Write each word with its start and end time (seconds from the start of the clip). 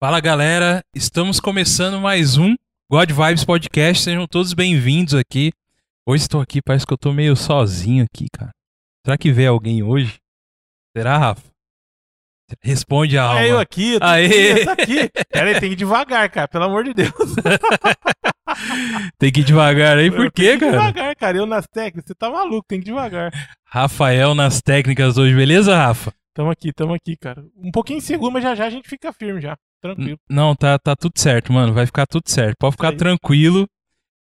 Fala 0.00 0.20
galera, 0.20 0.80
estamos 0.94 1.40
começando 1.40 2.00
mais 2.00 2.36
um 2.36 2.54
God 2.88 3.10
Vibes 3.10 3.44
Podcast. 3.44 4.04
Sejam 4.04 4.28
todos 4.28 4.54
bem-vindos 4.54 5.14
aqui. 5.14 5.52
Hoje 6.06 6.22
estou 6.22 6.40
aqui, 6.40 6.62
parece 6.62 6.86
que 6.86 6.92
eu 6.92 6.98
tô 6.98 7.12
meio 7.12 7.34
sozinho 7.34 8.04
aqui, 8.04 8.26
cara. 8.32 8.52
Será 9.04 9.18
que 9.18 9.32
vê 9.32 9.46
alguém 9.46 9.82
hoje? 9.82 10.18
Será, 10.96 11.18
Rafa? 11.18 11.42
Responde 12.62 13.18
a 13.18 13.24
alma. 13.24 13.40
É 13.40 13.50
eu 13.50 13.58
aqui, 13.58 13.94
eu 13.94 13.98
Aê! 14.00 14.62
aqui, 14.68 15.10
ele 15.34 15.60
tem 15.60 15.68
que 15.68 15.72
ir 15.72 15.76
devagar, 15.76 16.30
cara, 16.30 16.46
pelo 16.46 16.64
amor 16.64 16.84
de 16.84 16.94
Deus. 16.94 17.12
Tem 19.18 19.30
que 19.30 19.40
ir 19.40 19.44
devagar 19.44 19.98
aí, 19.98 20.10
por 20.10 20.32
quê, 20.32 20.56
tenho 20.56 20.58
que 20.58 20.64
ir 20.64 20.70
cara? 20.70 20.72
devagar, 20.72 21.16
cara. 21.16 21.36
Eu 21.36 21.46
nas 21.46 21.66
técnicas, 21.66 22.08
você 22.08 22.14
tá 22.14 22.30
maluco, 22.30 22.66
tem 22.66 22.80
que 22.80 22.86
ir 22.86 22.92
devagar. 22.92 23.30
Rafael 23.64 24.34
nas 24.34 24.62
técnicas 24.62 25.18
hoje, 25.18 25.34
beleza, 25.34 25.76
Rafa? 25.76 26.12
Tamo 26.34 26.50
aqui, 26.50 26.72
tamo 26.72 26.94
aqui, 26.94 27.16
cara. 27.16 27.44
Um 27.56 27.70
pouquinho 27.70 27.98
inseguro, 27.98 28.32
mas 28.32 28.42
já 28.42 28.54
já 28.54 28.66
a 28.66 28.70
gente 28.70 28.88
fica 28.88 29.12
firme 29.12 29.40
já. 29.40 29.56
Tranquilo. 29.80 30.18
Não, 30.28 30.54
tá, 30.54 30.78
tá 30.78 30.96
tudo 30.96 31.12
certo, 31.16 31.52
mano. 31.52 31.72
Vai 31.72 31.86
ficar 31.86 32.06
tudo 32.06 32.28
certo. 32.28 32.56
Pode 32.58 32.72
ficar 32.72 32.94
tranquilo. 32.96 33.66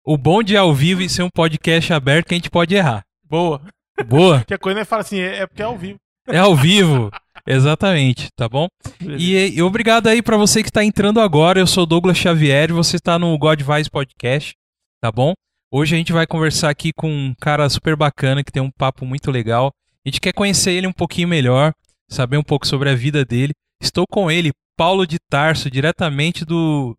O 0.05 0.17
bom 0.17 0.43
de 0.43 0.55
ao 0.55 0.73
vivo 0.73 1.01
e 1.01 1.09
ser 1.09 1.23
um 1.23 1.29
podcast 1.29 1.91
aberto 1.91 2.25
é 2.25 2.29
que 2.29 2.35
a 2.35 2.37
gente 2.37 2.49
pode 2.51 2.75
errar. 2.75 3.03
Boa. 3.23 3.61
Boa? 4.05 4.39
Porque 4.45 4.53
a 4.53 4.59
coisa 4.59 4.79
não 4.79 4.85
fala 4.85 5.01
assim, 5.01 5.19
é, 5.19 5.39
é 5.39 5.47
porque 5.47 5.61
é 5.61 5.65
ao 5.65 5.77
vivo. 5.77 5.97
É 6.27 6.37
ao 6.37 6.55
vivo. 6.55 7.11
Exatamente, 7.47 8.29
tá 8.35 8.49
bom? 8.49 8.67
E, 9.01 9.35
e 9.55 9.61
obrigado 9.61 10.07
aí 10.07 10.21
pra 10.21 10.37
você 10.37 10.63
que 10.63 10.71
tá 10.71 10.83
entrando 10.83 11.19
agora. 11.19 11.59
Eu 11.59 11.67
sou 11.67 11.83
o 11.83 11.85
Douglas 11.85 12.17
Xavier 12.17 12.69
e 12.69 12.73
você 12.73 12.97
está 12.97 13.19
no 13.19 13.37
God 13.37 13.61
Vibes 13.61 13.87
Podcast, 13.87 14.53
tá 14.99 15.11
bom? 15.11 15.33
Hoje 15.71 15.95
a 15.95 15.97
gente 15.97 16.11
vai 16.11 16.25
conversar 16.25 16.69
aqui 16.69 16.91
com 16.93 17.09
um 17.09 17.35
cara 17.39 17.69
super 17.69 17.95
bacana 17.95 18.43
que 18.43 18.51
tem 18.51 18.63
um 18.63 18.71
papo 18.71 19.05
muito 19.05 19.29
legal. 19.29 19.71
A 20.03 20.09
gente 20.09 20.19
quer 20.21 20.33
conhecer 20.33 20.71
ele 20.71 20.87
um 20.87 20.93
pouquinho 20.93 21.27
melhor, 21.27 21.73
saber 22.09 22.37
um 22.37 22.43
pouco 22.43 22.65
sobre 22.65 22.89
a 22.89 22.95
vida 22.95 23.23
dele. 23.23 23.53
Estou 23.81 24.05
com 24.09 24.31
ele, 24.31 24.51
Paulo 24.77 25.05
de 25.07 25.17
Tarso, 25.29 25.69
diretamente 25.69 26.43
do, 26.45 26.97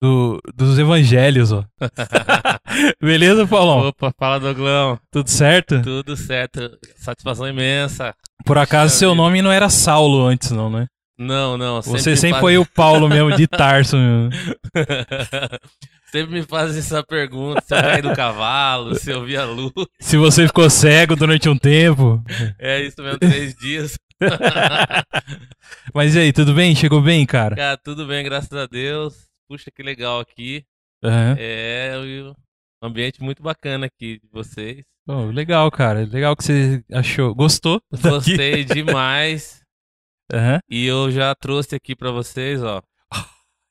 do 0.00 0.40
dos 0.54 0.78
evangelhos, 0.78 1.52
ó. 1.52 1.64
Beleza, 3.00 3.46
Paulão? 3.46 3.88
Opa, 3.88 4.12
fala 4.18 4.38
Douglão. 4.38 4.98
Tudo 5.10 5.28
certo? 5.28 5.80
Tudo 5.82 6.16
certo. 6.16 6.70
Satisfação 6.96 7.48
imensa. 7.48 8.14
Por 8.44 8.58
acaso 8.58 8.92
Puxa 8.92 8.98
seu 8.98 9.10
vida. 9.10 9.22
nome 9.22 9.42
não 9.42 9.52
era 9.52 9.68
Saulo 9.68 10.26
antes, 10.26 10.50
não, 10.50 10.70
né? 10.70 10.86
Não, 11.18 11.58
não. 11.58 11.82
Você 11.82 12.16
sempre 12.16 12.36
me 12.36 12.40
foi 12.40 12.58
o 12.58 12.64
Paulo 12.66 13.08
mesmo, 13.10 13.34
de 13.34 13.46
Tarso 13.48 13.96
mesmo. 13.96 14.30
sempre 16.12 16.34
me 16.34 16.42
fazem 16.42 16.78
essa 16.78 17.02
pergunta: 17.02 17.60
se 17.60 17.74
eu 17.74 17.82
caí 17.82 18.02
do 18.02 18.14
cavalo, 18.14 18.94
se 18.94 19.10
eu 19.10 19.24
vi 19.24 19.36
a 19.36 19.44
luz. 19.44 19.72
Se 19.98 20.16
você 20.16 20.46
ficou 20.46 20.70
cego 20.70 21.16
durante 21.16 21.48
um 21.48 21.58
tempo. 21.58 22.22
É 22.58 22.80
isso 22.82 23.02
mesmo, 23.02 23.18
três 23.18 23.54
dias. 23.56 23.98
Mas 25.94 26.14
e 26.14 26.18
aí, 26.18 26.32
tudo 26.32 26.54
bem? 26.54 26.74
Chegou 26.74 27.00
bem, 27.00 27.24
cara? 27.24 27.56
Cara, 27.56 27.76
tudo 27.76 28.06
bem, 28.06 28.24
graças 28.24 28.52
a 28.52 28.66
Deus. 28.66 29.28
Puxa, 29.48 29.70
que 29.70 29.82
legal 29.82 30.20
aqui. 30.20 30.64
Aham. 31.02 31.36
É 31.38 31.92
um 32.82 32.86
ambiente 32.86 33.22
muito 33.22 33.42
bacana 33.42 33.86
aqui 33.86 34.18
de 34.20 34.28
vocês. 34.30 34.84
Pô, 35.06 35.26
legal, 35.26 35.70
cara. 35.70 36.04
Legal 36.04 36.36
que 36.36 36.44
você 36.44 36.84
achou. 36.92 37.34
Gostou? 37.34 37.80
Gostei 38.02 38.64
demais. 38.64 39.62
Aham. 40.32 40.58
E 40.68 40.84
eu 40.84 41.10
já 41.10 41.34
trouxe 41.34 41.74
aqui 41.74 41.96
pra 41.96 42.10
vocês, 42.10 42.62
ó. 42.62 42.82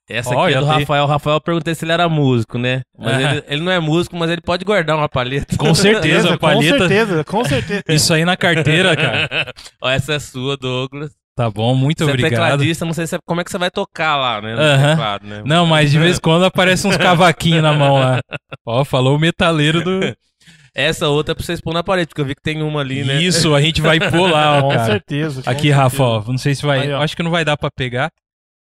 Essa 0.10 0.30
aqui 0.30 0.40
Olha, 0.40 0.56
é 0.56 0.60
do 0.60 0.66
Rafael. 0.66 1.04
O 1.04 1.08
Rafael 1.08 1.36
eu 1.36 1.42
perguntei 1.42 1.76
se 1.76 1.84
ele 1.84 1.92
era 1.92 2.08
músico, 2.08 2.58
né? 2.58 2.82
Mas 2.98 3.14
Aham. 3.14 3.32
ele, 3.32 3.44
ele 3.48 3.62
não 3.62 3.72
é 3.72 3.80
músico, 3.80 4.16
mas 4.16 4.30
ele 4.32 4.42
pode 4.42 4.64
guardar 4.64 4.96
uma 4.96 5.10
palheta. 5.10 5.58
Com 5.58 5.74
certeza, 5.76 6.30
com 6.34 6.38
palheta. 6.38 6.78
certeza, 6.80 7.24
com 7.26 7.44
certeza. 7.44 7.84
Isso 7.90 8.14
aí 8.14 8.24
na 8.24 8.38
carteira, 8.38 8.96
cara. 8.96 9.28
Ó, 9.82 9.90
essa 9.90 10.14
é 10.14 10.20
sua, 10.20 10.56
Douglas. 10.56 11.12
Tá 11.36 11.52
bom, 11.52 11.76
muito 11.76 12.00
você 12.04 12.10
é 12.10 12.14
obrigado. 12.14 12.32
tecladista, 12.32 12.84
não 12.86 12.94
sei 12.94 13.06
se 13.06 13.16
é- 13.16 13.20
como 13.24 13.42
é 13.42 13.44
que 13.44 13.52
você 13.52 13.58
vai 13.60 13.70
tocar 13.70 14.16
lá, 14.16 14.42
né? 14.42 14.56
No 14.56 14.62
Aham. 14.62 14.90
teclado, 14.90 15.28
né? 15.28 15.42
Não, 15.46 15.66
mas 15.68 15.92
de 15.92 16.00
vez 16.00 16.18
em 16.18 16.22
quando 16.22 16.46
aparece 16.46 16.88
uns 16.88 16.98
cavaquinhos 16.98 17.62
na 17.62 17.74
mão 17.74 18.00
lá. 18.00 18.20
Ó, 18.66 18.84
falou 18.84 19.16
o 19.16 19.20
metaleiro 19.20 19.84
do. 19.84 20.00
Essa 20.74 21.08
outra 21.10 21.32
é 21.32 21.36
pra 21.36 21.44
vocês 21.44 21.60
pôr 21.60 21.74
na 21.74 21.84
parede, 21.84 22.08
porque 22.10 22.22
eu 22.22 22.26
vi 22.26 22.36
que 22.36 22.42
tem 22.42 22.62
uma 22.62 22.82
ali, 22.82 23.04
né? 23.04 23.22
Isso, 23.22 23.54
a 23.56 23.62
gente 23.62 23.82
vai 23.82 24.00
pôr 24.00 24.30
lá, 24.32 24.60
ó, 24.60 24.62
Com 24.64 24.70
cara. 24.70 24.86
certeza. 24.86 25.42
com 25.44 25.50
Aqui, 25.50 25.70
Rafa, 25.72 26.04
ó. 26.04 26.12
certeza. 26.14 26.32
Não 26.32 26.38
sei 26.38 26.56
se 26.56 26.66
vai. 26.66 26.82
Aí, 26.82 26.94
acho 26.94 27.16
que 27.16 27.24
não 27.24 27.32
vai 27.32 27.44
dar 27.44 27.58
pra 27.58 27.70
pegar. 27.72 28.12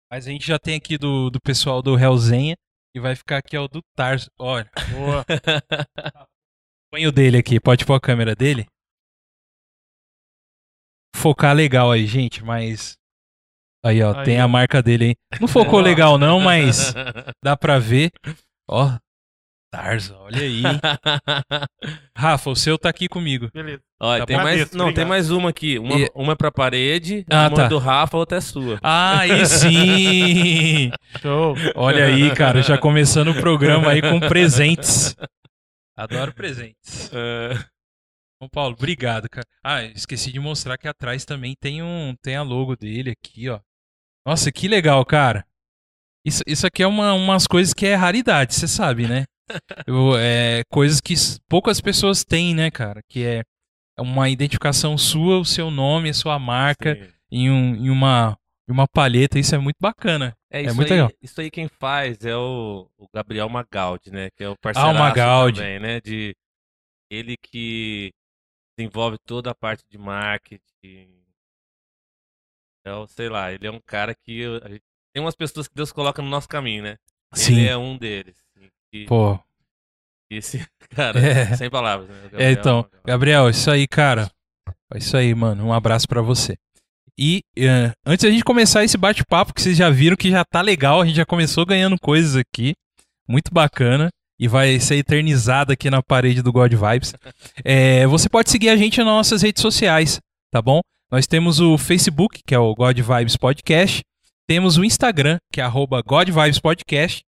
Mas 0.10 0.26
a 0.28 0.32
gente 0.32 0.48
já 0.48 0.58
tem 0.58 0.76
aqui 0.76 0.98
do, 0.98 1.30
do 1.30 1.40
pessoal 1.40 1.82
do 1.82 1.98
Hellzenha. 1.98 2.56
E 2.96 3.00
vai 3.00 3.16
ficar 3.16 3.38
aqui, 3.38 3.56
ó, 3.58 3.68
do 3.68 3.82
Tarso. 3.96 4.32
Olha. 4.40 4.70
Boa. 4.92 5.24
Põe 6.90 7.06
o 7.06 7.12
dele 7.12 7.38
aqui, 7.38 7.60
pode 7.60 7.86
pôr 7.86 7.96
a 7.96 8.00
câmera 8.00 8.34
dele? 8.34 8.66
Focar 11.16 11.54
legal 11.56 11.92
aí, 11.92 12.08
gente, 12.08 12.44
mas. 12.44 12.96
Aí, 13.84 14.02
ó, 14.02 14.18
Aí, 14.18 14.24
tem 14.24 14.40
a 14.40 14.48
marca 14.48 14.82
dele 14.82 15.06
aí. 15.06 15.40
Não 15.40 15.48
focou 15.48 15.80
legal, 15.82 16.18
não, 16.18 16.40
mas 16.40 16.94
dá 17.44 17.58
pra 17.58 17.78
ver. 17.78 18.12
Ó, 18.70 18.98
Tarso, 19.72 20.16
olha 20.20 20.42
aí. 20.42 20.62
Rafa, 22.18 22.50
o 22.50 22.56
seu 22.56 22.78
tá 22.78 22.90
aqui 22.90 23.08
comigo. 23.08 23.50
Beleza. 23.54 23.82
Olha, 24.00 24.20
Tá 24.22 24.26
tem 24.26 24.38
mais. 24.38 24.72
Não, 24.72 24.94
tem 24.94 25.06
mais 25.06 25.30
uma 25.30 25.50
aqui. 25.50 25.78
Uma, 25.78 25.96
E- 26.00 26.12
uma 26.16 26.34
é 26.34 26.36
pra 26.36 26.52
parede, 26.52 27.26
Ah, 27.30 27.48
uma 27.48 27.56
tá. 27.56 27.66
é 27.66 27.68
do 27.68 27.78
Rafa, 27.78 28.18
outra 28.18 28.38
é 28.38 28.42
sua. 28.42 28.80
Ah, 28.82 29.20
aí 29.20 29.46
sim! 29.46 30.92
Show. 31.22 31.56
Olha 31.76 32.06
aí, 32.06 32.34
cara, 32.34 32.62
já 32.62 32.78
começando 32.78 33.30
o 33.32 33.40
programa 33.40 33.92
aí 33.92 34.02
com 34.02 34.20
presentes. 34.22 35.16
Adoro 35.98 36.34
presentes. 36.34 37.12
É, 37.14 37.56
Bom, 38.40 38.48
Paulo, 38.50 38.76
obrigado, 38.78 39.28
cara. 39.30 39.48
Ah, 39.64 39.84
esqueci 39.84 40.32
de 40.32 40.40
mostrar 40.40 40.78
que 40.78 40.88
atrás 40.88 41.26
também 41.26 41.56
tem 41.60 41.82
um, 41.82 42.16
tem 42.22 42.36
a 42.36 42.44
logo 42.44 42.76
dele 42.76 43.12
aqui, 43.12 43.50
ó. 43.50 43.60
Nossa, 44.26 44.52
que 44.52 44.68
legal, 44.68 45.04
cara. 45.04 45.44
Isso, 46.24 46.44
isso 46.46 46.68
aqui 46.68 46.84
é 46.84 46.88
uma, 46.88 47.14
umas 47.14 47.48
coisas 47.48 47.74
que 47.74 47.86
é 47.88 47.96
raridade, 47.96 48.54
você 48.54 48.68
sabe, 48.68 49.08
né? 49.08 49.26
Eu, 49.86 50.18
é, 50.18 50.64
coisas 50.70 51.00
que 51.02 51.14
poucas 51.50 51.80
pessoas 51.82 52.24
têm, 52.24 52.54
né, 52.56 52.70
cara? 52.72 53.02
Que 53.10 53.26
é 53.26 53.44
uma 54.00 54.30
identificação 54.30 54.98
sua, 54.98 55.40
o 55.40 55.46
seu 55.46 55.72
nome, 55.72 56.10
a 56.10 56.14
sua 56.14 56.38
marca 56.38 56.96
sim. 56.96 57.14
em, 57.32 57.50
um, 57.50 57.76
em 57.76 57.90
uma, 57.90 58.38
em 58.70 58.72
uma 58.72 58.88
palheta. 58.88 59.40
Isso 59.40 59.56
é 59.56 59.58
muito 59.58 59.78
bacana. 59.80 60.36
É, 60.52 60.60
É 60.60 60.66
isso 60.66 60.76
muito 60.76 60.92
aí, 60.94 61.00
legal. 61.00 61.12
Isso 61.22 61.42
aí 61.42 61.50
quem 61.52 61.68
faz 61.68 62.24
é 62.26 62.36
o, 62.36 62.90
o 62.98 63.08
Gabriel 63.14 63.50
Magaldi, 63.50 64.12
né? 64.12 64.30
Que 64.36 64.44
é 64.44 64.50
o 64.50 64.58
parceiro 64.58 64.90
Ah, 64.90 64.94
Magaldi. 64.94 65.60
também, 65.60 65.80
né? 65.80 66.00
De 66.02 66.36
ele 67.10 67.36
que 67.38 68.12
desenvolve 68.78 69.18
toda 69.26 69.50
a 69.52 69.56
parte 69.56 69.84
de 69.90 69.98
marketing. 69.98 71.10
Então, 72.82 73.08
sei 73.08 73.30
lá, 73.30 73.52
ele 73.52 73.68
é 73.68 73.72
um 73.72 73.82
cara 73.86 74.14
que 74.16 74.40
eu- 74.40 74.58
a 74.64 74.70
gente- 74.70 74.84
tem 75.14 75.22
umas 75.24 75.36
pessoas 75.36 75.68
que 75.68 75.76
Deus 75.76 75.92
coloca 75.92 76.22
no 76.22 76.30
nosso 76.30 76.48
caminho, 76.48 76.84
né? 76.84 76.98
Sim. 77.34 77.54
Ele 77.60 77.68
é 77.68 77.78
um 77.78 77.98
deles. 77.98 78.38
E, 78.94 79.06
Pô, 79.06 79.40
esse 80.32 80.66
cara, 80.90 81.20
É. 81.20 81.56
sem 81.56 81.70
palavras, 81.70 82.08
né? 82.10 82.16
É, 82.16 82.30
Gabriel 82.30 82.52
então, 82.52 82.76
Magaldi. 82.78 82.98
Gabriel, 83.06 83.50
isso 83.50 83.72
aí, 83.72 83.88
cara. 83.88 84.30
É 84.94 84.98
isso 84.98 85.16
aí, 85.18 85.34
mano. 85.36 85.66
Um 85.66 85.74
abraço 85.74 86.08
pra 86.08 86.22
você. 86.22 86.56
E 87.20 87.42
eh, 87.58 87.92
antes 88.06 88.24
da 88.24 88.32
gente 88.32 88.44
começar 88.44 88.84
esse 88.84 88.96
bate-papo, 88.98 89.54
que 89.54 89.62
vocês 89.62 89.76
já 89.76 89.90
viram 89.90 90.16
que 90.16 90.30
já 90.30 90.46
tá 90.46 90.62
legal, 90.62 91.02
a 91.02 91.06
gente 91.06 91.16
já 91.16 91.26
começou 91.26 91.66
ganhando 91.66 91.98
coisas 92.00 92.36
aqui. 92.36 92.74
Muito 93.28 93.52
bacana. 93.54 94.10
E 94.40 94.48
vai 94.48 94.80
ser 94.80 94.98
eternizado 94.98 95.74
aqui 95.74 95.90
na 95.90 96.04
parede 96.04 96.44
do 96.44 96.52
God 96.54 96.72
Vibes. 96.74 97.14
É, 97.66 98.06
você 98.06 98.30
pode 98.30 98.52
seguir 98.52 98.70
a 98.70 98.78
gente 98.78 98.98
nas 99.00 99.08
nossas 99.08 99.42
redes 99.42 99.62
sociais, 99.64 100.20
tá 100.52 100.62
bom? 100.62 100.80
Nós 101.12 101.26
temos 101.26 101.60
o 101.60 101.76
Facebook, 101.78 102.42
que 102.46 102.54
é 102.54 102.60
o 102.60 102.74
God 102.76 102.98
Vibes 103.00 103.36
Podcast. 103.36 104.04
Temos 104.48 104.78
o 104.78 104.86
Instagram, 104.86 105.38
que 105.52 105.60
é 105.60 105.64
arroba 105.64 106.02
God 106.06 106.30
Vibes 106.30 106.60
Podcast. 106.60 107.24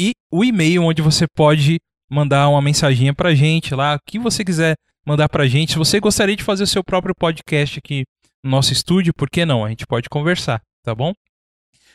E 0.00 0.12
o 0.32 0.42
e-mail, 0.42 0.84
onde 0.84 1.02
você 1.02 1.26
pode 1.36 1.78
mandar 2.08 2.48
uma 2.48 2.62
mensaginha 2.62 3.14
pra 3.14 3.34
gente 3.34 3.74
lá, 3.74 3.96
o 3.96 4.00
que 4.04 4.18
você 4.18 4.42
quiser 4.42 4.74
mandar 5.06 5.28
pra 5.28 5.46
gente. 5.46 5.72
Se 5.72 5.78
você 5.78 6.00
gostaria 6.00 6.34
de 6.34 6.42
fazer 6.42 6.64
o 6.64 6.66
seu 6.66 6.82
próprio 6.82 7.14
podcast 7.14 7.78
aqui 7.78 8.04
no 8.42 8.50
nosso 8.50 8.72
estúdio, 8.72 9.12
por 9.12 9.28
que 9.28 9.44
não? 9.44 9.62
A 9.62 9.68
gente 9.68 9.86
pode 9.86 10.08
conversar, 10.08 10.62
tá 10.82 10.94
bom? 10.94 11.12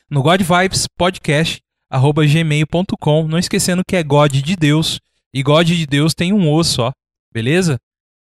No 0.08 0.22
God 0.22 0.40
Vibes 0.42 0.86
Podcast, 0.96 1.60
arroba 1.90 2.24
gmail.com. 2.26 3.28
Não 3.28 3.40
esquecendo 3.40 3.82
que 3.88 3.96
é 3.96 4.04
God 4.04 4.32
de 4.34 4.56
Deus. 4.56 5.00
E 5.34 5.42
God 5.42 5.68
de 5.68 5.88
Deus 5.88 6.14
tem 6.14 6.32
um 6.32 6.52
osso 6.54 6.74
só, 6.74 6.92
beleza? 7.34 7.80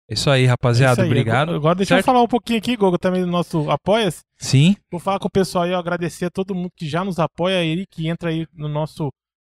É 0.08 0.14
isso 0.14 0.30
aí, 0.30 0.46
rapaziada. 0.46 0.92
Isso 0.92 1.00
aí. 1.02 1.08
Obrigado. 1.08 1.54
Agora, 1.54 1.74
deixa 1.74 1.94
Certo? 1.94 2.00
eu 2.00 2.04
falar 2.04 2.22
um 2.22 2.28
pouquinho 2.28 2.58
aqui, 2.58 2.76
Gogo, 2.76 2.98
também 2.98 3.22
do 3.22 3.26
nosso 3.26 3.68
Apoia-se. 3.70 4.20
Sim, 4.38 4.76
Vou 4.90 5.00
falar 5.00 5.18
com 5.18 5.28
o 5.28 5.30
pessoal 5.30 5.64
aí, 5.64 5.72
ó, 5.72 5.78
agradecer 5.78 6.26
a 6.26 6.30
todo 6.30 6.54
mundo 6.54 6.70
que 6.76 6.88
já 6.88 7.04
nos 7.04 7.18
apoia 7.18 7.58
aí, 7.58 7.84
que 7.90 8.08
entra 8.08 8.30
aí 8.30 8.46
no 8.54 8.68
nosso 8.68 9.10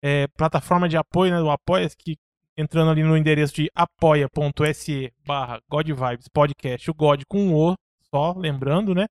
é, 0.02 0.26
plataforma 0.37 0.88
de 0.88 0.96
apoio, 0.96 1.32
né, 1.32 1.38
do 1.38 1.50
Apoia-se, 1.50 1.96
que 1.96 2.16
entrando 2.56 2.90
ali 2.90 3.02
no 3.02 3.16
endereço 3.16 3.54
de 3.54 3.70
apoia.se 3.75 5.12
barra 5.25 5.60
Godvibes 5.70 6.28
Podcast, 6.28 6.90
o 6.90 6.94
God 6.94 7.22
com 7.28 7.54
O, 7.54 7.75
só 8.10 8.32
lembrando, 8.37 8.94
né? 8.94 9.06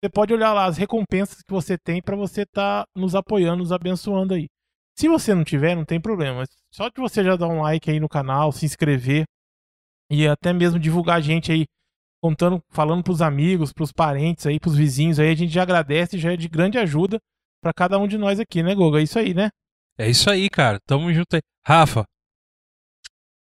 Você 0.00 0.10
pode 0.10 0.32
olhar 0.32 0.52
lá 0.52 0.66
as 0.66 0.76
recompensas 0.76 1.42
que 1.42 1.52
você 1.52 1.76
tem 1.76 2.00
pra 2.02 2.14
você 2.14 2.42
estar 2.42 2.84
nos 2.94 3.14
apoiando, 3.14 3.58
nos 3.58 3.72
abençoando 3.72 4.34
aí. 4.34 4.46
Se 4.96 5.08
você 5.08 5.34
não 5.34 5.44
tiver, 5.44 5.74
não 5.74 5.84
tem 5.84 6.00
problema. 6.00 6.44
Só 6.72 6.88
de 6.88 7.00
você 7.00 7.24
já 7.24 7.36
dar 7.36 7.48
um 7.48 7.62
like 7.62 7.90
aí 7.90 7.98
no 7.98 8.08
canal, 8.08 8.52
se 8.52 8.66
inscrever 8.66 9.24
e 10.10 10.26
até 10.26 10.52
mesmo 10.52 10.78
divulgar 10.78 11.18
a 11.18 11.20
gente 11.20 11.50
aí 11.50 11.64
contando, 12.20 12.60
falando 12.70 13.02
pros 13.02 13.22
amigos, 13.22 13.72
pros 13.72 13.92
parentes 13.92 14.46
aí, 14.46 14.58
pros 14.58 14.76
vizinhos 14.76 15.18
aí, 15.18 15.30
a 15.30 15.34
gente 15.34 15.52
já 15.52 15.62
agradece, 15.62 16.18
já 16.18 16.32
é 16.32 16.36
de 16.36 16.48
grande 16.48 16.78
ajuda 16.78 17.18
pra 17.60 17.72
cada 17.72 17.98
um 17.98 18.06
de 18.06 18.18
nós 18.18 18.40
aqui, 18.40 18.62
né, 18.62 18.74
Goga? 18.74 19.00
É 19.00 19.02
isso 19.02 19.18
aí, 19.18 19.34
né? 19.34 19.50
É 19.98 20.08
isso 20.08 20.30
aí, 20.30 20.48
cara. 20.48 20.78
Tamo 20.86 21.12
junto 21.12 21.34
aí. 21.34 21.40
Rafa, 21.66 22.04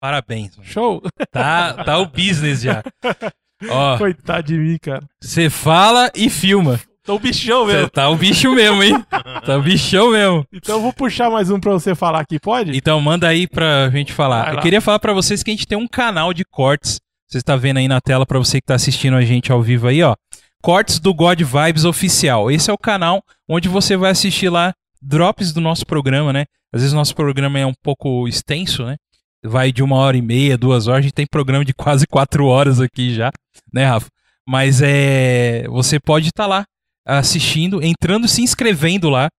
parabéns. 0.01 0.55
mano. 0.57 0.67
Show! 0.69 1.01
Tá, 1.31 1.83
tá 1.83 1.97
o 1.97 2.05
business 2.07 2.61
já. 2.61 2.83
Ó, 3.69 3.97
Coitado 3.97 4.47
de 4.47 4.57
mim, 4.57 4.77
cara. 4.81 5.03
você 5.21 5.49
fala 5.49 6.09
e 6.15 6.29
filma. 6.29 6.79
Tô 7.03 7.15
o 7.15 7.19
bichão 7.19 7.65
Você 7.65 7.73
mesmo. 7.73 7.89
tá 7.89 8.07
o 8.09 8.15
bicho 8.15 8.53
mesmo, 8.53 8.83
hein? 8.83 9.03
Tá 9.45 9.57
o 9.57 9.61
bichão 9.63 10.11
mesmo. 10.11 10.45
Então 10.53 10.75
eu 10.77 10.81
vou 10.81 10.93
puxar 10.93 11.29
mais 11.29 11.49
um 11.49 11.59
pra 11.59 11.71
você 11.71 11.95
falar 11.95 12.19
aqui, 12.21 12.39
pode? 12.39 12.75
Então 12.77 13.01
manda 13.01 13.27
aí 13.27 13.47
pra 13.47 13.89
gente 13.89 14.13
falar. 14.13 14.53
Eu 14.53 14.61
queria 14.61 14.79
falar 14.79 14.99
pra 14.99 15.11
vocês 15.11 15.41
que 15.43 15.49
a 15.49 15.53
gente 15.53 15.65
tem 15.67 15.77
um 15.77 15.87
canal 15.87 16.33
de 16.33 16.45
cortes. 16.45 16.99
Você 17.27 17.39
está 17.39 17.55
vendo 17.55 17.77
aí 17.77 17.87
na 17.87 17.99
tela 17.99 18.25
pra 18.25 18.37
você 18.39 18.61
que 18.61 18.67
tá 18.67 18.75
assistindo 18.75 19.15
a 19.17 19.21
gente 19.23 19.51
ao 19.51 19.61
vivo 19.61 19.87
aí, 19.87 20.01
ó. 20.03 20.15
Cortes 20.61 20.99
do 20.99 21.13
God 21.13 21.41
Vibes 21.41 21.83
Oficial. 21.83 22.49
Esse 22.51 22.69
é 22.69 22.73
o 22.73 22.77
canal 22.77 23.21
onde 23.47 23.67
você 23.67 23.97
vai 23.97 24.11
assistir 24.11 24.49
lá 24.49 24.73
drops 25.01 25.53
do 25.53 25.61
nosso 25.61 25.85
programa, 25.85 26.33
né? 26.33 26.45
Às 26.73 26.81
vezes 26.81 26.93
nosso 26.93 27.15
programa 27.15 27.59
é 27.59 27.65
um 27.65 27.73
pouco 27.83 28.27
extenso, 28.27 28.85
né? 28.85 28.95
Vai 29.43 29.71
de 29.71 29.81
uma 29.81 29.95
hora 29.95 30.17
e 30.17 30.21
meia, 30.21 30.57
duas 30.57 30.87
horas. 30.87 30.99
A 30.99 31.01
gente 31.03 31.13
tem 31.13 31.25
programa 31.25 31.63
de 31.63 31.73
quase 31.73 32.05
quatro 32.05 32.45
horas 32.45 32.79
aqui 32.79 33.13
já, 33.13 33.31
né, 33.73 33.85
Rafa? 33.85 34.07
Mas 34.47 34.81
é. 34.81 35.67
Você 35.69 35.99
pode 35.99 36.29
estar 36.29 36.45
lá 36.45 36.65
assistindo, 37.05 37.83
entrando, 37.83 38.27
se 38.27 38.41
inscrevendo 38.41 39.09
lá. 39.09 39.29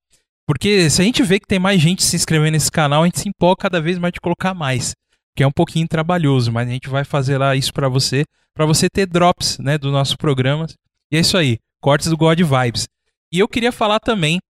Porque 0.47 0.91
se 0.91 1.01
a 1.01 1.05
gente 1.05 1.23
vê 1.23 1.39
que 1.39 1.47
tem 1.47 1.59
mais 1.59 1.81
gente 1.81 2.03
se 2.03 2.17
inscrevendo 2.17 2.53
nesse 2.53 2.71
canal, 2.71 3.03
a 3.03 3.07
gente 3.07 3.21
se 3.21 3.29
empolga 3.29 3.63
cada 3.63 3.81
vez 3.81 3.99
mais 3.99 4.13
de 4.13 4.21
colocar 4.21 4.55
mais. 4.55 4.95
Que 5.37 5.45
é 5.45 5.47
um 5.47 5.53
pouquinho 5.53 5.87
trabalhoso, 5.87 6.51
mas 6.51 6.69
a 6.69 6.73
gente 6.73 6.89
vai 6.89 7.05
fazer 7.05 7.39
lá 7.39 7.55
isso 7.55 7.73
pra 7.73 7.89
você, 7.89 8.25
pra 8.53 8.67
você 8.67 8.89
ter 8.91 9.07
drops, 9.07 9.59
né, 9.59 9.79
do 9.79 9.93
nosso 9.93 10.17
programa. 10.19 10.67
E 11.13 11.17
é 11.17 11.21
isso 11.21 11.37
aí, 11.37 11.59
cortes 11.81 12.09
do 12.09 12.17
God 12.17 12.41
Vibes. 12.41 12.89
E 13.33 13.39
eu 13.39 13.47
queria 13.47 13.71
falar 13.71 14.01
também 14.01 14.41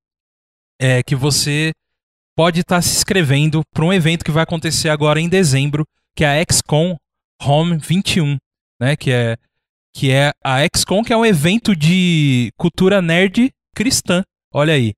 é, 0.81 1.03
que 1.03 1.15
você 1.15 1.73
pode 2.35 2.61
estar 2.61 2.81
se 2.81 2.97
inscrevendo 2.97 3.61
para 3.75 3.85
um 3.85 3.93
evento 3.93 4.25
que 4.25 4.31
vai 4.31 4.43
acontecer 4.43 4.89
agora 4.89 5.21
em 5.21 5.29
dezembro, 5.29 5.85
que 6.17 6.25
é 6.25 6.41
a 6.41 6.45
XCOM 6.51 6.97
Home 7.43 7.77
21, 7.79 8.37
né, 8.81 8.97
que 8.97 9.11
é 9.11 9.37
que 9.93 10.11
é 10.11 10.31
a 10.45 10.59
XCOM, 10.75 11.03
que 11.03 11.13
é 11.13 11.17
um 11.17 11.27
evento 11.27 11.75
de 11.75 12.51
cultura 12.57 13.03
nerd 13.03 13.51
cristã. 13.75 14.23
Olha 14.55 14.73
aí. 14.73 14.93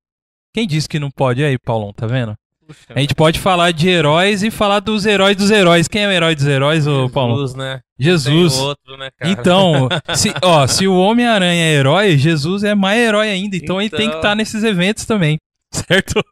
Quem 0.53 0.67
disse 0.67 0.87
que 0.87 0.99
não 0.99 1.09
pode? 1.09 1.43
Aí, 1.43 1.57
Paulão, 1.57 1.91
tá 1.91 2.05
vendo? 2.05 2.35
Puxa, 2.67 2.93
A 2.95 2.99
gente 2.99 3.15
pode 3.15 3.39
falar 3.39 3.71
de 3.71 3.89
heróis 3.89 4.43
e 4.43 4.51
falar 4.51 4.79
dos 4.79 5.05
heróis 5.07 5.35
dos 5.35 5.49
heróis. 5.49 5.87
Quem 5.87 6.03
é 6.03 6.07
o 6.07 6.11
herói 6.11 6.35
dos 6.35 6.45
heróis, 6.45 6.85
ô 6.85 7.09
Paulão? 7.09 7.37
Jesus, 7.37 7.55
né? 7.55 7.79
Jesus. 7.99 8.53
Outro, 8.57 8.95
né? 8.97 9.09
Então, 9.25 9.89
se, 10.15 10.31
ó, 10.43 10.67
se 10.67 10.87
o 10.87 10.95
Homem-Aranha 10.95 11.63
é 11.65 11.73
herói, 11.73 12.15
Jesus 12.17 12.63
é 12.63 12.75
mais 12.75 12.99
herói 12.99 13.29
ainda. 13.29 13.57
Então, 13.57 13.81
ele 13.81 13.89
tem 13.89 14.01
que 14.01 14.05
Então. 14.05 14.19
estar 14.19 14.35
nesses 14.35 14.63
eventos 14.63 15.05
também. 15.05 15.39
Certo? 15.87 16.23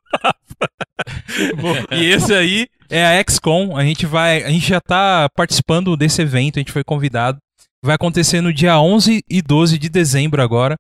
e 1.91 2.05
esse 2.05 2.33
aí 2.33 2.67
é 2.89 3.05
a 3.05 3.23
XCOM. 3.27 3.75
A 3.75 3.83
gente 3.83 4.05
vai. 4.05 4.43
A 4.43 4.49
gente 4.49 4.67
já 4.67 4.79
tá 4.79 5.27
participando 5.35 5.97
desse 5.97 6.21
evento, 6.21 6.57
a 6.57 6.59
gente 6.59 6.71
foi 6.71 6.83
convidado. 6.83 7.39
Vai 7.83 7.95
acontecer 7.95 8.41
no 8.41 8.53
dia 8.53 8.79
11 8.79 9.23
e 9.27 9.41
12 9.41 9.79
de 9.79 9.89
dezembro 9.89 10.41
agora. 10.41 10.75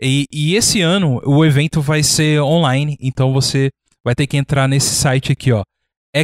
E, 0.00 0.26
e 0.32 0.54
esse 0.54 0.80
ano 0.80 1.20
o 1.24 1.44
evento 1.44 1.80
vai 1.80 2.02
ser 2.02 2.40
online, 2.40 2.96
então 3.00 3.32
você 3.32 3.70
vai 4.04 4.14
ter 4.14 4.26
que 4.26 4.36
entrar 4.36 4.68
nesse 4.68 4.94
site 4.94 5.32
aqui, 5.32 5.50
ó, 5.50 5.62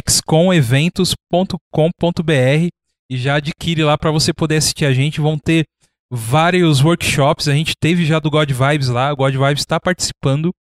xcomeventos.com.br 0.07 2.67
e 3.09 3.17
já 3.17 3.35
adquire 3.35 3.83
lá 3.83 3.97
para 3.97 4.11
você 4.11 4.33
poder 4.33 4.57
assistir 4.57 4.85
a 4.85 4.93
gente. 4.93 5.19
Vão 5.19 5.37
ter 5.37 5.65
vários 6.09 6.83
workshops, 6.83 7.47
a 7.47 7.53
gente 7.53 7.73
teve 7.79 8.05
já 8.05 8.19
do 8.19 8.29
God 8.29 8.51
Vibes 8.51 8.89
lá, 8.89 9.11
o 9.11 9.15
God 9.15 9.33
Vibes 9.33 9.61
está 9.61 9.79
participando. 9.79 10.53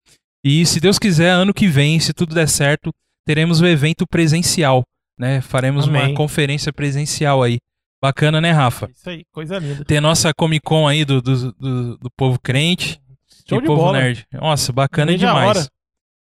E 0.48 0.64
se 0.64 0.80
Deus 0.80 0.98
quiser, 0.98 1.28
ano 1.28 1.52
que 1.52 1.68
vem, 1.68 2.00
se 2.00 2.14
tudo 2.14 2.34
der 2.34 2.48
certo, 2.48 2.90
teremos 3.26 3.60
o 3.60 3.66
evento 3.66 4.06
presencial, 4.06 4.82
né? 5.18 5.42
Faremos 5.42 5.86
uma 5.86 6.04
Amém. 6.04 6.14
conferência 6.14 6.72
presencial 6.72 7.42
aí. 7.42 7.58
Bacana, 8.02 8.40
né, 8.40 8.50
Rafa? 8.50 8.88
Isso 8.90 9.10
aí, 9.10 9.26
coisa 9.30 9.58
linda. 9.58 9.84
Ter 9.84 10.00
nossa 10.00 10.32
Comic 10.32 10.64
Con 10.64 10.88
aí 10.88 11.04
do, 11.04 11.20
do, 11.20 11.52
do, 11.52 11.98
do 11.98 12.10
povo 12.16 12.40
crente 12.40 12.98
Show 13.46 13.58
e 13.58 13.66
povo 13.66 13.82
bola. 13.82 13.98
nerd. 13.98 14.26
Nossa, 14.32 14.72
bacana 14.72 15.12
da 15.12 15.18
demais. 15.18 15.68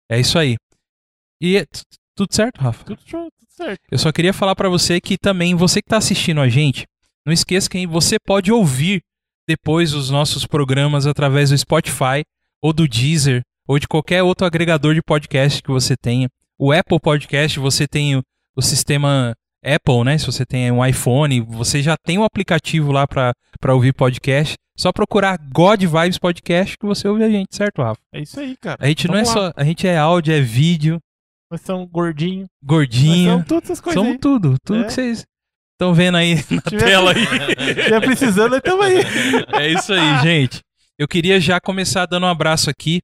É 0.10 0.19
isso 0.19 0.39
aí. 0.39 0.56
E 1.39 1.57
é 1.57 1.66
tudo 2.16 2.33
certo, 2.33 2.62
Rafa? 2.62 2.83
Tudo 2.83 3.01
show, 3.06 3.30
tudo 3.30 3.51
certo. 3.51 3.81
Eu 3.92 4.00
só 4.00 4.12
queria 4.12 4.33
falar 4.33 4.56
pra 4.56 4.69
você 4.69 5.00
que 5.00 5.19
também, 5.19 5.54
você 5.54 5.83
que 5.83 5.89
tá 5.89 5.98
assistindo 5.98 6.42
a 6.42 6.50
gente, 6.50 6.88
não 7.24 7.31
esqueça 7.31 7.69
que 7.69 7.86
você 7.86 8.18
pode 8.19 8.51
ouvir 8.51 9.04
depois 9.48 9.94
os 9.94 10.10
nossos 10.10 10.48
programas 10.48 11.06
através 11.06 11.51
do 11.51 11.57
Spotify 11.60 12.24
ou 12.60 12.74
do 12.74 12.88
Deezer 12.88 13.44
ou 13.67 13.79
de 13.79 13.88
qualquer 13.88 14.23
outro 14.23 14.45
agregador 14.45 14.94
de 14.94 15.01
podcast 15.01 15.62
que 15.62 15.69
você 15.69 15.95
tenha. 15.97 16.29
O 16.57 16.71
Apple 16.71 17.00
Podcast, 17.00 17.59
você 17.59 17.88
tem 17.88 18.15
o, 18.15 18.23
o 18.56 18.62
sistema 18.62 19.33
Apple, 19.63 20.03
né? 20.03 20.17
Se 20.17 20.25
você 20.25 20.45
tem 20.45 20.71
um 20.71 20.85
iPhone, 20.85 21.41
você 21.41 21.81
já 21.81 21.95
tem 21.97 22.17
um 22.17 22.23
aplicativo 22.23 22.91
lá 22.91 23.07
pra 23.07 23.33
pra 23.59 23.73
ouvir 23.73 23.94
podcast. 23.94 24.56
Só 24.77 24.91
procurar 24.91 25.38
God 25.53 25.81
Vibes 25.83 26.17
Podcast 26.17 26.77
que 26.77 26.85
você 26.85 27.07
ouve 27.07 27.23
a 27.23 27.29
gente, 27.29 27.56
certo, 27.56 27.81
Rafa? 27.81 28.00
É 28.13 28.21
isso 28.21 28.39
aí, 28.39 28.56
cara. 28.57 28.77
A 28.79 28.88
gente 28.88 29.07
não 29.07 29.15
é 29.15 29.23
Vamos 29.23 29.35
lá. 29.35 29.47
só, 29.47 29.53
a 29.56 29.63
gente 29.63 29.88
é 29.88 29.97
áudio, 29.97 30.33
é 30.33 30.41
vídeo, 30.41 31.00
Nós 31.50 31.62
somos 31.62 31.89
gordinhos. 31.89 32.47
Nós 32.62 32.67
gordinho. 32.69 33.31
somos 33.31 33.47
todas 33.47 33.63
essas 33.65 33.79
coisas 33.81 33.97
Somos 34.00 34.13
aí. 34.13 34.19
tudo, 34.19 34.56
tudo 34.65 34.81
É. 34.81 34.83
que 34.85 34.91
vocês 34.94 35.25
estão 35.73 35.94
vendo 35.94 36.17
aí 36.17 36.35
na 36.51 36.62
Tiver- 36.62 36.83
tela 36.85 37.12
aí. 37.13 37.25
Se 37.75 37.83
tiver 37.83 38.01
precisando, 38.01 38.50
nós 38.51 38.57
estamos 38.57 38.85
aí. 38.85 38.95
É 39.62 39.69
isso 39.71 39.94
aí, 39.94 40.21
gente. 40.21 40.59
Eu 41.00 41.07
queria 41.07 41.39
já 41.39 41.59
começar 41.62 42.06
dando 42.06 42.25
um 42.25 42.29
abraço 42.29 42.69
aqui 42.69 43.01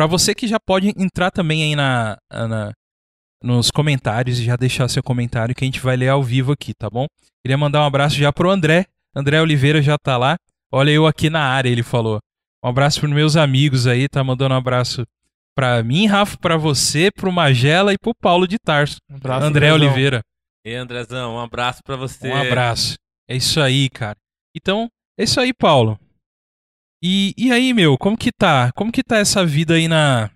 pra 0.00 0.06
você 0.06 0.34
que 0.34 0.46
já 0.48 0.58
pode 0.58 0.88
entrar 0.96 1.30
também 1.30 1.62
aí 1.62 1.76
na, 1.76 2.16
na- 2.32 2.72
nos 3.42 3.70
comentários 3.70 4.38
e 4.38 4.44
já 4.44 4.56
deixar 4.56 4.88
seu 4.88 5.02
comentário 5.02 5.54
que 5.54 5.62
a 5.62 5.66
gente 5.66 5.78
vai 5.80 5.94
ler 5.94 6.08
ao 6.08 6.22
vivo 6.22 6.52
aqui, 6.52 6.72
tá 6.72 6.88
bom? 6.88 7.06
Queria 7.44 7.58
mandar 7.58 7.82
um 7.82 7.84
abraço 7.86 8.16
já 8.16 8.32
pro 8.32 8.50
André. 8.50 8.86
André 9.14 9.42
Oliveira 9.42 9.82
já 9.82 9.98
tá 9.98 10.16
lá. 10.16 10.36
Olha 10.72 10.90
eu 10.90 11.06
aqui 11.06 11.28
na 11.28 11.42
área, 11.42 11.68
ele 11.68 11.82
falou. 11.82 12.18
Um 12.64 12.68
abraço 12.70 12.98
pros 13.00 13.12
meus 13.12 13.36
amigos 13.36 13.86
aí, 13.86 14.08
tá 14.08 14.24
mandando 14.24 14.54
um 14.54 14.56
abraço 14.58 15.04
pra 15.54 15.82
mim, 15.82 16.06
Rafa, 16.06 16.38
pra 16.38 16.56
você, 16.56 17.10
pro 17.10 17.30
Magela 17.30 17.92
e 17.92 17.98
pro 17.98 18.14
Paulo 18.14 18.48
de 18.48 18.56
Tarso. 18.58 18.96
Um 19.10 19.16
abraço, 19.16 19.46
André 19.46 19.68
Andrezão. 19.68 19.86
Oliveira. 19.90 20.20
E 20.64 20.74
Andrezão, 20.74 21.34
um 21.34 21.40
abraço 21.40 21.80
pra 21.84 21.96
você. 21.96 22.26
Um 22.28 22.36
abraço. 22.36 22.94
É 23.28 23.36
isso 23.36 23.60
aí, 23.60 23.90
cara. 23.90 24.16
Então, 24.56 24.88
é 25.18 25.24
isso 25.24 25.38
aí, 25.38 25.52
Paulo. 25.52 25.98
E, 27.02 27.34
e 27.36 27.50
aí, 27.52 27.72
meu, 27.72 27.96
como 27.96 28.16
que 28.16 28.30
tá? 28.30 28.70
Como 28.72 28.92
que 28.92 29.02
tá 29.02 29.16
essa 29.18 29.44
vida 29.44 29.74
aí 29.74 29.88
na 29.88 30.30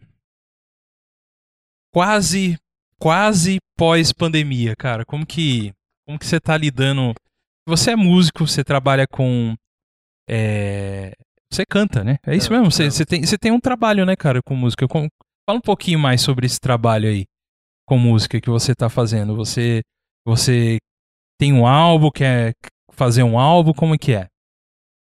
quase 1.92 2.56
quase 2.98 3.58
pós-pandemia, 3.76 4.74
cara? 4.76 5.04
Como 5.04 5.26
que 5.26 5.72
como 6.06 6.18
que 6.18 6.26
você 6.26 6.40
tá 6.40 6.56
lidando? 6.56 7.14
Você 7.66 7.92
é 7.92 7.96
músico, 7.96 8.46
você 8.46 8.62
trabalha 8.64 9.06
com 9.06 9.54
é, 10.28 11.12
você 11.52 11.64
canta, 11.66 12.02
né? 12.02 12.16
É 12.26 12.34
isso 12.36 12.50
mesmo. 12.50 12.70
Você, 12.70 12.90
você 12.90 13.04
tem 13.04 13.24
você 13.24 13.38
tem 13.38 13.52
um 13.52 13.60
trabalho, 13.60 14.04
né, 14.06 14.16
cara, 14.16 14.40
com 14.42 14.54
música. 14.56 14.86
Com- 14.88 15.08
Fala 15.46 15.58
um 15.58 15.62
pouquinho 15.62 15.98
mais 15.98 16.22
sobre 16.22 16.46
esse 16.46 16.58
trabalho 16.58 17.06
aí 17.08 17.26
com 17.86 17.98
música 17.98 18.40
que 18.40 18.48
você 18.48 18.74
tá 18.74 18.88
fazendo. 18.88 19.36
Você 19.36 19.82
você 20.26 20.78
tem 21.38 21.52
um 21.52 21.66
álbum, 21.66 22.10
quer 22.10 22.54
fazer 22.92 23.22
um 23.22 23.38
álbum, 23.38 23.72
como 23.74 23.98
que 23.98 24.12
é? 24.14 24.28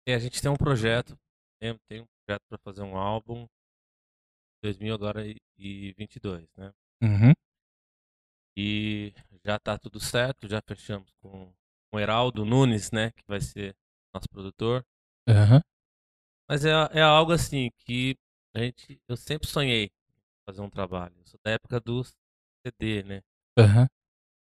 E 0.07 0.13
a 0.13 0.19
gente 0.19 0.41
tem 0.41 0.51
um 0.51 0.55
projeto, 0.55 1.15
tem, 1.59 1.77
tem 1.87 2.01
um 2.01 2.07
projeto 2.25 2.43
pra 2.49 2.57
fazer 2.59 2.81
um 2.83 2.97
álbum 2.97 3.47
2000 4.63 4.93
agora 4.93 5.25
e- 5.27 5.37
e 5.57 5.93
22, 5.97 6.47
né? 6.57 6.71
Uhum. 7.01 7.33
E 8.57 9.13
já 9.45 9.57
tá 9.59 9.77
tudo 9.77 9.99
certo, 9.99 10.47
já 10.47 10.61
fechamos 10.61 11.09
com 11.21 11.53
o 11.93 11.99
Heraldo 11.99 12.45
Nunes, 12.45 12.91
né, 12.91 13.11
que 13.11 13.23
vai 13.27 13.39
ser 13.39 13.75
nosso 14.13 14.27
produtor. 14.29 14.85
Aham. 15.27 15.61
Mas 16.47 16.65
é, 16.65 16.71
é 16.93 17.01
algo 17.01 17.31
assim 17.31 17.69
que 17.85 18.17
a 18.55 18.59
gente, 18.59 18.99
eu 19.07 19.15
sempre 19.15 19.47
sonhei 19.47 19.91
fazer 20.45 20.61
um 20.61 20.69
trabalho. 20.69 21.15
Eu 21.19 21.25
sou 21.27 21.39
da 21.43 21.51
época 21.51 21.79
do 21.79 22.03
CD, 22.65 23.03
né? 23.03 23.21
Aham. 23.57 23.87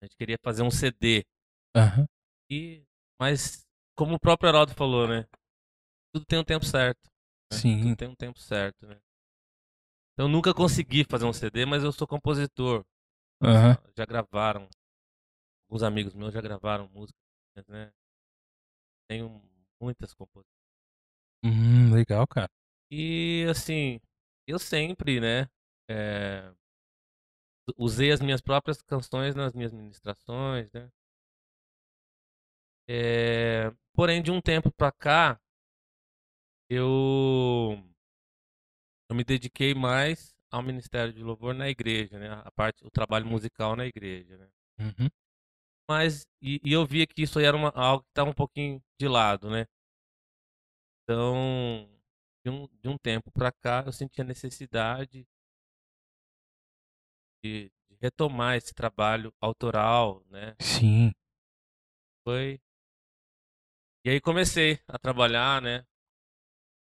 A 0.00 0.04
gente 0.04 0.16
queria 0.16 0.36
fazer 0.42 0.62
um 0.62 0.70
CD. 0.70 1.24
Aham. 1.74 2.06
E, 2.50 2.84
mas, 3.18 3.66
como 3.96 4.14
o 4.14 4.20
próprio 4.20 4.48
Heraldo 4.48 4.74
falou, 4.74 5.08
né? 5.08 5.26
Tudo 6.16 6.24
tem 6.24 6.38
um 6.38 6.44
tempo 6.44 6.64
certo. 6.64 7.10
né? 7.52 7.58
Sim. 7.58 7.82
Tudo 7.82 7.96
tem 7.96 8.08
um 8.08 8.14
tempo 8.14 8.40
certo, 8.40 8.86
né? 8.86 8.98
Eu 10.16 10.28
nunca 10.28 10.54
consegui 10.54 11.04
fazer 11.04 11.26
um 11.26 11.32
CD, 11.32 11.66
mas 11.66 11.84
eu 11.84 11.92
sou 11.92 12.08
compositor. 12.08 12.86
Aham. 13.42 13.76
Já 13.94 14.06
gravaram. 14.06 14.66
Alguns 15.68 15.82
amigos 15.82 16.14
meus 16.14 16.32
já 16.32 16.40
gravaram 16.40 16.88
música, 16.88 17.18
né? 17.68 17.92
Tenho 19.10 19.42
muitas 19.78 20.14
composições. 20.14 20.56
Hum, 21.44 21.92
legal, 21.92 22.26
cara. 22.26 22.50
E 22.90 23.44
assim, 23.50 24.00
eu 24.46 24.58
sempre, 24.58 25.20
né, 25.20 25.50
é, 25.86 26.50
usei 27.76 28.10
as 28.10 28.22
minhas 28.22 28.40
próprias 28.40 28.80
canções 28.80 29.34
nas 29.34 29.52
minhas 29.52 29.72
ministrações, 29.72 30.72
né? 30.72 30.90
É, 32.88 33.72
porém, 33.92 34.22
de 34.22 34.30
um 34.30 34.40
tempo 34.40 34.70
pra 34.70 34.92
cá, 34.92 35.40
eu, 36.68 37.78
eu 39.08 39.16
me 39.16 39.24
dediquei 39.24 39.74
mais 39.74 40.34
ao 40.50 40.62
ministério 40.62 41.12
de 41.12 41.22
louvor 41.22 41.54
na 41.54 41.68
igreja, 41.68 42.18
né? 42.18 42.30
A 42.44 42.50
parte, 42.52 42.84
o 42.84 42.90
trabalho 42.90 43.26
musical 43.26 43.76
na 43.76 43.86
igreja, 43.86 44.36
né? 44.36 44.48
Uhum. 44.78 45.08
Mas 45.88 46.26
e, 46.42 46.60
e 46.64 46.72
eu 46.72 46.84
via 46.84 47.06
que 47.06 47.22
isso 47.22 47.38
era 47.38 47.56
uma, 47.56 47.70
algo 47.70 48.02
que 48.04 48.10
estava 48.10 48.30
um 48.30 48.34
pouquinho 48.34 48.82
de 49.00 49.08
lado, 49.08 49.48
né? 49.48 49.66
Então, 51.04 51.88
de 52.44 52.50
um, 52.50 52.68
de 52.80 52.88
um 52.88 52.98
tempo 52.98 53.30
para 53.30 53.52
cá, 53.52 53.84
eu 53.86 53.92
senti 53.92 54.20
a 54.20 54.24
necessidade 54.24 55.26
de, 57.44 57.70
de 57.88 57.96
retomar 58.00 58.56
esse 58.56 58.74
trabalho 58.74 59.32
autoral, 59.40 60.24
né? 60.28 60.56
Sim. 60.60 61.12
Foi 62.24 62.60
e 64.04 64.10
aí 64.10 64.20
comecei 64.20 64.78
a 64.86 64.96
trabalhar, 65.00 65.60
né? 65.60 65.84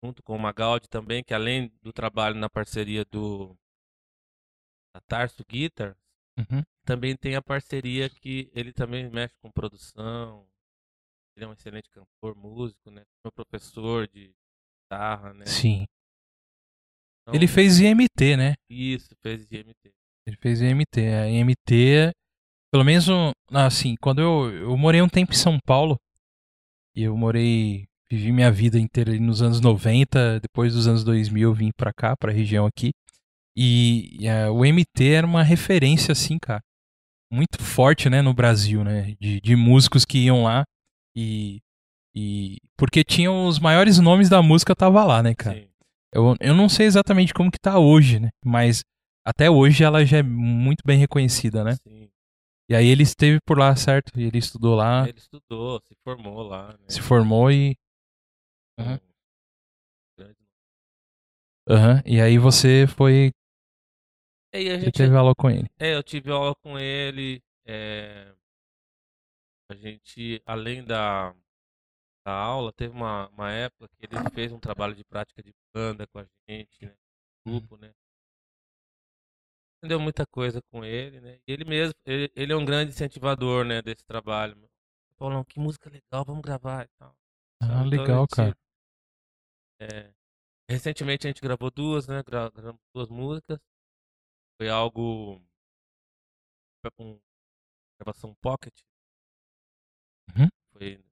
Junto 0.06 0.22
com 0.22 0.36
o 0.36 0.38
Magaldi 0.38 0.88
também, 0.88 1.24
que 1.24 1.34
além 1.34 1.68
do 1.82 1.92
trabalho 1.92 2.36
na 2.36 2.48
parceria 2.48 3.04
do 3.04 3.56
da 4.94 5.00
Tarso 5.00 5.44
Guitar, 5.44 5.96
Uhum. 6.38 6.62
também 6.84 7.16
tem 7.16 7.34
a 7.34 7.42
parceria 7.42 8.08
que 8.10 8.50
ele 8.54 8.72
também 8.72 9.10
mexe 9.10 9.34
com 9.42 9.50
produção. 9.50 10.46
Ele 11.34 11.44
é 11.44 11.48
um 11.48 11.52
excelente 11.52 11.88
cantor, 11.90 12.36
músico, 12.36 12.90
né? 12.90 13.02
Meu 13.24 13.32
professor 13.32 14.06
de 14.06 14.32
guitarra, 14.82 15.32
né? 15.34 15.46
Sim. 15.46 15.86
Então, 17.22 17.34
Ele 17.34 17.48
fez 17.48 17.80
IMT, 17.80 18.36
né? 18.36 18.54
Isso, 18.70 19.14
fez 19.22 19.50
IMT. 19.50 19.92
Ele 20.26 20.36
fez 20.36 20.60
IMT. 20.60 21.00
A 21.00 21.28
IMT, 21.28 22.12
pelo 22.70 22.84
menos, 22.84 23.06
assim, 23.50 23.96
quando 24.00 24.20
eu, 24.20 24.50
eu 24.52 24.76
morei 24.76 25.02
um 25.02 25.08
tempo 25.08 25.32
em 25.32 25.36
São 25.36 25.58
Paulo, 25.66 25.96
e 26.94 27.02
eu 27.02 27.16
morei, 27.16 27.86
vivi 28.10 28.32
minha 28.32 28.50
vida 28.50 28.78
inteira 28.78 29.10
ali 29.10 29.20
nos 29.20 29.42
anos 29.42 29.60
90, 29.60 30.40
depois 30.40 30.74
dos 30.74 30.86
anos 30.86 31.02
2000 31.04 31.48
eu 31.50 31.54
vim 31.54 31.70
pra 31.76 31.92
cá, 31.92 32.16
pra 32.16 32.32
região 32.32 32.66
aqui, 32.66 32.92
e, 33.56 34.18
eh, 34.26 34.48
o 34.50 34.64
MT 34.64 35.08
era 35.12 35.26
uma 35.26 35.42
referência, 35.42 36.12
assim, 36.12 36.38
cara, 36.38 36.60
muito 37.32 37.62
forte, 37.62 38.08
né, 38.10 38.22
no 38.22 38.34
Brasil, 38.34 38.84
né, 38.84 39.14
de, 39.20 39.40
de 39.40 39.56
músicos 39.56 40.04
que 40.04 40.18
iam 40.18 40.42
lá 40.44 40.64
e... 41.16 41.60
E 42.18 42.56
porque 42.78 43.04
tinham 43.04 43.46
os 43.46 43.58
maiores 43.58 43.98
nomes 43.98 44.30
da 44.30 44.40
música 44.40 44.74
tava 44.74 45.04
lá, 45.04 45.22
né, 45.22 45.34
cara? 45.34 45.58
Sim. 45.60 45.68
Eu, 46.14 46.34
eu 46.40 46.54
não 46.54 46.66
sei 46.66 46.86
exatamente 46.86 47.34
como 47.34 47.50
que 47.50 47.58
tá 47.58 47.78
hoje, 47.78 48.18
né? 48.18 48.30
Mas 48.42 48.82
até 49.22 49.50
hoje 49.50 49.84
ela 49.84 50.02
já 50.02 50.18
é 50.18 50.22
muito 50.22 50.82
bem 50.86 50.98
reconhecida, 50.98 51.62
né? 51.62 51.74
Sim. 51.86 52.08
E 52.70 52.74
aí 52.74 52.86
ele 52.86 53.02
esteve 53.02 53.38
por 53.46 53.58
lá, 53.58 53.76
certo? 53.76 54.18
E 54.18 54.24
ele 54.24 54.38
estudou 54.38 54.74
lá, 54.74 55.06
Ele 55.06 55.18
estudou, 55.18 55.78
se 55.86 55.94
formou 56.02 56.42
lá, 56.42 56.68
né? 56.68 56.86
se 56.88 57.02
formou 57.02 57.50
e. 57.50 57.76
Um 58.78 58.84
grande- 60.18 60.46
Aham. 61.68 62.02
E 62.06 62.20
aí 62.20 62.38
você 62.38 62.86
foi. 62.86 63.32
E 64.52 64.58
aí 64.58 64.70
a 64.70 64.78
Você 64.78 64.84
gente 64.86 64.94
teve 64.94 65.16
aula 65.16 65.34
com 65.34 65.50
ele. 65.50 65.66
É, 65.78 65.94
eu 65.94 66.02
tive 66.02 66.30
aula 66.30 66.54
com 66.56 66.78
ele. 66.78 67.42
é, 67.66 68.32
A 69.70 69.74
gente, 69.74 70.40
além 70.46 70.84
da, 70.84 71.34
da 72.24 72.32
aula, 72.32 72.72
teve 72.72 72.94
uma, 72.94 73.28
uma 73.30 73.50
época 73.50 73.88
que 73.98 74.06
ele 74.06 74.30
fez 74.32 74.52
um 74.52 74.60
trabalho 74.60 74.94
de 74.94 75.04
prática 75.04 75.42
de 75.42 75.52
banda 75.74 76.06
com 76.06 76.20
a 76.20 76.26
gente, 76.48 76.86
né? 76.86 76.94
Grupo, 77.44 77.76
né? 77.76 77.92
Aprendeu 79.78 80.00
muita 80.00 80.26
coisa 80.26 80.60
com 80.70 80.84
ele, 80.84 81.20
né? 81.20 81.38
E 81.46 81.52
ele 81.52 81.64
mesmo, 81.64 81.94
ele, 82.04 82.30
ele 82.34 82.52
é 82.52 82.56
um 82.56 82.64
grande 82.64 82.92
incentivador, 82.92 83.64
né, 83.64 83.82
desse 83.82 84.04
trabalho. 84.04 84.56
Falou, 85.18 85.34
não, 85.34 85.44
que 85.44 85.58
música 85.60 85.90
legal, 85.90 86.24
vamos 86.24 86.42
gravar 86.42 86.84
e 86.84 86.88
tal. 86.98 87.14
Ah? 87.60 87.66
Então, 87.66 87.84
legal, 87.84 88.20
gente, 88.22 88.30
cara. 88.36 88.56
É, 89.80 90.12
recentemente 90.70 91.26
a 91.26 91.30
gente 91.30 91.40
gravou 91.40 91.70
duas, 91.70 92.06
né? 92.06 92.22
gra- 92.22 92.50
Gravamos 92.50 92.80
duas 92.94 93.08
músicas. 93.08 93.58
Foi 94.60 94.68
algo. 94.68 95.40
Com 96.96 97.20
gravação 98.00 98.34
pocket. 98.40 98.72
Uhum. 100.36 100.48
Foi 100.72 101.04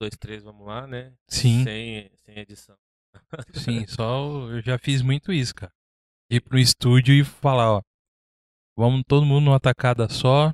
dois, 0.00 0.16
três, 0.16 0.42
vamos 0.44 0.66
lá, 0.66 0.86
né? 0.86 1.12
Sim. 1.28 1.64
Sem, 1.64 2.10
sem 2.18 2.38
edição. 2.38 2.76
Sim, 3.54 3.84
só 3.88 4.48
eu 4.50 4.62
já 4.62 4.78
fiz 4.78 5.02
muito 5.02 5.32
isso, 5.32 5.54
cara. 5.54 5.72
Ir 6.30 6.40
pro 6.40 6.58
estúdio 6.58 7.14
e 7.14 7.24
falar, 7.24 7.78
ó. 7.78 7.82
Vamos 8.78 9.02
todo 9.06 9.26
mundo 9.26 9.46
numa 9.46 9.60
tacada 9.60 10.08
só. 10.08 10.52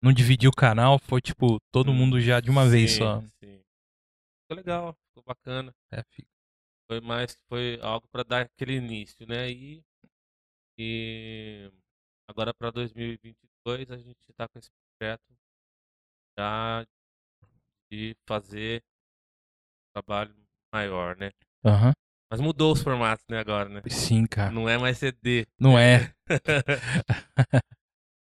Não 0.00 0.12
dividir 0.12 0.48
o 0.48 0.52
canal, 0.54 0.96
foi 1.00 1.20
tipo, 1.20 1.58
todo 1.72 1.92
mundo 1.92 2.20
já 2.20 2.38
de 2.40 2.48
uma 2.50 2.68
vez 2.68 2.92
Sim, 2.92 2.98
só. 2.98 3.20
Sim. 3.20 3.60
Ficou 4.44 4.56
legal, 4.56 4.94
ficou 5.08 5.24
bacana. 5.24 5.74
É, 5.90 6.04
fica- 6.04 6.28
Foi 6.88 7.00
mais 7.02 7.36
foi 7.48 7.78
algo 7.82 8.08
para 8.08 8.22
dar 8.22 8.42
aquele 8.42 8.74
início, 8.74 9.26
né? 9.26 9.50
E, 9.50 9.84
e 10.78 11.70
agora 12.26 12.54
para 12.54 12.70
2022 12.70 13.90
a 13.90 13.98
gente 13.98 14.18
está 14.30 14.48
com 14.48 14.58
esse 14.58 14.70
projeto 14.98 15.22
já 16.38 16.86
de 17.92 18.16
fazer 18.26 18.82
um 18.82 19.92
trabalho 19.92 20.34
maior, 20.72 21.16
né? 21.16 21.30
Aham. 21.64 21.92
Mas 22.30 22.40
mudou 22.40 22.72
os 22.72 22.82
formatos, 22.82 23.24
né, 23.28 23.38
agora, 23.38 23.68
né? 23.68 23.82
Sim, 23.88 24.26
cara. 24.26 24.50
Não 24.50 24.68
é 24.68 24.76
mais 24.76 24.98
CD. 24.98 25.46
Não 25.58 25.78
é. 25.78 26.14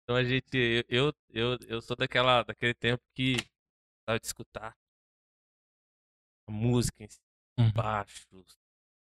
então 0.04 0.16
a 0.16 0.24
gente, 0.24 0.86
eu, 0.88 1.12
eu, 1.30 1.58
eu 1.68 1.82
sou 1.82 1.96
daquela, 1.96 2.44
daquele 2.44 2.74
tempo 2.76 3.04
que 3.16 3.36
sabe, 4.08 4.20
de 4.20 4.28
escutar 4.28 4.76
a 6.48 6.52
música 6.52 7.04
em 7.04 7.08
si, 7.08 7.20
Uhum. 7.58 7.72
baixos, 7.72 8.58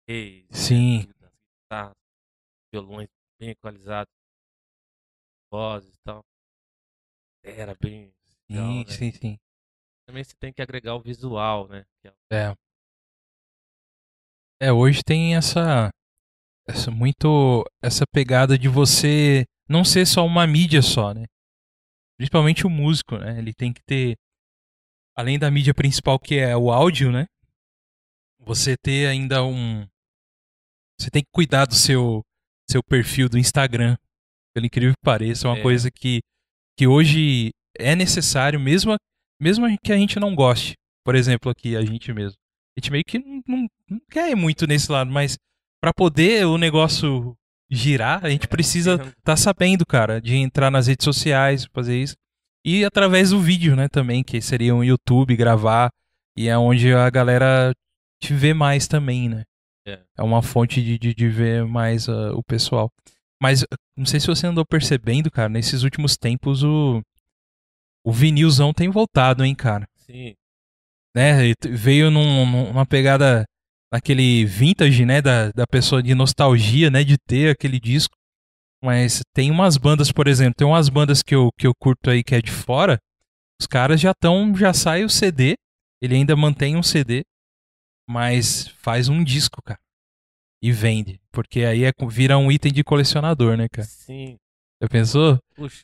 reis, 0.08 0.46
Sim. 0.52 1.02
guitarras, 1.08 1.34
guitarras, 1.64 1.96
violões 2.74 3.10
bem 3.40 3.50
equalizados, 3.52 4.12
vozes 5.52 5.94
e 5.96 6.02
tal. 6.04 6.24
Era 7.44 7.76
bem 7.76 8.12
legal, 8.50 8.68
Sim, 8.68 8.86
né? 8.86 8.92
sim, 8.92 9.12
sim. 9.12 9.38
Também 10.08 10.24
você 10.24 10.36
tem 10.40 10.54
que 10.54 10.62
agregar 10.62 10.96
o 10.96 11.02
visual, 11.02 11.68
né? 11.68 11.86
é- 12.04 12.14
É. 12.32 12.56
É, 14.62 14.72
hoje 14.72 15.02
tem 15.04 15.36
essa 15.36 15.90
essa 16.68 16.90
muito 16.90 17.64
essa 17.84 18.06
pegada 18.12 18.58
de 18.58 18.68
você 18.68 19.46
não 19.70 19.84
ser 19.84 20.06
só 20.06 20.26
uma 20.26 20.48
mídia 20.48 20.82
só, 20.82 21.14
né? 21.14 21.26
Principalmente 22.18 22.66
o 22.66 22.70
músico, 22.70 23.18
né? 23.18 23.38
Ele 23.38 23.54
tem 23.54 23.74
que 23.74 23.82
ter 23.84 24.16
além 25.16 25.38
da 25.40 25.52
mídia 25.52 25.74
principal 25.74 26.20
que 26.20 26.36
é 26.36 26.56
o 26.56 26.72
áudio, 26.72 27.12
né? 27.12 27.26
Você 28.46 28.76
ter 28.78 29.08
ainda 29.08 29.44
um 29.44 29.86
você 31.00 31.10
tem 31.10 31.22
que 31.24 31.30
cuidar 31.34 31.66
do 31.66 31.76
seu 31.76 32.22
seu 32.70 32.82
perfil 32.84 33.28
do 33.30 33.38
Instagram. 33.38 33.96
Pelo 34.54 34.66
incrível 34.66 34.94
que 34.94 35.04
pareça, 35.04 35.48
é 35.48 35.52
uma 35.52 35.58
É. 35.60 35.62
coisa 35.62 35.90
que 35.92 36.22
que 36.78 36.88
hoje 36.88 37.52
é 37.78 37.96
necessário 37.96 38.60
mesmo 38.60 38.96
mesmo 39.42 39.66
que 39.84 39.92
a 39.92 39.98
gente 39.98 40.20
não 40.20 40.34
goste. 40.36 40.74
Por 41.06 41.16
exemplo, 41.16 41.52
aqui 41.52 41.76
a 41.76 41.82
gente 41.84 42.12
mesmo. 42.14 42.38
A 42.78 42.80
gente 42.82 42.92
meio 42.92 43.04
que 43.06 43.20
não, 43.20 43.42
não- 43.48 43.68
não 43.90 44.00
quer 44.10 44.30
ir 44.32 44.36
muito 44.36 44.66
nesse 44.66 44.92
lado, 44.92 45.12
mas 45.12 45.38
pra 45.82 45.94
poder 45.94 46.46
o 46.46 46.58
negócio 46.58 47.36
girar, 47.70 48.24
a 48.26 48.30
gente 48.30 48.48
precisa 48.48 48.98
tem- 48.98 49.12
tá 49.24 49.36
sabendo, 49.36 49.86
cara, 49.86 50.22
de 50.22 50.36
entrar 50.36 50.70
nas 50.72 50.88
redes 50.88 51.04
sociais, 51.04 51.66
fazer 51.74 52.02
isso. 52.02 52.16
E 52.66 52.84
através 52.86 53.30
do 53.32 53.40
vídeo, 53.42 53.76
né, 53.76 53.88
também, 53.88 54.24
que 54.24 54.42
seria 54.42 54.74
um 54.74 54.84
YouTube, 54.84 55.36
gravar, 55.36 55.90
e 56.38 56.48
é 56.48 56.58
onde 56.58 56.94
a 56.94 57.10
galera 57.10 57.74
te 58.22 58.34
vê 58.34 58.54
mais 58.54 58.88
também, 58.88 59.30
né? 59.30 59.44
É. 59.88 60.00
É 60.18 60.24
uma 60.24 60.42
fonte 60.42 60.82
de, 60.84 60.98
de, 60.98 61.14
de 61.14 61.30
ver 61.30 61.66
mais 61.66 62.10
ah, 62.10 62.34
o 62.34 62.44
pessoal. 62.44 62.92
Mas 63.42 63.64
ah, 63.64 63.76
não 63.98 64.06
sei 64.06 64.20
se 64.20 64.28
você 64.28 64.48
andou 64.48 64.66
percebendo, 64.66 65.30
cara, 65.32 65.50
nesses 65.50 65.84
últimos 65.84 66.18
tempos 66.18 66.64
o, 66.64 67.02
o 68.06 68.12
vinilzão 68.12 68.74
tem 68.74 68.90
voltado, 68.90 69.44
hein, 69.44 69.56
cara? 69.56 69.88
Sim, 69.98 70.34
né? 71.16 71.54
Veio 71.70 72.12
num- 72.12 72.46
num- 72.46 72.68
numa 72.74 72.86
pegada 72.86 73.46
naquele 73.92 74.46
vintage, 74.46 75.06
né? 75.06 75.22
Da, 75.22 75.52
da 75.52 75.68
pessoa 75.68 76.04
de 76.04 76.14
nostalgia, 76.16 76.90
né? 76.90 77.04
De 77.04 77.18
ter 77.18 77.52
aquele 77.52 77.80
disco. 77.80 78.16
Mas 78.84 79.22
tem 79.34 79.52
umas 79.52 79.78
bandas, 79.78 80.12
por 80.12 80.28
exemplo, 80.28 80.56
tem 80.58 80.68
umas 80.68 80.90
bandas 80.90 81.24
que 81.24 81.36
eu, 81.36 81.50
que 81.58 81.68
eu 81.68 81.74
curto 81.80 82.10
aí 82.10 82.24
que 82.24 82.36
é 82.36 82.42
de 82.42 82.52
fora. 82.52 83.00
Os 83.60 83.68
caras 83.68 84.02
já 84.02 84.12
estão, 84.12 84.56
já 84.56 84.74
sai 84.74 85.04
o 85.04 85.10
CD. 85.10 85.56
Ele 86.02 86.16
ainda 86.16 86.36
mantém 86.36 86.76
um 86.76 86.84
CD, 86.84 87.24
mas 88.08 88.68
faz 88.80 89.10
um 89.10 89.24
disco, 89.24 89.62
cara. 89.62 89.80
E 90.62 90.72
vende. 90.72 91.20
Porque 91.32 91.62
aí 91.62 91.84
é, 91.84 91.92
vira 92.10 92.38
um 92.38 92.52
item 92.52 92.72
de 92.72 92.84
colecionador, 92.84 93.58
né, 93.58 93.68
cara? 93.70 93.88
sim. 93.88 94.38
Já 94.82 94.88
pensou? 94.90 95.40
Puxa, 95.56 95.84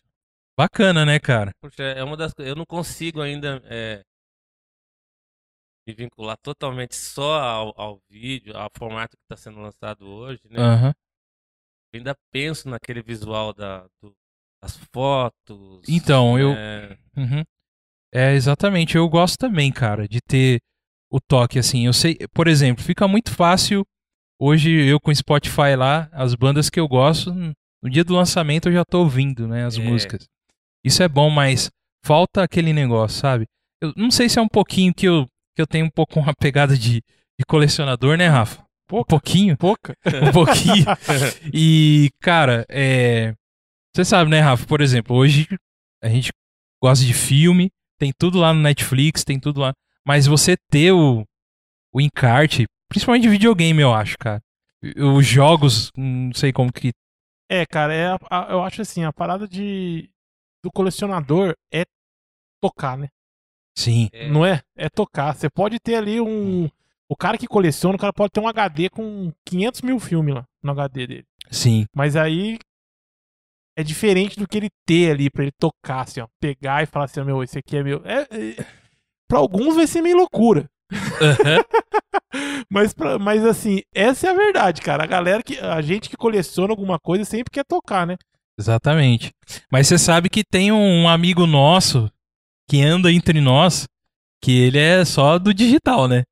Bacana, 0.58 1.06
né, 1.06 1.20
cara? 1.20 1.52
puxa, 1.62 1.84
é 1.84 2.04
uma 2.04 2.18
das 2.18 2.34
coisas. 2.34 2.50
Eu 2.50 2.56
não 2.56 2.66
consigo 2.66 3.22
ainda 3.22 3.62
é, 3.66 4.04
me 5.88 5.94
vincular 5.94 6.38
totalmente 6.38 6.96
só 6.96 7.40
ao, 7.40 7.74
ao 7.80 8.02
vídeo, 8.10 8.56
ao 8.56 8.70
formato 8.78 9.16
que 9.18 9.24
está 9.24 9.36
sendo 9.38 9.60
lançado 9.60 10.06
hoje, 10.08 10.42
né? 10.50 10.60
Aham. 10.60 10.94
Eu 11.94 11.98
ainda 11.98 12.16
penso 12.32 12.70
naquele 12.70 13.02
visual 13.02 13.54
da, 13.54 13.86
do- 14.02 14.16
das 14.64 14.78
fotos. 14.94 15.86
Então, 15.90 16.40
eu- 16.40 16.54
né? 16.54 16.98
Uhum. 17.18 17.44
É, 18.14 18.34
exatamente. 18.34 18.96
Eu 18.96 19.08
gosto 19.10 19.38
também, 19.38 19.72
cara, 19.72 20.08
de 20.08 20.20
ter 20.22 20.60
o 21.12 21.20
toque 21.20 21.60
assim. 21.60 21.86
Eu 21.86 21.94
sei, 21.94 22.18
por 22.34 22.48
exemplo, 22.48 22.84
fica 22.84 23.08
muito 23.08 23.32
fácil 23.34 23.86
hoje 24.40 24.72
eu 24.72 25.00
com 25.00 25.12
o 25.12 25.16
Spotify 25.16 25.76
lá, 25.78 26.10
as 26.12 26.34
bandas 26.34 26.70
que 26.70 26.80
eu 26.80 26.88
gosto, 26.88 27.32
no 27.84 27.90
dia 27.90 28.04
do 28.04 28.16
lançamento 28.16 28.70
eu 28.70 28.74
já 28.74 28.84
tô 28.86 29.00
ouvindo, 29.02 29.48
né, 29.48 29.66
as 29.66 29.78
É. 29.78 29.82
músicas. 29.84 30.28
Isso 30.84 31.04
é 31.04 31.08
bom, 31.08 31.30
mas 31.30 31.70
falta 32.04 32.42
aquele 32.42 32.74
negócio, 32.74 33.20
sabe? 33.20 33.46
Eu 33.80 33.94
não 33.96 34.10
sei 34.10 34.28
se 34.30 34.40
é 34.40 34.42
um 34.42 34.48
pouquinho 34.48 34.94
que 34.94 35.08
eu, 35.08 35.28
que 35.56 35.62
eu 35.62 35.68
tenho 35.68 35.86
um 35.86 35.90
pouco 35.92 36.14
uma 36.20 36.34
pegada 36.34 36.76
de, 36.76 37.02
de 37.40 37.46
colecionador, 37.48 38.18
né, 38.18 38.28
Rafa? 38.28 38.62
Um 38.62 38.66
Pouca. 38.88 39.10
pouquinho, 39.10 39.58
Pouca. 39.58 39.94
um 40.28 40.32
pouquinho. 40.32 40.86
E, 41.54 42.10
cara, 42.22 42.66
é. 42.70 43.34
Você 43.96 44.04
sabe, 44.06 44.30
né, 44.32 44.40
Rafa? 44.40 44.66
Por 44.66 44.82
exemplo, 44.82 45.16
hoje 45.16 45.48
a 46.04 46.10
gente 46.10 46.32
gosta 46.82 47.06
de 47.06 47.14
filme, 47.14 47.70
tem 48.00 48.12
tudo 48.18 48.40
lá 48.40 48.54
no 48.54 48.62
Netflix, 48.62 49.24
tem 49.24 49.40
tudo 49.40 49.60
lá. 49.62 49.74
Mas 50.06 50.26
você 50.26 50.56
ter 50.70 50.92
o, 50.92 51.24
o 51.94 52.02
encarte, 52.02 52.66
principalmente 52.90 53.24
de 53.24 53.30
videogame, 53.30 53.82
eu 53.82 53.94
acho, 53.94 54.18
cara. 54.18 54.42
Os 55.16 55.26
jogos, 55.28 55.92
não 55.96 56.34
sei 56.34 56.52
como 56.52 56.72
que. 56.74 56.92
É, 57.50 57.66
cara, 57.66 57.94
é 57.94 58.08
a- 58.08 58.20
a- 58.30 58.48
eu 58.52 58.64
acho 58.64 58.82
assim, 58.82 59.04
a 59.04 59.14
parada 59.14 59.48
de 59.48 60.10
do 60.64 60.72
colecionador 60.72 61.54
é 61.74 61.84
tocar, 62.62 62.98
né? 62.98 63.08
Sim. 63.78 64.10
É, 64.12 64.30
Não 64.30 64.46
é? 64.46 64.62
É 64.76 64.90
tocar. 64.90 65.34
Você 65.36 65.50
pode 65.50 65.80
ter 65.80 65.96
ali 65.96 66.20
um. 66.22 66.70
O 67.10 67.16
cara 67.16 67.38
que 67.38 67.48
coleciona, 67.48 67.96
o 67.96 68.00
cara 68.00 68.14
pode 68.14 68.32
ter 68.32 68.40
um 68.40 68.48
HD 68.48 68.90
com 68.90 69.32
500 69.46 69.82
mil 69.82 70.00
filmes 70.00 70.34
lá 70.36 70.46
no 70.64 70.72
HD 70.72 71.08
dele. 71.08 71.26
Sim. 71.50 71.86
Mas 71.94 72.16
aí 72.16 72.58
é 73.78 73.84
diferente 73.84 74.38
do 74.38 74.48
que 74.48 74.58
ele 74.58 74.70
ter 74.86 75.12
ali 75.12 75.30
pra 75.30 75.44
ele 75.44 75.52
tocar, 75.60 76.02
assim, 76.02 76.22
ó. 76.22 76.28
Pegar 76.40 76.84
e 76.84 76.86
falar 76.86 77.06
assim, 77.06 77.20
ó, 77.22 77.26
meu, 77.26 77.44
esse 77.44 77.58
aqui 77.58 77.78
é 77.78 77.84
meu. 77.84 78.02
É, 78.06 78.22
é, 78.32 78.66
pra 79.32 79.40
alguns 79.40 79.76
vai 79.78 79.88
ser 79.88 80.02
meio 80.02 80.18
loucura. 80.18 80.70
Aham. 80.92 81.64
Mas, 82.70 82.94
pra- 82.94 83.20
mas 83.20 83.46
assim, 83.46 83.82
essa 83.94 84.28
é 84.28 84.30
a 84.30 84.34
verdade, 84.34 84.82
cara. 84.82 85.04
A 85.04 85.08
galera 85.08 85.44
que. 85.44 85.58
A 85.60 85.82
gente 85.82 86.10
que 86.10 86.16
coleciona 86.18 86.72
alguma 86.72 86.98
coisa 87.00 87.26
sempre 87.26 87.52
quer 87.52 87.66
tocar, 87.66 88.06
né? 88.08 88.16
Exatamente. 88.58 89.32
Mas 89.72 89.88
você 89.88 89.98
sabe 89.98 90.30
que 90.30 90.44
tem 90.44 90.72
um 90.72 91.08
amigo 91.10 91.46
nosso 91.46 92.10
que 92.70 92.82
anda 92.82 93.12
entre 93.12 93.42
nós, 93.42 93.86
que 94.42 94.58
ele 94.62 94.78
é 94.80 95.04
só 95.04 95.38
do 95.40 95.54
digital, 95.54 96.08
né? 96.08 96.24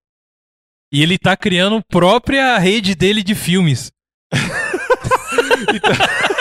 E 0.94 1.02
ele 1.04 1.18
tá 1.18 1.36
criando 1.36 1.82
própria 1.90 2.58
rede 2.58 2.96
dele 2.96 3.22
de 3.24 3.36
filmes. 3.36 3.92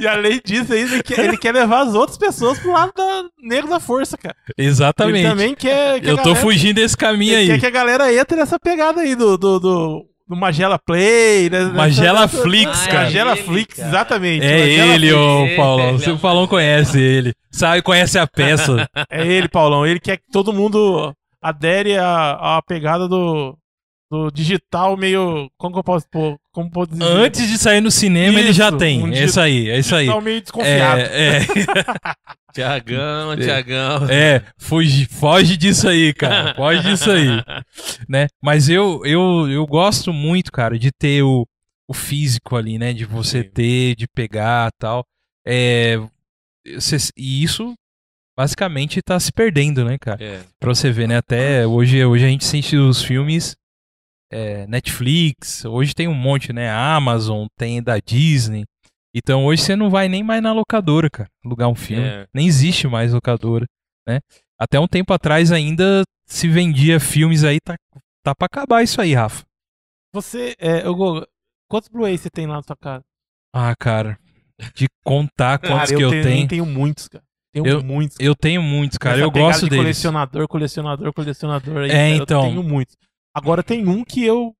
E 0.00 0.06
além 0.06 0.40
disso, 0.44 0.72
aí, 0.72 0.82
ele, 0.82 1.02
quer, 1.02 1.18
ele 1.24 1.36
quer 1.36 1.52
levar 1.52 1.80
as 1.86 1.94
outras 1.94 2.16
pessoas 2.18 2.58
pro 2.58 2.72
lado 2.72 2.92
da 2.96 3.24
negro 3.42 3.68
da 3.68 3.80
força, 3.80 4.16
cara. 4.16 4.34
Exatamente. 4.56 5.18
Ele 5.20 5.28
também 5.28 5.54
quer. 5.54 5.96
Eu 6.04 6.16
tô 6.16 6.22
galera- 6.22 6.36
fugindo 6.36 6.76
desse 6.76 6.96
caminho 6.96 7.32
ele 7.34 7.52
aí. 7.52 7.58
quer 7.58 7.60
que 7.60 7.66
a 7.66 7.70
galera 7.70 8.12
entre 8.14 8.36
nessa 8.36 8.58
pegada 8.58 9.00
aí 9.00 9.14
do, 9.14 9.36
do, 9.36 9.58
do, 9.60 10.06
do 10.28 10.36
Magela 10.36 10.78
Play. 10.78 11.50
Né? 11.50 11.64
Magela 11.64 12.22
Nessa- 12.22 12.42
Flix, 12.42 12.84
Ah, 12.84 12.88
cara. 12.90 13.04
Magela 13.04 13.32
ele, 13.32 13.42
Flix, 13.42 13.74
cara. 13.76 13.88
exatamente. 13.88 14.44
É 14.46 14.58
Magela 14.58 14.94
ele, 14.94 15.06
Flix. 15.08 15.14
ô 15.22 15.44
Ele, 15.46 15.56
Paulão. 15.56 15.98
é 16.06 16.10
o 16.10 16.18
Paulão 16.18 16.46
conhece 16.46 17.00
ele. 17.00 17.34
Sabe, 17.50 17.82
conhece 17.82 18.18
a 18.18 18.26
peça. 18.26 18.88
É 19.10 19.26
ele, 19.26 19.48
Paulão. 19.48 19.86
Ele 19.86 19.98
quer 20.00 20.16
que 20.18 20.24
todo 20.32 20.52
mundo 20.52 21.12
adere 21.42 21.96
à, 21.96 22.56
à 22.58 22.62
pegada 22.62 23.08
do, 23.08 23.56
do 24.10 24.30
digital 24.30 24.96
meio. 24.96 25.50
Como 25.56 25.72
que 25.74 25.78
eu 25.78 25.84
posso 25.84 26.06
pôr? 26.10 26.36
Como 26.52 26.68
pode 26.70 26.92
dizer? 26.92 27.04
Antes 27.04 27.48
de 27.48 27.56
sair 27.56 27.80
no 27.80 27.90
cinema, 27.90 28.40
ele 28.40 28.52
já 28.52 28.68
Isso, 28.68 28.78
tem. 28.78 29.02
um 29.04 29.12
É 29.12 29.24
isso 29.24 29.40
aí, 29.40 29.70
é 29.70 29.78
isso 29.78 29.94
aí. 29.94 30.00
Digital 30.06 30.20
meio 30.20 30.40
desconfiado. 30.40 31.00
É, 31.00 31.36
é, 31.36 31.40
Tiagão, 32.52 33.36
Tiagão. 33.38 34.08
é, 34.10 34.42
foge, 34.58 35.06
foge 35.06 35.56
disso 35.56 35.88
aí, 35.88 36.12
cara. 36.12 36.54
Foge 36.54 36.82
disso 36.82 37.10
aí. 37.10 37.26
né? 38.08 38.26
Mas 38.42 38.68
eu, 38.68 39.00
eu, 39.04 39.48
eu 39.48 39.66
gosto 39.66 40.12
muito, 40.12 40.50
cara, 40.50 40.78
de 40.78 40.90
ter 40.90 41.22
o, 41.22 41.46
o 41.88 41.94
físico 41.94 42.56
ali, 42.56 42.78
né? 42.78 42.92
De 42.92 43.04
você 43.04 43.42
Sim. 43.42 43.50
ter, 43.50 43.94
de 43.94 44.06
pegar 44.08 44.70
tal. 44.78 45.04
É, 45.46 45.98
cê- 46.80 46.96
e 47.16 47.42
isso 47.44 47.74
basicamente 48.36 49.00
tá 49.02 49.20
se 49.20 49.30
perdendo, 49.32 49.84
né, 49.84 49.96
cara? 50.00 50.18
É. 50.22 50.40
Pra 50.58 50.74
você 50.74 50.90
ver, 50.90 51.06
né? 51.06 51.18
Até 51.18 51.64
hoje, 51.66 52.04
hoje 52.04 52.24
a 52.24 52.28
gente 52.28 52.44
sente 52.44 52.76
os 52.76 53.02
filmes 53.02 53.54
é, 54.30 54.66
Netflix, 54.66 55.64
hoje 55.64 55.94
tem 55.94 56.06
um 56.08 56.14
monte, 56.14 56.52
né? 56.52 56.70
Amazon, 56.70 57.46
tem 57.58 57.82
da 57.82 57.98
Disney. 57.98 58.64
Então 59.14 59.44
hoje 59.44 59.62
você 59.62 59.74
não 59.74 59.90
vai 59.90 60.08
nem 60.08 60.22
mais 60.22 60.42
na 60.42 60.52
locadora, 60.52 61.10
cara, 61.10 61.28
alugar 61.44 61.68
um 61.68 61.74
filme. 61.74 62.04
É. 62.06 62.26
Nem 62.32 62.46
existe 62.46 62.86
mais 62.86 63.12
locadora, 63.12 63.66
né? 64.08 64.20
Até 64.58 64.78
um 64.78 64.86
tempo 64.86 65.12
atrás 65.12 65.50
ainda 65.50 66.02
se 66.26 66.46
vendia 66.48 67.00
filmes 67.00 67.42
aí, 67.44 67.58
tá, 67.60 67.74
tá 68.22 68.34
pra 68.34 68.46
acabar 68.46 68.82
isso 68.82 69.00
aí, 69.00 69.14
Rafa. 69.14 69.42
Você, 70.14 70.54
é, 70.58 70.82
Gogo, 70.82 71.26
quantos 71.68 71.88
Blu-ray 71.88 72.16
você 72.18 72.28
tem 72.30 72.46
lá 72.46 72.56
na 72.56 72.62
sua 72.62 72.76
casa? 72.76 73.02
Ah, 73.52 73.74
cara, 73.76 74.18
de 74.76 74.86
contar 75.04 75.58
quantos 75.58 75.90
Cara, 75.90 75.96
que 75.96 76.04
eu 76.04 76.10
tenho, 76.10 76.22
tenho. 76.22 76.48
tenho 76.48 76.66
muitos, 76.66 77.08
cara. 77.08 77.24
Tenho 77.52 77.66
Eu- 77.66 77.82
muitos. 77.82 78.16
Eu 78.20 78.36
tenho 78.36 78.62
muitos, 78.62 78.96
cara, 78.96 79.16
Essa 79.16 79.24
eu 79.24 79.30
gosto 79.30 79.64
de 79.64 79.70
deles. 79.70 79.82
colecionador, 79.84 80.46
colecionador, 80.46 81.12
colecionador. 81.12 81.78
Aí, 81.78 81.90
É, 81.90 82.10
cara, 82.12 82.22
então. 82.22 82.44
Eu 82.44 82.48
tenho 82.50 82.62
muitos. 82.62 82.96
Agora 83.34 83.62
tem 83.62 83.86
um 83.86 84.04
que 84.04 84.24
eu 84.24 84.52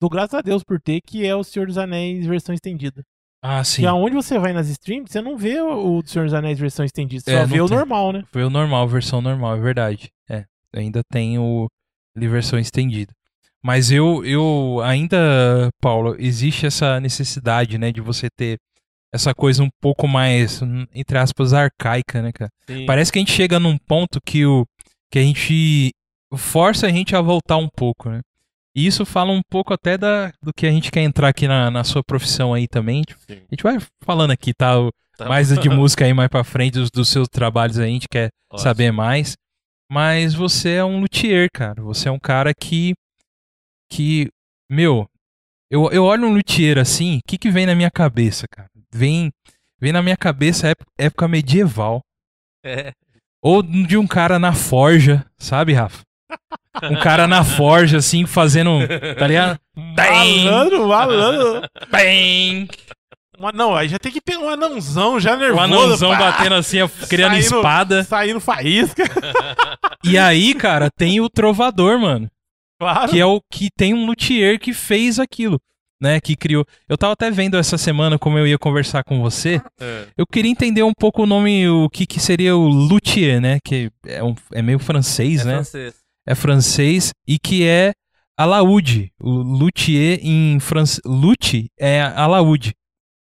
dou 0.00 0.10
graças 0.10 0.34
a 0.34 0.42
Deus 0.42 0.62
por 0.62 0.80
ter, 0.80 1.00
que 1.00 1.26
é 1.26 1.34
o 1.34 1.42
Senhor 1.44 1.66
dos 1.66 1.78
Anéis 1.78 2.26
versão 2.26 2.54
estendida. 2.54 3.02
Ah, 3.42 3.62
sim. 3.62 3.82
Que 3.82 3.86
aonde 3.86 4.14
você 4.14 4.38
vai 4.38 4.52
nas 4.52 4.68
streams, 4.68 5.10
você 5.12 5.20
não 5.20 5.36
vê 5.36 5.60
o 5.60 5.98
o 5.98 6.06
Senhor 6.06 6.24
dos 6.24 6.34
Anéis 6.34 6.58
versão 6.58 6.84
estendida, 6.84 7.22
você 7.22 7.32
É, 7.34 7.40
só 7.40 7.46
vê 7.46 7.60
o 7.60 7.68
tem. 7.68 7.76
normal, 7.76 8.12
né? 8.12 8.24
Foi 8.32 8.44
o 8.44 8.50
normal, 8.50 8.88
versão 8.88 9.20
normal, 9.20 9.56
é 9.56 9.60
verdade. 9.60 10.08
É, 10.28 10.44
ainda 10.74 11.00
tem 11.10 11.38
o 11.38 11.66
versão 12.16 12.58
estendida. 12.58 13.12
Mas 13.62 13.90
eu, 13.90 14.24
eu 14.24 14.80
ainda, 14.84 15.70
Paulo, 15.80 16.14
existe 16.18 16.66
essa 16.66 17.00
necessidade, 17.00 17.78
né, 17.78 17.90
de 17.90 18.00
você 18.00 18.28
ter 18.36 18.58
essa 19.12 19.34
coisa 19.34 19.62
um 19.62 19.68
pouco 19.80 20.06
mais, 20.06 20.60
entre 20.94 21.18
aspas, 21.18 21.52
arcaica, 21.52 22.22
né, 22.22 22.32
cara? 22.32 22.50
Sim. 22.68 22.86
Parece 22.86 23.10
que 23.12 23.18
a 23.18 23.20
gente 23.20 23.32
chega 23.32 23.58
num 23.58 23.76
ponto 23.78 24.20
que, 24.24 24.44
o, 24.46 24.64
que 25.10 25.18
a 25.18 25.22
gente 25.22 25.90
força 26.36 26.86
a 26.86 26.90
gente 26.90 27.14
a 27.16 27.20
voltar 27.20 27.56
um 27.56 27.68
pouco, 27.68 28.08
né? 28.10 28.20
E 28.74 28.86
isso 28.86 29.06
fala 29.06 29.32
um 29.32 29.40
pouco 29.50 29.72
até 29.72 29.96
da, 29.96 30.30
do 30.42 30.52
que 30.54 30.66
a 30.66 30.70
gente 30.70 30.90
quer 30.90 31.00
entrar 31.02 31.28
aqui 31.28 31.48
na, 31.48 31.70
na 31.70 31.82
sua 31.82 32.02
profissão 32.04 32.52
aí 32.52 32.68
também. 32.68 33.02
Sim. 33.26 33.34
A 33.36 33.54
gente 33.54 33.62
vai 33.62 33.78
falando 34.04 34.30
aqui, 34.32 34.52
tá? 34.54 34.78
O- 34.78 34.90
Tá 35.16 35.24
mais 35.26 35.48
de 35.48 35.68
música 35.70 36.04
aí 36.04 36.12
mais 36.12 36.28
pra 36.28 36.44
frente, 36.44 36.74
dos, 36.74 36.90
dos 36.90 37.08
seus 37.08 37.26
trabalhos 37.26 37.78
aí, 37.78 37.88
a 37.88 37.92
gente 37.92 38.06
quer 38.06 38.28
saber 38.58 38.92
mais. 38.92 39.34
Mas 39.90 40.34
você 40.34 40.72
é 40.74 40.84
um 40.84 41.00
luthier, 41.00 41.48
cara. 41.50 41.82
Você 41.82 42.08
é 42.08 42.12
um 42.12 42.18
cara 42.18 42.52
que. 42.52 42.92
que. 43.90 44.28
Meu, 44.70 45.06
eu, 45.70 45.90
eu 45.90 46.04
olho 46.04 46.26
um 46.28 46.34
luthier 46.34 46.76
assim, 46.78 47.16
o 47.18 47.20
que, 47.26 47.38
que 47.38 47.50
vem 47.50 47.64
na 47.66 47.74
minha 47.74 47.90
cabeça, 47.90 48.46
cara? 48.50 48.68
Vem, 48.92 49.30
vem 49.80 49.92
na 49.92 50.02
minha 50.02 50.16
cabeça 50.18 50.68
época, 50.68 50.90
época 50.98 51.28
medieval. 51.28 52.00
É. 52.64 52.92
Ou 53.42 53.62
de 53.62 53.96
um 53.96 54.06
cara 54.06 54.38
na 54.38 54.52
forja, 54.52 55.24
sabe, 55.38 55.72
Rafa? 55.72 56.02
Um 56.82 56.96
cara 56.96 57.26
na 57.26 57.42
forja, 57.44 57.98
assim, 57.98 58.26
fazendo. 58.26 58.70
Tá 59.18 59.26
ligado? 59.26 59.58
Bem. 59.94 60.44
Malandro, 60.44 60.88
malandro. 60.88 61.62
Bem! 61.90 62.68
Mas 63.38 63.52
não, 63.54 63.74
aí 63.74 63.88
já 63.88 63.98
tem 63.98 64.10
que 64.12 64.20
pegar 64.20 64.40
um 64.40 64.48
anãozão 64.48 65.20
já 65.20 65.36
nervoso. 65.36 65.60
O 65.60 65.64
anãozão 65.64 66.10
pá, 66.12 66.18
batendo 66.32 66.54
assim, 66.54 66.78
criando 67.08 67.32
Saindo- 67.32 67.56
espada. 67.56 68.04
Saindo 68.04 68.40
faísca, 68.40 69.04
E 70.04 70.16
aí, 70.16 70.54
cara, 70.54 70.88
tem 70.96 71.20
o 71.20 71.28
trovador, 71.28 71.98
mano. 71.98 72.30
claro. 72.78 73.10
que 73.10 73.20
é 73.20 73.26
o 73.26 73.40
que 73.52 73.68
tem 73.76 73.92
um 73.94 74.06
luthier 74.06 74.58
que 74.58 74.72
fez 74.72 75.18
aquilo, 75.18 75.58
né? 76.00 76.18
Que 76.20 76.34
criou. 76.34 76.64
Eu 76.88 76.96
tava 76.96 77.12
até 77.12 77.30
vendo 77.30 77.58
essa 77.58 77.76
semana 77.76 78.18
como 78.18 78.38
eu 78.38 78.46
ia 78.46 78.58
conversar 78.58 79.02
com 79.04 79.20
você. 79.20 79.60
É. 79.80 80.06
Eu 80.16 80.26
queria 80.26 80.50
entender 80.50 80.82
um 80.82 80.92
pouco 80.98 81.22
o 81.24 81.26
nome, 81.26 81.68
o 81.68 81.90
que, 81.90 82.06
que 82.06 82.18
seria 82.20 82.56
o 82.56 82.66
luthier, 82.66 83.38
né? 83.40 83.58
Que 83.62 83.90
é, 84.06 84.22
um, 84.24 84.34
é 84.52 84.62
meio 84.62 84.78
francês, 84.78 85.42
É 85.42 85.44
né? 85.44 85.54
francês. 85.56 85.94
É 86.26 86.34
francês 86.34 87.10
e 87.26 87.38
que 87.38 87.64
é 87.66 87.92
alaúde. 88.36 89.12
O 89.20 89.30
luthier 89.30 90.18
em 90.22 90.58
francês. 90.60 91.00
Lute 91.04 91.68
é 91.78 92.02
alaúde. 92.02 92.74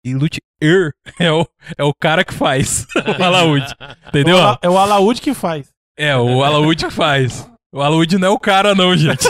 E 0.05 0.15
luthier 0.15 0.41
é 1.19 1.31
o, 1.33 1.47
é 1.77 1.85
o 1.85 1.93
cara 1.95 2.25
que 2.25 2.33
faz 2.35 2.87
o 3.19 3.23
alaúde. 3.23 3.73
Entendeu? 4.09 4.39
É 4.39 4.45
o 4.53 4.59
É 4.63 4.69
o 4.69 4.79
Alaúde 4.79 5.21
que 5.21 5.35
faz. 5.35 5.69
É, 5.99 6.17
o 6.17 6.43
alaúde 6.43 6.85
que 6.87 6.91
faz. 6.91 7.49
O 7.75 7.81
alaúde 7.81 8.19
não 8.19 8.29
é 8.29 8.31
o 8.31 8.39
cara, 8.39 8.75
não, 8.75 8.97
gente. 8.97 9.27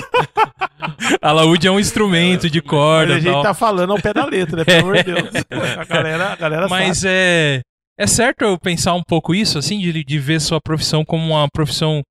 alaúde 1.22 1.66
é 1.66 1.70
um 1.70 1.78
instrumento 1.80 2.50
de 2.50 2.60
Mas 2.60 2.70
corda 2.70 3.14
a 3.14 3.18
e 3.18 3.20
gente 3.20 3.32
tal. 3.32 3.42
tá 3.42 3.54
falando 3.54 3.92
ao 3.92 4.00
pé 4.00 4.12
da 4.12 4.24
letra, 4.24 4.56
né? 4.58 4.64
Pelo 4.64 4.80
amor 4.80 4.96
de 4.96 5.02
Deus. 5.04 5.30
A 5.78 5.84
galera, 5.84 6.32
a 6.32 6.36
galera 6.36 6.68
Mas 6.68 6.98
sabe. 6.98 7.12
é. 7.14 7.60
É 7.98 8.06
certo 8.06 8.42
eu 8.42 8.58
pensar 8.58 8.94
um 8.94 9.02
pouco 9.06 9.34
isso, 9.34 9.58
assim, 9.58 9.78
de, 9.78 10.02
de 10.04 10.18
ver 10.18 10.40
sua 10.40 10.60
profissão 10.60 11.04
como 11.04 11.24
uma 11.34 11.46
profissão 11.52 12.02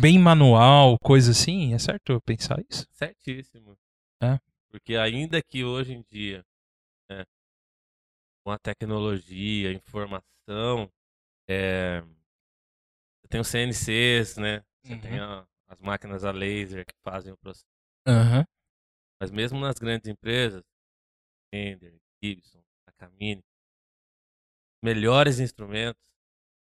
bem 0.00 0.18
manual, 0.18 0.98
coisa 0.98 1.32
assim? 1.32 1.74
É 1.74 1.78
certo 1.78 2.20
pensar 2.22 2.62
isso? 2.70 2.86
Certíssimo. 2.92 3.76
É. 4.22 4.38
Porque 4.70 4.96
ainda 4.96 5.42
que 5.42 5.64
hoje 5.64 5.92
em 5.92 6.02
dia, 6.10 6.44
né, 7.10 7.24
com 8.44 8.50
a 8.50 8.58
tecnologia, 8.58 9.70
a 9.70 9.72
informação, 9.72 10.90
é, 11.48 12.00
você 13.20 13.28
tem 13.28 13.40
os 13.40 13.48
CNCs, 13.48 14.36
né? 14.36 14.62
Você 14.82 14.94
Uhum. 14.94 15.00
tem 15.00 15.18
a- 15.18 15.46
as 15.68 15.78
máquinas 15.80 16.24
a 16.24 16.30
laser 16.30 16.84
que 16.84 16.94
fazem 17.02 17.32
o 17.32 17.36
processo. 17.38 17.64
Aham. 18.06 18.44
Mas 19.20 19.30
mesmo 19.30 19.58
nas 19.60 19.76
grandes 19.78 20.08
empresas, 20.10 20.62
Fender, 21.54 21.96
Gibson, 22.22 22.62
Takamine, 22.84 23.42
melhores 24.82 25.40
instrumentos 25.40 26.02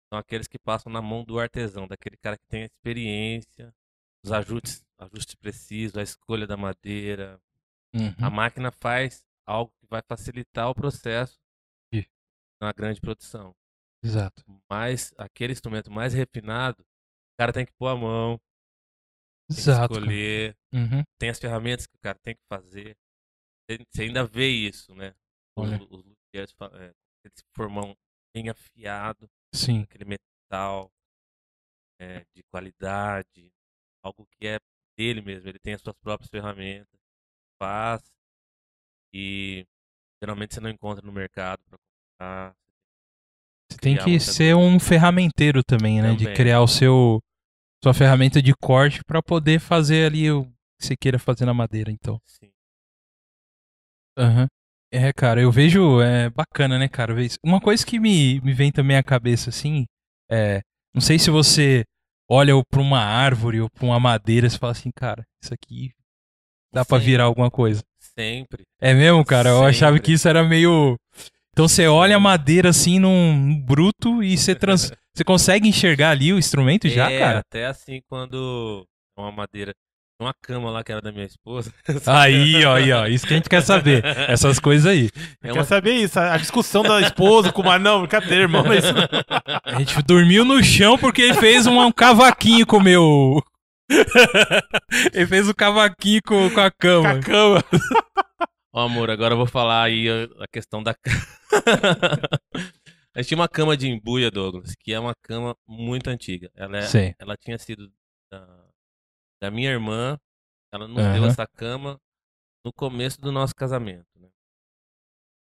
são 0.09 0.19
aqueles 0.19 0.47
que 0.49 0.59
passam 0.59 0.91
na 0.93 1.03
mão 1.03 1.25
do 1.25 1.39
artesão, 1.39 1.87
daquele 1.87 2.17
cara 2.17 2.37
que 2.37 2.47
tem 2.49 2.63
a 2.63 2.67
experiência, 2.67 3.75
os 4.25 4.33
ajustes, 4.33 4.85
ajustes 4.99 5.35
precisos, 5.35 5.97
a 5.97 6.03
escolha 6.03 6.47
da 6.47 6.57
madeira. 6.57 7.41
Uhum. 7.95 8.15
A 8.21 8.31
máquina 8.31 8.71
faz 8.71 9.25
algo 9.47 9.73
que 9.81 9.87
vai 9.87 10.03
facilitar 10.03 10.69
o 10.69 10.75
processo 10.75 11.39
Ih. 11.93 12.07
na 12.61 12.73
grande 12.73 13.01
produção. 13.01 13.55
Exato. 14.03 14.45
Mas 14.71 15.13
aquele 15.19 15.53
instrumento 15.53 15.91
mais 15.91 16.13
refinado, 16.15 16.83
o 16.83 17.37
cara 17.39 17.53
tem 17.53 17.67
que 17.67 17.73
pôr 17.73 17.89
a 17.89 17.97
mão, 17.97 18.41
Exato. 19.51 19.95
escolher, 19.95 20.57
Uhum. 20.73 21.03
tem 21.19 21.31
as 21.31 21.39
ferramentas 21.39 21.87
que 21.87 21.97
o 21.97 22.01
cara 22.01 22.19
tem 22.23 22.35
que 22.35 22.43
fazer. 22.49 22.97
Você- 23.71 24.03
ainda 24.03 24.25
vê 24.25 24.49
isso, 24.49 24.95
né? 24.95 25.15
Os, 25.57 25.69
Olha. 25.71 25.79
os 25.91 26.53
fa- 26.53 26.71
é, 26.75 26.95
eles 27.25 27.43
formam 27.55 27.97
bem 28.35 28.49
afiado, 28.49 29.29
Sim. 29.53 29.83
aquele 29.83 30.05
metal 30.05 30.91
é, 32.01 32.25
de 32.35 32.43
qualidade, 32.51 33.53
algo 34.03 34.27
que 34.27 34.47
é 34.47 34.59
dele 34.97 35.21
mesmo. 35.21 35.49
Ele 35.49 35.59
tem 35.59 35.75
as 35.75 35.81
suas 35.81 35.97
próprias 35.97 36.31
ferramentas, 36.31 36.99
faz 37.61 38.03
e 39.13 39.67
geralmente 40.23 40.55
você 40.55 40.61
não 40.61 40.71
encontra 40.71 41.05
no 41.05 41.13
mercado 41.13 41.63
para 41.65 41.79
comprar. 41.79 42.57
Você 43.71 43.79
tem 43.79 43.97
que 43.97 44.21
ser 44.21 44.55
coisa. 44.55 44.57
um 44.57 44.79
ferramenteiro 44.79 45.63
também, 45.63 46.01
né? 46.03 46.13
De 46.13 46.25
Também. 46.25 46.37
criar 46.37 46.61
o 46.63 46.69
seu 46.69 47.21
sua 47.83 47.95
ferramenta 47.95 48.43
de 48.43 48.53
corte 48.55 49.05
pra 49.05 49.23
poder 49.23 49.61
fazer 49.61 50.07
ali 50.07 50.31
o 50.31 50.45
que 50.45 50.87
você 50.87 50.97
queira 50.97 51.19
fazer 51.19 51.45
na 51.45 51.55
madeira, 51.55 51.91
então. 51.91 52.21
Sim. 52.27 52.51
Aham. 54.17 54.49
É, 54.91 55.13
cara, 55.13 55.41
eu 55.41 55.53
vejo, 55.53 56.01
é 56.01 56.31
bacana, 56.31 56.79
né, 56.79 56.89
cara? 56.89 57.15
Uma 57.45 57.61
coisa 57.61 57.85
que 57.85 57.99
me, 57.99 58.41
me 58.41 58.55
vem 58.55 58.73
também 58.73 58.97
à 58.97 59.03
cabeça, 59.03 59.51
assim, 59.51 59.85
é, 60.31 60.61
não 60.95 61.01
sei 61.01 61.19
se 61.19 61.31
você 61.31 61.85
olha 62.29 62.53
pra 62.71 62.81
uma 62.81 63.01
árvore 63.01 63.61
ou 63.61 63.71
pra 63.71 63.85
uma 63.85 64.01
madeira 64.01 64.47
e 64.47 64.51
fala 64.51 64.73
assim, 64.73 64.91
cara, 64.95 65.25
isso 65.43 65.53
aqui 65.53 65.91
dá 66.73 66.85
Sim. 66.85 66.99
virar 66.99 67.25
alguma 67.25 67.51
coisa. 67.51 67.83
Sempre. 67.99 68.65
É 68.81 68.93
mesmo, 68.95 69.25
cara? 69.25 69.51
Eu 69.51 69.65
achava 69.65 69.97
Sempre. 69.97 70.07
que 70.07 70.13
isso 70.13 70.29
era 70.29 70.45
meio. 70.45 70.97
Então 71.53 71.67
você 71.67 71.87
olha 71.87 72.17
a 72.17 72.21
madeira 72.21 72.71
assim 72.71 72.99
num, 72.99 73.61
bruto 73.61 74.23
e 74.23 74.37
você 74.37 74.55
trans... 74.55 74.93
você 75.15 75.25
consegue 75.25 75.69
enxergar 75.69 76.11
ali 76.11 76.33
o 76.33 76.39
instrumento 76.39 76.89
já, 76.89 77.11
é, 77.11 77.19
cara? 77.19 77.39
até 77.41 77.67
assim 77.67 78.01
quando 78.09 78.87
uma 79.17 79.33
madeira, 79.33 79.73
uma 80.21 80.35
cama 80.35 80.71
lá 80.71 80.83
que 80.83 80.91
era 80.91 81.01
da 81.01 81.13
minha 81.13 81.25
esposa. 81.27 81.73
Aí, 82.07 82.65
ó, 82.65 82.75
aí, 82.75 82.93
ó, 82.93 83.07
isso 83.07 83.27
que 83.27 83.35
a 83.35 83.37
gente 83.37 83.49
quer 83.49 83.63
saber. 83.63 84.05
Essas 84.05 84.59
coisas 84.59 84.87
aí. 84.87 85.11
É 85.43 85.49
Quer 85.49 85.53
uma 85.53 85.65
saber 85.65 85.93
isso? 85.93 86.19
A 86.19 86.37
discussão 86.37 86.83
da 86.83 87.01
esposa 87.01 87.53
com 87.53 87.63
o 87.63 87.65
mar... 87.65 87.79
Não, 87.79 88.07
cadê, 88.07 88.35
irmão? 88.37 88.65
Não. 88.65 88.71
A 89.65 89.79
gente 89.79 90.03
dormiu 90.03 90.45
no 90.45 90.63
chão 90.63 90.99
porque 90.99 91.23
ele 91.23 91.35
fez 91.35 91.67
um, 91.67 91.79
um 91.81 91.93
cavaquinho 91.93 92.67
com 92.67 92.79
o 92.79 92.83
meu. 92.83 93.43
ele 95.15 95.27
fez 95.27 95.49
um 95.49 95.55
cavaquinho 95.55 96.21
com, 96.27 96.51
com 96.51 96.61
a 96.61 96.71
Com 96.71 96.77
cama. 96.79 97.11
a 97.11 97.21
cama. 97.21 97.65
Ó, 98.73 98.85
amor, 98.85 99.11
agora 99.11 99.35
eu 99.35 99.39
vou 99.39 99.47
falar 99.47 99.85
aí 99.85 100.09
a, 100.09 100.47
questão 100.53 100.83
da 100.83 100.95
cama. 100.95 101.23
a 103.15 103.21
gente 103.21 103.29
tinha 103.29 103.39
uma 103.39 103.49
cama 103.49 103.77
de 103.77 103.89
embuia, 103.89 104.31
Douglas, 104.31 104.73
que 104.81 104.93
é 104.93 104.99
uma 104.99 105.15
cama 105.23 105.55
muito 105.67 106.09
antiga. 106.09 106.51
Ela, 106.57 106.79
é- 106.79 107.15
ela 107.19 107.37
tinha 107.37 107.57
sido 107.59 107.89
da, 108.31 108.45
da 109.41 109.51
minha 109.51 109.71
irmã. 109.71 110.19
Ela 110.73 110.87
nos 110.87 110.99
Aham. 110.99 111.13
deu 111.15 111.25
essa 111.27 111.47
cama 111.47 111.99
no 112.65 112.73
começo 112.73 113.21
do 113.21 113.33
nosso 113.33 113.55
casamento. 113.55 114.07
Né? 114.17 114.31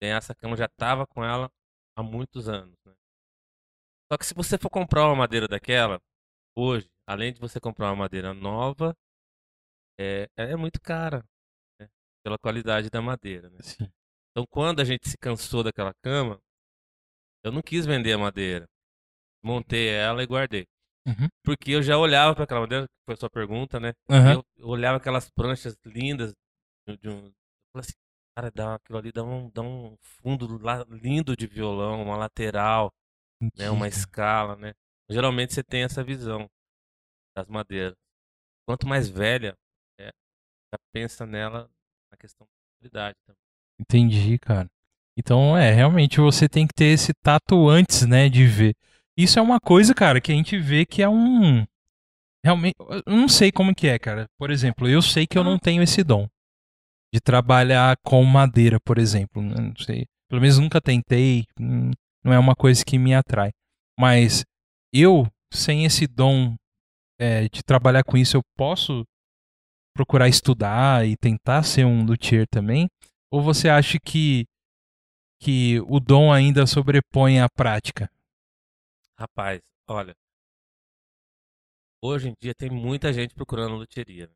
Essa 0.01 0.35
cama 0.35 0.57
já 0.57 0.69
tava 0.69 1.07
com 1.07 1.25
ela 1.25 1.51
há 1.97 2.03
muitos 2.03 2.49
anos. 2.49 2.77
Né? 2.85 2.95
Só 4.13 4.17
que 4.17 4.25
se 4.25 4.35
você 4.35 4.57
for 4.57 4.71
comprar 4.71 5.07
uma 5.07 5.17
madeira 5.17 5.49
daquela, 5.49 6.01
hoje, 6.57 6.89
além 7.07 7.33
de 7.33 7.41
você 7.41 7.59
comprar 7.61 7.87
uma 7.91 7.97
madeira 7.97 8.33
nova, 8.33 8.97
é, 9.99 10.29
é 10.37 10.57
muito 10.57 10.81
cara. 10.81 11.25
né? 11.81 11.89
Pela 12.25 12.39
qualidade 12.39 12.89
da 12.91 13.03
madeira. 13.03 13.51
Né? 13.51 13.59
Então, 14.31 14.47
quando 14.51 14.79
a 14.79 14.85
gente 14.85 15.09
se 15.09 15.19
cansou 15.19 15.65
daquela 15.65 15.93
cama, 16.01 16.41
eu 17.45 17.51
não 17.51 17.61
quis 17.61 17.85
vender 17.85 18.13
a 18.13 18.19
madeira. 18.19 18.69
Montei 19.43 19.89
ela 19.89 20.23
e 20.23 20.27
guardei. 20.27 20.65
Uhum. 21.09 21.29
Porque 21.43 21.71
eu 21.73 21.83
já 21.83 21.97
olhava 21.97 22.35
para 22.35 22.45
aquela 22.45 22.61
madeira, 22.61 22.85
que 22.85 23.05
foi 23.07 23.15
a 23.15 23.17
sua 23.17 23.31
pergunta, 23.31 23.81
né? 23.81 23.95
Aham. 24.11 24.43
Eu, 24.59 24.69
olhava 24.69 24.99
aquelas 24.99 25.31
pranchas 25.31 25.75
lindas 25.87 26.35
de, 27.01 27.09
um. 27.09 27.33
Eu 27.75 27.81
assim, 27.81 27.93
cara, 28.37 28.51
dá, 28.51 28.75
aquilo 28.75 28.99
ali 28.99 29.11
dá 29.11 29.25
um, 29.25 29.51
dá 29.51 29.63
um 29.63 29.97
fundo 30.03 30.47
lindo 30.91 31.35
de 31.35 31.47
violão, 31.47 32.03
uma 32.03 32.17
lateral, 32.17 32.93
né? 33.57 33.71
Uma 33.71 33.89
escala, 33.89 34.55
né? 34.57 34.73
Geralmente 35.09 35.55
você 35.55 35.63
tem 35.63 35.83
essa 35.83 36.05
visão 36.05 36.47
das 37.35 37.49
madeiras. 37.49 37.95
Quanto 38.67 38.87
mais 38.87 39.09
velha, 39.09 39.55
é, 39.99 40.09
já 40.09 40.79
pensa 40.93 41.25
nela 41.25 41.71
na 42.11 42.19
questão 42.19 42.47
da 42.47 42.79
qualidade 42.79 43.17
também. 43.27 43.41
Entendi, 43.81 44.39
cara. 44.39 44.69
Então, 45.17 45.57
é, 45.57 45.73
realmente 45.73 46.21
você 46.21 46.49
tem 46.49 46.67
que 46.67 46.75
ter 46.75 46.93
esse 46.93 47.13
tato 47.25 47.69
antes, 47.69 48.07
né, 48.07 48.29
de 48.29 48.47
ver. 48.47 48.75
Isso 49.19 49.37
é 49.37 49.43
uma 49.43 49.59
coisa, 49.59 49.93
cara, 49.93 50.21
que 50.21 50.31
a 50.31 50.35
gente 50.35 50.57
vê 50.57 50.87
que 50.87 51.03
é 51.03 51.09
um. 51.09 51.67
Realmente. 52.45 52.77
Eu 52.79 53.17
não 53.17 53.29
sei 53.29 53.51
como 53.51 53.75
que 53.75 53.89
é, 53.89 53.99
cara. 53.99 54.27
Por 54.39 54.49
exemplo, 54.49 54.89
eu 54.89 55.03
sei 55.03 55.27
que 55.27 55.37
eu 55.37 55.43
não 55.43 55.59
tenho 55.59 55.83
esse 55.83 56.05
dom 56.05 56.29
de 57.13 57.21
trabalhar 57.21 57.97
com 58.05 58.23
madeira, 58.23 58.79
por 58.79 58.97
exemplo. 58.97 59.43
Não 59.43 59.75
sei. 59.77 60.07
Pelo 60.31 60.41
menos 60.41 60.59
nunca 60.59 60.81
tentei. 60.81 61.47
hum, 61.61 61.91
Não 62.25 62.33
é 62.33 62.39
uma 62.39 62.55
coisa 62.55 62.85
que 62.85 62.97
me 62.97 63.13
atrai. 63.13 63.51
Mas 63.99 64.45
eu, 64.95 65.27
sem 65.53 65.85
esse 65.85 66.07
dom 66.07 66.55
é, 67.19 67.49
de 67.49 67.61
trabalhar 67.65 68.05
com 68.05 68.17
isso, 68.17 68.37
eu 68.37 68.43
posso 68.57 69.05
procurar 69.97 70.29
estudar 70.29 71.05
e 71.09 71.17
tentar 71.17 71.65
ser 71.65 71.85
um 71.85 72.05
luthier 72.05 72.47
também? 72.49 72.87
Ou 73.33 73.43
você 73.43 73.69
acha 73.69 73.99
que, 73.99 74.45
que 75.41 75.81
o 75.89 75.99
dom 75.99 76.33
ainda 76.33 76.69
sobrepõe 76.69 77.41
a 77.41 77.49
prática? 77.49 78.09
Rapaz, 79.19 79.61
olha. 79.89 80.17
Hoje 82.03 82.29
em 82.29 82.35
dia 82.41 82.55
tem 82.55 82.71
muita 82.71 83.13
gente 83.13 83.35
procurando 83.35 83.75
loteria. 83.77 84.29
né? 84.29 84.35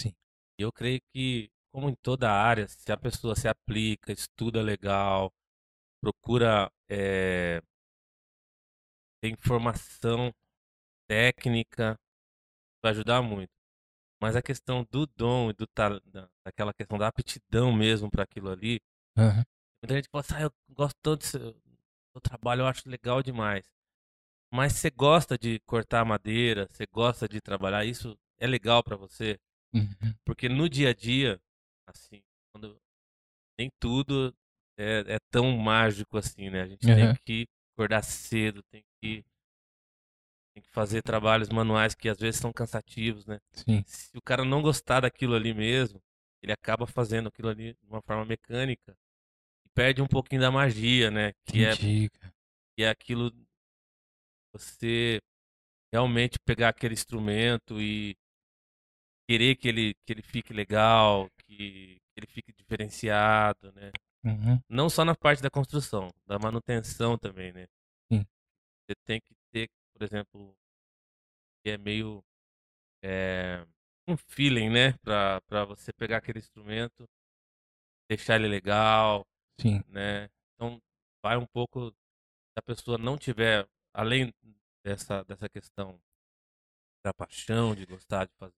Sim. 0.00 0.14
E 0.58 0.62
eu 0.62 0.72
creio 0.72 1.00
que, 1.12 1.50
como 1.72 1.88
em 1.90 1.94
toda 2.02 2.30
área, 2.30 2.68
se 2.68 2.92
a 2.92 2.96
pessoa 2.96 3.34
se 3.34 3.48
aplica, 3.48 4.12
estuda 4.12 4.62
legal, 4.62 5.32
procura 6.00 6.70
eh, 6.88 7.60
ter 9.20 9.28
informação 9.30 10.32
técnica, 11.08 11.98
vai 12.82 12.92
ajudar 12.92 13.22
muito. 13.22 13.50
Mas 14.20 14.36
a 14.36 14.42
questão 14.42 14.86
do 14.90 15.06
dom 15.06 15.50
e 15.50 15.54
do 15.54 15.68
daquela 16.44 16.72
questão 16.72 16.98
da 16.98 17.08
aptidão 17.08 17.72
mesmo 17.72 18.10
para 18.10 18.24
aquilo 18.24 18.50
ali, 18.50 18.80
Aham. 19.16 19.44
Muita 19.82 19.96
gente 19.96 20.08
fala 20.10 20.20
assim, 20.20 20.34
ah, 20.36 20.42
eu 20.42 20.52
gosto 20.70 20.96
tanto 21.02 21.22
do 21.22 21.26
seu 21.26 22.20
trabalho, 22.22 22.60
eu 22.62 22.66
acho 22.66 22.88
legal 22.88 23.20
demais. 23.20 23.66
Mas 24.52 24.74
você 24.74 24.90
gosta 24.90 25.38
de 25.38 25.58
cortar 25.60 26.04
madeira, 26.04 26.68
você 26.70 26.84
gosta 26.92 27.26
de 27.26 27.40
trabalhar, 27.40 27.86
isso 27.86 28.18
é 28.38 28.46
legal 28.46 28.84
pra 28.84 28.96
você? 28.96 29.40
Uhum. 29.72 30.14
Porque 30.26 30.46
no 30.46 30.68
dia 30.68 30.90
a 30.90 30.94
dia, 30.94 31.40
assim, 31.86 32.22
quando 32.52 32.76
nem 33.58 33.70
tudo 33.80 34.34
é, 34.76 35.14
é 35.14 35.18
tão 35.30 35.56
mágico 35.56 36.18
assim, 36.18 36.50
né? 36.50 36.60
A 36.60 36.66
gente 36.66 36.86
Aham. 36.86 37.14
tem 37.14 37.22
que 37.24 37.46
acordar 37.74 38.02
cedo, 38.02 38.62
tem 38.70 38.84
que, 39.00 39.24
tem 40.54 40.62
que 40.62 40.70
fazer 40.70 41.00
trabalhos 41.02 41.48
manuais 41.48 41.94
que 41.94 42.10
às 42.10 42.18
vezes 42.18 42.38
são 42.38 42.52
cansativos, 42.52 43.24
né? 43.24 43.38
Sim. 43.52 43.82
Se 43.86 44.14
o 44.18 44.20
cara 44.20 44.44
não 44.44 44.60
gostar 44.60 45.00
daquilo 45.00 45.34
ali 45.34 45.54
mesmo, 45.54 45.98
ele 46.42 46.52
acaba 46.52 46.86
fazendo 46.86 47.28
aquilo 47.28 47.48
ali 47.48 47.72
de 47.72 47.88
uma 47.88 48.02
forma 48.02 48.26
mecânica 48.26 48.94
e 49.64 49.70
perde 49.70 50.02
um 50.02 50.06
pouquinho 50.06 50.42
da 50.42 50.50
magia, 50.50 51.10
né? 51.10 51.32
Que 51.46 51.64
é, 51.64 51.72
Entendi, 51.72 52.10
cara. 52.10 52.34
que 52.76 52.84
é 52.84 52.90
aquilo 52.90 53.32
você 54.52 55.20
realmente 55.92 56.38
pegar 56.44 56.70
aquele 56.70 56.94
instrumento 56.94 57.80
e 57.80 58.14
querer 59.28 59.56
que 59.56 59.68
ele, 59.68 59.94
que 60.06 60.12
ele 60.12 60.22
fique 60.22 60.52
legal, 60.52 61.28
que, 61.44 61.98
ele 62.16 62.26
fique 62.26 62.52
diferenciado, 62.52 63.72
né? 63.72 63.90
Uhum. 64.24 64.60
Não 64.68 64.88
só 64.88 65.04
na 65.04 65.14
parte 65.14 65.42
da 65.42 65.50
construção, 65.50 66.10
da 66.26 66.38
manutenção 66.38 67.18
também, 67.18 67.52
né? 67.52 67.66
Sim. 68.12 68.24
Você 68.84 68.94
tem 69.04 69.20
que 69.20 69.34
ter, 69.52 69.68
por 69.92 70.04
exemplo, 70.04 70.54
que 71.62 71.70
é 71.70 71.78
meio 71.78 72.22
é, 73.02 73.64
um 74.06 74.16
feeling, 74.16 74.70
né? 74.70 74.92
Pra, 75.02 75.40
pra 75.42 75.64
você 75.64 75.92
pegar 75.92 76.18
aquele 76.18 76.38
instrumento, 76.38 77.04
deixar 78.08 78.36
ele 78.36 78.48
legal, 78.48 79.26
Sim. 79.60 79.82
né? 79.88 80.28
Então 80.54 80.78
vai 81.22 81.36
um 81.36 81.46
pouco 81.46 81.90
se 81.90 82.58
a 82.58 82.62
pessoa 82.62 82.98
não 82.98 83.16
tiver 83.16 83.66
além 83.94 84.32
dessa 84.84 85.24
dessa 85.24 85.48
questão 85.48 86.00
da 87.04 87.14
paixão 87.14 87.76
de 87.76 87.86
gostar 87.86 88.24
de 88.26 88.32
fazer 88.40 88.54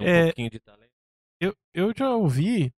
um 0.00 0.06
É, 0.06 0.26
pouquinho 0.26 0.50
de 0.50 0.60
talento. 0.60 0.92
Eu, 1.40 1.54
eu 1.72 1.92
já 1.96 2.10
ouvi 2.14 2.72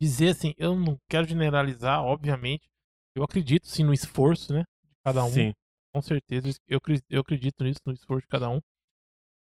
dizer 0.00 0.30
assim, 0.30 0.54
eu 0.58 0.76
não 0.76 0.98
quero 1.08 1.26
generalizar, 1.28 2.02
obviamente. 2.04 2.68
Eu 3.14 3.24
acredito 3.24 3.68
sim 3.68 3.84
no 3.84 3.92
esforço, 3.94 4.52
né? 4.52 4.60
De 4.84 4.96
cada 5.04 5.24
um. 5.24 5.32
Sim. 5.32 5.52
Com 5.94 6.02
certeza. 6.02 6.48
Eu, 6.68 6.80
eu 7.10 7.20
acredito 7.20 7.64
nisso, 7.64 7.80
no 7.86 7.92
esforço 7.92 8.22
de 8.22 8.28
cada 8.28 8.48
um. 8.50 8.60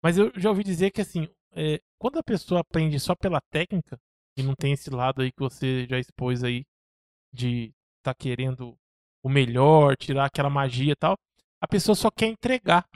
Mas 0.04 0.17
eu 0.17 0.32
já 0.38 0.49
ouvi 0.49 0.63
dizer 0.63 0.91
que 0.91 1.02
assim, 1.02 1.28
é, 1.54 1.80
quando 1.99 2.19
a 2.19 2.23
pessoa 2.23 2.62
aprende 2.62 2.99
só 2.99 3.15
pela 3.15 3.41
técnica, 3.52 3.99
e 4.38 4.43
não 4.43 4.56
tem 4.56 4.73
esse 4.73 4.89
lado 4.89 5.21
aí 5.21 5.32
que 5.32 5.39
você 5.39 5.88
já 5.88 5.99
expôs 5.99 6.43
aí, 6.43 6.65
de 7.34 7.73
tá 8.04 8.13
querendo 8.15 8.78
o 9.23 9.29
melhor, 9.29 9.95
tirar 9.97 10.25
aquela 10.25 10.49
magia 10.49 10.93
e 10.93 10.95
tal, 10.95 11.17
a 11.62 11.67
pessoa 11.67 11.95
só 11.95 12.12
quer 12.12 12.27
entregar. 12.27 12.88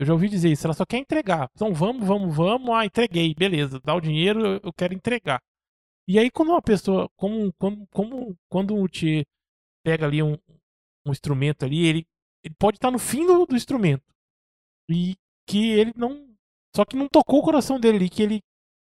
Eu 0.00 0.06
já 0.06 0.12
ouvi 0.12 0.28
dizer 0.28 0.50
isso, 0.50 0.66
ela 0.66 0.74
só 0.74 0.86
quer 0.86 0.98
entregar. 0.98 1.48
Então 1.54 1.74
vamos, 1.74 2.06
vamos, 2.06 2.34
vamos, 2.36 2.70
ah, 2.70 2.84
entreguei, 2.86 3.34
beleza, 3.34 3.80
dá 3.84 3.94
o 3.94 4.00
dinheiro, 4.00 4.60
eu- 4.64 4.72
quero 4.72 4.94
entregar. 4.94 5.40
E 6.08 6.18
aí 6.18 6.30
quando 6.30 6.50
uma 6.50 6.62
pessoa, 6.62 7.08
como, 7.16 7.52
como, 7.58 7.86
como 7.92 8.36
quando 8.48 8.76
o 8.76 8.88
Thier 8.88 9.24
pega 9.84 10.06
ali 10.06 10.22
um, 10.22 10.36
um 11.06 11.12
instrumento 11.12 11.64
ali, 11.64 11.86
ele, 11.86 12.06
ele 12.44 12.54
pode 12.58 12.78
estar 12.78 12.90
no 12.90 12.98
fim 12.98 13.26
do, 13.26 13.46
do 13.46 13.56
instrumento. 13.56 14.04
E 14.90 15.16
que 15.46 15.70
ele 15.72 15.92
não. 15.96 16.28
Só 16.74 16.84
que 16.84 16.96
não 16.96 17.08
tocou 17.08 17.40
o 17.40 17.42
coração 17.42 17.80
dele 17.80 17.96
ali, 17.98 18.10
que 18.10 18.22
ele 18.22 18.40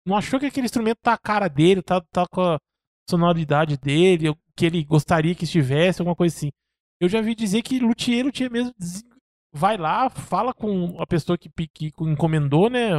não 0.06 0.16
achou 0.18 0.40
que 0.40 0.46
aquele 0.48 0.66
instrumento 0.66 1.00
tá 1.02 1.14
a 1.14 1.18
cara 1.18 1.48
dele, 1.48 1.82
tá, 1.82 2.02
tá 2.12 2.26
com 2.28 2.42
a 2.42 2.60
sonoridade 3.10 3.78
dele, 3.78 4.34
que 4.56 4.66
ele 4.66 4.84
gostaria 4.84 5.36
que 5.36 5.44
estivesse, 5.44 6.02
alguma 6.02 6.16
coisa 6.16 6.36
assim. 6.36 6.50
Eu 7.00 7.10
já 7.10 7.22
vi 7.22 7.36
dizer 7.36 7.62
que 7.62 7.80
luthier, 7.80 8.26
luthier 8.26 8.52
mesmo, 8.52 8.74
vai 9.52 9.78
lá, 9.78 10.10
fala 10.10 10.54
com 10.54 11.00
a 11.02 11.06
pessoa 11.08 11.38
que, 11.38 11.50
que 11.68 11.92
encomendou, 12.02 12.70
né? 12.70 12.90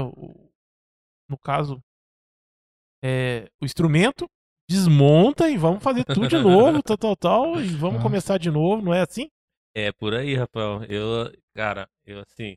no 1.28 1.38
caso, 1.38 1.82
é, 3.02 3.48
o 3.60 3.64
instrumento, 3.64 4.28
desmonta 4.68 5.48
e 5.48 5.56
vamos 5.56 5.82
fazer 5.82 6.04
tudo 6.04 6.28
de 6.28 6.36
novo, 6.38 6.82
tal, 6.82 6.98
tal, 6.98 7.16
tal, 7.16 7.60
e 7.60 7.68
vamos 7.68 8.02
começar 8.02 8.38
de 8.38 8.50
novo, 8.50 8.82
não 8.82 8.92
é 8.94 9.00
assim? 9.00 9.30
É 9.74 9.90
por 9.90 10.14
aí, 10.14 10.34
Rafael. 10.36 10.84
Eu, 10.84 11.32
cara, 11.54 11.88
eu 12.04 12.20
assim, 12.20 12.56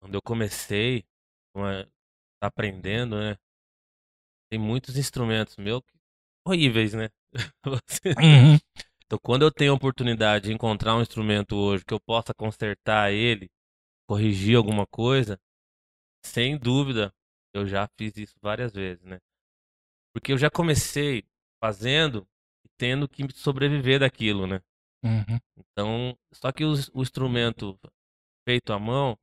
quando 0.00 0.14
eu 0.14 0.22
comecei 0.22 1.04
uma- 1.54 1.88
aprendendo, 2.42 3.18
né? 3.18 3.36
Tem 4.50 4.58
muitos 4.58 4.96
instrumentos 4.96 5.56
que- 5.56 5.98
horríveis, 6.46 6.92
né? 6.94 7.08
Uhum. 8.22 8.58
Então, 9.14 9.20
quando 9.22 9.42
eu 9.42 9.52
tenho 9.52 9.70
a 9.70 9.76
oportunidade 9.76 10.48
de 10.48 10.52
encontrar 10.52 10.96
um 10.96 11.00
instrumento 11.00 11.54
hoje 11.54 11.84
que 11.84 11.94
eu 11.94 12.00
possa 12.00 12.34
consertar 12.34 13.12
ele, 13.12 13.48
corrigir 14.08 14.56
alguma 14.56 14.84
coisa, 14.88 15.38
sem 16.26 16.58
dúvida, 16.58 17.12
eu 17.54 17.64
já 17.64 17.88
fiz 17.96 18.16
isso 18.16 18.34
várias 18.42 18.72
vezes, 18.72 19.04
né? 19.04 19.20
Porque 20.12 20.32
eu 20.32 20.38
já 20.38 20.50
comecei 20.50 21.22
fazendo 21.62 22.26
e 22.64 22.68
tendo 22.76 23.08
que 23.08 23.24
sobreviver 23.32 24.00
daquilo, 24.00 24.48
né? 24.48 24.60
Uhum. 25.04 25.38
Então, 25.58 26.18
só 26.32 26.50
que 26.50 26.64
os- 26.64 26.90
o, 26.92 27.00
instrumento 27.00 27.78
feito 28.44 28.72
à 28.72 28.80
mão, 28.80 29.16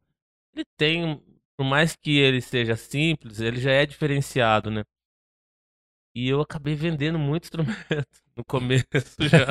ele 0.56 0.65
tem, 0.77 1.21
por 1.58 1.65
mais 1.65 1.97
que 1.97 2.17
ele 2.17 2.39
seja 2.39 2.77
simples, 2.77 3.41
ele 3.41 3.60
já 3.60 3.71
é 3.71 3.86
diferenciado, 3.86 4.71
né? 4.71 4.86
E 6.15 6.28
eu 6.30 6.41
acabei 6.41 6.76
vendendo 6.76 7.17
muito 7.19 7.45
instrumento 7.45 7.78
no 8.36 8.43
começo 8.45 8.86
já. 9.19 9.47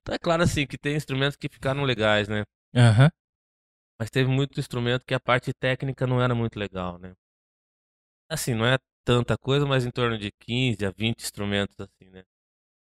Então 0.00 0.14
é 0.14 0.18
claro 0.18 0.42
assim 0.42 0.66
que 0.66 0.78
tem 0.78 0.96
instrumentos 0.96 1.36
que 1.36 1.48
ficaram 1.48 1.82
legais, 1.84 2.28
né? 2.28 2.44
Aham. 2.74 3.10
Mas 3.98 4.10
teve 4.10 4.28
muito 4.28 4.60
instrumento 4.60 5.06
que 5.06 5.14
a 5.14 5.18
parte 5.20 5.50
técnica 5.54 6.06
não 6.06 6.20
era 6.20 6.34
muito 6.34 6.58
legal, 6.58 6.98
né? 6.98 7.14
Assim, 8.28 8.54
não 8.54 8.64
é 8.66 8.78
tanta 9.04 9.36
coisa, 9.36 9.66
mas 9.66 9.84
em 9.84 9.90
torno 9.90 10.16
de 10.18 10.30
15 10.40 10.84
a 10.86 10.90
20 10.90 11.22
instrumentos 11.22 11.78
assim, 11.80 12.10
né? 12.10 12.22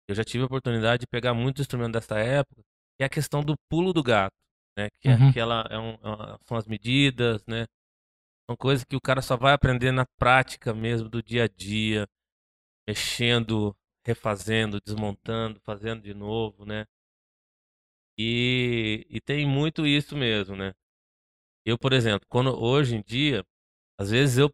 Eu 0.07 0.15
já 0.15 0.23
tive 0.23 0.43
a 0.43 0.47
oportunidade 0.47 1.01
de 1.01 1.07
pegar 1.07 1.33
muitos 1.33 1.61
instrumentos 1.61 1.93
dessa 1.93 2.19
época, 2.19 2.61
que 2.97 3.03
é 3.03 3.05
a 3.05 3.09
questão 3.09 3.43
do 3.43 3.55
pulo 3.69 3.93
do 3.93 4.03
gato, 4.03 4.35
né? 4.77 4.89
Que 5.01 5.09
é 5.09 5.13
Uhum. 5.13 5.29
aquela 5.29 5.67
é 5.71 5.79
um- 5.79 5.93
é 5.95 6.37
são 6.47 6.57
as 6.57 6.67
medidas, 6.67 7.43
né? 7.47 7.67
São 8.49 8.57
coisas 8.57 8.85
que 8.85 8.95
o 8.95 9.01
cara 9.01 9.21
só 9.21 9.37
vai 9.37 9.53
aprender 9.53 9.91
na 9.91 10.05
prática 10.19 10.73
mesmo 10.73 11.09
do 11.09 11.23
dia 11.23 11.45
a 11.45 11.47
dia, 11.47 12.07
mexendo, 12.87 13.75
refazendo, 14.05 14.79
desmontando, 14.81 15.59
fazendo 15.61 16.01
de 16.01 16.13
novo, 16.13 16.65
né? 16.65 16.85
E, 18.17 19.05
e 19.09 19.19
tem 19.21 19.47
muito 19.47 19.85
isso 19.85 20.15
mesmo, 20.15 20.55
né? 20.55 20.73
Eu, 21.65 21.77
por 21.77 21.93
exemplo, 21.93 22.27
quando 22.29 22.57
hoje 22.59 22.95
em 22.95 23.03
dia, 23.03 23.45
às 23.99 24.11
vezes 24.11 24.37
eu 24.37 24.51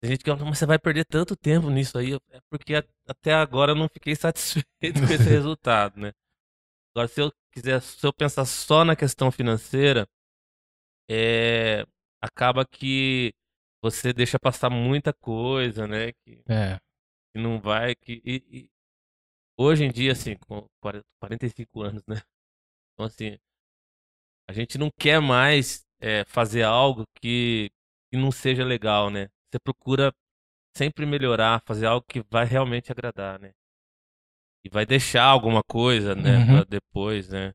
tem 0.00 0.10
gente 0.10 0.22
que 0.24 0.30
fala, 0.30 0.44
mas 0.44 0.58
você 0.58 0.66
vai 0.66 0.78
perder 0.78 1.04
tanto 1.06 1.34
tempo 1.34 1.70
nisso 1.70 1.98
aí, 1.98 2.14
é 2.14 2.40
porque 2.50 2.74
até 3.08 3.32
agora 3.34 3.72
eu 3.72 3.76
não 3.76 3.88
fiquei 3.88 4.14
satisfeito 4.16 5.00
com 5.00 5.12
esse 5.12 5.28
resultado, 5.28 5.98
né? 5.98 6.12
Agora, 6.94 7.08
se 7.08 7.20
eu 7.20 7.32
quiser, 7.52 7.80
se 7.82 8.06
eu 8.06 8.12
pensar 8.12 8.44
só 8.44 8.84
na 8.84 8.96
questão 8.96 9.30
financeira, 9.30 10.06
é, 11.08 11.84
acaba 12.20 12.64
que 12.66 13.32
você 13.82 14.12
deixa 14.12 14.38
passar 14.38 14.70
muita 14.70 15.12
coisa, 15.12 15.86
né? 15.86 16.12
Que, 16.12 16.40
É. 16.48 16.78
que 17.36 17.42
não 17.42 17.60
vai, 17.60 17.94
que 17.94 18.22
e- 18.24 18.44
e 18.50 18.70
hoje 19.58 19.84
em 19.84 19.90
dia, 19.92 20.12
assim, 20.12 20.36
com 20.38 20.66
40 20.80 21.06
45 21.20 21.82
anos, 21.82 22.02
né? 22.08 22.16
Então, 22.94 23.06
assim, 23.06 23.38
a 24.48 24.52
gente 24.52 24.78
não 24.78 24.90
quer 24.98 25.20
mais 25.20 25.84
é, 26.00 26.24
fazer 26.26 26.62
algo 26.62 27.04
que, 27.20 27.70
que 28.10 28.18
não 28.18 28.30
seja 28.30 28.64
legal, 28.64 29.10
né? 29.10 29.28
Você 29.50 29.58
procura 29.58 30.12
sempre 30.76 31.06
melhorar, 31.06 31.62
fazer 31.66 31.86
algo 31.86 32.06
que 32.08 32.22
vai 32.30 32.44
realmente 32.46 32.92
agradar, 32.92 33.40
né? 33.40 33.52
E 34.64 34.68
vai 34.68 34.84
deixar 34.84 35.24
alguma 35.24 35.62
coisa, 35.62 36.14
né, 36.14 36.40
Uhum. 36.40 36.48
pra 36.48 36.64
depois, 36.64 37.28
né? 37.30 37.54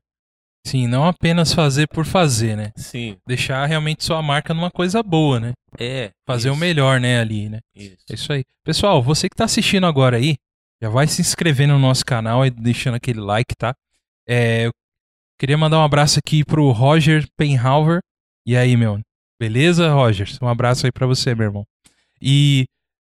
Sim, 0.64 0.86
não 0.86 1.04
apenas 1.06 1.52
fazer 1.52 1.88
por 1.88 2.04
fazer, 2.04 2.56
né? 2.56 2.72
Sim, 2.76 3.16
Deixar 3.26 3.66
realmente 3.66 4.04
sua 4.04 4.22
marca 4.22 4.54
numa 4.54 4.70
coisa 4.70 5.02
boa, 5.02 5.40
né? 5.40 5.52
é. 5.78 6.10
Fazer 6.26 6.50
o 6.50 6.52
isso, 6.52 6.60
melhor, 6.60 7.00
né, 7.00 7.20
ali, 7.20 7.48
né? 7.48 7.58
Isso. 7.74 7.96
É 8.10 8.14
isso 8.14 8.32
aí. 8.32 8.44
Pessoal, 8.64 9.02
você 9.02 9.28
que 9.28 9.36
tá 9.36 9.44
assistindo 9.44 9.86
agora 9.86 10.16
aí, 10.16 10.36
já 10.80 10.88
vai 10.88 11.06
se 11.06 11.20
inscrevendo 11.20 11.72
no 11.74 11.78
nosso 11.78 12.04
canal 12.04 12.46
e 12.46 12.50
deixando 12.50 12.94
aquele 12.94 13.20
like, 13.20 13.54
tá? 13.56 13.74
É, 14.28 14.66
eu 14.66 14.70
queria 15.38 15.58
mandar 15.58 15.78
um 15.78 15.84
abraço 15.84 16.18
aqui 16.18 16.44
pro 16.44 16.70
Roger 16.70 17.26
Penhauer. 17.36 18.00
E 18.46 18.56
aí, 18.56 18.76
meu? 18.76 19.00
Beleza, 19.40 19.92
Roger? 19.92 20.28
Um 20.40 20.48
abraço 20.48 20.86
aí 20.86 20.92
pra 20.92 21.06
você, 21.06 21.34
meu 21.34 21.46
irmão. 21.46 21.64
E 22.20 22.64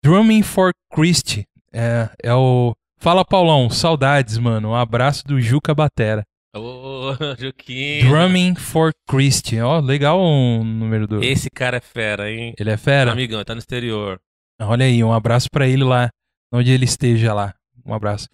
Drumming 0.05 0.43
for 0.43 0.73
Christ 0.93 1.45
é, 1.73 2.11
é 2.23 2.35
o. 2.35 2.75
Fala, 3.01 3.25
Paulão, 3.25 3.71
saudades, 3.71 4.37
mano. 4.39 4.71
Um 4.71 4.75
abraço 4.75 5.27
do 5.27 5.41
Juca 5.41 5.75
Batera. 5.75 6.25
Ô, 6.55 7.13
Juquinho. 7.39 8.09
Drumming 8.09 8.55
for 8.57 8.93
Christ. 9.09 9.53
Ó, 9.63 9.81
legal 9.81 10.19
o 10.21 10.65
número 10.65 11.07
do. 11.07 11.23
Esse 11.23 11.51
cara 11.51 11.77
é 11.77 11.81
fera, 11.81 12.31
hein? 12.31 12.55
Ele 12.59 12.71
é 12.71 12.77
fera? 12.77 13.13
Amigão, 13.13 13.45
tá 13.45 13.55
no 13.55 13.59
exterior. 13.59 14.19
Olha 14.61 14.87
aí, 14.87 15.05
um 15.05 15.13
abraço 15.13 15.49
pra 15.51 15.67
ele 15.69 15.85
lá, 15.85 16.09
onde 16.53 16.71
ele 16.73 16.85
esteja 16.85 17.33
lá. 17.33 17.55
Um 17.85 17.95
abraço. 17.95 18.27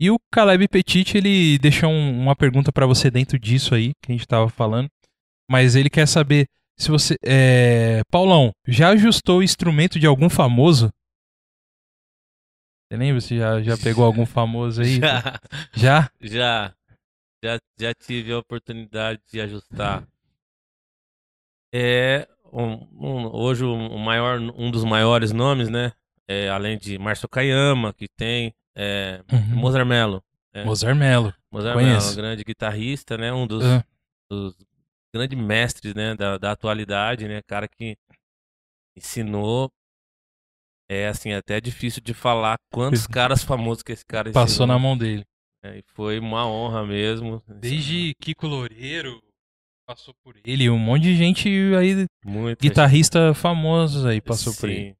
E 0.00 0.10
o 0.10 0.16
Caleb 0.32 0.68
Petit, 0.68 1.16
ele 1.16 1.58
deixou 1.58 1.90
um- 1.90 2.20
uma 2.22 2.36
pergunta 2.36 2.72
pra 2.72 2.86
você 2.86 3.10
dentro 3.10 3.38
disso 3.38 3.74
aí, 3.74 3.92
que 4.02 4.10
a 4.10 4.14
gente 4.14 4.26
tava 4.26 4.48
falando. 4.48 4.88
Mas 5.50 5.74
ele 5.74 5.90
quer 5.90 6.06
saber 6.06 6.46
se 6.78 6.90
você. 6.90 7.16
É... 7.24 8.02
Paulão, 8.10 8.50
já 8.66 8.90
ajustou 8.90 9.38
o 9.38 9.42
instrumento 9.42 9.98
de 9.98 10.06
algum 10.06 10.28
famoso? 10.30 10.88
Você 12.90 12.96
lembra 12.98 13.20
se 13.20 13.36
já, 13.38 13.60
já 13.62 13.76
pegou 13.78 14.04
algum 14.04 14.26
famoso 14.26 14.82
aí? 14.82 14.98
Já, 15.00 15.40
Já? 15.74 16.10
já, 16.20 16.74
já, 17.42 17.58
já 17.78 17.94
tive 17.94 18.32
a 18.32 18.38
oportunidade 18.38 19.20
de 19.30 19.40
ajustar. 19.40 20.06
É, 21.74 22.28
um- 22.52 22.86
um- 22.92 23.26
hoje 23.34 23.64
o 23.64 23.98
maior, 23.98 24.38
um 24.38 24.70
dos 24.70 24.84
maiores 24.84 25.32
nomes, 25.32 25.68
né? 25.68 25.92
É, 26.28 26.48
além 26.48 26.78
de 26.78 26.98
Márcio 26.98 27.28
Kayama, 27.28 27.92
que 27.92 28.06
tem, 28.08 28.54
é, 28.76 29.22
Uhum. 29.32 29.56
Mozart 29.56 29.86
Mello. 29.86 30.22
É. 30.54 30.64
Mozart 30.64 30.96
Mello. 30.96 31.34
Mozart 31.50 31.74
conheço. 31.74 32.00
Mello, 32.08 32.12
um 32.12 32.16
grande 32.16 32.44
guitarrista, 32.44 33.16
né? 33.16 33.32
Um 33.32 33.46
dos, 33.46 33.64
Ah, 33.64 33.84
dos 34.30 34.54
grandes 35.14 35.38
mestres, 35.38 35.94
né? 35.94 36.14
Da, 36.14 36.38
da 36.38 36.52
atualidade, 36.52 37.26
né? 37.26 37.40
Cara 37.46 37.66
que 37.68 37.96
ensinou. 38.96 39.70
É 40.90 41.08
assim, 41.08 41.32
até 41.32 41.58
difícil 41.60 42.02
de 42.02 42.12
falar 42.12 42.56
quantos 42.70 43.06
caras 43.06 43.42
famosos 43.42 43.82
que 43.82 43.92
esse 43.92 44.04
cara 44.04 44.28
ensinou. 44.28 44.44
passou 44.46 44.66
na 44.66 44.78
mão 44.78 44.96
dele. 44.96 45.24
É, 45.64 45.78
e 45.78 45.82
foi 45.94 46.18
uma 46.18 46.46
honra 46.46 46.84
mesmo. 46.84 47.42
Desde 47.46 48.14
Kiko 48.20 48.46
Loureiro, 48.46 49.22
passou 49.86 50.12
por 50.24 50.34
ele. 50.44 50.68
Um 50.68 50.78
monte 50.78 51.02
de 51.02 51.16
gente 51.16 51.48
aí, 51.78 52.06
muito 52.24 52.60
guitarrista 52.60 53.32
famosos 53.34 54.04
aí, 54.04 54.20
passou 54.20 54.52
por 54.54 54.68
ele. 54.68 54.90
Sim. 54.90 54.96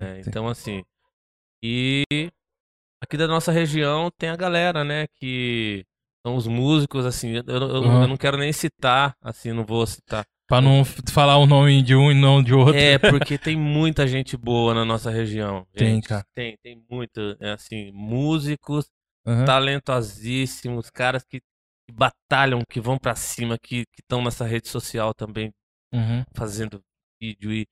É, 0.00 0.20
então 0.26 0.48
assim, 0.48 0.82
e 1.62 2.02
aqui 3.02 3.16
da 3.16 3.26
nossa 3.28 3.52
região 3.52 4.10
tem 4.18 4.28
a 4.28 4.36
galera, 4.36 4.82
né, 4.82 5.06
que 5.20 5.84
são 6.26 6.36
os 6.36 6.46
músicos, 6.46 7.04
assim, 7.06 7.36
eu, 7.36 7.44
eu- 7.46 7.82
Uhum. 7.82 8.02
eu 8.02 8.08
não 8.08 8.16
quero 8.16 8.36
nem 8.36 8.52
citar, 8.52 9.14
assim, 9.22 9.52
não 9.52 9.64
vou 9.64 9.86
citar, 9.86 10.24
Pra 10.46 10.60
não 10.60 10.84
falar 10.84 11.38
o 11.38 11.46
nome 11.46 11.80
de 11.82 11.94
um 11.96 12.10
e 12.10 12.14
não 12.14 12.42
de 12.42 12.52
outro. 12.52 12.76
É, 12.76 12.98
porque 13.28 13.38
tem 13.38 13.56
muita 13.56 14.06
gente 14.06 14.36
boa 14.36 14.74
na 14.74 14.84
nossa 14.84 15.10
região. 15.10 15.66
Tem, 15.72 15.94
gente. 15.94 16.08
cara. 16.08 16.26
Tem, 16.34 16.54
tem 16.62 16.82
muito, 16.90 17.18
é 17.40 17.52
assim, 17.52 17.90
músicos 17.92 18.86
Aham. 19.26 19.44
talentosíssimos, 19.44 20.90
caras 20.90 21.24
que, 21.24 21.40
que 21.40 21.92
batalham, 21.92 22.62
que 22.68 22.80
vão 22.80 22.98
pra 22.98 23.14
cima, 23.14 23.58
que 23.58 23.84
estão 23.98 24.22
nessa 24.22 24.44
rede 24.44 24.68
social 24.68 25.14
também 25.14 25.52
Uhum. 25.92 26.24
fazendo 26.34 26.82
vídeo 27.20 27.52
e 27.52 27.66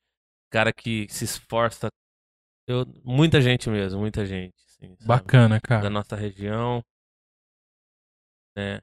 cara 0.51 0.73
que 0.73 1.07
se 1.11 1.25
esforça. 1.25 1.89
Eu, 2.69 2.87
muita 3.05 3.41
gente 3.41 3.69
mesmo, 3.69 4.01
muita 4.01 4.25
gente. 4.25 4.55
assim? 4.65 4.97
Bacana, 5.05 5.57
Da 5.57 5.61
cara. 5.61 5.91
nossa 5.91 6.15
região. 6.15 6.83
Né? 8.57 8.81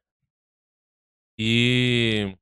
E 1.38 2.36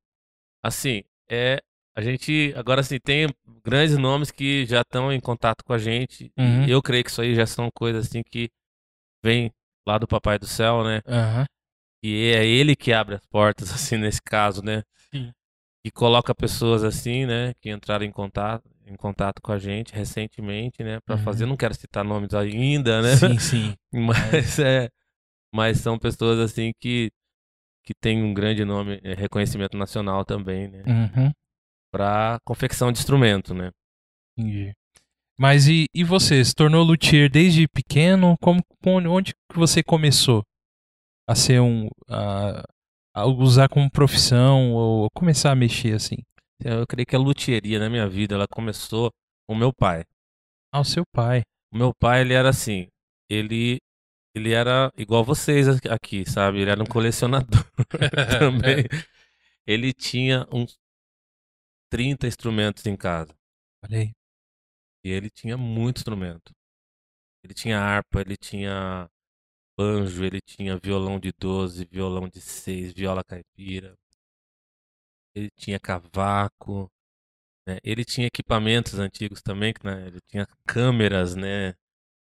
assim, 0.64 1.04
é 1.30 1.62
a 1.96 2.02
gente 2.02 2.54
agora 2.56 2.82
assim 2.82 3.00
tem 3.00 3.28
grandes 3.64 3.98
nomes 3.98 4.32
que 4.32 4.66
já 4.66 4.82
estão 4.82 5.12
em 5.12 5.20
contato 5.20 5.64
com 5.64 5.74
a 5.74 5.78
gente. 5.78 6.32
Uhum. 6.38 6.68
Eu 6.68 6.82
creio 6.82 7.04
que 7.04 7.10
isso 7.10 7.22
aí 7.22 7.36
já 7.36 7.46
são 7.46 7.70
coisas 7.74 8.08
assim 8.08 8.24
que 8.24 8.50
vem 9.24 9.52
lá 9.88 9.98
do 9.98 10.08
Papai 10.08 10.38
do 10.38 10.46
Céu, 10.46 10.84
né? 10.84 11.02
Aham. 11.08 11.46
E 12.04 12.32
é 12.36 12.46
ele 12.46 12.76
que 12.76 12.92
abre 12.94 13.16
as 13.16 13.26
portas, 13.26 13.70
assim, 13.74 13.98
nesse 13.98 14.22
caso, 14.22 14.62
né? 14.62 14.84
Sim. 15.10 15.32
E 15.86 15.90
coloca 15.90 16.36
pessoas 16.36 16.84
assim, 16.84 17.26
né? 17.26 17.54
Que 17.62 17.70
entraram 17.72 18.04
em 18.06 18.12
contato, 18.12 18.70
em 18.86 18.96
contato 18.96 19.42
com 19.42 19.54
a 19.54 19.58
gente 19.58 19.94
recentemente, 19.94 20.84
né? 20.84 21.00
Pra 21.06 21.16
Uhum. 21.16 21.22
fazer. 21.24 21.46
Não 21.46 21.56
quero 21.56 21.74
citar 21.74 22.04
nomes 22.04 22.34
ainda, 22.34 23.02
né? 23.02 23.16
Sim, 23.16 23.40
sim. 23.40 23.76
Mas 23.94 24.60
é. 24.60 24.90
Mas 25.54 25.80
são 25.80 25.98
pessoas 25.98 26.40
assim 26.40 26.74
que, 26.80 27.10
que 27.86 27.94
têm 27.94 28.22
um 28.22 28.34
grande 28.34 28.66
nome, 28.66 29.00
é, 29.02 29.14
reconhecimento 29.14 29.78
nacional 29.78 30.26
também, 30.26 30.68
né? 30.68 30.84
Uhum. 30.86 31.32
Pra 31.90 32.38
confecção 32.44 32.92
de 32.92 33.00
instrumento, 33.00 33.54
né? 33.54 33.72
Entendi. 34.38 34.74
Mas 35.40 35.68
e, 35.68 35.86
e 35.94 36.04
você? 36.04 36.44
Se 36.44 36.54
tornou 36.54 36.84
luthier 36.84 37.30
desde 37.30 37.68
pequeno? 37.68 38.36
Como, 38.42 38.62
onde, 39.10 39.34
que 39.52 39.58
você 39.58 39.84
começou 39.84 40.44
a 41.28 41.36
ser 41.36 41.62
um. 41.62 41.88
A, 42.10 42.64
a 43.16 43.26
usar 43.26 43.68
como 43.70 43.90
profissão 43.92 44.74
ou 44.74 45.08
começar 45.16 45.52
a 45.52 45.56
mexer 45.56 45.96
assim? 45.96 46.18
Eu 46.64 46.86
creio 46.88 47.06
que 47.06 47.16
a 47.16 47.20
luthieria 47.20 47.80
na 47.80 47.90
minha 47.90 48.08
vida, 48.08 48.36
ela 48.36 48.48
começou 48.48 49.12
com 49.48 49.56
o 49.56 49.58
meu 49.58 49.72
pai. 49.74 50.04
Ah, 50.74 50.82
o 50.82 50.86
seu 50.86 51.04
pai. 51.14 51.44
O 51.74 51.78
meu 51.78 51.92
pai, 52.00 52.22
ele 52.22 52.34
era 52.34 52.50
assim, 52.50 52.88
ele 53.30 53.78
ele 54.36 54.54
era 54.54 54.92
igual 54.98 55.24
vocês 55.24 55.68
aqui- 55.68 55.90
aqui, 55.90 56.30
sabe? 56.30 56.60
Ele 56.62 56.70
era 56.70 56.82
um 56.82 56.86
colecionador 56.86 57.66
também. 58.40 58.86
Ele 59.66 59.94
tinha 59.94 60.48
uns 60.52 60.78
30 61.92 62.28
instrumentos 62.28 62.86
em 62.86 62.96
casa. 62.96 63.34
Olha 63.84 64.00
aí. 64.00 64.17
E 65.04 65.10
ele 65.10 65.30
tinha 65.30 65.58
muito 65.58 65.98
instrumento. 65.98 66.54
Ele 67.44 67.54
tinha 67.54 67.80
harpa, 67.80 68.22
ele 68.22 68.36
tinha 68.36 69.10
banjo, 69.78 70.24
ele 70.24 70.42
tinha 70.42 70.78
violão 70.78 71.20
de 71.20 71.32
12, 71.32 71.86
violão 71.86 72.28
de 72.28 72.42
6, 72.42 72.94
viola 72.94 73.24
caipira. 73.24 73.96
Ele 75.36 75.50
tinha 75.56 75.80
cavaco, 75.80 76.92
né? 77.68 77.78
Ele 77.84 78.04
tinha 78.04 78.28
equipamentos 78.28 78.98
antigos 78.98 79.42
também, 79.42 79.74
né? 79.84 80.08
ele 80.08 80.20
tinha 80.28 80.48
câmeras, 80.66 81.36
né? 81.36 81.76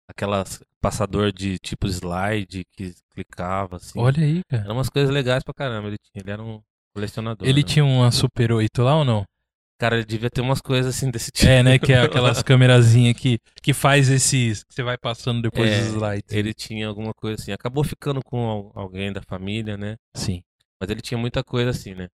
Aquelas 0.07 0.61
passador 0.81 1.31
de 1.31 1.57
tipo 1.57 1.88
slide 1.88 2.63
que 2.71 2.93
clicava 3.11 3.77
assim. 3.77 3.99
Olha 3.99 4.23
aí, 4.23 4.43
cara. 4.43 4.63
Eram 4.63 4.75
umas 4.75 4.89
coisas 4.89 5.09
legais 5.09 5.43
pra 5.43 5.53
caramba, 5.53 5.88
ele 5.88 5.97
tinha, 5.97 6.21
ele 6.21 6.31
era 6.31 6.43
um 6.43 6.61
colecionador. 6.93 7.47
Ele 7.47 7.61
né? 7.61 7.67
tinha 7.67 7.85
uma 7.85 8.11
Super 8.11 8.51
8 8.51 8.83
lá 8.83 8.97
ou 8.97 9.05
não? 9.05 9.25
Cara, 9.77 9.95
ele 9.95 10.05
devia 10.05 10.29
ter 10.29 10.39
umas 10.41 10.61
coisas 10.61 10.95
assim 10.95 11.11
desse 11.11 11.31
tipo. 11.33 11.47
É, 11.49 11.61
né? 11.61 11.77
Que 11.77 11.91
é 11.93 12.01
aquelas 12.01 12.41
câmerazinhas 12.41 13.17
que, 13.17 13.39
que 13.61 13.73
faz 13.73 14.09
esses. 14.09 14.63
Que 14.63 14.73
você 14.73 14.83
vai 14.83 14.97
passando 14.97 15.41
depois 15.41 15.69
É, 15.69 15.79
dos 15.79 15.88
slides. 15.93 16.31
Ele 16.35 16.53
tinha 16.53 16.88
alguma 16.88 17.13
coisa 17.13 17.41
assim. 17.41 17.51
Acabou 17.51 17.83
ficando 17.83 18.21
com 18.23 18.38
al- 18.47 18.71
alguém 18.73 19.11
da 19.11 19.21
família, 19.21 19.75
né? 19.77 19.97
Sim. 20.15 20.41
Mas 20.79 20.89
ele 20.89 21.01
tinha 21.01 21.17
muita 21.17 21.43
coisa 21.43 21.69
assim, 21.71 21.93
né? 21.93 22.07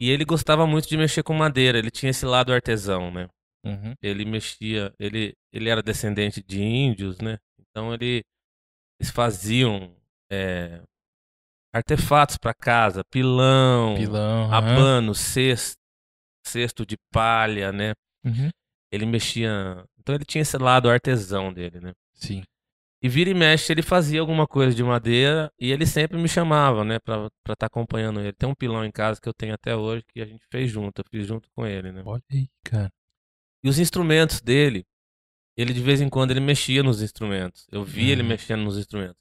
E 0.00 0.10
ele 0.10 0.24
gostava 0.24 0.66
muito 0.66 0.88
de 0.88 0.96
mexer 0.96 1.22
com 1.22 1.32
madeira. 1.34 1.78
Ele 1.78 1.90
tinha 1.90 2.10
esse 2.10 2.26
lado 2.26 2.52
artesão, 2.52 3.10
né? 3.10 3.28
Uhum. 3.64 3.94
Ele 4.02 4.24
mexia. 4.24 4.92
Ele, 4.98 5.34
ele 5.52 5.68
era 5.68 5.82
descendente 5.82 6.42
de 6.46 6.62
índios, 6.62 7.18
né? 7.18 7.38
Então 7.60 7.94
ele, 7.94 8.22
eles 9.00 9.10
faziam 9.10 9.94
é, 10.30 10.80
artefatos 11.74 12.36
para 12.36 12.54
casa, 12.54 13.02
pilão, 13.10 13.94
Pilão. 13.96 14.52
abano, 14.52 15.14
cesto, 15.14 15.76
cesto 16.48 16.84
de 16.86 16.96
palha, 17.12 17.72
né? 17.72 17.92
Uhum. 18.24 18.50
Ele 18.92 19.06
mexia. 19.06 19.84
Então 19.98 20.14
ele 20.14 20.24
tinha 20.24 20.42
esse 20.42 20.56
lado 20.58 20.88
artesão 20.88 21.52
dele, 21.52 21.80
né? 21.80 21.92
Sim. 22.14 22.42
E 23.02 23.08
vira 23.08 23.28
e 23.30 23.34
mexe, 23.34 23.72
ele 23.72 23.82
fazia 23.82 24.20
alguma 24.20 24.46
coisa 24.46 24.74
de 24.74 24.82
madeira 24.82 25.50
e 25.60 25.70
ele 25.70 25.84
sempre 25.86 26.16
me 26.18 26.28
chamava, 26.28 26.82
né, 26.82 26.98
pra 26.98 27.28
estar 27.50 27.66
acompanhando 27.66 28.20
ele. 28.20 28.32
Tem 28.32 28.48
um 28.48 28.54
pilão 28.54 28.84
em 28.84 28.90
casa 28.90 29.20
que 29.20 29.28
eu 29.28 29.34
tenho 29.34 29.52
até 29.54 29.76
hoje 29.76 30.02
que 30.08 30.20
a 30.20 30.24
gente 30.24 30.44
fez 30.50 30.70
junto, 30.70 31.00
eu 31.00 31.04
fiz 31.10 31.26
junto 31.26 31.46
com 31.54 31.66
ele, 31.66 31.92
né. 31.92 32.02
Olha 32.04 32.22
aí, 32.32 32.48
cara. 32.64 32.90
E 33.62 33.68
os 33.68 33.78
instrumentos 33.78 34.40
dele, 34.40 34.84
ele 35.56 35.74
de 35.74 35.82
vez 35.82 36.00
em 36.00 36.08
quando 36.08 36.30
ele 36.30 36.40
mexia 36.40 36.82
nos 36.82 37.02
instrumentos. 37.02 37.66
Eu 37.70 37.84
vi 37.84 38.10
ele 38.10 38.22
Uhum. 38.22 38.28
mexendo 38.28 38.62
nos 38.62 38.78
instrumentos. 38.78 39.20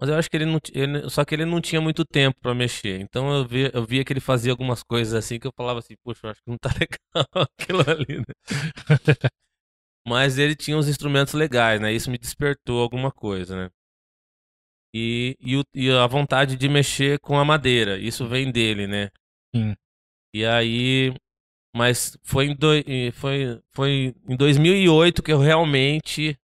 Mas 0.00 0.10
eu 0.10 0.16
acho 0.16 0.30
que 0.30 0.36
ele 0.36 0.46
não, 0.46 0.60
ele, 0.72 1.10
só 1.10 1.24
que 1.24 1.34
ele 1.34 1.44
não 1.44 1.60
tinha 1.60 1.80
muito 1.80 2.04
tempo 2.04 2.38
pra 2.40 2.54
mexer. 2.54 3.00
Então 3.00 3.34
eu 3.36 3.44
via, 3.46 3.70
eu 3.74 3.84
via 3.84 4.04
que 4.04 4.12
ele 4.12 4.20
fazia 4.20 4.52
algumas 4.52 4.82
coisas 4.82 5.12
assim 5.14 5.38
que 5.38 5.46
eu 5.46 5.52
falava 5.56 5.80
assim, 5.80 5.94
poxa, 6.04 6.26
eu 6.26 6.30
acho 6.30 6.40
que 6.42 6.50
não 6.50 6.58
tá 6.58 6.70
legal 6.78 7.48
aquilo 7.58 7.80
ali, 7.82 8.18
né? 8.18 8.34
Mas 10.06 10.38
ele 10.38 10.56
tinha 10.56 10.76
uns 10.76 10.88
instrumentos 10.88 11.34
legais, 11.34 11.80
né? 11.80 11.92
Isso 11.92 12.10
me 12.10 12.18
despertou 12.18 12.80
alguma 12.82 13.12
coisa, 13.12 13.56
né? 13.56 13.70
E, 14.94 15.36
e, 15.40 15.56
o- 15.56 15.64
e 15.74 15.90
a 15.90 16.06
vontade 16.06 16.56
de 16.56 16.68
mexer 16.68 17.18
com 17.20 17.38
a 17.38 17.44
madeira, 17.44 17.98
isso 17.98 18.26
vem 18.26 18.50
dele, 18.50 18.86
né? 18.86 19.10
Sim. 19.54 19.76
E 20.34 20.44
aí, 20.46 21.14
mas 21.76 22.18
foi 22.24 22.46
em, 22.48 22.56
e 22.86 23.12
foi, 23.12 23.60
foi 23.72 24.14
em 24.28 24.36
2008 24.36 25.22
que 25.22 25.32
eu 25.32 25.40
realmente 25.40 26.38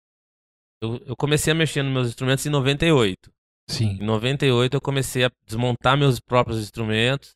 eu, 0.83 1.01
eu 1.07 1.17
comecei 1.17 1.53
a 1.53 1.57
mexer 1.57 1.83
nos 1.85 1.93
meus 1.95 2.09
instrumentos 2.11 2.47
em 2.47 2.51
98. 2.51 3.33
Sim. 3.69 3.99
Em 4.01 4.05
98 4.05 4.75
eu 4.77 4.81
comecei 4.81 5.25
a 5.25 5.31
desmontar 5.47 5.97
meus 5.97 6.21
próprios 6.21 6.61
instrumentos 6.61 7.35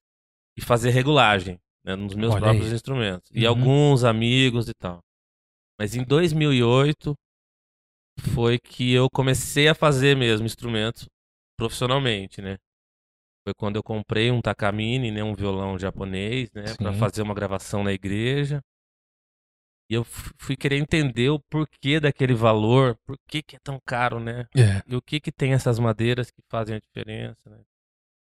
e 0.57 0.61
fazer 0.61 0.91
regulagem 0.91 1.59
né, 1.85 1.97
nos 1.97 2.15
meus 2.15 2.33
Olha 2.35 2.41
próprios 2.43 2.69
aí. 2.69 2.75
instrumentos. 2.75 3.31
E 3.33 3.45
Uhum. 3.45 3.51
alguns 3.51 4.05
amigos 4.05 4.69
e 4.69 4.75
tal. 4.75 5.01
Mas 5.79 5.95
em 5.95 6.05
2008 6.05 7.15
foi 8.35 8.59
que 8.59 8.93
eu 8.93 9.09
comecei 9.11 9.69
a 9.69 9.75
fazer 9.75 10.17
mesmo 10.17 10.45
instrumentos 10.47 11.07
profissionalmente, 11.57 12.43
né? 12.43 12.57
Foi 13.47 13.55
quando 13.57 13.77
eu 13.77 13.83
comprei 13.83 14.31
um 14.31 14.41
Takamine, 14.43 15.11
né, 15.11 15.23
um 15.23 15.35
violão 15.35 15.79
japonês, 15.79 16.51
né, 16.53 16.75
para 16.77 16.93
fazer 16.93 17.23
uma 17.23 17.35
gravação 17.35 17.83
na 17.83 17.93
igreja. 17.93 18.61
E 19.91 19.95
eu 19.95 20.05
fui 20.05 20.55
querer 20.55 20.77
entender 20.77 21.31
o 21.31 21.41
porquê 21.41 21.99
daquele 21.99 22.35
valor, 22.35 22.97
por 23.07 23.17
que 23.27 23.43
que 23.43 23.57
é 23.57 23.59
tão 23.59 23.81
caro, 23.87 24.21
né? 24.21 24.47
É. 24.55 24.83
E 24.87 24.95
o 24.95 25.01
que 25.01 25.19
que 25.19 25.33
tem 25.33 25.55
essas 25.55 25.79
madeiras 25.79 26.31
que 26.31 26.43
fazem 26.51 26.77
a 26.77 26.79
diferença, 26.79 27.49
né? 27.49 27.59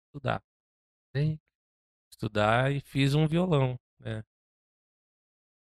Estudar. 0.06 0.42
Estudar 2.10 2.72
e 2.72 2.80
fiz 2.80 3.14
um 3.14 3.26
violão, 3.26 3.78
né? 3.98 4.22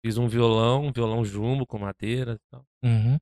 Fiz 0.05 0.17
um 0.17 0.27
violão, 0.27 0.85
um 0.85 0.91
violão 0.91 1.25
jumbo 1.25 1.65
com 1.65 1.79
madeira 1.79 2.33
e 2.33 2.39
tal. 2.51 2.65
Uhum. 2.83 3.17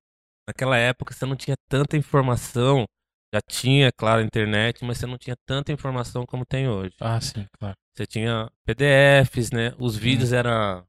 Naquela 0.47 0.77
época 0.77 1.13
você 1.13 1.25
não 1.25 1.35
tinha 1.35 1.55
tanta 1.69 1.95
informação, 1.95 2.85
já 3.33 3.41
tinha, 3.41 3.91
claro, 3.91 4.21
internet, 4.21 4.83
mas 4.83 4.97
você 4.97 5.05
não 5.05 5.17
tinha 5.17 5.35
tanta 5.45 5.71
informação 5.71 6.25
como 6.25 6.45
tem 6.45 6.67
hoje. 6.67 6.95
Ah, 6.99 7.19
sim, 7.21 7.47
claro. 7.57 7.75
Você 7.93 8.05
tinha 8.05 8.51
PDFs, 8.65 9.51
né? 9.51 9.73
Os 9.79 9.95
vídeos 9.95 10.33
eram 10.33 10.85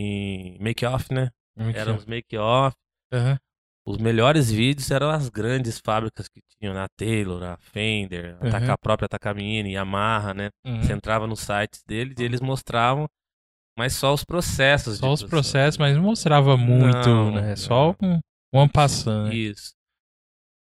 em 0.00 0.56
make-off, 0.60 1.12
né? 1.12 1.30
Muito 1.56 1.76
Eram 1.76 1.96
os 1.96 2.06
make-off. 2.06 2.74
Aham. 3.12 3.36
Os 3.86 3.96
melhores 3.96 4.50
vídeos 4.50 4.90
eram 4.90 5.08
as 5.08 5.30
grandes 5.30 5.80
fábricas 5.80 6.28
que 6.28 6.40
tinham, 6.60 6.74
né? 6.74 6.82
a 6.82 6.88
Taylor, 6.94 7.42
a 7.42 7.56
Fender, 7.56 8.36
Uhum. 8.42 8.70
a 8.72 8.76
própria 8.78 9.08
Takamine, 9.08 9.72
Yamaha, 9.72 10.34
né? 10.34 10.50
Uhum. 10.64 10.82
Você 10.82 10.92
entrava 10.92 11.26
nos 11.26 11.40
sites 11.40 11.82
deles 11.86 12.14
e 12.18 12.22
eles 12.22 12.40
mostravam, 12.42 13.08
mas 13.78 13.94
só 13.94 14.12
os 14.12 14.24
processos. 14.24 14.98
Só 14.98 15.10
os 15.12 15.20
produção. 15.22 15.28
processos, 15.28 15.78
mas 15.78 15.96
não 15.96 16.02
mostrava 16.02 16.54
muito, 16.56 17.08
Não, 17.08 17.30
né? 17.32 17.48
não. 17.48 17.56
Só 17.56 17.96
um, 18.02 18.20
um 18.52 18.68
passando. 18.68 19.30
Né? 19.30 19.34
Isso. 19.36 19.72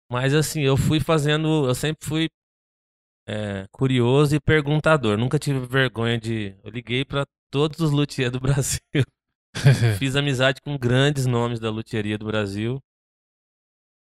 Mas 0.09 0.33
assim, 0.33 0.61
eu 0.61 0.77
fui 0.77 1.01
fazendo, 1.01 1.67
eu 1.67 1.75
sempre 1.75 2.07
fui 2.07 2.29
é, 3.27 3.67
curioso 3.73 4.35
e 4.35 4.39
perguntador. 4.39 5.17
Nunca 5.17 5.37
tive 5.37 5.59
vergonha 5.65 6.17
de. 6.17 6.55
Eu 6.63 6.71
liguei 6.71 7.03
pra 7.03 7.25
todos 7.51 7.79
os 7.81 7.91
luthiers 7.91 8.31
do 8.31 8.39
Brasil. 8.39 9.03
Fiz 9.99 10.15
amizade 10.15 10.61
com 10.61 10.77
grandes 10.77 11.25
nomes 11.25 11.59
da 11.59 11.69
luthieria 11.69 12.17
do 12.17 12.25
Brasil. 12.25 12.79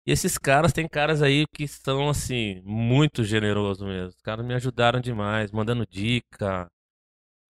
E 0.06 0.12
esses 0.12 0.38
caras, 0.38 0.72
tem 0.72 0.88
caras 0.88 1.20
aí 1.20 1.46
que 1.52 1.66
são, 1.66 2.08
assim, 2.08 2.62
muito 2.64 3.24
generosos 3.24 3.84
mesmo. 3.84 4.08
Os 4.08 4.22
caras 4.22 4.46
me 4.46 4.54
ajudaram 4.54 5.00
demais, 5.00 5.50
mandando 5.50 5.84
dica, 5.86 6.68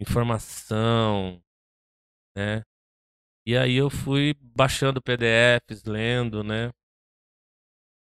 informação. 0.00 1.40
né? 2.36 2.62
E 3.46 3.56
aí 3.56 3.76
eu 3.76 3.90
fui 3.90 4.34
baixando 4.40 5.02
PDFs, 5.02 5.84
lendo, 5.84 6.42
né? 6.42 6.70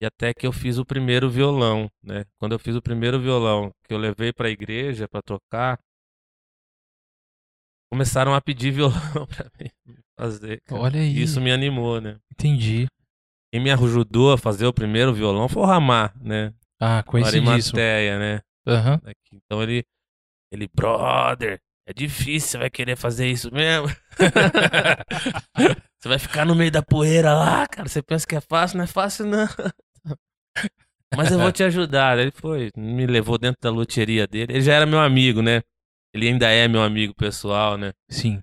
E 0.01 0.05
até 0.05 0.33
que 0.33 0.45
eu 0.45 0.51
fiz 0.51 0.77
o 0.77 0.85
primeiro 0.85 1.29
violão, 1.29 1.89
né? 2.03 2.25
Quando 2.37 2.51
eu 2.53 2.59
fiz 2.59 2.75
o 2.75 2.81
primeiro 2.81 3.19
violão, 3.19 3.71
que 3.83 3.93
eu 3.93 3.97
levei 3.97 4.31
para 4.33 4.47
a 4.47 4.51
igreja 4.51 5.07
para 5.07 5.21
tocar, 5.21 5.79
começaram 7.95 8.35
a 8.35 8.41
pedir 8.41 8.71
violão 8.75 9.25
para 9.25 9.49
mim 9.59 9.69
fazer. 10.19 10.61
cara. 10.65 10.81
Olha 10.81 10.99
aí. 10.99 11.21
Isso 11.21 11.39
me 11.39 11.51
animou, 11.51 12.01
né? 12.01 12.17
Entendi. 12.33 12.87
Quem 13.51 13.63
me 13.63 13.71
ajudou 13.71 14.33
a 14.33 14.37
fazer 14.37 14.65
o 14.65 14.73
primeiro 14.73 15.13
violão 15.13 15.47
foi 15.47 15.63
o 15.63 15.65
Ramar, 15.65 16.13
né? 16.19 16.53
Ah, 16.79 17.01
conhecidíssimo. 17.03 17.49
Arimateia, 17.49 18.19
né? 18.19 18.41
Aham. 18.67 18.99
Aqui. 19.05 19.39
Então 19.45 19.63
ele, 19.63 19.85
ele, 20.51 20.67
brother, 20.75 21.61
é 21.87 21.93
difícil, 21.93 22.49
você 22.49 22.57
vai 22.57 22.69
querer 22.69 22.97
fazer 22.97 23.29
isso 23.29 23.49
mesmo? 23.53 23.87
você 25.97 26.09
vai 26.09 26.19
ficar 26.19 26.45
no 26.45 26.53
meio 26.53 26.71
da 26.71 26.81
poeira 26.81 27.33
lá, 27.33 27.65
cara. 27.65 27.87
Você 27.87 28.01
pensa 28.01 28.27
que 28.27 28.35
é 28.35 28.41
fácil? 28.41 28.77
Não 28.77 28.83
é 28.83 28.87
fácil, 28.87 29.25
não. 29.25 29.47
Mas 31.15 31.31
eu 31.31 31.39
vou 31.39 31.51
te 31.51 31.63
ajudar. 31.63 32.17
Ele 32.19 32.31
foi, 32.31 32.71
me 32.75 33.05
levou 33.05 33.37
dentro 33.37 33.59
da 33.61 33.69
loteria 33.69 34.27
dele. 34.27 34.51
Ele 34.53 34.61
já 34.61 34.73
era 34.73 34.85
meu 34.85 34.99
amigo, 34.99 35.41
né? 35.41 35.61
Ele 36.15 36.29
ainda 36.29 36.49
é 36.49 36.65
meu 36.67 36.81
amigo 36.81 37.13
pessoal, 37.13 37.77
né? 37.77 37.91
Sim. 38.09 38.41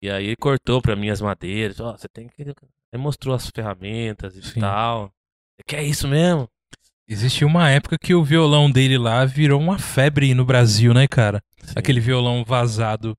E 0.00 0.08
aí 0.08 0.26
ele 0.26 0.36
cortou 0.36 0.80
pra 0.80 0.94
mim 0.94 1.10
as 1.10 1.20
madeiras. 1.20 1.80
Ó, 1.80 1.90
você 1.96 2.08
tem 2.08 2.28
que. 2.28 2.40
Ele 2.40 2.54
mostrou 3.02 3.34
as 3.34 3.50
ferramentas 3.50 4.36
e 4.36 4.42
Sim. 4.42 4.60
tal. 4.60 5.06
Você 5.56 5.64
quer 5.66 5.82
isso 5.82 6.06
mesmo? 6.06 6.48
Existiu 7.08 7.48
uma 7.48 7.68
época 7.68 7.96
que 8.00 8.14
o 8.14 8.22
violão 8.22 8.70
dele 8.70 8.96
lá 8.96 9.24
virou 9.24 9.60
uma 9.60 9.76
febre 9.76 10.32
no 10.34 10.44
Brasil, 10.44 10.94
né, 10.94 11.08
cara? 11.08 11.42
Sim. 11.64 11.72
Aquele 11.74 11.98
violão 11.98 12.44
vazado 12.44 13.16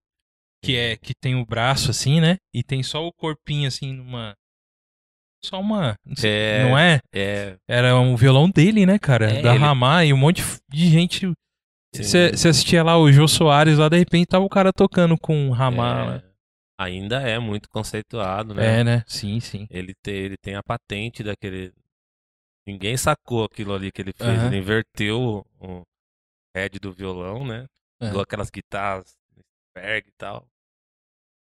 que 0.64 0.78
é 0.78 0.96
que 0.96 1.14
tem 1.14 1.36
o 1.36 1.46
braço 1.46 1.92
assim, 1.92 2.22
né? 2.22 2.38
E 2.54 2.64
tem 2.64 2.82
só 2.82 3.06
o 3.06 3.12
corpinho 3.12 3.68
assim 3.68 3.92
numa 3.94 4.36
só 5.44 5.60
uma, 5.60 5.96
não 6.06 6.16
sei- 6.16 6.32
É, 6.32 6.64
não 6.64 6.78
é? 6.78 7.00
É. 7.14 7.58
Era 7.68 7.98
um 8.00 8.16
violão 8.16 8.50
dele, 8.50 8.86
né, 8.86 8.98
cara? 9.00 9.30
É, 9.32 9.42
da 9.42 9.52
ele- 9.56 9.60
Ramar 9.60 10.06
e 10.06 10.14
um 10.14 10.18
monte 10.18 10.42
de 10.70 10.88
gente. 10.90 11.32
Você 11.94 12.32
assistia 12.50 12.84
lá 12.84 12.98
o 12.98 13.12
Jô 13.12 13.28
Soares 13.28 13.78
lá, 13.78 13.90
de 13.90 13.98
repente 13.98 14.28
tava 14.28 14.46
o 14.46 14.50
cara 14.50 14.72
tocando 14.72 15.18
com 15.18 15.50
Ramar. 15.52 16.18
É, 16.18 16.24
ainda 16.80 17.22
é 17.22 17.40
muito 17.40 17.68
conceituado, 17.70 18.54
né? 18.54 18.80
É, 18.80 18.84
né? 18.84 19.04
Sim, 19.08 19.40
sim. 19.40 19.68
Ele, 19.70 19.94
tem, 20.04 20.14
ele 20.16 20.38
tem 20.38 20.56
a 20.56 20.64
patente 20.64 21.24
daquele. 21.24 21.74
Ninguém 22.68 22.96
sacou 22.96 23.44
aquilo 23.44 23.74
ali 23.74 23.92
que 23.92 24.02
ele 24.02 24.14
fez. 24.14 24.30
Aham. 24.30 24.48
Ele 24.48 24.58
inverteu 24.58 25.20
o, 25.20 25.46
o 25.60 25.84
head 26.56 26.80
do 26.80 26.94
violão, 26.94 27.46
né? 27.46 27.66
Igual 28.02 28.22
aquelas 28.22 28.50
guitarras 28.50 29.18
Berg 29.76 30.08
e 30.08 30.12
tal. 30.18 30.48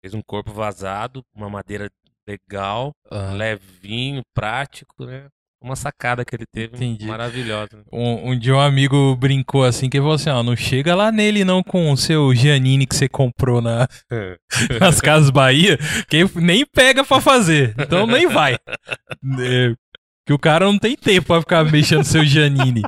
Fez 0.03 0.15
um 0.15 0.23
corpo 0.23 0.53
vazado, 0.53 1.23
uma 1.35 1.51
madeira 1.51 1.91
legal, 2.27 2.93
Ah. 3.11 3.33
levinho, 3.33 4.23
prático, 4.33 5.05
né? 5.05 5.29
Uma 5.63 5.77
sacada 5.77 6.25
que 6.25 6.35
ele 6.35 6.47
teve 6.47 6.75
Entendi. 6.75 7.07
maravilhosa. 7.07 7.83
Um, 7.93 8.31
um 8.31 8.39
dia 8.39 8.55
um 8.55 8.61
amigo 8.61 9.15
brincou 9.17 9.63
assim, 9.63 9.91
que 9.91 9.99
ele 9.99 10.03
falou 10.03 10.15
assim, 10.15 10.31
ó, 10.31 10.43
não 10.43 10.57
chega 10.57 10.95
lá 10.95 11.13
nele 11.13 11.45
não 11.45 11.63
com 11.63 11.93
o 11.93 11.97
seu 11.97 12.35
Giannini 12.35 12.87
que 12.87 12.97
você 12.97 13.09
comprou 13.09 13.61
na, 13.61 13.87
nas 14.81 15.01
Casas 15.03 15.29
Bahia, 15.29 15.79
que 16.09 16.25
nem 16.41 16.65
pega 16.65 17.05
pra 17.05 17.21
fazer, 17.21 17.75
então 17.79 18.07
nem 18.07 18.27
vai. 18.27 18.57
É, 19.39 19.75
que 20.27 20.33
o 20.33 20.39
cara 20.39 20.65
não 20.65 20.79
tem 20.79 20.97
tempo 20.97 21.27
pra 21.27 21.41
ficar 21.41 21.65
mexendo 21.65 21.99
no 21.99 22.05
seu 22.05 22.25
Giannini. 22.25 22.83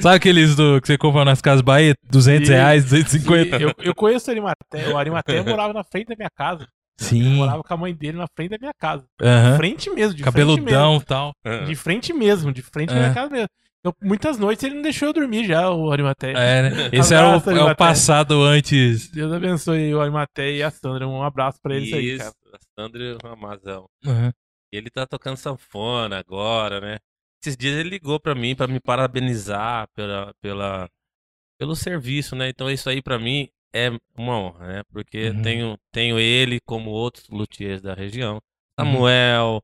Sabe 0.00 0.16
aqueles 0.16 0.54
do, 0.54 0.80
que 0.80 0.86
você 0.86 0.98
compra 0.98 1.24
nas 1.24 1.40
Casas 1.40 1.62
Bahia? 1.62 1.94
200 2.10 2.46
Sim. 2.46 2.52
reais, 2.52 2.84
250? 2.84 3.56
Eu, 3.56 3.72
eu 3.78 3.94
conheço 3.94 4.28
o 4.28 4.30
Arimateia. 4.30 4.94
O 4.94 4.98
Arimateia 4.98 5.42
morava 5.42 5.72
na 5.72 5.82
frente 5.82 6.08
da 6.08 6.16
minha 6.16 6.30
casa. 6.30 6.66
Eu 7.00 7.06
Sim, 7.06 7.34
morava 7.36 7.62
com 7.62 7.74
a 7.74 7.76
mãe 7.76 7.94
dele 7.94 8.18
na 8.18 8.26
frente 8.36 8.50
da 8.50 8.58
minha 8.58 8.74
casa. 8.74 9.06
De 9.18 9.26
aham. 9.26 9.56
frente 9.56 9.88
mesmo, 9.90 10.14
de 10.14 10.22
cabeludão 10.22 10.96
e 10.96 11.04
tal. 11.04 11.32
De 11.66 11.74
frente 11.74 12.12
mesmo, 12.12 12.52
de 12.52 12.62
frente 12.62 12.90
da 12.90 12.96
É. 12.96 12.98
minha 13.00 13.14
casa 13.14 13.30
mesmo. 13.30 13.48
Eu, 13.82 13.94
muitas 14.02 14.38
noites 14.38 14.62
ele 14.62 14.74
não 14.74 14.82
deixou 14.82 15.08
eu 15.08 15.12
dormir 15.14 15.46
já, 15.46 15.70
o 15.70 15.90
Arimateia. 15.90 16.36
É, 16.36 16.62
né? 16.62 16.70
Esse 16.92 17.14
era 17.14 17.38
o, 17.38 17.50
é 17.50 17.72
o 17.72 17.74
passado 17.74 18.42
antes. 18.42 19.08
Deus 19.08 19.32
abençoe 19.32 19.94
o 19.94 20.00
Arimateia 20.02 20.58
e 20.58 20.62
a 20.62 20.70
Sandra. 20.70 21.08
Um 21.08 21.22
abraço 21.22 21.58
pra 21.62 21.74
eles 21.74 21.90
aí, 21.92 22.18
cara. 22.18 22.28
Isso, 22.30 22.58
Sandro 22.78 23.02
e 23.02 23.12
o 23.14 23.18
Ramazão. 23.22 23.88
Aham. 24.04 24.30
E 24.70 24.76
ele 24.76 24.90
tá 24.90 25.06
tocando 25.06 25.36
sanfona 25.38 26.18
agora, 26.18 26.78
né? 26.80 26.98
Esses 27.42 27.56
dias 27.56 27.74
ele 27.78 27.88
ligou 27.88 28.20
pra 28.20 28.34
mim 28.34 28.54
pra 28.54 28.66
me 28.66 28.78
parabenizar 28.78 29.88
pela, 29.94 30.34
pela, 30.42 30.86
pelo 31.58 31.74
serviço, 31.74 32.36
né? 32.36 32.50
Então 32.50 32.70
isso 32.70 32.90
aí 32.90 33.00
pra 33.00 33.18
mim 33.18 33.48
é 33.72 33.90
uma 34.16 34.38
honra, 34.38 34.66
né? 34.68 34.82
Porque 34.92 35.30
Uhum. 35.30 35.42
tenho, 35.42 35.78
tenho 35.92 36.18
ele 36.18 36.58
como 36.66 36.90
outros 36.90 37.28
luthiers 37.28 37.80
da 37.80 37.94
região. 37.94 38.34
Uhum. 38.78 38.84
Samuel, 38.86 39.62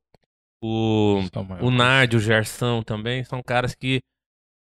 o, 0.63 1.21
Toma, 1.33 1.63
o 1.63 1.71
Nard, 1.71 2.17
o 2.17 2.21
Gerson 2.21 2.83
também, 2.83 3.25
são 3.25 3.43
caras 3.43 3.75
que 3.75 4.01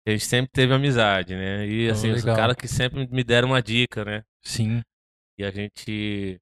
a 0.07 0.11
gente 0.11 0.25
sempre 0.25 0.51
teve 0.51 0.73
amizade, 0.73 1.35
né? 1.35 1.67
E 1.67 1.87
Oh, 1.89 1.91
assim, 1.91 2.07
são 2.09 2.15
legal. 2.17 2.35
caras 2.35 2.55
que 2.55 2.67
sempre 2.67 3.07
me 3.07 3.23
deram 3.23 3.49
uma 3.49 3.61
dica, 3.61 4.03
né? 4.05 4.23
Sim. 4.43 4.81
e 5.37 5.43
a 5.43 5.51
gente 5.51 6.39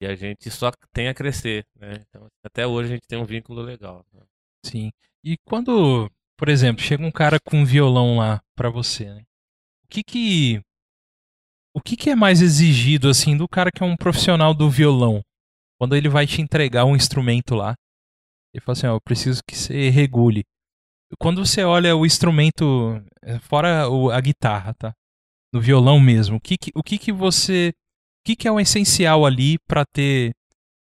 e 0.00 0.06
a 0.06 0.14
gente 0.14 0.50
só 0.50 0.70
tem 0.92 1.08
a 1.08 1.14
crescer, 1.14 1.64
né? 1.78 2.04
Então, 2.08 2.26
até 2.44 2.66
hoje 2.66 2.90
a 2.90 2.94
gente 2.94 3.06
tem 3.08 3.18
um 3.18 3.24
vínculo 3.24 3.62
legal. 3.62 4.04
né? 4.12 4.20
Sim. 4.64 4.90
E 5.24 5.36
quando, 5.46 6.10
por 6.36 6.48
exemplo, 6.48 6.82
chega 6.82 7.02
um 7.04 7.10
cara 7.10 7.38
com 7.40 7.58
um 7.58 7.64
violão 7.64 8.18
lá 8.18 8.40
pra 8.54 8.68
você, 8.70 9.06
né? 9.06 9.22
O 9.84 9.88
que 9.88 10.02
que 10.04 10.60
o 11.74 11.80
que 11.80 11.96
que 11.96 12.10
é 12.10 12.14
mais 12.14 12.40
exigido 12.40 13.08
assim 13.08 13.36
do 13.36 13.48
cara 13.48 13.70
que 13.70 13.82
é 13.82 13.86
um 13.86 13.96
profissional 13.96 14.54
do 14.54 14.70
violão? 14.70 15.20
Quando 15.78 15.96
ele 15.96 16.08
vai 16.08 16.26
te 16.26 16.40
entregar 16.40 16.84
um 16.84 16.94
instrumento 16.94 17.54
lá, 17.54 17.74
ele 18.54 18.62
fala 18.62 18.78
assim, 18.78 18.86
ó, 18.86 18.94
eu 18.94 19.00
preciso 19.00 19.40
que 19.46 19.56
você 19.56 19.90
regule. 19.90 20.44
Quando 21.18 21.44
você 21.44 21.64
olha 21.64 21.96
o 21.96 22.06
instrumento, 22.06 23.02
eh, 23.22 23.38
fora 23.40 23.86
a 24.12 24.20
guitarra, 24.20 24.72
tá? 24.74 24.92
No 25.52 25.60
violão 25.60 26.00
mesmo, 26.00 26.36
o 26.36 26.40
que 26.40 26.56
que, 26.56 26.70
o 26.74 26.82
que 26.82 26.98
que 26.98 27.12
você, 27.12 27.70
o 27.70 28.26
que 28.26 28.36
que 28.36 28.48
é 28.48 28.52
o 28.52 28.60
essencial 28.60 29.26
ali 29.26 29.58
pra 29.68 29.84
ter 29.84 30.32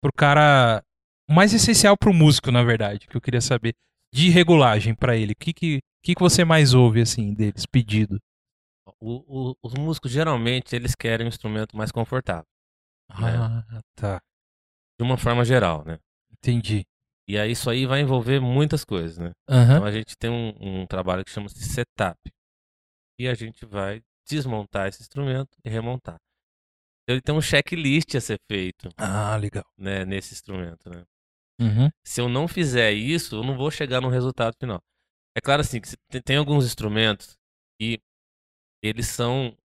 pro 0.02 0.12
cara 0.12 0.82
o 1.28 1.32
mais 1.32 1.54
essencial 1.54 1.96
pro 1.96 2.12
músico, 2.12 2.50
na 2.50 2.62
verdade, 2.62 3.06
que 3.06 3.16
eu 3.16 3.20
queria 3.20 3.40
saber 3.40 3.74
de 4.12 4.28
regulagem 4.28 4.94
pra 4.94 5.16
ele. 5.16 5.32
O 5.32 5.36
que 5.36 5.52
que, 5.52 5.76
o 5.76 5.80
que 6.04 6.14
que 6.14 6.20
você 6.20 6.44
mais 6.44 6.74
ouve 6.74 7.00
assim 7.00 7.32
deles 7.32 7.64
pedido? 7.64 8.18
O- 9.05 9.50
o- 9.50 9.57
os 9.62 9.74
músicos 9.74 10.12
geralmente 10.12 10.76
eles 10.76 10.94
querem 10.94 11.26
um 11.26 11.28
instrumento 11.28 11.76
mais 11.76 11.90
confortável, 11.90 12.46
Ah, 13.11 13.64
tá. 13.96 14.20
de 14.98 15.05
uma 15.05 15.16
forma 15.18 15.44
geral, 15.44 15.84
né? 15.84 15.98
Entendi. 16.32 16.84
E 17.28 17.36
aí 17.38 17.50
isso 17.53 17.68
aí 17.68 17.84
vai 17.86 18.00
envolver 18.00 18.40
muitas 18.40 18.84
coisas, 18.84 19.18
né? 19.18 19.32
Aham. 19.48 19.74
Então 19.74 19.84
a 19.84 19.90
gente 19.90 20.16
tem 20.16 20.30
um, 20.30 20.82
um 20.82 20.86
trabalho 20.86 21.24
que 21.24 21.30
chama-se 21.30 21.59
setup. 21.64 22.18
E 23.18 23.28
a 23.28 23.34
gente 23.34 23.64
vai 23.66 24.00
desmontar 24.28 24.88
esse 24.88 25.03
instrumento 25.03 25.57
e 25.64 25.68
remontar. 25.68 26.16
Então, 27.03 27.14
Ele 27.14 27.20
tem 27.20 27.34
um 27.34 27.40
checklist 27.40 28.14
a 28.14 28.20
ser 28.20 28.38
feito, 28.50 28.88
Ah, 28.96 29.36
legal. 29.36 29.64
né, 29.76 30.05
nesse 30.05 30.32
instrumento, 30.34 30.88
né? 30.88 31.05
Uhum. 31.61 31.90
se 32.05 32.20
eu 32.20 32.28
não 32.28 32.48
fizer 32.48 32.92
isso, 32.92 33.36
eu 33.36 33.44
não 33.44 33.57
vou 33.57 33.70
chegar 33.70 34.00
no 34.00 34.09
resultado 34.09 34.55
final. 34.59 34.80
É 35.36 35.40
claro 35.40 35.61
assim, 35.61 35.80
que 35.80 36.20
tem 36.22 36.36
alguns 36.36 36.64
instrumentos 36.66 37.36
que 37.80 38.00
eles 38.82 39.06
são, 39.08 39.56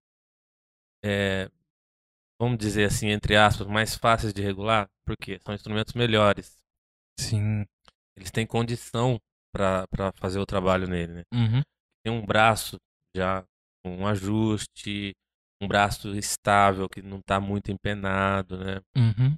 é, 1.03 1.49
vamos 2.39 2.57
dizer 2.57 2.85
assim, 2.85 3.07
entre 3.07 3.35
aspas, 3.35 3.67
mais 3.67 3.95
fáceis 3.95 4.33
de 4.33 4.41
regular, 4.41 4.87
porque 5.05 5.39
são 5.39 5.53
instrumentos 5.53 5.93
melhores. 5.93 6.57
Sim. 7.19 7.65
Eles 8.15 8.31
têm 8.31 8.45
condição 8.45 9.19
para 9.53 10.11
fazer 10.15 10.39
o 10.39 10.45
trabalho 10.45 10.87
nele, 10.87 11.13
né? 11.13 11.23
Uhum. 11.33 11.61
Tem 12.03 12.13
um 12.13 12.25
braço 12.25 12.77
já 13.15 13.43
com 13.83 13.97
um 13.97 14.07
ajuste, 14.07 15.13
um 15.61 15.67
braço 15.67 16.15
estável 16.15 16.87
que 16.87 17.01
não 17.01 17.19
está 17.19 17.39
muito 17.39 17.71
empenado, 17.71 18.57
né? 18.57 18.81
Uhum. 18.95 19.35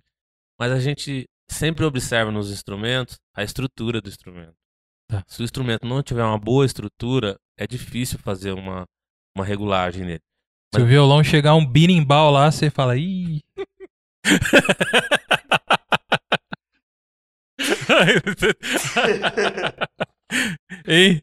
Mas 0.59 0.71
a 0.71 0.79
gente 0.79 1.25
sempre 1.49 1.85
observa 1.85 2.31
nos 2.31 2.51
instrumentos 2.51 3.17
a 3.33 3.43
estrutura 3.43 4.01
do 4.01 4.09
instrumento. 4.09 4.55
Tá. 5.09 5.23
Se 5.27 5.41
o 5.41 5.45
instrumento 5.45 5.87
não 5.87 6.03
tiver 6.03 6.23
uma 6.23 6.37
boa 6.37 6.65
estrutura, 6.65 7.37
é 7.57 7.65
difícil 7.65 8.19
fazer 8.19 8.51
uma, 8.51 8.85
uma 9.35 9.45
regulagem 9.45 10.03
nele. 10.05 10.21
Se 10.75 10.81
o 10.81 10.85
violão 10.85 11.23
chegar 11.23 11.55
um 11.55 11.65
birimbau 11.65 12.31
lá, 12.31 12.51
você 12.51 12.69
fala, 12.69 12.95
ih. 12.97 13.41
Ei. 20.85 21.21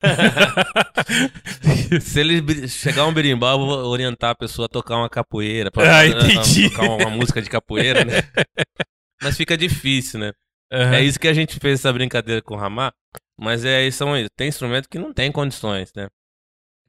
Se 2.00 2.20
ele 2.20 2.68
chegar 2.68 3.06
um 3.06 3.12
berimbau, 3.12 3.60
eu 3.60 3.66
vou 3.66 3.86
orientar 3.90 4.30
a 4.30 4.34
pessoa 4.34 4.66
a 4.66 4.68
tocar 4.68 4.96
uma 4.96 5.10
capoeira. 5.10 5.70
pra- 5.70 5.98
Ah, 5.98 6.06
entendi. 6.06 6.70
Tocar 6.70 6.82
uma, 6.84 6.96
uma 6.96 7.10
música 7.10 7.42
de 7.42 7.50
capoeira, 7.50 8.04
né? 8.04 8.14
Mas 9.22 9.36
fica 9.36 9.56
difícil, 9.56 10.20
né? 10.20 10.32
Aham. 10.72 10.94
É 10.96 11.02
isso 11.02 11.18
que 11.18 11.26
a 11.28 11.32
gente 11.34 11.58
fez 11.58 11.80
essa 11.80 11.92
brincadeira 11.92 12.42
com 12.42 12.54
o 12.54 12.58
Ramá, 12.58 12.92
mas 13.38 13.64
é 13.64 13.88
são 13.92 14.16
isso. 14.16 14.28
Tem 14.36 14.48
instrumento 14.48 14.88
que 14.88 14.98
não 14.98 15.12
tem 15.14 15.30
condições, 15.30 15.92
né? 15.94 16.08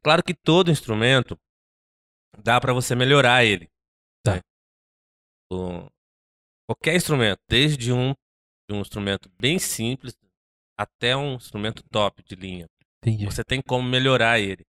Claro 0.07 0.23
que 0.23 0.33
todo 0.33 0.71
instrumento 0.71 1.37
dá 2.41 2.61
pra 2.61 2.71
você 2.71 2.95
melhorar 2.95 3.43
ele. 3.43 3.67
Tá. 4.23 4.39
O- 5.51 5.85
qualquer 6.65 6.95
instrumento, 6.95 7.39
desde 7.49 7.91
um, 7.91 8.13
de 8.69 8.73
um 8.73 8.79
instrumento 8.79 9.29
bem 9.37 9.59
simples 9.59 10.15
até 10.79 11.13
um 11.17 11.33
instrumento 11.33 11.83
top 11.91 12.23
de 12.23 12.35
linha. 12.35 12.67
Entendi. 13.03 13.25
Você 13.25 13.43
tem 13.43 13.61
como 13.61 13.85
melhorar 13.85 14.39
ele. 14.39 14.63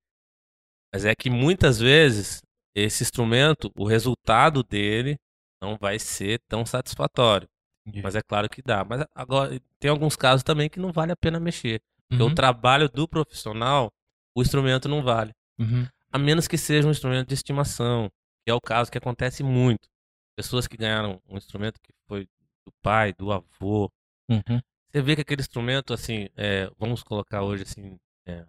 Mas 0.93 1.05
é 1.05 1.14
que 1.14 1.30
muitas 1.30 1.78
vezes 1.78 2.43
esse 2.74 3.05
instrumento, 3.05 3.70
o 3.76 3.86
resultado 3.86 4.64
dele 4.64 5.14
não 5.62 5.76
vai 5.76 6.01
ser 6.01 6.41
tão 6.49 6.66
satisfatório. 6.66 7.47
Entendi. 7.86 8.03
Mas 8.03 8.16
é 8.16 8.22
claro 8.22 8.49
que 8.51 8.61
dá. 8.61 8.84
Mas 8.84 9.07
agora 9.14 9.57
tem 9.78 9.89
alguns 9.89 10.16
casos 10.16 10.43
também 10.43 10.68
que 10.68 10.80
não 10.80 10.91
vale 10.91 11.12
a 11.12 11.16
pena 11.16 11.39
mexer. 11.39 11.80
Porque 12.09 12.24
Uhum, 12.24 12.30
o 12.30 12.34
trabalho 12.34 12.89
do 12.89 13.07
profissional, 13.07 13.93
o 14.39 14.43
instrumento 14.43 14.89
não 14.89 15.03
vale. 15.03 15.32
uhum. 15.59 15.86
A 16.11 16.18
menos 16.18 16.49
que 16.49 16.57
seja 16.57 16.89
um 16.89 16.91
instrumento 16.91 17.28
de 17.28 17.34
estimação, 17.34 18.09
que 18.45 18.51
é 18.51 18.55
o 18.55 18.61
caso 18.61 18.91
que 18.91 18.97
acontece 18.97 19.43
muito. 19.43 19.89
Pessoas 20.36 20.66
que 20.66 20.76
ganharam 20.76 21.20
um 21.28 21.36
instrumento 21.36 21.78
que 21.82 21.93
foi 22.07 22.26
do 22.64 22.72
pai, 22.80 23.12
do 23.12 23.32
avô. 23.32 23.91
Uhum. 24.30 24.61
Você 24.91 25.03
vê 25.03 25.16
que 25.16 25.22
aquele 25.22 25.43
instrumento, 25.43 25.93
assim, 25.93 26.28
é, 26.36 26.70
vamos 26.78 27.03
colocar 27.03 27.43
hoje 27.43 27.64
assim, 27.64 27.99
é, 28.26 28.47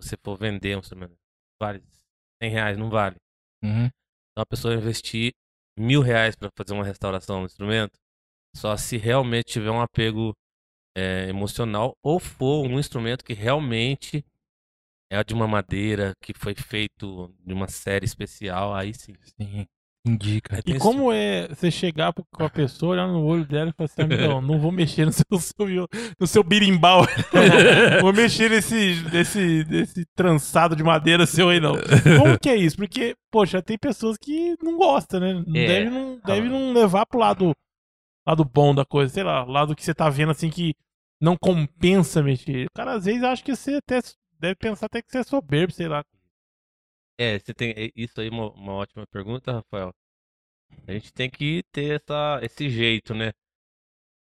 você 0.00 0.16
for 0.24 0.36
vender 0.36 0.74
um 0.74 0.80
instrumento, 0.80 1.14
vale 1.60 1.80
100 2.42 2.50
reais, 2.50 2.78
não 2.78 2.90
vale. 2.90 3.16
Uhum. 3.62 3.84
Então 3.84 4.42
a 4.42 4.46
pessoa 4.46 4.74
investir 4.74 5.32
mil 5.78 6.00
reais 6.00 6.34
para 6.34 6.50
fazer 6.56 6.72
uma 6.72 6.84
restauração 6.84 7.40
no 7.40 7.46
instrumento, 7.46 7.98
só 8.56 8.76
se 8.76 8.96
realmente 8.96 9.52
tiver 9.52 9.70
um 9.70 9.80
apego 9.80 10.34
é, 10.96 11.28
emocional 11.28 11.94
ou 12.02 12.18
for 12.18 12.66
um 12.66 12.80
instrumento 12.80 13.24
que 13.24 13.34
realmente 13.34 14.24
é 15.10 15.22
de 15.22 15.34
uma 15.34 15.46
madeira 15.46 16.12
que 16.20 16.32
foi 16.34 16.54
feito 16.54 17.32
de 17.44 17.52
uma 17.52 17.68
série 17.68 18.04
especial, 18.04 18.74
aí 18.74 18.92
sim. 18.94 19.14
Sim. 19.40 19.66
Entendi, 20.06 20.40
cara. 20.40 20.62
E 20.64 20.78
como 20.78 21.12
é 21.12 21.48
você 21.48 21.68
chegar 21.68 22.12
com 22.12 22.44
a 22.44 22.48
pessoa, 22.48 22.92
olhar 22.92 23.08
no 23.08 23.24
olho 23.24 23.44
dela 23.44 23.70
e 23.70 23.72
falar 23.72 23.86
assim, 23.86 24.02
amigão, 24.02 24.40
não 24.40 24.60
vou 24.60 24.70
mexer 24.70 25.04
no 25.04 25.12
seu, 25.12 25.24
seu 25.40 25.88
no 26.20 26.26
seu 26.28 26.44
birimbau. 26.44 27.04
vou 28.00 28.12
mexer 28.12 28.48
nesse, 28.50 29.02
nesse, 29.12 29.64
nesse 29.68 30.04
trançado 30.14 30.76
de 30.76 30.84
madeira 30.84 31.26
seu 31.26 31.48
aí, 31.48 31.58
não. 31.58 31.72
Como 32.18 32.38
que 32.38 32.48
é 32.48 32.56
isso? 32.56 32.76
Porque, 32.76 33.16
poxa, 33.32 33.60
tem 33.60 33.76
pessoas 33.76 34.16
que 34.16 34.54
não 34.62 34.76
gostam, 34.76 35.18
né? 35.18 35.44
Não 35.44 35.56
É. 35.56 35.66
Deve, 35.66 35.90
não, 35.90 36.20
deve 36.24 36.48
não 36.48 36.72
levar 36.72 37.04
pro 37.06 37.18
lado, 37.18 37.52
lado 38.24 38.44
bom 38.44 38.72
da 38.72 38.84
coisa, 38.84 39.12
sei 39.12 39.24
lá, 39.24 39.42
lado 39.44 39.74
que 39.74 39.84
você 39.84 39.92
tá 39.92 40.08
vendo 40.08 40.30
assim 40.30 40.50
que 40.50 40.72
não 41.20 41.36
compensa 41.36 42.22
mexer. 42.22 42.66
O 42.66 42.76
cara, 42.76 42.92
às 42.94 43.06
vezes, 43.06 43.24
acha 43.24 43.42
que 43.42 43.56
você 43.56 43.74
até 43.74 44.00
deve 44.38 44.56
pensar 44.56 44.86
até 44.86 45.02
que 45.02 45.10
você 45.10 45.18
é 45.18 45.22
soberbo, 45.24 45.72
sei 45.72 45.88
lá. 45.88 46.04
É, 47.18 47.38
você 47.38 47.54
tem 47.54 47.70
é, 47.76 47.90
isso 47.96 48.20
aí, 48.20 48.28
uma, 48.28 48.50
uma 48.52 48.72
ótima 48.74 49.06
pergunta, 49.06 49.52
Rafael. 49.52 49.94
A 50.88 50.92
gente 50.92 51.12
tem 51.12 51.30
que 51.30 51.62
ter 51.72 52.00
essa, 52.02 52.40
esse 52.42 52.70
jeito, 52.70 53.14
né? 53.14 53.32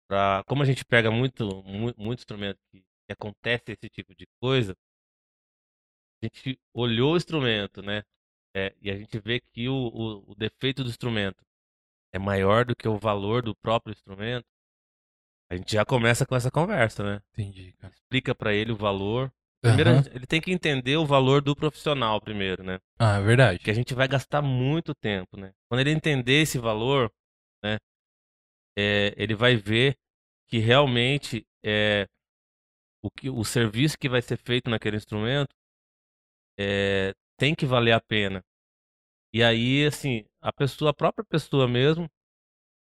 Pra, 0.07 0.43
como 0.47 0.63
a 0.63 0.65
gente 0.65 0.85
pega 0.85 1.09
muito, 1.11 1.45
mu- 1.63 1.93
muito 1.97 2.19
instrumento 2.19 2.59
que, 2.71 2.79
que 2.81 3.13
acontece 3.13 3.71
esse 3.71 3.89
tipo 3.89 4.13
de 4.15 4.25
coisa, 4.41 4.75
a 6.21 6.25
gente 6.25 6.59
olhou 6.73 7.13
o 7.13 7.17
instrumento, 7.17 7.81
né? 7.81 8.03
É, 8.55 8.75
e 8.81 8.91
a 8.91 8.97
gente 8.97 9.19
vê 9.19 9.39
que 9.39 9.69
o, 9.69 9.73
o, 9.75 10.31
o 10.31 10.35
defeito 10.35 10.83
do 10.83 10.89
instrumento 10.89 11.43
é 12.13 12.19
maior 12.19 12.65
do 12.65 12.75
que 12.75 12.87
o 12.87 12.97
valor 12.99 13.43
do 13.43 13.55
próprio 13.55 13.93
instrumento. 13.93 14.45
A 15.49 15.57
gente 15.57 15.73
já 15.73 15.83
começa 15.85 16.25
com 16.25 16.35
essa 16.37 16.49
conversa, 16.49 17.03
né? 17.03 17.21
Entendi, 17.33 17.71
cara. 17.79 17.93
Explica 17.93 18.35
pra 18.35 18.53
ele 18.53 18.71
o 18.73 18.75
valor. 18.77 19.31
Primeiro, 19.75 20.03
gente- 20.03 20.15
ele 20.15 20.25
tem 20.27 20.41
que 20.41 20.51
entender 20.51 20.97
o 20.97 21.05
valor 21.05 21.41
do 21.41 21.55
profissional 21.55 22.19
primeiro, 22.21 22.63
né? 22.63 22.79
Ah, 22.99 23.17
é 23.17 23.21
verdade. 23.21 23.59
que 23.59 23.69
a 23.71 23.73
gente 23.73 23.93
vai 23.93 24.07
gastar 24.07 24.41
muito 24.41 24.93
tempo, 24.95 25.37
né? 25.37 25.51
Quando 25.69 25.81
ele 25.81 25.91
entender 25.91 26.41
esse 26.41 26.57
valor, 26.57 27.11
né, 27.63 27.77
é, 28.77 29.13
ele 29.17 29.35
vai 29.35 29.55
ver 29.55 29.95
que 30.47 30.59
realmente 30.59 31.45
é, 31.63 32.05
o, 33.03 33.09
que, 33.11 33.29
o 33.29 33.43
serviço 33.43 33.97
que 33.97 34.09
vai 34.09 34.21
ser 34.21 34.37
feito 34.37 34.69
naquele 34.69 34.97
instrumento 34.97 35.53
é, 36.59 37.13
tem 37.37 37.53
que 37.55 37.65
valer 37.65 37.91
a 37.93 38.01
pena. 38.01 38.41
E 39.33 39.43
aí, 39.43 39.85
assim, 39.85 40.23
a 40.41 40.51
pessoa, 40.53 40.91
a 40.91 40.93
própria 40.93 41.25
pessoa 41.25 41.67
mesmo, 41.67 42.07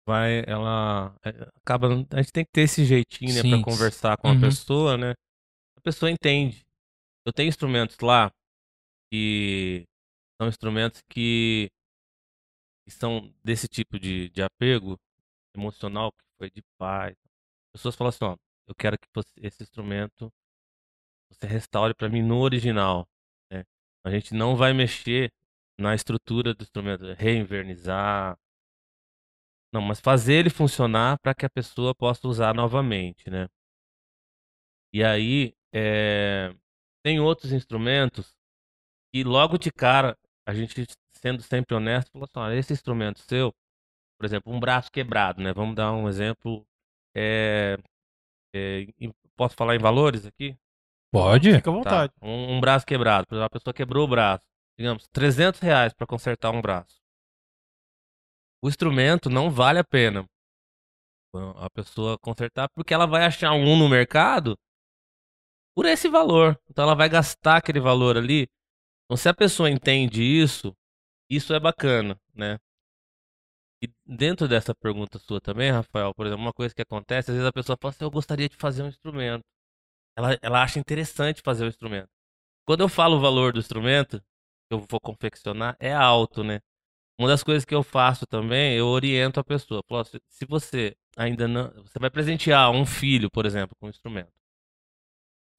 vai, 0.07 0.43
ela 0.47 1.15
é, 1.25 1.29
acaba, 1.57 1.87
a 2.11 2.21
gente 2.21 2.31
tem 2.31 2.45
que 2.45 2.51
ter 2.51 2.61
esse 2.61 2.85
jeitinho, 2.85 3.33
né, 3.33 3.41
para 3.49 3.63
conversar 3.63 4.17
com 4.17 4.29
Uhum. 4.29 4.37
a 4.37 4.41
pessoa, 4.41 4.97
né? 4.97 5.13
A 5.79 5.81
pessoa 5.81 6.11
entende. 6.11 6.65
Eu 7.25 7.33
tenho 7.33 7.49
instrumentos 7.49 7.97
lá 7.99 8.31
que 9.11 9.85
são 10.39 10.49
instrumentos 10.49 11.01
que, 11.09 11.71
que 12.85 12.91
são 12.91 13.33
desse 13.43 13.67
tipo 13.67 13.99
de, 13.99 14.29
de 14.29 14.41
apego 14.41 14.99
emocional 15.55 16.11
que 16.11 16.23
foi 16.37 16.51
de 16.51 16.63
pai. 16.77 17.15
Pessoas 17.73 17.95
falam 17.95 18.09
assim, 18.09 18.25
ó, 18.25 18.37
eu 18.67 18.75
quero 18.75 18.97
que 18.99 19.07
você- 19.13 19.33
esse 19.37 19.63
instrumento 19.63 20.31
você 21.31 21.47
restaure 21.47 21.93
para 21.93 22.09
mim 22.09 22.21
no 22.21 22.39
original. 22.39 23.07
né? 23.51 23.63
A 24.03 24.11
gente 24.11 24.33
não 24.33 24.55
vai 24.55 24.73
mexer 24.73 25.31
na 25.77 25.95
estrutura 25.95 26.53
do 26.53 26.63
instrumento, 26.63 27.03
reinvernizar. 27.13 28.37
Não, 29.73 29.81
mas 29.81 29.99
fazer 29.99 30.33
ele 30.35 30.49
funcionar 30.51 31.17
para 31.19 31.33
que 31.33 31.43
a 31.45 31.49
pessoa 31.49 31.95
possa 31.95 32.27
usar 32.27 32.53
novamente, 32.53 33.29
né? 33.31 33.47
E 34.93 35.03
aí, 35.03 35.53
é, 35.73 36.53
tem 37.03 37.19
outros 37.19 37.51
instrumentos 37.51 38.33
e 39.13 39.23
logo 39.23 39.57
de 39.57 39.71
cara, 39.71 40.17
a 40.47 40.53
gente 40.53 40.85
sendo 41.15 41.41
sempre 41.41 41.75
honesto, 41.75 42.11
falou 42.11 42.25
assim, 42.25 42.39
olha, 42.39 42.57
esse 42.59 42.73
instrumento 42.73 43.19
seu, 43.19 43.53
por 44.17 44.25
exemplo, 44.25 44.53
um 44.53 44.59
braço 44.59 44.91
quebrado, 44.91 45.41
né? 45.41 45.53
Vamos 45.53 45.75
dar 45.75 45.91
um 45.93 46.07
exemplo. 46.07 46.65
é, 47.15 47.77
é, 48.55 48.85
posso 49.35 49.55
falar 49.55 49.75
em 49.75 49.79
valores 49.79 50.25
aqui? 50.25 50.55
Pode? 51.11 51.53
Fica 51.55 51.69
à 51.69 51.73
Tá. 51.73 51.77
vontade. 51.79 52.13
Um, 52.21 52.57
um 52.57 52.61
braço 52.61 52.85
quebrado. 52.85 53.25
Por 53.27 53.35
exemplo, 53.35 53.45
a 53.47 53.49
pessoa 53.49 53.73
quebrou 53.73 54.05
o 54.05 54.09
braço. 54.09 54.43
Digamos, 54.77 55.07
300 55.09 55.59
reais 55.59 55.93
para 55.93 56.07
consertar 56.07 56.51
um 56.51 56.61
braço. 56.61 56.99
O 58.61 58.69
instrumento 58.69 59.29
não 59.29 59.49
vale 59.49 59.79
a 59.79 59.83
pena 59.83 60.25
a 61.57 61.69
pessoa 61.69 62.17
consertar 62.19 62.67
porque 62.75 62.93
ela 62.93 63.05
vai 63.05 63.23
achar 63.25 63.53
um 63.53 63.77
no 63.77 63.87
mercado 63.87 64.57
por 65.75 65.85
esse 65.85 66.09
valor. 66.09 66.59
Então 66.69 66.83
ela 66.85 66.95
vai 66.95 67.09
gastar 67.09 67.57
aquele 67.57 67.79
valor 67.79 68.17
ali. 68.17 68.47
Então 69.05 69.17
se 69.17 69.29
a 69.29 69.33
pessoa 69.33 69.69
entende 69.69 70.23
isso, 70.23 70.75
isso 71.29 71.53
é 71.53 71.59
bacana, 71.59 72.19
né? 72.33 72.59
E 73.81 73.87
dentro 74.05 74.47
dessa 74.47 74.75
pergunta 74.75 75.17
sua 75.19 75.39
também, 75.39 75.71
Rafael, 75.71 76.13
por 76.13 76.25
exemplo, 76.25 76.43
uma 76.43 76.53
coisa 76.53 76.75
que 76.75 76.81
acontece, 76.81 77.31
às 77.31 77.35
vezes 77.35 77.47
a 77.47 77.53
pessoa 77.53 77.77
fala 77.79 77.91
assim, 77.91 78.03
eu 78.03 78.11
gostaria 78.11 78.49
de 78.49 78.57
fazer 78.57 78.83
um 78.83 78.87
instrumento. 78.87 79.43
Ela, 80.17 80.37
ela 80.41 80.63
acha 80.63 80.79
interessante 80.79 81.41
fazer 81.43 81.65
o 81.65 81.67
instrumento. 81.69 82.09
Quando 82.65 82.81
eu 82.81 82.89
falo 82.89 83.17
o 83.17 83.21
valor 83.21 83.53
do 83.53 83.59
instrumento, 83.59 84.19
que 84.69 84.75
eu 84.75 84.85
vou 84.89 84.99
confeccionar, 85.01 85.75
é 85.79 85.93
alto, 85.93 86.43
né? 86.43 86.61
Uma 87.19 87.27
das 87.29 87.43
coisas 87.43 87.65
que 87.65 87.75
eu 87.75 87.83
faço 87.83 88.25
também, 88.27 88.75
eu 88.77 88.87
oriento 88.87 89.39
a 89.39 89.43
pessoa. 89.43 89.83
Falo, 89.89 90.05
se 90.05 90.45
você 90.47 90.95
ainda 91.17 91.47
não. 91.47 91.71
Você 91.83 91.99
vai 91.99 92.09
presentear 92.09 92.71
um 92.71 92.85
filho, 92.85 93.29
por 93.31 93.45
exemplo, 93.45 93.75
com 93.79 93.87
um 93.87 93.89
instrumento. 93.89 94.31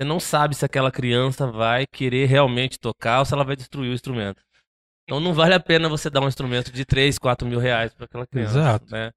Você 0.00 0.04
não 0.06 0.18
sabe 0.18 0.54
se 0.54 0.64
aquela 0.64 0.90
criança 0.90 1.52
vai 1.52 1.86
querer 1.86 2.24
realmente 2.24 2.78
tocar 2.78 3.18
ou 3.18 3.26
se 3.26 3.34
ela 3.34 3.44
vai 3.44 3.54
destruir 3.54 3.90
o 3.90 3.94
instrumento. 3.94 4.42
Então 5.04 5.20
não 5.20 5.34
vale 5.34 5.52
a 5.52 5.60
pena 5.60 5.90
você 5.90 6.08
dar 6.08 6.22
um 6.22 6.28
instrumento 6.28 6.72
de 6.72 6.86
3, 6.86 7.18
4 7.18 7.46
mil 7.46 7.58
reais 7.58 7.92
para 7.92 8.06
aquela 8.06 8.26
criança. 8.26 8.58
Exato. 8.58 8.90
Né? 8.90 9.10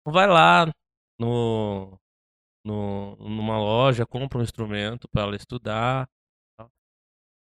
Então 0.00 0.12
vai 0.12 0.28
lá 0.28 0.70
no, 1.18 1.98
no, 2.64 3.16
numa 3.16 3.58
loja, 3.58 4.06
compra 4.06 4.38
um 4.38 4.42
instrumento 4.42 5.08
para 5.08 5.22
ela 5.22 5.34
estudar. 5.34 6.08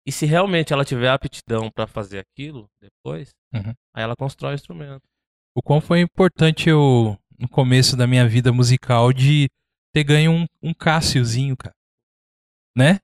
E 0.06 0.12
se 0.12 0.24
realmente 0.24 0.72
ela 0.72 0.84
tiver 0.84 1.08
aptidão 1.08 1.68
para 1.72 1.88
fazer 1.88 2.20
aquilo 2.20 2.70
depois, 2.80 3.34
Uhum. 3.52 3.74
aí 3.94 4.04
ela 4.04 4.14
constrói 4.14 4.52
o 4.52 4.54
instrumento. 4.54 5.02
O 5.56 5.60
quão 5.62 5.80
foi 5.80 6.00
importante 6.00 6.68
eu, 6.68 7.18
no 7.36 7.48
começo 7.48 7.96
da 7.96 8.06
minha 8.06 8.28
vida 8.28 8.52
musical, 8.52 9.12
de 9.12 9.48
ter 9.92 10.04
ganho 10.04 10.30
um, 10.30 10.46
um 10.62 10.72
Cassiozinho, 10.72 11.56
cara. 11.56 11.74
Né? 12.76 12.98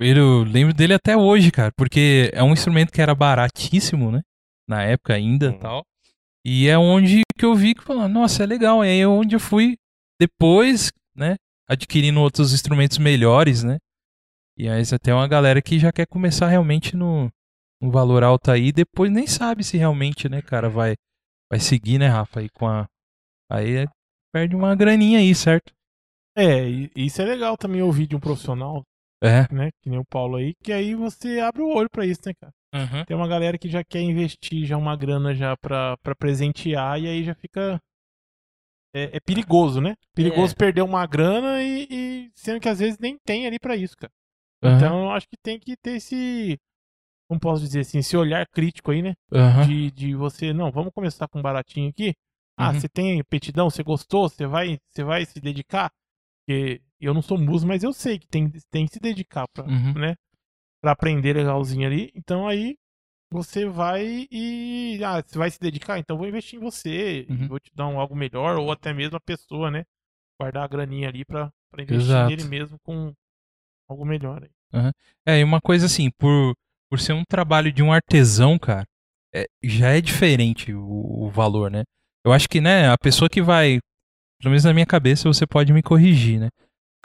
Eu 0.00 0.42
lembro 0.44 0.74
dele 0.74 0.92
até 0.94 1.16
hoje, 1.16 1.50
cara, 1.50 1.72
porque 1.76 2.30
é 2.34 2.42
um 2.42 2.52
instrumento 2.52 2.92
que 2.92 3.00
era 3.00 3.14
baratíssimo, 3.14 4.10
né? 4.10 4.20
Na 4.68 4.82
época 4.82 5.14
ainda 5.14 5.46
e 5.46 5.48
Uhum. 5.50 5.58
tal. 5.58 5.82
E 6.44 6.68
é 6.68 6.76
onde 6.78 7.22
que 7.38 7.44
eu 7.44 7.54
vi 7.54 7.74
que 7.74 7.82
falou, 7.82 8.08
nossa, 8.08 8.42
é 8.42 8.46
legal. 8.46 8.84
E 8.84 8.88
aí 8.88 9.00
é 9.00 9.08
onde 9.08 9.34
eu 9.34 9.40
fui 9.40 9.76
depois, 10.20 10.92
né? 11.16 11.36
Adquirindo 11.68 12.20
outros 12.20 12.52
instrumentos 12.52 12.98
melhores, 12.98 13.62
né? 13.64 13.78
E 14.58 14.68
aí 14.68 14.84
você 14.84 14.98
tem 14.98 15.12
uma 15.14 15.26
galera 15.26 15.60
que 15.62 15.78
já 15.78 15.90
quer 15.92 16.06
começar 16.06 16.46
realmente 16.48 16.94
no, 16.96 17.30
no 17.80 17.90
valor 17.90 18.22
alto 18.22 18.50
aí, 18.50 18.72
depois 18.72 19.10
nem 19.10 19.26
sabe 19.26 19.64
se 19.64 19.76
realmente, 19.76 20.28
né, 20.30 20.40
cara, 20.40 20.68
vai, 20.70 20.94
vai 21.50 21.60
seguir, 21.60 21.98
né, 21.98 22.06
Rafa, 22.08 22.40
aí 22.40 22.48
com 22.50 22.66
a. 22.66 22.86
Aí 23.50 23.76
é- 23.84 23.86
perde 24.32 24.54
uma 24.56 24.74
graninha 24.74 25.18
aí, 25.18 25.34
certo? 25.34 25.72
É, 26.36 26.68
e 26.68 26.90
isso 26.96 27.20
é 27.20 27.24
legal 27.24 27.56
também 27.56 27.82
ouvir 27.82 28.06
de 28.06 28.16
um 28.16 28.20
profissional, 28.20 28.82
É. 29.22 29.46
né? 29.50 29.70
Que 29.82 29.90
nem 29.90 29.98
o 29.98 30.04
Paulo 30.04 30.36
aí, 30.36 30.54
que 30.62 30.72
aí 30.72 30.94
você 30.94 31.40
abre 31.40 31.62
o 31.62 31.68
olho 31.68 31.88
pra 31.90 32.06
isso, 32.06 32.20
né, 32.26 32.32
cara? 32.40 32.52
Tem 33.06 33.16
uma 33.16 33.28
galera 33.28 33.58
que 33.58 33.68
já 33.68 33.82
quer 33.84 34.00
investir 34.02 34.66
já 34.66 34.76
uma 34.76 34.96
grana 34.96 35.34
já 35.34 35.56
pra, 35.56 35.96
pra 35.98 36.14
presentear 36.14 37.00
e 37.00 37.06
aí 37.08 37.24
já 37.24 37.34
fica. 37.34 37.80
é, 38.94 39.16
é 39.16 39.20
perigoso, 39.20 39.80
né? 39.80 39.94
Perigoso 40.14 40.54
perder 40.56 40.82
uma 40.82 41.06
grana 41.06 41.62
e, 41.62 41.86
e 41.90 42.30
sendo 42.34 42.60
que 42.60 42.68
às 42.68 42.78
vezes 42.78 42.98
nem 42.98 43.18
tem 43.24 43.46
ali 43.46 43.58
pra 43.58 43.76
isso, 43.76 43.96
cara. 43.96 44.12
Aham, 44.62 44.76
Então 44.76 45.02
eu 45.04 45.10
acho 45.10 45.28
que 45.28 45.36
tem 45.42 45.58
que 45.58 45.76
ter 45.76 45.96
esse. 45.96 46.58
Como 47.28 47.40
posso 47.40 47.62
dizer 47.62 47.80
assim, 47.80 47.98
esse 47.98 48.16
olhar 48.16 48.46
crítico 48.48 48.90
aí, 48.92 49.02
né? 49.02 49.14
aham, 49.32 49.66
De, 49.66 49.90
de 49.92 50.14
você, 50.14 50.52
não, 50.52 50.70
vamos 50.70 50.92
começar 50.94 51.28
com 51.28 51.38
um 51.40 51.42
baratinho 51.42 51.90
aqui. 51.90 52.14
Ah, 52.56 52.72
Uhum. 52.72 52.80
você 52.80 52.88
tem 52.88 53.22
petidão, 53.24 53.70
você 53.70 53.82
gostou, 53.82 54.28
você 54.28 54.46
vai, 54.46 54.78
você 54.90 55.04
vai 55.04 55.24
se 55.26 55.40
dedicar? 55.40 55.90
Porque 56.46 56.82
eu 57.00 57.14
não 57.14 57.22
sou 57.22 57.38
músico, 57.38 57.68
mas 57.68 57.82
eu 57.82 57.92
sei 57.92 58.18
que 58.18 58.26
tem, 58.26 58.50
tem 58.70 58.86
que 58.86 58.94
se 58.94 59.00
dedicar 59.00 59.46
pra, 59.52 59.64
uhum. 59.64 59.94
né? 59.94 60.14
Pra 60.82 60.92
aprender 60.92 61.34
legalzinho 61.34 61.86
ali. 61.86 62.10
Então 62.14 62.46
aí 62.46 62.76
você 63.30 63.66
vai 63.66 64.26
e. 64.30 65.00
Ah, 65.04 65.22
você 65.22 65.38
vai 65.38 65.50
se 65.50 65.60
dedicar? 65.60 65.98
Então 65.98 66.16
vou 66.16 66.28
investir 66.28 66.58
em 66.58 66.62
você. 66.62 67.26
Uhum. 67.28 67.48
vou 67.48 67.60
te 67.60 67.70
dar 67.74 67.88
um 67.88 68.00
algo 68.00 68.14
melhor, 68.14 68.56
ou 68.56 68.70
até 68.70 68.92
mesmo 68.92 69.16
a 69.16 69.20
pessoa, 69.20 69.70
né? 69.70 69.84
Guardar 70.40 70.64
a 70.64 70.68
graninha 70.68 71.08
ali 71.08 71.24
pra, 71.24 71.50
pra 71.70 71.82
investir 71.82 72.10
Exato. 72.10 72.30
nele 72.30 72.44
mesmo 72.44 72.78
com 72.82 73.12
algo 73.88 74.04
melhor 74.04 74.42
aí. 74.42 74.50
É, 75.26 75.40
e 75.40 75.44
uma 75.44 75.60
coisa 75.60 75.86
assim, 75.86 76.10
por, 76.18 76.54
por 76.90 77.00
ser 77.00 77.12
um 77.12 77.22
trabalho 77.28 77.72
de 77.72 77.82
um 77.82 77.92
artesão, 77.92 78.58
cara, 78.58 78.84
é, 79.34 79.46
já 79.62 79.90
é 79.90 80.00
diferente 80.00 80.72
o, 80.72 81.24
o 81.24 81.30
valor, 81.30 81.70
né? 81.70 81.84
Eu 82.24 82.32
acho 82.32 82.48
que, 82.48 82.60
né, 82.60 82.90
a 82.90 82.98
pessoa 82.98 83.28
que 83.28 83.40
vai, 83.40 83.78
pelo 84.40 84.50
menos 84.50 84.64
na 84.64 84.74
minha 84.74 84.86
cabeça, 84.86 85.28
você 85.28 85.46
pode 85.46 85.72
me 85.72 85.82
corrigir, 85.82 86.40
né? 86.40 86.48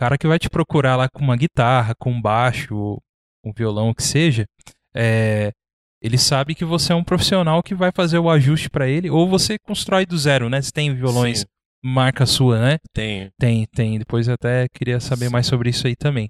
O 0.01 0.03
cara 0.03 0.17
que 0.17 0.27
vai 0.27 0.39
te 0.39 0.49
procurar 0.49 0.95
lá 0.95 1.07
com 1.07 1.19
uma 1.19 1.37
guitarra, 1.37 1.93
com 1.93 2.11
um 2.11 2.19
baixo, 2.19 2.75
ou 2.75 3.03
um 3.45 3.53
violão, 3.53 3.89
o 3.91 3.93
que 3.93 4.01
seja, 4.01 4.47
é, 4.95 5.51
ele 6.01 6.17
sabe 6.17 6.55
que 6.55 6.65
você 6.65 6.91
é 6.91 6.95
um 6.95 7.03
profissional 7.03 7.61
que 7.61 7.75
vai 7.75 7.91
fazer 7.93 8.17
o 8.17 8.27
ajuste 8.27 8.67
pra 8.67 8.87
ele, 8.87 9.11
ou 9.11 9.29
você 9.29 9.59
constrói 9.59 10.03
do 10.03 10.17
zero, 10.17 10.49
né? 10.49 10.59
Você 10.59 10.71
tem 10.71 10.91
violões 10.95 11.41
Sim, 11.41 11.45
marca 11.83 12.25
sua, 12.25 12.59
né? 12.59 12.77
tem. 12.91 13.29
Tem, 13.39 13.67
tem. 13.67 13.99
Depois 13.99 14.27
eu 14.27 14.33
até 14.33 14.67
queria 14.69 14.99
saber 14.99 15.29
mais 15.29 15.45
sobre 15.45 15.69
isso 15.69 15.85
aí 15.85 15.95
também. 15.95 16.29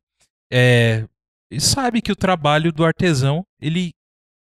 É, 0.52 1.06
ele 1.50 1.62
sabe 1.62 2.02
que 2.02 2.12
o 2.12 2.16
trabalho 2.16 2.74
do 2.74 2.84
artesão, 2.84 3.46
ele. 3.62 3.92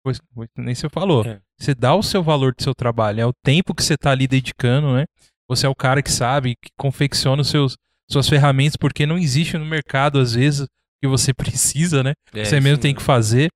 pois 0.06 0.22
Nem 0.58 0.74
você 0.74 0.88
falou. 0.88 1.26
É. 1.26 1.42
Você 1.60 1.76
dá 1.76 1.94
o 1.94 2.02
seu 2.02 2.24
valor 2.24 2.56
do 2.56 2.64
seu 2.64 2.74
trabalho, 2.74 3.20
é 3.20 3.26
o 3.26 3.34
tempo 3.44 3.76
que 3.76 3.84
você 3.84 3.96
está 3.96 4.12
ali 4.12 4.26
dedicando, 4.26 4.94
né? 4.94 5.06
Você 5.50 5.66
é 5.66 5.70
o 5.70 5.76
cara 5.76 6.02
que 6.02 6.12
sabe, 6.12 6.56
que 6.56 6.70
confecciona 6.78 7.42
os 7.42 7.50
seus, 7.50 7.78
suas 8.10 8.28
ferramentas, 8.28 8.76
porque 8.76 9.06
não 9.06 9.18
existe 9.18 9.58
no 9.58 9.66
mercado, 9.66 10.20
às 10.20 10.34
vezes, 10.34 10.62
o 10.62 10.68
que 11.02 11.08
você 11.08 11.34
precisa, 11.36 12.04
né? 12.04 12.14
É, 12.34 12.44
você 12.44 12.60
mesmo 12.60 12.82
tem 12.82 12.96
que 12.96 13.02
fazer. 13.02 13.50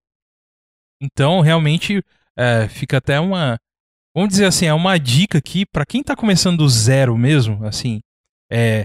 Então, 1.02 1.42
realmente, 1.42 2.02
é, 2.38 2.68
fica 2.68 2.98
até 2.98 3.20
uma. 3.20 3.58
Vamos 4.16 4.30
dizer 4.30 4.46
assim, 4.46 4.66
é 4.66 4.74
uma 4.74 4.98
dica 5.00 5.38
aqui 5.38 5.66
para 5.66 5.86
quem 5.86 6.04
tá 6.04 6.16
começando 6.16 6.58
do 6.58 6.70
zero 6.70 7.18
mesmo, 7.18 7.66
assim. 7.66 8.00
É, 8.52 8.84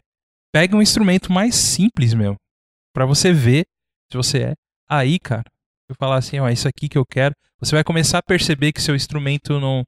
pega 0.52 0.76
um 0.76 0.82
instrumento 0.82 1.32
mais 1.32 1.54
simples 1.54 2.14
mesmo. 2.14 2.36
Pra 2.94 3.04
você 3.04 3.32
ver 3.32 3.64
se 4.10 4.16
você 4.16 4.38
é. 4.44 4.54
Aí, 4.88 5.18
cara, 5.18 5.42
eu 5.88 5.96
falar 5.98 6.16
assim, 6.16 6.38
ó, 6.38 6.48
isso 6.48 6.68
aqui 6.68 6.88
que 6.88 6.96
eu 6.96 7.04
quero. 7.04 7.34
Você 7.58 7.74
vai 7.74 7.82
começar 7.82 8.18
a 8.18 8.22
perceber 8.22 8.72
que 8.72 8.80
seu 8.80 8.94
instrumento 8.94 9.58
não, 9.58 9.82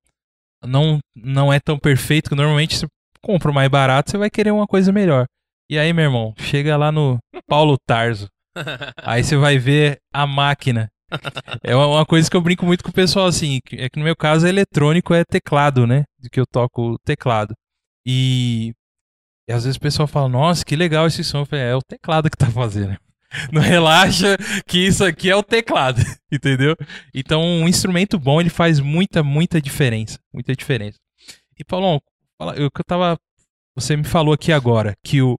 não, 0.64 0.99
não 1.14 1.53
é 1.53 1.61
tão 1.61 1.79
perfeito, 1.79 2.31
que 2.31 2.37
normalmente 2.37 2.76
você 2.76 2.87
compra 3.22 3.51
o 3.51 3.55
mais 3.55 3.68
barato, 3.70 4.11
você 4.11 4.18
vai 4.18 4.31
querer 4.31 4.51
uma 4.51 4.66
coisa 4.66 4.93
melhor. 4.93 5.26
E 5.70 5.78
aí, 5.78 5.92
meu 5.92 6.04
irmão, 6.04 6.34
chega 6.38 6.78
lá 6.78 6.90
no 6.90 7.18
Paulo 7.46 7.76
Tarso. 7.86 8.26
Aí 9.04 9.22
você 9.22 9.36
vai 9.36 9.58
ver 9.58 9.98
a 10.10 10.26
máquina. 10.26 10.88
É 11.62 11.76
uma, 11.76 12.06
coisa 12.06 12.30
que 12.30 12.34
eu 12.34 12.40
brinco 12.40 12.64
muito 12.64 12.82
com 12.82 12.88
o 12.88 12.92
pessoal, 12.92 13.26
assim, 13.26 13.60
é 13.72 13.88
que 13.88 13.98
no 13.98 14.04
meu 14.04 14.16
caso 14.16 14.46
eletrônico 14.46 15.12
é 15.12 15.24
teclado, 15.24 15.86
né? 15.86 16.04
De 16.18 16.30
que 16.30 16.40
eu 16.40 16.46
toco 16.46 16.92
o 16.92 16.98
teclado. 16.98 17.54
E, 18.06 18.72
e 19.46 19.52
às 19.52 19.64
vezes 19.64 19.76
o 19.76 19.80
pessoal 19.80 20.08
fala, 20.08 20.26
nossa, 20.26 20.64
que 20.64 20.74
legal 20.74 21.06
esse 21.06 21.22
som. 21.22 21.40
Eu 21.40 21.46
falei, 21.46 21.66
é 21.66 21.76
o 21.76 21.82
teclado 21.82 22.30
que 22.30 22.36
tá 22.36 22.50
fazendo. 22.50 22.96
Não 23.52 23.60
relaxa 23.60 24.38
que 24.66 24.78
isso 24.78 25.04
aqui 25.04 25.28
é 25.28 25.36
o 25.36 25.42
teclado, 25.42 26.00
entendeu? 26.32 26.74
Então, 27.14 27.42
um 27.42 27.68
instrumento 27.68 28.18
bom, 28.18 28.40
ele 28.40 28.48
faz 28.48 28.80
muita, 28.80 29.22
muita 29.22 29.60
diferença. 29.60 30.18
Muita 30.32 30.56
diferença. 30.56 30.96
E, 31.58 31.62
Paulão, 31.62 32.00
eu 32.56 32.70
que 32.70 32.80
eu 32.80 32.84
tava. 32.86 33.18
Você 33.74 33.96
me 33.96 34.04
falou 34.04 34.32
aqui 34.32 34.50
agora 34.50 34.94
que 35.04 35.22
o, 35.22 35.36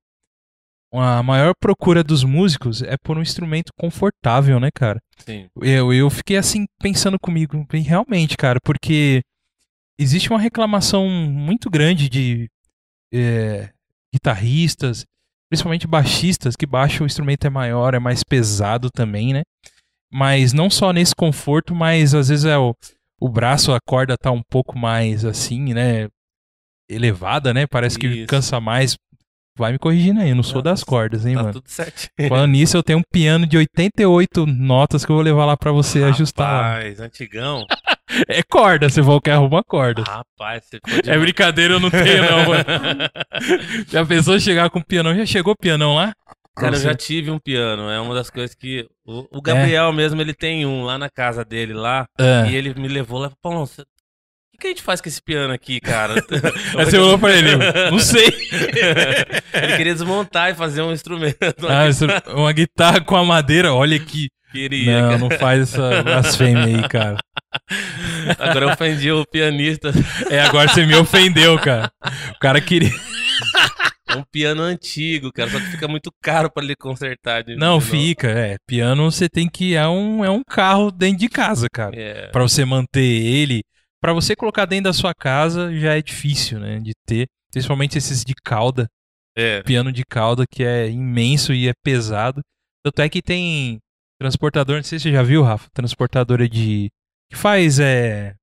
a 0.91 1.21
maior 1.21 1.53
procura 1.59 2.03
dos 2.03 2.23
músicos 2.23 2.81
é 2.81 2.95
por 2.97 3.17
um 3.17 3.21
instrumento 3.21 3.71
confortável, 3.77 4.59
né, 4.59 4.69
cara? 4.73 4.99
Sim. 5.17 5.47
Eu, 5.61 5.93
eu 5.93 6.09
fiquei 6.09 6.37
assim 6.37 6.65
pensando 6.81 7.19
comigo, 7.19 7.65
realmente, 7.71 8.35
cara, 8.35 8.59
porque 8.63 9.21
existe 9.99 10.29
uma 10.29 10.39
reclamação 10.39 11.07
muito 11.07 11.69
grande 11.69 12.09
de 12.09 12.49
é, 13.13 13.69
guitarristas, 14.13 15.05
principalmente 15.49 15.87
baixistas, 15.87 16.55
que 16.55 16.65
baixo 16.65 17.03
o 17.03 17.05
instrumento 17.05 17.45
é 17.45 17.49
maior, 17.49 17.93
é 17.93 17.99
mais 17.99 18.23
pesado 18.23 18.89
também, 18.89 19.33
né? 19.33 19.43
Mas 20.11 20.53
não 20.53 20.69
só 20.69 20.91
nesse 20.91 21.13
conforto, 21.15 21.75
mas 21.75 22.15
às 22.15 22.29
vezes 22.29 22.45
é 22.45 22.57
o, 22.57 22.73
o 23.19 23.29
braço, 23.29 23.73
a 23.73 23.79
corda 23.79 24.17
tá 24.17 24.31
um 24.31 24.41
pouco 24.49 24.77
mais 24.77 25.25
assim, 25.25 25.73
né? 25.73 26.07
Elevada, 26.89 27.53
né? 27.53 27.67
Parece 27.67 27.99
que 27.99 28.07
Isso. 28.07 28.27
cansa 28.27 28.59
mais. 28.59 28.95
Vai 29.59 29.73
me 29.73 29.77
corrigindo 29.77 30.21
aí, 30.21 30.29
eu 30.29 30.35
não 30.35 30.41
sou 30.43 30.55
Não, 30.55 30.63
das 30.63 30.83
cordas, 30.83 31.25
hein, 31.25 31.35
Tá 31.35 31.41
mano? 31.41 31.53
tudo 31.53 31.67
certo. 31.67 32.07
Falando 32.29 32.51
nisso, 32.51 32.77
eu 32.77 32.81
tenho 32.81 32.97
um 32.99 33.03
piano 33.11 33.45
de 33.45 33.57
88 33.57 34.45
notas 34.47 35.03
que 35.05 35.11
eu 35.11 35.15
vou 35.17 35.23
levar 35.23 35.45
lá 35.45 35.57
pra 35.57 35.71
você 35.71 36.01
ajustar 36.05 36.51
lá. 36.51 36.73
Rapaz, 36.75 36.99
antigão. 36.99 37.65
É 38.27 38.41
corda, 38.41 38.89
você 38.89 39.01
que 39.23 39.29
arruma 39.29 39.63
cordas. 39.63 40.03
Rapaz, 40.07 40.63
você. 40.65 40.79
É 41.05 41.15
brincadeira, 41.19 41.75
eu 41.75 41.79
não 41.79 41.91
tenho 41.91 42.23
não, 42.23 42.47
mano. 42.47 42.63
Já 43.87 44.03
pensou 44.03 44.39
chegar 44.39 44.67
com 44.71 44.81
pianão? 44.81 45.13
Já 45.15 45.27
chegou 45.27 45.55
pianão 45.55 45.93
lá? 45.93 46.11
Cara, 46.55 46.75
eu 46.75 46.79
já 46.81 46.95
tive 46.95 47.29
um 47.29 47.37
piano. 47.37 47.87
É 47.87 47.99
uma 48.01 48.15
das 48.15 48.31
coisas 48.31 48.55
que. 48.55 48.83
O, 49.05 49.37
o 49.37 49.41
Gabriel 49.41 49.93
mesmo, 49.93 50.19
ele 50.19 50.33
tem 50.33 50.65
um 50.65 50.83
lá 50.83 50.97
na 50.97 51.07
casa 51.07 51.45
dele 51.45 51.71
lá. 51.73 52.05
Ah. 52.19 52.47
E 52.49 52.55
ele 52.55 52.73
me 52.73 52.87
levou 52.87 53.19
lá 53.19 53.27
e 53.27 53.29
falou: 53.29 53.37
Paulão, 53.41 53.65
você- 53.67 53.83
o 53.83 53.85
que, 54.59 54.61
que 54.61 54.67
a 54.67 54.69
gente 54.71 54.83
faz 54.83 55.01
com 55.01 55.09
esse 55.09 55.21
piano 55.21 55.53
aqui, 55.53 55.79
cara? 55.79 56.13
Aí 56.77 56.85
você 56.85 56.97
olhou 56.97 57.17
pra 57.17 57.33
ele, 57.35 57.55
não 57.89 57.99
sei. 57.99 58.25
ele 59.53 59.77
queria 59.77 59.93
desmontar 59.93 60.51
e 60.51 60.55
fazer 60.55 60.81
um 60.81 60.91
instrumento. 60.91 61.67
Ah, 61.67 61.87
isso- 61.87 62.05
uma 62.27 62.51
guitarra 62.51 63.01
com 63.01 63.15
a 63.15 63.23
madeira, 63.23 63.73
olha 63.73 63.97
que... 63.99 64.27
Queria, 64.51 64.99
Não, 65.01 65.07
cara. 65.09 65.17
não 65.19 65.29
faz 65.29 65.61
essa 65.61 66.01
blasfêmia 66.01 66.63
aí, 66.65 66.89
cara. 66.89 67.17
Agora 68.39 68.65
eu 68.65 68.69
ofendi 68.71 69.11
o 69.11 69.23
pianista. 69.23 69.91
É, 70.27 70.41
agora 70.41 70.67
você 70.67 70.87
me 70.87 70.95
ofendeu, 70.95 71.55
cara. 71.59 71.91
O 72.35 72.39
cara 72.39 72.59
queria... 72.59 72.89
É 74.09 74.15
um 74.15 74.23
piano 74.31 74.63
antigo, 74.63 75.31
cara. 75.31 75.51
Só 75.51 75.59
que 75.59 75.67
fica 75.67 75.87
muito 75.87 76.09
caro 76.19 76.49
pra 76.51 76.63
ele 76.63 76.75
consertar. 76.75 77.43
Não, 77.49 77.73
novo. 77.73 77.91
fica, 77.91 78.27
é. 78.27 78.55
Piano 78.67 79.11
você 79.11 79.29
tem 79.29 79.47
que... 79.47 79.75
É 79.75 79.87
um, 79.87 80.25
é 80.25 80.31
um 80.31 80.41
carro 80.43 80.89
dentro 80.89 81.19
de 81.19 81.29
casa, 81.29 81.67
cara. 81.71 81.95
É. 81.95 82.27
Pra 82.31 82.41
você 82.41 82.65
manter 82.65 82.99
ele, 83.05 83.61
Pra 84.01 84.13
você 84.13 84.35
colocar 84.35 84.65
dentro 84.65 84.85
da 84.85 84.93
sua 84.93 85.13
casa 85.13 85.75
já 85.77 85.97
é 85.97 86.01
difícil, 86.01 86.59
né, 86.59 86.79
de 86.79 86.91
ter, 87.05 87.27
principalmente 87.51 87.97
esses 87.97 88.23
de 88.23 88.33
cauda, 88.33 88.87
É. 89.37 89.61
piano 89.63 89.91
de 89.91 90.03
cauda 90.05 90.45
que 90.49 90.63
é 90.63 90.89
imenso 90.89 91.53
e 91.53 91.67
é 91.67 91.73
pesado. 91.83 92.41
Tanto 92.83 93.01
é 93.01 93.09
que 93.09 93.21
tem 93.21 93.77
transportador, 94.19 94.77
não 94.77 94.83
sei 94.83 94.99
se 94.99 95.03
você 95.03 95.11
já 95.11 95.23
viu, 95.23 95.43
Rafa, 95.43 95.67
transportadora 95.73 96.47
de 96.47 96.89
que 97.31 97.37
faz 97.37 97.79
é 97.79 98.35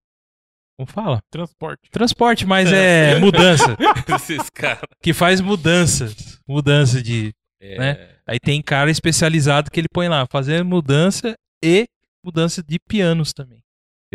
como 0.79 0.87
fala? 0.91 1.21
Transporte. 1.33 1.91
Transporte, 1.91 2.47
mas 2.47 2.71
é 2.71 3.19
mudança, 3.21 3.77
Esses 4.15 4.51
caras. 4.51 4.83
que 5.03 5.15
faz 5.15 5.41
mudanças, 5.41 6.39
mudança 6.47 7.03
de 7.03 7.33
É. 7.61 7.79
Né? 7.79 8.09
Aí 8.27 8.39
tem 8.39 8.61
cara 8.61 8.91
especializado 8.91 9.71
que 9.71 9.81
ele 9.81 9.89
põe 9.91 10.07
lá, 10.09 10.27
fazendo 10.31 10.67
mudança 10.67 11.35
e 11.65 11.87
mudança 12.25 12.63
de 12.63 12.77
pianos 12.87 13.33
também. 13.33 13.61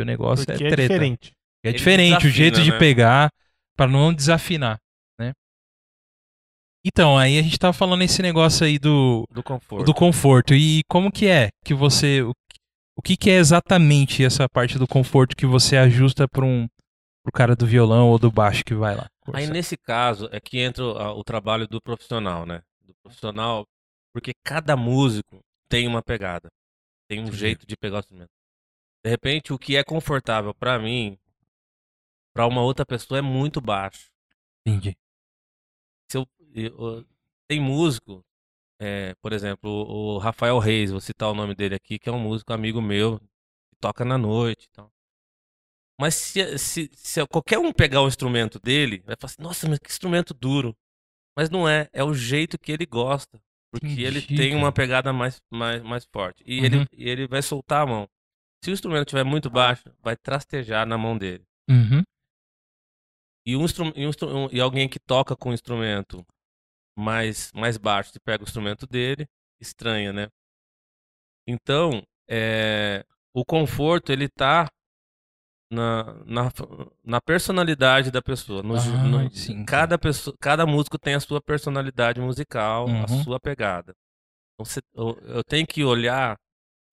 O 0.01 0.05
negócio 0.05 0.45
Porque 0.45 0.63
é 0.63 0.67
é, 0.67 0.69
treta. 0.69 0.93
diferente. 0.93 1.31
É 1.63 1.69
Ele 1.69 1.77
diferente 1.77 2.13
o 2.15 2.19
desafina, 2.31 2.33
jeito 2.33 2.61
de 2.61 2.71
né? 2.71 2.77
pegar 2.79 3.29
pra 3.77 3.87
não 3.87 4.13
desafinar, 4.13 4.77
né? 5.19 5.31
Então, 6.85 7.17
aí 7.17 7.37
a 7.37 7.41
gente 7.41 7.59
tava 7.59 7.73
falando 7.73 8.01
esse 8.03 8.21
negócio 8.21 8.65
aí 8.65 8.79
do, 8.79 9.25
Do 9.31 9.43
conforto. 9.43 9.85
do 9.85 9.93
conforto. 9.93 10.53
E 10.55 10.81
como 10.89 11.11
que 11.11 11.27
é 11.27 11.49
que 11.63 11.73
você. 11.73 12.21
O, 12.23 12.31
o 12.97 13.01
que, 13.01 13.15
que 13.15 13.29
é 13.29 13.35
exatamente 13.35 14.23
essa 14.23 14.47
parte 14.49 14.77
do 14.77 14.87
conforto 14.87 15.35
que 15.35 15.45
você 15.45 15.77
ajusta 15.77 16.27
para 16.27 16.45
um 16.45 16.67
pro 17.23 17.31
cara 17.31 17.55
do 17.55 17.67
violão 17.67 18.09
ou 18.09 18.17
do 18.17 18.31
baixo 18.31 18.63
que 18.65 18.73
vai 18.73 18.95
lá? 18.95 19.07
Aí 19.33 19.47
nesse 19.47 19.77
caso 19.77 20.27
é 20.31 20.39
que 20.39 20.59
entra 20.59 20.83
o, 20.83 20.97
a- 20.97 21.13
o 21.13 21.23
trabalho 21.23 21.67
do 21.67 21.79
profissional, 21.81 22.45
né? 22.45 22.61
Do 22.83 22.93
profissional, 23.03 23.63
porque 24.13 24.31
cada 24.43 24.75
músico 24.75 25.39
tem 25.69 25.87
uma 25.87 26.01
pegada, 26.01 26.49
tem 27.07 27.19
um 27.19 27.23
Entendi. 27.23 27.37
jeito 27.37 27.65
de 27.67 27.75
pegar 27.77 27.97
o 27.97 27.99
instrumento. 27.99 28.29
De 29.03 29.09
repente, 29.11 29.53
o 29.53 29.59
que 29.59 29.77
é 29.77 29.83
confortável 29.83 30.53
pra 30.55 30.79
mim, 30.79 31.17
pra 32.33 32.45
uma 32.45 32.61
outra 32.61 32.85
pessoa 32.85 33.19
é 33.19 33.21
muito 33.21 33.61
baixo. 33.61 34.11
Entendi. 34.65 34.95
Se 36.11 36.17
eu, 36.17 36.27
eu- 36.53 37.05
tem 37.47 37.59
músico, 37.59 38.23
é, 38.79 39.15
por 39.21 39.33
exemplo, 39.33 39.69
o, 39.69 40.15
o 40.15 40.19
Rafael 40.19 40.59
Reis, 40.59 40.91
vou 40.91 41.01
citar 41.01 41.29
o 41.31 41.35
nome 41.35 41.55
dele 41.55 41.75
aqui, 41.75 41.99
que 41.99 42.09
é 42.09 42.11
um 42.11 42.19
músico 42.19 42.53
amigo 42.53 42.81
meu, 42.81 43.19
que 43.19 43.77
toca 43.81 44.05
na 44.05 44.17
noite, 44.17 44.65
e 44.65 44.69
tal. 44.71 44.91
Mas 45.99 46.15
se, 46.15 46.57
se, 46.57 46.89
se 46.95 47.25
qualquer 47.27 47.59
um 47.59 47.71
pegar 47.71 48.01
o 48.01 48.07
instrumento 48.07 48.59
dele, 48.59 49.03
vai 49.05 49.15
falar 49.19 49.31
assim, 49.31 49.41
nossa, 49.41 49.69
mas 49.69 49.79
que 49.79 49.89
instrumento 49.89 50.33
duro. 50.33 50.75
Mas 51.37 51.49
não 51.49 51.69
é, 51.69 51.89
é 51.93 52.03
o 52.03 52.13
jeito 52.13 52.59
que 52.59 52.71
ele 52.71 52.85
gosta. 52.85 53.41
Porque 53.71 53.87
Entendi, 53.87 54.03
ele 54.03 54.21
tem 54.21 54.49
cara. 54.51 54.61
uma 54.63 54.71
pegada 54.71 55.13
mais, 55.13 55.41
mais, 55.51 55.81
mais 55.83 56.05
forte. 56.11 56.43
E 56.45 56.61
Uhum. 56.61 56.65
ele, 56.65 56.87
e 56.93 57.09
ele 57.09 57.27
vai 57.27 57.41
soltar 57.41 57.83
a 57.83 57.85
mão. 57.87 58.09
Se 58.63 58.69
o 58.69 58.73
instrumento 58.73 59.07
estiver 59.07 59.23
muito 59.23 59.49
baixo, 59.49 59.83
vai 60.01 60.15
trastejar 60.15 60.85
na 60.85 60.97
mão 60.97 61.17
dele. 61.17 61.43
Uhum. 61.69 62.03
E, 63.45 63.57
um 63.57 63.65
e, 63.95 64.05
um 64.07 64.49
e 64.51 64.61
alguém 64.61 64.87
que 64.87 64.99
toca 64.99 65.35
com 65.35 65.49
um 65.49 65.53
instrumento 65.53 66.23
mais, 66.95 67.51
mais 67.53 67.77
baixo, 67.77 68.11
se 68.11 68.19
pega 68.19 68.43
o 68.43 68.47
instrumento 68.47 68.85
dele, 68.85 69.25
estranha, 69.59 70.13
né? 70.13 70.27
Então, 71.47 72.03
é, 72.29 73.03
o 73.33 73.43
conforto, 73.43 74.11
ele 74.11 74.29
tá 74.29 74.69
na, 75.71 76.13
na, 76.25 76.49
na 77.03 77.19
personalidade 77.21 78.11
da 78.11 78.21
pessoa. 78.21 78.61
No, 78.61 78.75
Ah, 78.75 79.03
no- 79.03 79.31
sim, 79.31 79.65
cada, 79.65 79.97
pessoa, 79.97 80.35
cada 80.39 80.67
músico 80.67 80.99
tem 80.99 81.15
a 81.15 81.19
sua 81.19 81.41
personalidade 81.41 82.21
musical, 82.21 82.87
a 82.87 82.91
Uhum. 82.91 83.23
sua 83.23 83.39
pegada. 83.39 83.93
Então, 84.53 84.65
você- 84.65 84.81
eu, 84.93 85.17
eu 85.37 85.43
tenho 85.43 85.65
que 85.65 85.83
olhar 85.83 86.37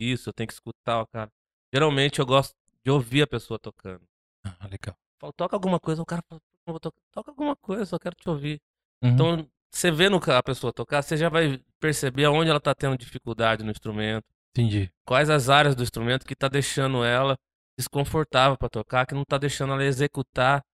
isso, 0.01 0.31
eu 0.31 0.33
tenho 0.33 0.47
que 0.47 0.55
escutar 0.55 1.03
o 1.03 1.07
cara. 1.09 1.29
Geralmente 1.73 2.19
eu 2.19 2.27
gosto 2.27 2.55
de 2.85 2.91
ouvir 2.91 3.23
a 3.23 3.27
pessoa 3.27 3.59
tocando. 3.59 4.03
Ah, 4.45 4.67
legal. 4.67 4.97
Falo, 5.21 5.33
toca 5.33 5.57
alguma 5.57 5.79
coisa, 5.81 6.01
o 6.03 6.07
cara 6.07 6.23
fala, 6.29 6.41
"Não 6.67 6.73
vou 6.73 6.81
tocar." 6.81 7.01
toca 7.13 7.31
alguma 7.31 7.57
coisa, 7.57 7.85
só 7.87 7.99
quero 7.99 8.15
te 8.15 8.29
ouvir. 8.29 8.61
Uhum. 9.03 9.11
Então, 9.11 9.51
você 9.71 9.91
vendo 9.91 10.19
a 10.31 10.43
pessoa 10.43 10.73
tocar, 10.73 11.03
você 11.03 11.17
já 11.17 11.29
vai 11.29 11.63
perceber 11.81 12.25
aonde 12.25 12.51
ela 12.51 12.61
tá 12.61 12.75
tendo 12.75 12.97
dificuldade 12.97 13.63
no 13.65 13.71
instrumento, 13.71 14.25
Entendi. 14.53 14.91
quais 15.05 15.29
as 15.29 15.49
áreas 15.49 15.75
do 15.75 15.83
instrumento 15.83 16.25
que 16.25 16.35
tá 16.35 16.49
deixando 16.49 17.05
ela 17.05 17.37
desconfortável 17.79 18.57
para 18.57 18.69
tocar, 18.69 19.07
que 19.07 19.15
não 19.15 19.25
tá 19.25 19.37
deixando 19.39 19.73
ela 19.73 19.85
executar 19.85 20.65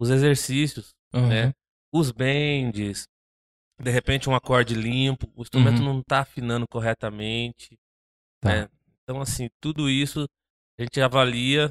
os 0.00 0.10
exercícios, 0.10 0.94
Uhum. 1.14 1.28
né? 1.28 1.52
Os 1.92 2.10
bends, 2.10 3.06
de 3.80 3.90
repente 3.90 4.28
um 4.28 4.34
acorde 4.34 4.74
limpo, 4.74 5.30
o 5.36 5.42
instrumento 5.42 5.78
Uhum. 5.80 5.94
não 5.94 6.02
tá 6.02 6.20
afinando 6.20 6.66
corretamente, 6.68 7.78
Tá. 8.40 8.48
né? 8.62 8.68
Então, 9.02 9.20
assim, 9.20 9.48
tudo 9.60 9.88
isso 9.88 10.28
a 10.78 10.82
gente 10.82 11.00
avalia 11.00 11.70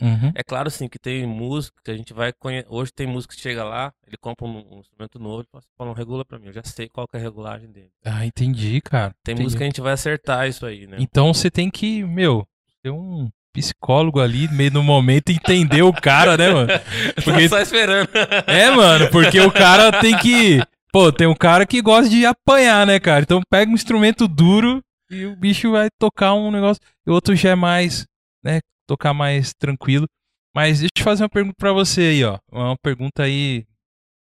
Uhum. 0.00 0.32
é 0.34 0.42
claro, 0.42 0.68
sim, 0.68 0.88
que 0.88 0.98
tem 0.98 1.24
músico 1.24 1.76
que 1.84 1.88
a 1.92 1.96
gente 1.96 2.12
vai 2.12 2.32
conhe... 2.32 2.64
Hoje 2.68 2.90
tem 2.92 3.06
músico 3.06 3.34
que 3.34 3.40
chega 3.40 3.62
lá, 3.62 3.92
ele 4.04 4.16
compra 4.20 4.44
um, 4.44 4.56
um 4.76 4.80
instrumento 4.80 5.16
novo 5.20 5.42
e 5.42 5.46
fala 5.52 5.60
assim, 5.60 5.68
"Paulo, 5.78 5.92
regula 5.92 6.24
pra 6.24 6.40
mim. 6.40 6.46
Eu 6.48 6.52
já 6.52 6.62
sei 6.64 6.88
qual 6.88 7.06
que 7.06 7.16
é 7.16 7.20
a 7.20 7.22
regulagem 7.22 7.70
dele. 7.70 7.90
Ah, 8.04 8.26
entendi, 8.26 8.80
cara. 8.80 9.14
Tem 9.22 9.32
Entendi. 9.34 9.44
música 9.44 9.58
que 9.58 9.62
a 9.62 9.66
gente 9.66 9.80
vai 9.80 9.92
acertar 9.92 10.48
isso 10.48 10.66
aí, 10.66 10.88
né? 10.88 10.96
Então 10.98 11.32
você 11.32 11.48
tem 11.48 11.70
que, 11.70 12.02
meu, 12.02 12.44
ter 12.82 12.90
um 12.90 13.28
psicólogo 13.54 14.18
ali 14.20 14.48
no 14.48 14.54
meio 14.54 14.70
do 14.72 14.82
momento 14.82 15.30
entender 15.30 15.82
o 15.82 15.92
cara, 15.92 16.36
né, 16.36 16.50
mano? 16.52 16.68
Porque- 17.24 17.42
Tô 17.44 17.48
só 17.50 17.60
esperando. 17.60 18.08
É, 18.48 18.70
mano, 18.72 19.08
porque 19.12 19.38
o 19.40 19.52
cara 19.52 20.00
tem 20.00 20.18
que. 20.18 20.60
Pô, 20.90 21.12
tem 21.12 21.28
um 21.28 21.34
cara 21.34 21.64
que 21.64 21.80
gosta 21.80 22.10
de 22.10 22.26
apanhar, 22.26 22.84
né, 22.86 22.98
cara? 22.98 23.22
Então 23.22 23.40
pega 23.48 23.70
um 23.70 23.74
instrumento 23.74 24.26
duro 24.26 24.82
e 25.12 25.26
o 25.26 25.36
bicho 25.36 25.70
vai 25.72 25.88
tocar 25.98 26.34
um 26.34 26.50
negócio. 26.50 26.80
E 27.06 27.10
o 27.10 27.12
outro 27.12 27.36
já 27.36 27.50
é 27.50 27.54
mais, 27.54 28.06
né? 28.42 28.60
Tocar 28.88 29.12
mais 29.12 29.52
tranquilo. 29.52 30.06
Mas 30.54 30.80
deixa 30.80 30.92
eu 30.98 31.04
fazer 31.04 31.22
uma 31.22 31.28
pergunta 31.28 31.54
pra 31.58 31.72
você 31.72 32.00
aí, 32.00 32.24
ó. 32.24 32.38
Uma 32.50 32.76
pergunta 32.82 33.22
aí. 33.22 33.64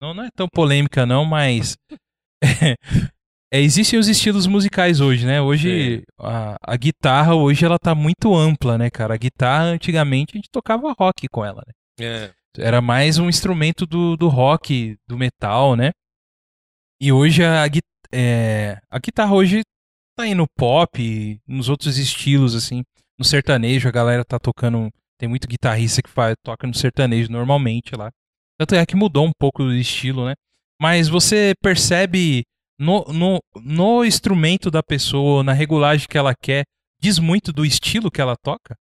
Não, 0.01 0.13
não 0.13 0.23
é 0.23 0.29
tão 0.35 0.47
polêmica, 0.47 1.05
não, 1.05 1.25
mas. 1.25 1.77
É, 3.53 3.59
existem 3.59 3.99
os 3.99 4.07
estilos 4.07 4.47
musicais 4.47 5.01
hoje, 5.01 5.25
né? 5.25 5.41
Hoje 5.41 6.03
a, 6.17 6.55
a 6.65 6.77
guitarra 6.77 7.35
hoje 7.35 7.65
ela 7.65 7.77
tá 7.77 7.93
muito 7.93 8.33
ampla, 8.33 8.77
né, 8.77 8.89
cara? 8.89 9.13
A 9.13 9.17
guitarra 9.17 9.65
antigamente 9.65 10.31
a 10.33 10.37
gente 10.37 10.49
tocava 10.49 10.95
rock 10.97 11.27
com 11.27 11.43
ela, 11.43 11.61
né? 11.67 11.73
É, 11.99 12.33
Era 12.57 12.79
mais 12.79 13.17
um 13.17 13.27
instrumento 13.27 13.85
do, 13.85 14.15
do 14.15 14.29
rock, 14.29 14.95
do 15.05 15.17
metal, 15.17 15.75
né? 15.75 15.91
E 17.01 17.11
hoje 17.11 17.43
a, 17.43 17.65
é, 18.13 18.79
a 18.89 18.99
guitarra 18.99 19.33
hoje 19.33 19.63
aí 20.21 20.33
no 20.33 20.47
pop, 20.57 21.39
nos 21.47 21.69
outros 21.69 21.97
estilos, 21.97 22.55
assim. 22.55 22.83
No 23.17 23.25
sertanejo 23.25 23.87
a 23.87 23.91
galera 23.91 24.23
tá 24.25 24.39
tocando. 24.39 24.89
Tem 25.17 25.29
muito 25.29 25.47
guitarrista 25.47 26.01
que 26.01 26.09
faz, 26.09 26.35
toca 26.43 26.65
no 26.65 26.73
sertanejo 26.73 27.31
normalmente 27.31 27.95
lá. 27.95 28.09
Tanto 28.57 28.75
é 28.75 28.85
que 28.85 28.95
mudou 28.95 29.25
um 29.25 29.31
pouco 29.37 29.63
o 29.63 29.73
estilo, 29.73 30.25
né? 30.25 30.33
Mas 30.79 31.07
você 31.07 31.53
percebe 31.61 32.43
no, 32.79 33.03
no, 33.05 33.39
no 33.55 34.03
instrumento 34.03 34.71
da 34.71 34.81
pessoa, 34.81 35.43
na 35.43 35.53
regulagem 35.53 36.07
que 36.07 36.17
ela 36.17 36.33
quer, 36.35 36.63
diz 36.99 37.19
muito 37.19 37.53
do 37.53 37.63
estilo 37.63 38.09
que 38.09 38.19
ela 38.19 38.35
toca? 38.35 38.75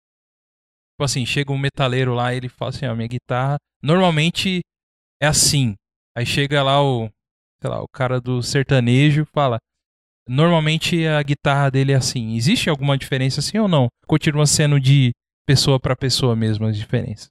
Tipo 0.93 1.05
assim, 1.05 1.27
chega 1.27 1.53
um 1.53 1.59
metaleiro 1.59 2.15
lá 2.15 2.35
ele 2.35 2.49
fala 2.49 2.71
assim, 2.71 2.87
ó, 2.87 2.95
minha 2.95 3.09
guitarra 3.09 3.59
normalmente 3.83 4.61
é 5.21 5.27
assim. 5.27 5.75
Aí 6.17 6.27
chega 6.27 6.63
lá 6.63 6.83
o, 6.83 7.11
sei 7.63 7.71
lá, 7.71 7.83
o 7.83 7.89
cara 7.89 8.21
do 8.21 8.43
sertanejo 8.43 9.27
fala, 9.33 9.59
normalmente 10.31 11.07
a 11.07 11.23
guitarra 11.23 11.71
dele 11.71 11.93
é 11.93 11.97
assim. 11.97 12.37
Existe 12.37 12.71
alguma 12.71 12.97
diferença 12.97 13.41
assim 13.41 13.59
ou 13.59 13.69
não? 13.69 13.89
Continua 14.07 14.47
sendo 14.47 14.79
de 14.79 15.11
pessoa 15.47 15.81
pra 15.81 15.97
pessoa 15.97 16.37
mesmo 16.37 16.67
as 16.67 16.77
diferenças. 16.77 17.29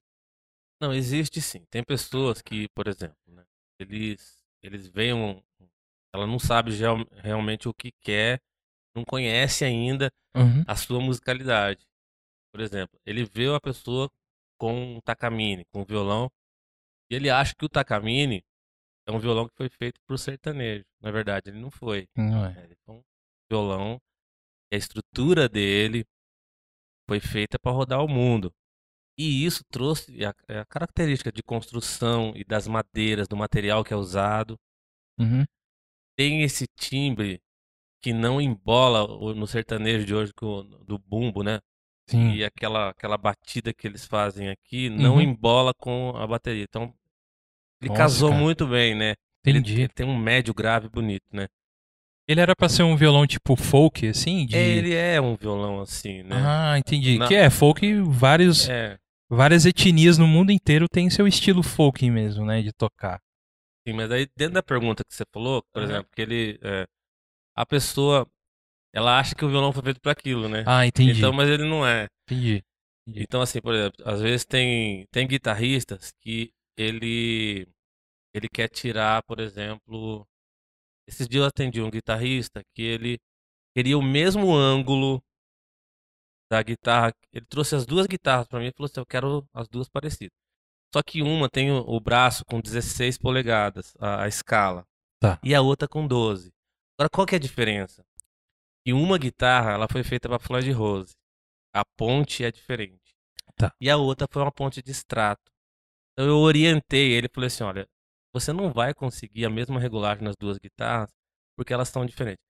Não, 0.82 0.94
existe 0.94 1.42
sim. 1.42 1.64
Tem 1.70 1.84
pessoas 1.84 2.42
que, 2.42 2.68
por 2.76 2.88
exemplo, 2.88 3.16
né, 3.28 3.44
eles, 3.80 4.44
eles 4.64 4.88
veem 4.88 5.14
um, 5.14 5.42
ela 6.14 6.26
não 6.28 6.40
sabe 6.40 6.72
realmente 7.24 7.68
o 7.68 7.74
que 7.74 7.92
quer, 8.02 8.40
não 8.96 9.04
conhece 9.06 9.64
ainda 9.66 10.12
Uhum. 10.36 10.64
a 10.68 10.76
sua 10.76 11.00
musicalidade. 11.02 11.82
Por 12.54 12.62
exemplo, 12.62 13.00
ele 13.06 13.26
vê 13.26 13.54
a 13.54 13.60
pessoa 13.60 14.10
com 14.60 14.96
um 14.96 15.02
takamine, 15.02 15.66
com 15.72 15.82
um 15.82 15.86
violão, 15.86 16.30
e 17.12 17.16
ele 17.16 17.30
acha 17.30 17.54
que 17.58 17.66
o 17.66 17.70
takamine 17.70 18.44
é 19.10 19.12
um 19.16 19.20
violão 19.20 19.48
que 19.48 19.56
foi 19.56 19.70
feito 19.70 20.00
pro 20.06 20.18
sertanejo. 20.18 20.86
Na 21.02 21.12
verdade, 21.12 21.50
ele 21.50 21.60
não 21.60 21.72
foi. 21.72 22.08
Não 22.16 22.46
é. 22.46 22.54
É, 22.60 22.64
Ele 22.64 22.76
foi 22.86 22.96
um 22.96 23.02
violão, 23.52 24.00
a 24.72 24.76
estrutura 24.76 25.50
dele 25.50 26.06
foi 27.10 27.20
feita 27.20 27.58
para 27.60 27.72
rodar 27.72 28.04
o 28.04 28.08
mundo. 28.08 28.54
E 29.18 29.44
isso 29.46 29.64
trouxe 29.70 30.24
a, 30.24 30.30
a 30.62 30.66
característica 30.66 31.32
de 31.32 31.42
construção 31.44 32.32
e 32.36 32.44
das 32.44 32.68
madeiras, 32.68 33.28
do 33.28 33.36
material 33.36 33.84
que 33.84 33.94
é 33.94 33.98
usado. 33.98 34.56
Uhum. 35.20 35.44
Tem 36.16 36.44
esse 36.44 36.66
timbre 36.78 37.42
que 38.02 38.14
não 38.14 38.40
embola 38.40 39.06
no 39.34 39.46
sertanejo 39.48 40.06
de 40.06 40.16
hoje 40.16 40.32
do 40.86 40.98
bumbo, 41.00 41.44
né? 41.44 41.60
Sim. 42.08 42.32
E 42.32 42.44
aquela, 42.46 42.90
aquela 42.90 43.18
batida 43.18 43.74
que 43.74 43.86
eles 43.86 44.06
fazem 44.06 44.50
aqui 44.50 44.90
não 44.90 45.16
Uhum. 45.16 45.22
embola 45.22 45.74
com 45.78 46.12
a 46.16 46.26
bateria. 46.26 46.64
Então, 46.64 46.94
ele 47.82 47.90
Nossa, 47.90 47.98
casou 48.02 48.30
cara. 48.30 48.42
muito 48.42 48.68
bem, 48.68 48.96
né? 48.96 49.14
Entendi. 49.46 49.74
ele 49.82 49.88
tem 49.90 50.06
um 50.06 50.18
médio 50.18 50.54
grave 50.54 50.90
bonito, 50.90 51.24
né? 51.32 51.48
Ele 52.28 52.42
era 52.42 52.56
pra 52.56 52.70
ser 52.70 52.84
um 52.84 52.96
violão 52.96 53.26
tipo 53.26 53.56
folk, 53.56 54.08
assim? 54.08 54.46
De... 54.46 54.56
Ele 54.56 54.94
é 54.94 55.20
um 55.20 55.36
violão 55.36 55.82
assim, 55.82 56.22
né? 56.24 56.36
Ah, 56.36 56.78
entendi. 56.78 57.18
Na- 57.18 57.28
Que 57.28 57.36
é 57.36 57.50
folk, 57.50 58.02
vários, 58.04 58.70
É, 58.70 58.98
várias 59.30 59.66
etnias 59.66 60.18
no 60.18 60.28
mundo 60.28 60.52
inteiro 60.52 60.88
têm 60.88 61.10
seu 61.10 61.28
estilo 61.28 61.64
folk 61.64 62.08
mesmo, 62.12 62.46
né? 62.46 62.62
De 62.62 62.72
tocar. 62.72 63.20
sim, 63.88 63.94
mas 63.94 64.12
aí 64.12 64.28
dentro 64.38 64.54
da 64.56 64.64
pergunta 64.64 65.04
que 65.04 65.16
você 65.16 65.24
falou, 65.34 65.64
por 65.74 65.82
exemplo, 65.82 66.08
que 66.16 66.22
ele. 66.22 66.60
é, 66.62 66.86
a 67.56 67.66
pessoa. 67.66 68.28
Ela 68.94 69.20
acha 69.20 69.36
que 69.36 69.46
o 69.46 69.50
violão 69.50 69.72
foi 69.72 69.84
feito 69.84 70.02
para 70.02 70.12
aquilo, 70.14 70.50
né? 70.50 70.64
Ah, 70.68 70.86
entendi. 70.86 71.20
Então, 71.20 71.32
mas 71.32 71.48
ele 71.48 71.64
não 71.68 71.86
é. 71.86 72.08
Entendi. 72.28 72.64
Entendi. 73.08 73.24
Então, 73.24 73.40
assim, 73.42 73.62
por 73.62 73.74
exemplo, 73.74 74.04
às 74.04 74.20
vezes 74.20 74.46
tem, 74.46 75.06
tem 75.12 75.28
guitarristas 75.28 76.12
que 76.22 76.52
ele, 76.80 77.68
ele 78.34 78.48
quer 78.50 78.70
tirar, 78.70 79.22
por 79.24 79.40
exemplo. 79.40 80.26
Esses 81.08 81.28
dias 81.28 81.42
eu 81.42 81.48
atendi 81.48 81.82
um 81.82 81.90
guitarrista 81.90 82.62
que 82.76 82.82
ele 82.84 83.20
queria 83.76 83.98
o 83.98 84.02
mesmo 84.02 84.54
ângulo 84.56 85.22
da 86.52 86.62
guitarra. 86.64 87.14
Ele 87.34 87.46
trouxe 87.46 87.76
as 87.76 87.86
duas 87.86 88.08
guitarras 88.08 88.48
para 88.48 88.60
mim 88.60 88.68
e 88.68 88.72
falou 88.72 88.86
assim: 88.86 89.00
Eu 89.00 89.06
quero 89.06 89.48
as 89.54 89.68
duas 89.68 89.90
parecidas. 89.90 90.36
Só 90.94 91.04
que 91.04 91.22
uma 91.22 91.50
tem 91.50 91.72
o, 91.72 91.80
o 91.82 92.00
braço 92.00 92.44
com 92.46 92.60
16 92.62 93.18
polegadas, 93.18 93.94
a, 94.00 94.24
a 94.24 94.28
escala, 94.28 94.86
Tá. 95.22 95.40
e 95.44 95.54
a 95.54 95.62
outra 95.62 95.88
com 95.88 96.08
12. 96.08 96.52
Agora, 96.98 97.10
qual 97.10 97.28
que 97.28 97.36
é 97.36 97.38
a 97.38 97.42
diferença? 97.42 98.04
Que 98.86 98.94
uma 98.94 99.18
guitarra 99.18 99.72
ela 99.74 99.88
foi 99.92 100.04
feita 100.04 100.28
para 100.30 100.40
Floyd 100.40 100.72
Rose. 100.72 101.14
A 101.74 101.84
ponte 101.98 102.44
é 102.44 102.52
diferente. 102.52 103.14
Tá. 103.56 103.72
E 103.80 103.90
a 103.90 103.98
outra 103.98 104.28
foi 104.32 104.42
uma 104.42 104.52
ponte 104.52 104.82
de 104.82 104.90
extrato. 104.92 105.52
Então 106.20 106.28
eu 106.28 106.38
orientei 106.40 107.14
ele 107.14 107.28
e 107.28 107.34
falei 107.34 107.48
assim: 107.48 107.64
olha, 107.64 107.88
você 108.34 108.52
não 108.52 108.74
vai 108.74 108.94
conseguir 108.94 109.46
a 109.46 109.50
mesma 109.50 109.80
regulagem 109.80 110.22
nas 110.22 110.36
duas 110.36 110.58
guitarras 110.58 111.10
porque 111.58 111.74
elas 111.74 111.88
são 111.88 112.06
diferentes. 112.06 112.44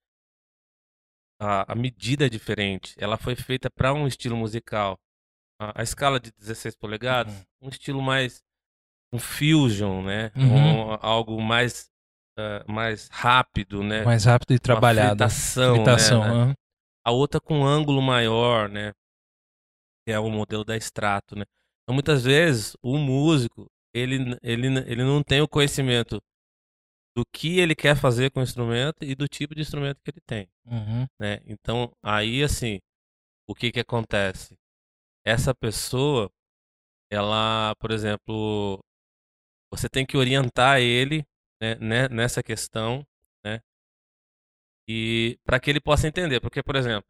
A, 1.39 1.71
a 1.71 1.75
medida 1.75 2.25
é 2.25 2.29
diferente. 2.29 2.95
Ela 2.97 3.15
foi 3.15 3.35
feita 3.35 3.69
para 3.69 3.93
um 3.93 4.07
estilo 4.07 4.35
musical. 4.35 4.97
A, 5.61 5.81
a 5.81 5.83
escala 5.83 6.19
de 6.19 6.31
16 6.31 6.75
polegadas, 6.75 7.31
Uhum. 7.61 7.67
um 7.67 7.69
estilo 7.69 8.01
mais 8.01 8.41
um 9.13 9.19
fusion, 9.19 10.01
né? 10.03 10.31
Uhum. 10.35 10.89
Um- 10.93 10.97
algo 10.99 11.39
mais 11.39 11.91
eh, 12.39 12.63
mais 12.67 13.07
rápido, 13.11 13.83
né? 13.83 14.03
Mais 14.03 14.25
rápido 14.25 14.51
e 14.51 14.55
Uma 14.55 14.59
trabalhado. 14.63 15.17
fritação, 15.19 15.73
né, 15.73 15.83
Fritação, 15.83 16.23
né? 16.23 16.29
aham. 16.29 16.53
a 17.05 17.11
outra 17.11 17.39
com 17.39 17.59
um 17.59 17.65
ângulo 17.65 18.01
maior, 18.01 18.67
né? 18.67 18.93
Que 20.07 20.11
é 20.13 20.19
o 20.19 20.29
modelo 20.31 20.65
da 20.65 20.75
extrato, 20.75 21.35
né? 21.35 21.45
Então, 21.89 21.95
muitas 21.95 22.23
vezes, 22.23 22.77
o 22.83 22.99
músico, 22.99 23.65
ele, 23.91 24.37
ele, 24.43 24.67
ele 24.85 25.03
não 25.03 25.23
tem 25.23 25.41
o 25.41 25.47
conhecimento 25.47 26.21
do 27.17 27.23
que 27.33 27.57
ele 27.57 27.73
quer 27.73 27.97
fazer 27.97 28.29
com 28.29 28.41
o 28.41 28.43
instrumento 28.43 29.03
e 29.03 29.15
do 29.15 29.27
tipo 29.27 29.55
de 29.55 29.61
instrumento 29.61 29.99
que 30.03 30.11
ele 30.11 30.21
tem, 30.21 30.47
Uhum. 30.67 31.07
né? 31.19 31.41
Então, 31.47 31.91
aí, 32.03 32.43
assim, 32.43 32.77
o 33.49 33.55
que 33.55 33.71
que 33.71 33.79
acontece? 33.79 34.55
Essa 35.25 35.55
pessoa, 35.55 36.29
ela, 37.11 37.73
por 37.79 37.89
exemplo, 37.89 38.77
você 39.73 39.89
tem 39.89 40.05
que 40.05 40.15
orientar 40.15 40.79
ele 40.79 41.25
né, 41.59 41.73
né, 41.81 42.07
nessa 42.07 42.43
questão, 42.43 43.03
né? 43.43 43.61
E 44.87 45.39
para 45.43 45.59
que 45.59 45.71
ele 45.71 45.81
possa 45.81 46.07
entender, 46.07 46.39
porque, 46.39 46.61
por 46.61 46.75
exemplo, 46.75 47.09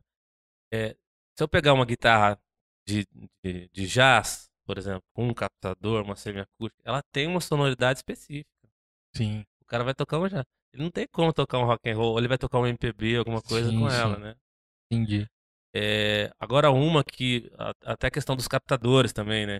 é, 0.73 0.93
se 1.37 1.43
eu 1.43 1.49
pegar 1.49 1.73
uma 1.73 1.85
guitarra 1.85 2.41
de, 2.87 3.05
de, 3.43 3.67
de 3.73 3.85
jazz, 3.85 4.48
por 4.69 4.77
exemplo, 4.77 5.01
com 5.15 5.27
um 5.27 5.33
captador, 5.33 6.03
uma 6.03 6.15
semiacústica, 6.15 6.79
ela 6.85 7.01
tem 7.11 7.25
uma 7.25 7.41
sonoridade 7.41 7.97
específica. 7.97 8.69
Sim. 9.15 9.43
O 9.63 9.65
cara 9.65 9.83
vai 9.83 9.95
tocar 9.95 10.19
um 10.19 10.27
jazz. 10.27 10.45
Ele 10.71 10.83
não 10.83 10.91
tem 10.91 11.07
como 11.11 11.33
tocar 11.33 11.57
um 11.57 11.65
rock 11.65 11.89
and 11.89 11.95
roll, 11.95 12.11
ou 12.11 12.19
ele 12.19 12.27
vai 12.27 12.37
tocar 12.37 12.59
um 12.59 12.67
MPB, 12.67 13.17
alguma 13.17 13.41
coisa 13.41 13.67
Sim, 13.71 13.79
com 13.79 13.89
sim. 13.89 13.95
ela, 13.95 14.19
né? 14.19 14.35
Entendi. 14.91 15.27
É, 15.75 16.31
agora 16.39 16.69
uma 16.69 17.03
que 17.03 17.51
até 17.83 18.05
a 18.05 18.11
questão 18.11 18.35
dos 18.35 18.47
captadores 18.47 19.11
também, 19.11 19.47
né? 19.47 19.59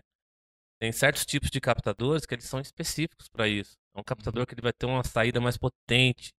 Tem 0.79 0.91
certos 0.91 1.25
tipos 1.25 1.49
de 1.49 1.59
captadores 1.59 2.27
que 2.27 2.35
eles 2.35 2.45
são 2.45 2.59
específicos 2.59 3.27
para 3.29 3.47
isso. 3.47 3.79
É 3.95 3.99
um 3.99 4.03
captador 4.03 4.45
que 4.45 4.53
ele 4.53 4.61
vai 4.61 4.73
ter 4.73 4.85
uma 4.85 5.03
saída 5.03 5.41
mais 5.41 5.57
potente. 5.57 6.29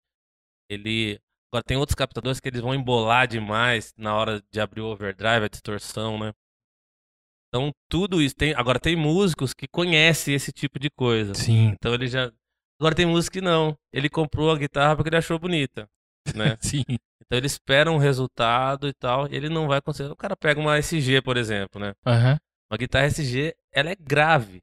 Ele 0.68 1.18
agora 1.52 1.64
tem 1.64 1.76
outros 1.76 1.96
captadores 1.96 2.38
que 2.38 2.48
eles 2.48 2.60
vão 2.60 2.72
embolar 2.72 3.26
demais 3.26 3.92
na 3.96 4.14
hora 4.14 4.40
de 4.48 4.60
abrir 4.60 4.80
o 4.80 4.92
overdrive, 4.92 5.46
a 5.46 5.48
distorção, 5.48 6.16
né? 6.16 6.32
Então 7.50 7.72
tudo 7.88 8.22
isso 8.22 8.34
tem. 8.36 8.54
Agora 8.54 8.78
tem 8.78 8.94
músicos 8.94 9.52
que 9.52 9.66
conhecem 9.66 10.34
esse 10.34 10.52
tipo 10.52 10.78
de 10.78 10.88
coisa. 10.88 11.34
Sim. 11.34 11.74
Então 11.78 11.92
ele 11.92 12.06
já. 12.06 12.32
Agora 12.80 12.94
tem 12.94 13.04
músico 13.04 13.34
que 13.34 13.40
não. 13.40 13.76
Ele 13.92 14.08
comprou 14.08 14.50
a 14.50 14.56
guitarra 14.56 14.96
porque 14.96 15.08
ele 15.08 15.16
achou 15.16 15.38
bonita, 15.38 15.86
né? 16.34 16.56
Sim. 16.62 16.84
Então 16.86 17.36
ele 17.36 17.46
espera 17.46 17.90
um 17.90 17.98
resultado 17.98 18.88
e 18.88 18.92
tal, 18.92 19.28
e 19.28 19.36
ele 19.36 19.48
não 19.48 19.68
vai 19.68 19.80
conseguir. 19.80 20.10
O 20.10 20.16
cara 20.16 20.36
pega 20.36 20.60
uma 20.60 20.78
SG, 20.78 21.20
por 21.22 21.36
exemplo, 21.36 21.80
né? 21.80 21.92
Aham. 22.06 22.38
Uma 22.70 22.78
guitarra 22.78 23.06
SG, 23.06 23.54
ela 23.72 23.90
é 23.90 23.96
grave, 23.96 24.60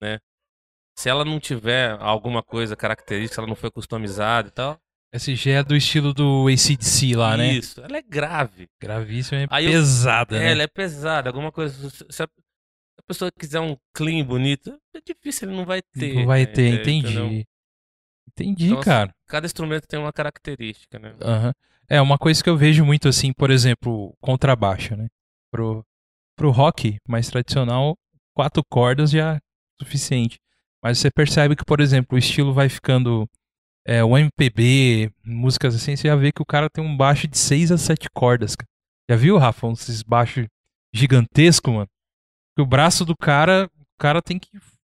né? 0.00 0.18
Se 0.96 1.08
ela 1.08 1.24
não 1.24 1.38
tiver 1.38 1.96
alguma 2.00 2.42
coisa 2.42 2.74
característica, 2.76 3.40
ela 3.40 3.48
não 3.48 3.56
foi 3.56 3.70
customizada 3.70 4.48
e 4.48 4.50
tal. 4.50 4.78
SG 5.12 5.50
é 5.50 5.62
do 5.62 5.74
estilo 5.74 6.12
do 6.12 6.46
ACDC 6.48 7.16
lá, 7.16 7.36
né? 7.36 7.52
Isso, 7.54 7.80
ela 7.80 7.96
é 7.96 8.02
grave. 8.02 8.68
Gravíssimo 8.80 9.40
e 9.40 9.46
Aí 9.50 9.64
eu- 9.66 9.72
pesada, 9.72 10.36
É, 10.36 10.40
né? 10.40 10.52
ela 10.52 10.62
é 10.62 10.66
pesada, 10.66 11.28
alguma 11.30 11.50
coisa. 11.50 11.90
Se 12.10 12.22
a, 12.22 12.28
pessoa 13.06 13.30
quiser 13.32 13.60
um 13.60 13.74
clean 13.94 14.22
bonito, 14.24 14.78
é 14.94 15.00
difícil, 15.00 15.48
ele 15.48 15.56
não 15.56 15.64
vai 15.64 15.80
ter. 15.80 16.14
Não 16.14 16.26
vai 16.26 16.40
né? 16.40 16.46
ter, 16.46 16.74
Entendeu? 16.80 17.24
entendi. 17.26 17.46
Entendi, 18.28 18.66
Então, 18.66 18.78
assim, 18.80 18.84
cara. 18.90 19.14
Cada 19.26 19.46
instrumento 19.46 19.86
tem 19.86 19.98
uma 19.98 20.12
característica, 20.12 20.98
né? 20.98 21.14
Aham. 21.22 21.52
É, 21.88 22.00
uma 22.02 22.18
coisa 22.18 22.44
que 22.44 22.50
eu 22.50 22.56
vejo 22.56 22.84
muito 22.84 23.08
assim, 23.08 23.32
por 23.32 23.50
exemplo, 23.50 24.14
contrabaixo, 24.20 24.94
né? 24.94 25.08
Pro, 25.50 25.82
pro 26.36 26.50
rock 26.50 26.98
mais 27.08 27.28
tradicional, 27.30 27.96
quatro 28.34 28.62
cordas 28.68 29.10
já 29.10 29.36
é 29.36 29.40
suficiente. 29.82 30.38
Mas 30.82 30.98
você 30.98 31.10
percebe 31.10 31.56
que, 31.56 31.64
por 31.64 31.80
exemplo, 31.80 32.14
o 32.14 32.18
estilo 32.18 32.52
vai 32.52 32.68
ficando. 32.68 33.26
É, 33.88 34.04
o 34.04 34.18
MPB, 34.18 35.10
músicas 35.24 35.74
assim, 35.74 35.96
você 35.96 36.08
já 36.08 36.14
vê 36.14 36.30
que 36.30 36.42
o 36.42 36.46
cara 36.46 36.68
tem 36.68 36.84
um 36.84 36.94
baixo 36.94 37.26
de 37.26 37.38
seis 37.38 37.72
a 37.72 37.78
sete 37.78 38.06
cordas, 38.14 38.54
cara. 38.54 38.68
Já 39.10 39.16
viu, 39.16 39.38
Rafa? 39.38 39.66
Um 39.66 39.72
Esses 39.72 40.02
baixos 40.02 40.46
gigantescos, 40.94 41.72
mano. 41.72 41.88
Que 42.54 42.62
o 42.62 42.66
braço 42.66 43.04
do 43.04 43.16
cara, 43.16 43.64
o 43.74 43.98
cara 44.02 44.20
tem 44.20 44.38
que 44.38 44.48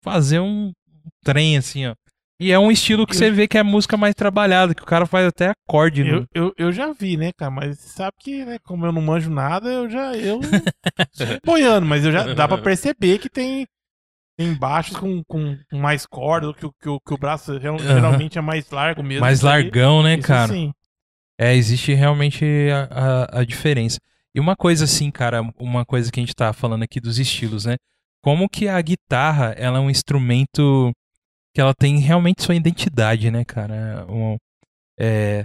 fazer 0.03 0.41
um 0.41 0.72
trem 1.24 1.57
assim, 1.57 1.86
ó. 1.86 1.95
E 2.41 2.51
é 2.51 2.59
um 2.59 2.70
estilo 2.72 3.07
que 3.07 3.12
Eu- 3.14 3.18
você 3.18 3.30
vê 3.30 3.47
que 3.47 3.59
é 3.59 3.62
música 3.62 3.97
mais 3.99 4.14
trabalhada, 4.14 4.74
que 4.74 4.82
o 4.82 4.86
cara 4.86 5.05
faz 5.07 5.26
até 5.26 5.53
acorde. 5.68 6.01
Eu, 6.01 6.20
no- 6.22 6.26
eu, 6.34 6.53
eu 6.57 6.72
já 6.72 6.91
vi, 6.93 7.16
né, 7.16 7.30
cara? 7.36 7.51
Mas 7.51 7.78
sabe 7.78 8.16
que, 8.18 8.45
né, 8.47 8.59
como 8.64 8.86
eu 8.86 8.93
não 8.93 9.03
manjo 9.03 9.30
nada, 9.30 9.68
eu 9.68 9.88
já. 9.91 10.16
Eu 10.16 10.41
boiando, 11.45 11.86
mas 11.86 12.05
eu 12.05 12.11
já 12.11 12.32
dá 12.34 12.49
pra 12.49 12.57
perceber 12.64 13.18
que 13.18 13.28
tem, 13.28 13.66
tem 14.41 14.55
baixos 14.55 14.97
com, 14.97 15.22
com 15.24 15.59
mais 15.70 16.07
corda, 16.07 16.55
que, 16.55 16.64
o- 16.64 16.72
que, 16.72 16.88
o- 16.88 16.99
que 16.99 17.12
o 17.12 17.18
braço 17.18 17.53
Aham. 17.53 17.61
geralmente 17.61 18.38
é 18.38 18.41
mais 18.41 18.70
largo 18.70 19.03
mesmo. 19.03 19.20
mais 19.20 19.43
largão, 19.43 20.03
né, 20.03 20.14
isso 20.14 20.26
cara? 20.26 20.51
sim. 20.51 20.72
É, 21.38 21.55
existe 21.55 21.93
realmente 21.93 22.45
a, 22.91 23.34
a, 23.34 23.41
a 23.41 23.45
diferença. 23.45 23.99
E 24.34 24.41
uma 24.41 24.57
coisa 24.57 24.84
assim, 24.84 25.11
cara, 25.11 25.43
uma 25.59 25.84
coisa 25.84 26.11
que 26.11 26.18
a 26.20 26.22
gente 26.22 26.34
tá 26.34 26.53
falando 26.55 26.82
aqui 26.84 27.01
dos 27.01 27.18
estilos, 27.18 27.66
né? 27.66 27.76
Como 28.22 28.49
que 28.49 28.66
a 28.68 28.80
guitarra, 28.80 29.53
ela 29.59 29.76
é 29.78 29.80
um 29.80 29.91
instrumento 29.91 30.91
que 31.55 31.61
ela 31.61 31.74
tem 31.74 31.99
realmente 31.99 32.43
sua 32.43 32.55
identidade, 32.55 33.30
né, 33.30 33.45
cara? 33.45 34.07
Um, 34.09 34.36
é, 34.99 35.45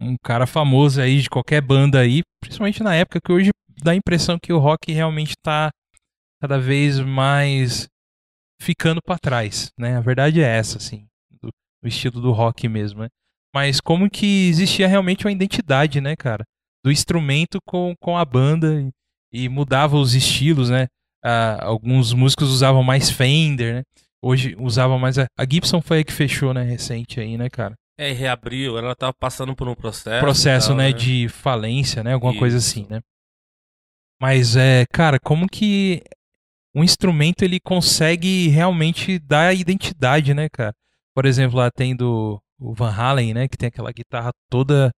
um 0.00 0.16
cara 0.22 0.46
famoso 0.46 1.00
aí 1.02 1.20
de 1.20 1.28
qualquer 1.28 1.60
banda 1.60 2.00
aí, 2.00 2.22
principalmente 2.40 2.82
na 2.82 2.94
época 2.94 3.20
que 3.22 3.32
hoje 3.32 3.50
dá 3.82 3.92
a 3.92 3.96
impressão 3.96 4.38
que 4.42 4.52
o 4.52 4.58
rock 4.58 4.90
realmente 4.92 5.34
tá 5.42 5.70
cada 6.44 6.58
vez 6.58 7.00
mais 7.00 7.88
ficando 8.60 9.00
pra 9.02 9.18
trás, 9.18 9.72
né? 9.78 9.96
A 9.96 10.00
verdade 10.02 10.42
é 10.42 10.46
essa, 10.46 10.76
assim, 10.76 11.06
do, 11.42 11.48
do 11.82 11.88
estilo 11.88 12.20
do 12.20 12.32
rock 12.32 12.68
mesmo, 12.68 13.00
né? 13.00 13.08
Mas 13.54 13.80
como 13.80 14.10
que 14.10 14.48
existia 14.48 14.86
realmente 14.86 15.24
uma 15.24 15.32
identidade, 15.32 16.02
né, 16.02 16.14
cara? 16.14 16.44
Do 16.84 16.92
instrumento 16.92 17.56
com, 17.66 17.94
com 17.98 18.18
a 18.18 18.24
banda 18.26 18.78
e, 18.78 19.44
e 19.44 19.48
mudava 19.48 19.96
os 19.96 20.14
estilos, 20.14 20.68
né? 20.68 20.86
Ah, 21.24 21.64
alguns 21.64 22.12
músicos 22.12 22.50
usavam 22.50 22.82
mais 22.82 23.08
Fender, 23.08 23.76
né? 23.76 23.82
Hoje 24.22 24.54
usavam 24.58 24.98
mais 24.98 25.18
a, 25.18 25.24
a 25.38 25.46
Gibson 25.50 25.80
foi 25.80 26.00
a 26.00 26.04
que 26.04 26.12
fechou, 26.12 26.52
né, 26.52 26.62
recente 26.62 27.20
aí, 27.20 27.38
né, 27.38 27.48
cara? 27.48 27.74
É, 27.98 28.10
e 28.10 28.12
reabriu, 28.12 28.76
ela 28.76 28.94
tava 28.94 29.14
passando 29.18 29.56
por 29.56 29.66
um 29.66 29.74
processo. 29.74 30.20
Processo, 30.20 30.68
tal, 30.68 30.76
né, 30.76 30.92
de 30.92 31.26
falência, 31.28 32.02
né, 32.04 32.12
alguma 32.12 32.36
coisa 32.36 32.58
Isso. 32.58 32.68
assim, 32.68 32.86
né? 32.90 33.00
Mas 34.20 34.56
é, 34.56 34.84
cara, 34.92 35.18
como 35.18 35.46
que 35.46 36.02
um 36.74 36.82
instrumento 36.82 37.42
ele 37.42 37.60
consegue 37.60 38.48
realmente 38.48 39.18
dar 39.18 39.54
identidade, 39.54 40.34
né, 40.34 40.48
cara? 40.50 40.72
Por 41.14 41.26
exemplo, 41.26 41.58
lá 41.58 41.70
tem 41.70 41.94
do 41.94 42.40
o 42.58 42.72
Van 42.72 42.90
Halen, 42.90 43.34
né, 43.34 43.48
que 43.48 43.56
tem 43.56 43.68
aquela 43.68 43.92
guitarra 43.92 44.30
toda 44.48 44.90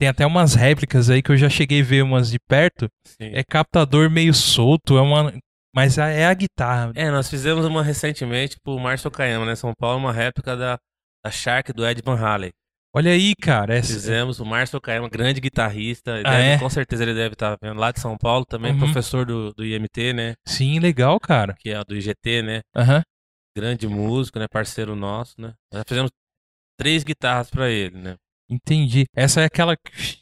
tem 0.00 0.08
até 0.08 0.24
umas 0.24 0.54
réplicas 0.54 1.10
aí 1.10 1.20
que 1.20 1.32
eu 1.32 1.36
já 1.36 1.48
cheguei 1.48 1.80
a 1.80 1.84
ver 1.84 2.02
umas 2.02 2.30
de 2.30 2.38
perto. 2.38 2.88
Sim. 3.04 3.30
É 3.34 3.42
captador 3.42 4.08
meio 4.08 4.32
solto, 4.32 4.96
é 4.96 5.00
uma 5.00 5.32
mas 5.74 5.98
é 5.98 6.24
a 6.24 6.34
guitarra. 6.34 6.92
É, 6.94 7.10
nós 7.10 7.28
fizemos 7.28 7.64
uma 7.64 7.82
recentemente 7.82 8.56
pro 8.62 8.78
Márcio 8.78 9.10
Kayama, 9.10 9.44
né? 9.44 9.54
São 9.54 9.72
Paulo, 9.78 9.98
uma 9.98 10.12
réplica 10.12 10.56
da, 10.56 10.78
da 11.24 11.30
Shark 11.30 11.72
do 11.72 11.86
Ed 11.86 12.00
Van 12.04 12.16
Halen. 12.16 12.50
Olha 12.94 13.12
aí, 13.12 13.34
cara, 13.36 13.74
essa, 13.76 13.92
Fizemos 13.92 14.40
o 14.40 14.44
Márcio 14.46 14.80
Kayama, 14.80 15.08
grande 15.08 15.40
guitarrista. 15.40 16.14
Ah, 16.20 16.22
deve- 16.22 16.42
é? 16.54 16.58
Com 16.58 16.70
certeza 16.70 17.02
ele 17.02 17.14
deve 17.14 17.34
estar 17.34 17.56
vendo 17.62 17.78
lá 17.78 17.92
de 17.92 18.00
São 18.00 18.16
Paulo, 18.16 18.44
também 18.46 18.72
Uhum. 18.72 18.78
professor 18.78 19.26
do, 19.26 19.52
do 19.52 19.64
IMT, 19.64 20.12
né? 20.12 20.34
sim, 20.46 20.78
legal, 20.80 21.20
cara. 21.20 21.54
Que 21.58 21.70
é 21.70 21.84
do 21.84 21.94
IGT, 21.94 22.42
né? 22.42 22.60
Aham. 22.74 23.02
Grande 23.56 23.86
músico, 23.86 24.38
né? 24.38 24.46
Parceiro 24.50 24.94
nosso, 24.96 25.34
né? 25.40 25.52
Nós 25.72 25.82
fizemos 25.86 26.10
três 26.78 27.02
guitarras 27.04 27.50
pra 27.50 27.68
ele, 27.68 27.98
né? 27.98 28.16
Entendi. 28.50 29.04
Essa 29.14 29.42
é 29.42 29.44
aquela 29.44 29.76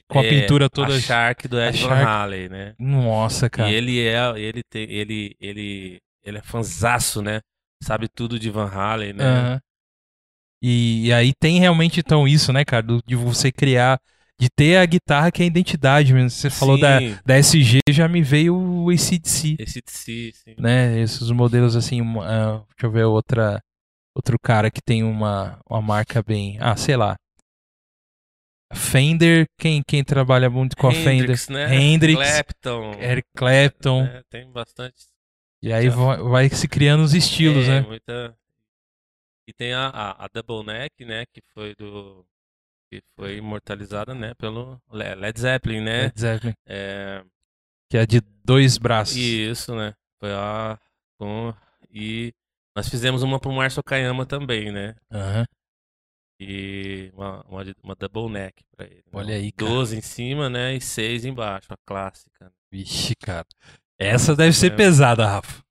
com 0.09 0.19
a 0.19 0.25
É, 0.25 0.29
pintura 0.29 0.69
toda 0.69 0.95
A 0.97 1.01
Shark 1.01 1.47
do 1.47 1.61
Ed 1.61 1.79
Van. 1.85 1.95
Halen, 2.05 2.49
né? 2.49 2.75
Nossa, 2.79 3.49
cara. 3.49 3.71
E 3.71 3.75
ele 3.75 4.01
é, 4.01 4.17
ele 4.41 4.63
tem, 4.69 4.91
ele, 4.91 5.37
ele, 5.41 5.99
ele 6.25 6.39
é 6.39 6.43
fanzaço, 6.43 7.23
né? 7.23 7.41
Sabe 7.83 8.09
tudo 8.09 8.39
de 8.39 8.51
Van 8.51 8.67
Halen, 8.69 9.13
né? 9.13 9.25
Aham. 9.25 9.61
E, 10.63 11.07
e 11.07 11.13
aí 11.13 11.33
tem 11.39 11.59
realmente 11.61 12.01
então 12.01 12.27
isso, 12.27 12.53
né, 12.53 12.65
cara, 12.65 12.83
do- 12.83 13.03
de 13.07 13.15
você 13.15 13.53
criar, 13.53 14.01
de 14.39 14.49
ter 14.51 14.77
a 14.79 14.87
guitarra 14.87 15.31
que 15.31 15.43
é 15.43 15.45
a 15.45 15.49
identidade 15.49 16.13
mesmo. 16.13 16.31
Você 16.31 16.51
falou 16.51 16.79
da, 16.79 16.99
Sim, 16.99 17.17
da 17.25 17.37
SG, 17.39 17.81
já 17.91 18.09
me 18.09 18.23
veio 18.23 18.55
o 18.57 18.91
ACDC, 18.91 19.57
si, 19.87 20.33
sim. 20.35 20.55
né? 20.59 20.99
Esses 21.01 21.31
modelos 21.31 21.77
assim, 21.77 22.01
ah, 22.23 22.63
deixa 22.71 22.87
eu 22.87 22.91
ver 22.91 23.05
outra, 23.05 23.61
outro 24.15 24.37
cara 24.43 24.71
que 24.71 24.81
tem 24.83 25.03
uma, 25.03 25.59
uma 25.69 25.81
marca 25.81 26.23
bem, 26.23 26.59
ah, 26.61 26.77
sei 26.77 26.97
lá. 26.97 27.17
Fender, 28.75 29.47
quem, 29.59 29.81
quem 29.87 30.03
trabalha 30.03 30.51
muito 30.51 30.77
com 30.77 30.89
a 30.89 30.93
Hendrix, 30.95 31.47
Fender? 31.47 31.69
né? 31.69 31.77
Hendrix, 31.77 32.19
Clapton. 32.19 32.93
Eric 33.01 33.29
Clapton. 33.37 34.03
né? 34.03 34.23
Tem 34.29 34.51
bastante. 34.51 34.97
E 35.63 35.73
aí 35.73 35.89
vai, 35.89 36.19
vai 36.19 36.49
se 36.49 36.67
criando 36.69 37.03
os 37.03 37.15
estilos, 37.15 37.65
é, 37.67 37.81
né? 37.81 37.87
Muita... 37.87 38.37
E 39.49 39.53
tem 39.53 39.73
a, 39.75 39.89
a, 39.89 40.25
a 40.25 40.29
Double 40.29 40.65
Neck, 40.65 41.05
né? 41.05 41.25
Que 41.27 41.41
foi 41.55 41.75
do. 41.77 42.27
Que 42.91 43.01
foi 43.17 43.37
imortalizada, 43.37 44.15
né? 44.15 44.35
Pelo 44.35 44.81
Le- 44.93 45.15
Led 45.15 45.39
Zeppelin, 45.41 45.81
né? 45.81 46.03
Led 46.05 46.21
Zeppelin, 46.21 46.55
É, 46.67 47.25
que 47.91 47.97
é 47.99 48.07
de 48.07 48.21
dois 48.45 48.79
braços. 48.79 49.17
isso, 49.17 49.75
né? 49.75 49.95
Foi 50.21 50.33
a. 50.33 50.79
Com, 51.19 51.53
e 51.91 52.33
nós 52.77 52.89
fizemos 52.89 53.23
uma 53.23 53.41
pro 53.41 53.51
Márcio 53.53 53.83
Kayama 53.83 54.27
também, 54.27 54.71
né? 54.71 54.95
Aham. 55.11 55.47
E 56.39 57.11
uma, 57.15 57.41
uma, 57.47 57.63
uma 57.83 57.95
double 57.95 58.29
neck 58.31 58.63
pra 58.77 58.85
ele. 58.87 58.97
né? 58.97 59.03
Olha 59.13 59.35
aí, 59.37 59.51
cara. 59.53 59.71
12 59.71 59.97
em 59.97 60.03
cima, 60.03 60.51
né? 60.51 60.75
E 60.75 60.81
6 60.81 61.25
embaixo, 61.25 61.73
a 61.73 61.77
clássica. 61.87 62.53
Vixe, 62.71 63.15
cara. 63.17 63.47
Essa 63.99 64.37
deve 64.37 64.53
ser 64.53 64.73
É. 64.73 64.77
pesada, 64.77 65.25
Rafa. 65.27 65.63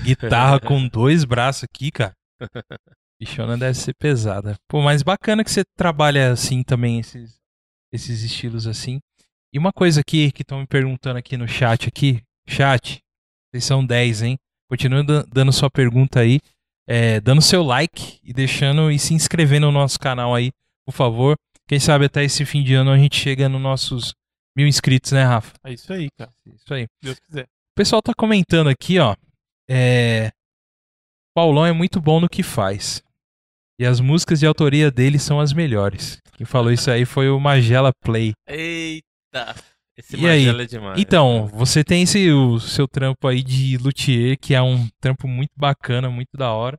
guitarra 0.00 0.58
com 0.60 0.88
dois 0.88 1.24
braços 1.24 1.64
aqui, 1.64 1.90
cara. 1.90 2.14
Bichona 3.24 3.56
deve 3.56 3.74
ser 3.78 3.94
pesada. 3.94 4.56
Pô, 4.68 4.82
mas 4.82 5.02
bacana 5.02 5.42
que 5.44 5.50
você 5.50 5.62
trabalha 5.76 6.32
assim 6.32 6.62
também, 6.62 7.00
esses, 7.00 7.36
esses 7.92 8.22
estilos 8.22 8.66
assim. 8.66 9.00
E 9.52 9.58
uma 9.58 9.72
coisa 9.72 10.00
aqui 10.00 10.30
que 10.32 10.42
estão 10.42 10.60
me 10.60 10.66
perguntando 10.66 11.18
aqui 11.18 11.36
no 11.36 11.46
chat 11.48 11.88
aqui. 11.88 12.22
Chat, 12.48 13.00
vocês 13.50 13.64
são 13.64 13.84
10, 13.84 14.22
hein? 14.22 14.38
Continua 14.68 15.02
dan- 15.04 15.24
dando 15.32 15.52
sua 15.52 15.70
pergunta 15.70 16.20
aí. 16.20 16.40
é, 16.86 17.18
dando 17.20 17.40
seu 17.40 17.62
like 17.62 18.18
e 18.22 18.32
deixando 18.34 18.90
e 18.90 18.98
se 18.98 19.14
inscrevendo 19.14 19.66
no 19.66 19.72
nosso 19.72 19.98
canal 19.98 20.34
aí, 20.34 20.50
por 20.84 20.92
favor. 20.92 21.34
Quem 21.66 21.80
sabe 21.80 22.04
até 22.04 22.22
esse 22.24 22.44
fim 22.44 22.62
de 22.62 22.74
ano 22.74 22.90
a 22.90 22.98
gente 22.98 23.16
chega 23.16 23.48
nos 23.48 23.60
nossos 23.62 24.14
mil 24.54 24.66
inscritos, 24.66 25.12
né, 25.12 25.22
Rafa? 25.24 25.54
É 25.64 25.72
isso 25.72 25.90
aí, 25.90 26.08
cara. 26.18 26.30
Isso 26.44 26.74
aí. 26.74 26.86
Deus 27.02 27.18
quiser. 27.20 27.44
O 27.44 27.74
pessoal 27.74 28.02
tá 28.02 28.12
comentando 28.14 28.68
aqui, 28.68 28.98
ó. 28.98 29.16
É... 29.66 30.30
Paulão 31.34 31.64
é 31.66 31.72
muito 31.72 32.00
bom 32.00 32.20
no 32.20 32.28
que 32.28 32.42
faz. 32.42 33.02
E 33.78 33.84
as 33.84 34.00
músicas 34.00 34.38
de 34.40 34.46
autoria 34.46 34.90
dele 34.90 35.18
são 35.18 35.40
as 35.40 35.52
melhores. 35.52 36.20
Quem 36.36 36.46
falou 36.46 36.72
isso 36.72 36.90
aí 36.90 37.04
foi 37.04 37.28
o 37.28 37.40
Magela 37.40 37.92
Play. 38.04 38.32
Eita! 38.48 39.54
Esse 39.96 40.16
E 40.16 40.28
aí? 40.28 40.46
Magela 40.46 40.62
é 40.62 40.66
demais. 40.66 41.00
Então, 41.00 41.46
você 41.48 41.82
tem 41.84 42.02
esse 42.02 42.30
o 42.30 42.58
seu 42.60 42.86
trampo 42.86 43.26
aí 43.28 43.42
de 43.42 43.76
luthier, 43.78 44.36
que 44.38 44.54
é 44.54 44.62
um 44.62 44.88
trampo 45.00 45.26
muito 45.28 45.52
bacana, 45.56 46.10
muito 46.10 46.36
da 46.36 46.52
hora. 46.52 46.78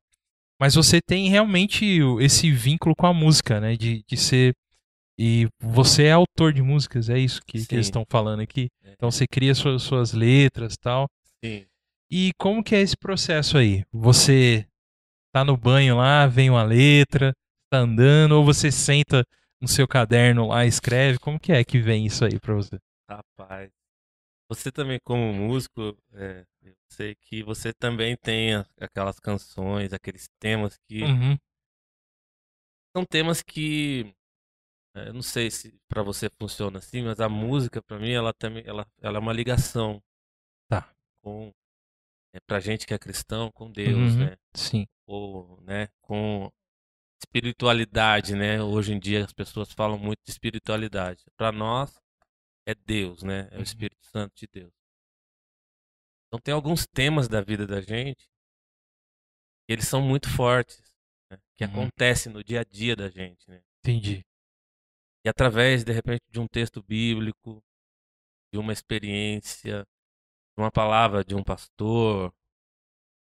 Mas 0.59 0.75
você 0.75 0.99
tem 1.05 1.29
realmente 1.29 1.99
esse 2.21 2.49
vínculo 2.49 2.95
com 2.95 3.05
a 3.07 3.13
música, 3.13 3.59
né? 3.59 3.75
De, 3.75 4.03
de 4.07 4.17
ser. 4.17 4.53
E 5.19 5.47
você 5.61 6.03
é 6.05 6.11
autor 6.11 6.51
de 6.53 6.61
músicas, 6.61 7.09
é 7.09 7.17
isso 7.17 7.39
que, 7.45 7.65
que 7.65 7.75
eles 7.75 7.87
estão 7.87 8.03
falando 8.09 8.41
aqui. 8.41 8.67
É, 8.83 8.91
Então 8.93 9.09
você 9.11 9.25
cria 9.25 9.55
suas, 9.55 9.81
suas 9.83 10.11
letras 10.13 10.73
e 10.73 10.77
tal. 10.77 11.07
sim. 11.43 11.65
E 12.11 12.31
como 12.37 12.63
que 12.63 12.75
é 12.75 12.81
esse 12.81 12.95
processo 12.95 13.57
aí? 13.57 13.83
Você 13.91 14.65
tá 15.35 15.43
no 15.43 15.57
banho 15.57 15.97
lá, 15.97 16.25
vem 16.27 16.49
uma 16.49 16.63
letra, 16.63 17.33
tá 17.69 17.79
andando, 17.79 18.31
ou 18.37 18.45
você 18.45 18.71
senta 18.71 19.21
no 19.59 19.67
seu 19.67 19.85
caderno 19.85 20.47
lá 20.47 20.63
e 20.63 20.69
escreve? 20.69 21.19
Como 21.19 21.37
que 21.37 21.51
é 21.51 21.61
que 21.61 21.77
vem 21.77 22.05
isso 22.05 22.23
aí 22.23 22.39
pra 22.39 22.53
você? 22.53 22.79
Rapaz. 23.09 23.69
Você 24.49 24.71
também, 24.71 24.97
como 25.03 25.33
músico, 25.33 25.97
é, 26.13 26.45
eu 26.61 26.73
sei 26.89 27.15
que 27.15 27.43
você 27.43 27.73
também 27.73 28.15
tem 28.15 28.51
aquelas 28.79 29.19
canções, 29.19 29.91
aqueles 29.91 30.29
temas 30.39 30.77
que. 30.87 31.03
Uhum. 31.03 31.37
São 32.95 33.03
temas 33.05 33.41
que. 33.43 34.15
é, 34.95 35.09
Eu 35.09 35.13
não 35.15 35.21
sei 35.21 35.51
se 35.51 35.77
pra 35.89 36.01
você 36.01 36.29
funciona 36.29 36.79
assim, 36.79 37.01
mas 37.03 37.19
a 37.19 37.27
música, 37.27 37.81
pra 37.83 37.99
mim, 37.99 38.11
ela 38.11 38.31
também 38.33 38.63
ela, 38.65 38.87
ela 39.01 39.17
é 39.17 39.19
uma 39.19 39.33
ligação. 39.33 40.01
Tá. 40.69 40.89
Com. 41.21 41.51
É, 42.33 42.39
pra 42.47 42.61
gente 42.61 42.87
que 42.87 42.93
é 42.93 42.97
cristão, 42.99 43.51
com 43.51 43.69
Deus, 43.69 44.13
Uhum. 44.13 44.25
né? 44.27 44.37
Sim. 44.55 44.85
Ou 45.07 45.59
né, 45.61 45.87
com 46.01 46.51
espiritualidade, 47.23 48.35
né? 48.35 48.61
Hoje 48.61 48.93
em 48.93 48.99
dia 48.99 49.23
as 49.25 49.33
pessoas 49.33 49.71
falam 49.73 49.97
muito 49.97 50.19
de 50.25 50.31
espiritualidade. 50.31 51.23
Para 51.37 51.51
nós 51.51 51.99
é 52.67 52.75
Deus, 52.75 53.23
né? 53.23 53.47
É 53.51 53.55
o 53.55 53.57
Uhum. 53.57 53.63
Espírito 53.63 54.05
Santo 54.05 54.33
de 54.35 54.47
Deus. 54.47 54.73
Então 56.27 56.39
tem 56.43 56.53
alguns 56.53 56.85
temas 56.87 57.27
da 57.27 57.41
vida 57.41 57.65
da 57.65 57.81
gente 57.81 58.27
que 59.67 59.73
eles 59.73 59.87
são 59.87 60.01
muito 60.01 60.29
fortes, 60.29 60.81
né? 61.31 61.37
que 61.57 61.63
Uhum. 61.63 61.71
acontecem 61.71 62.31
no 62.31 62.43
dia 62.43 62.61
a 62.61 62.63
dia 62.63 62.95
da 62.95 63.09
gente, 63.09 63.49
né? 63.49 63.61
Entendi. 63.79 64.23
E 65.25 65.29
através 65.29 65.83
de 65.83 65.91
repente 65.91 66.23
de 66.29 66.39
um 66.39 66.47
texto 66.47 66.83
bíblico, 66.83 67.63
de 68.53 68.59
uma 68.59 68.71
experiência, 68.73 69.83
de 69.83 70.61
uma 70.63 70.71
palavra 70.71 71.23
de 71.23 71.35
um 71.35 71.43
pastor 71.43 72.33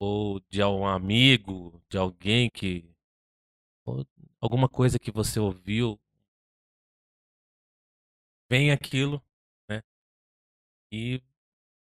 ou 0.05 0.41
de 0.51 0.61
um 0.65 0.85
amigo, 0.85 1.81
de 1.89 1.97
alguém 1.97 2.51
que 2.51 2.91
ou 3.87 4.05
alguma 4.41 4.69
coisa 4.69 4.99
que 4.99 5.13
você 5.13 5.39
ouviu, 5.39 5.97
vem 8.51 8.73
aquilo, 8.73 9.23
né? 9.71 9.81
E 10.91 11.19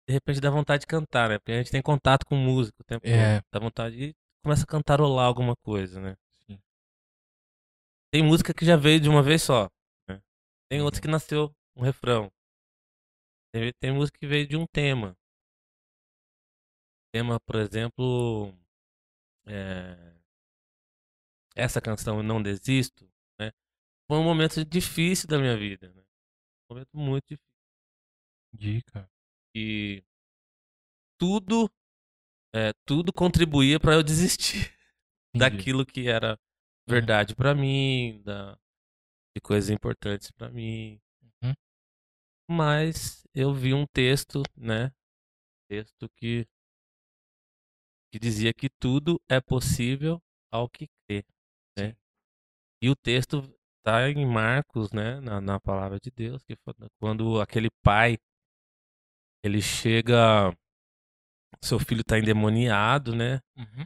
de 0.07 0.13
repente 0.13 0.39
dá 0.39 0.51
vontade 0.51 0.81
de 0.81 0.87
cantar, 0.87 1.29
né? 1.29 1.39
Porque 1.39 1.51
a 1.51 1.57
gente 1.57 1.71
tem 1.71 1.81
contato 1.81 2.23
com 2.23 2.35
música 2.35 2.77
o 2.79 2.85
tempo 2.85 3.07
É. 3.07 3.39
todo. 3.39 3.45
Dá 3.51 3.59
vontade 3.59 3.97
de 3.97 4.15
começa 4.43 4.65
a 4.65 4.67
cantarolar 4.67 5.25
alguma 5.25 5.55
coisa, 5.55 5.99
né? 5.99 6.15
Sim. 6.45 6.61
Tem 8.13 8.21
música 8.21 8.53
que 8.53 8.63
já 8.63 8.75
veio 8.75 8.99
de 8.99 9.09
uma 9.09 9.23
vez 9.23 9.41
só, 9.41 9.67
né? 10.07 10.21
Tem 10.69 10.77
Uhum. 10.77 10.85
outras 10.85 10.99
que 10.99 11.07
nasceu 11.07 11.51
um 11.75 11.81
refrão. 11.81 12.31
Tem, 13.51 13.73
tem 13.79 13.91
música 13.91 14.19
que 14.19 14.27
veio 14.27 14.47
de 14.47 14.55
um 14.55 14.67
tema. 14.67 15.17
Tema, 17.13 17.39
por 17.41 17.57
exemplo, 17.57 18.53
é, 19.45 20.15
essa 21.55 21.81
canção 21.81 22.17
Eu 22.17 22.23
Não 22.23 22.41
Desisto, 22.41 23.05
né? 23.39 23.51
Foi 24.09 24.17
um 24.17 24.23
momento 24.23 24.63
difícil 24.63 25.27
da 25.27 25.37
minha 25.37 25.57
vida, 25.57 25.91
né? 25.91 26.01
Um 26.69 26.73
momento 26.73 26.97
muito 26.97 27.27
difícil. 28.53 28.91
Cara. 28.93 29.09
E 29.53 30.03
tudo, 31.19 31.69
é, 32.55 32.71
tudo 32.85 33.11
contribuía 33.11 33.79
para 33.79 33.95
eu 33.95 34.03
desistir 34.03 34.73
Entendi. 35.35 35.57
daquilo 35.57 35.85
que 35.85 36.07
era 36.07 36.39
verdade 36.87 37.35
pra 37.35 37.53
mim, 37.53 38.21
da, 38.23 38.57
de 39.35 39.41
coisas 39.41 39.69
importantes 39.69 40.31
pra 40.31 40.49
mim. 40.49 41.01
Uhum. 41.43 41.53
Mas 42.49 43.27
eu 43.33 43.53
vi 43.53 43.73
um 43.73 43.85
texto, 43.85 44.41
né? 44.55 44.93
Texto 45.69 46.09
que 46.15 46.47
que 48.11 48.19
dizia 48.19 48.53
que 48.53 48.69
tudo 48.69 49.19
é 49.29 49.39
possível 49.39 50.21
ao 50.51 50.69
que 50.69 50.87
crê, 51.07 51.23
né? 51.77 51.95
E 52.81 52.89
o 52.89 52.95
texto 52.95 53.41
tá 53.83 54.09
em 54.09 54.25
Marcos, 54.25 54.91
né, 54.91 55.19
na, 55.21 55.39
na 55.39 55.59
palavra 55.59 55.99
de 55.99 56.11
Deus, 56.11 56.43
que 56.43 56.55
quando 56.99 57.39
aquele 57.39 57.69
pai 57.83 58.17
ele 59.43 59.61
chega 59.61 60.53
seu 61.63 61.79
filho 61.79 62.03
tá 62.03 62.17
endemoniado, 62.17 63.15
né? 63.15 63.39
Uhum. 63.57 63.83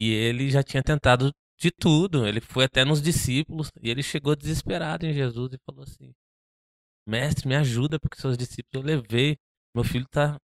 E 0.00 0.10
ele 0.10 0.50
já 0.50 0.62
tinha 0.62 0.82
tentado 0.82 1.32
de 1.58 1.70
tudo. 1.70 2.26
Ele 2.26 2.40
foi 2.40 2.64
até 2.64 2.84
nos 2.84 3.00
discípulos 3.00 3.70
e 3.80 3.90
ele 3.90 4.02
chegou 4.02 4.34
desesperado 4.34 5.06
em 5.06 5.12
Jesus 5.12 5.52
e 5.52 5.58
falou 5.66 5.84
assim: 5.84 6.12
Mestre, 7.06 7.48
me 7.48 7.56
ajuda, 7.56 7.98
porque 7.98 8.20
seus 8.20 8.36
discípulos 8.36 8.74
eu 8.74 8.82
levei. 8.82 9.36
Meu 9.74 9.84
filho 9.84 10.06
tá, 10.08 10.38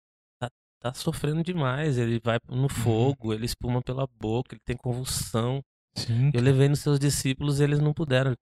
tá, 0.80 0.92
sofrendo 0.94 1.42
demais. 1.42 1.98
Ele 1.98 2.20
vai 2.22 2.38
no 2.48 2.68
fogo, 2.68 3.32
ele 3.32 3.46
espuma 3.46 3.80
pela 3.82 4.06
boca, 4.20 4.54
ele 4.54 4.62
tem 4.64 4.76
convulsão. 4.76 5.60
Sim. 5.96 6.30
Eu 6.34 6.42
levei 6.42 6.68
nos 6.68 6.80
seus 6.80 6.98
discípulos 6.98 7.58
e 7.60 7.64
eles 7.64 7.78
não 7.80 7.92
puderam. 7.92 8.34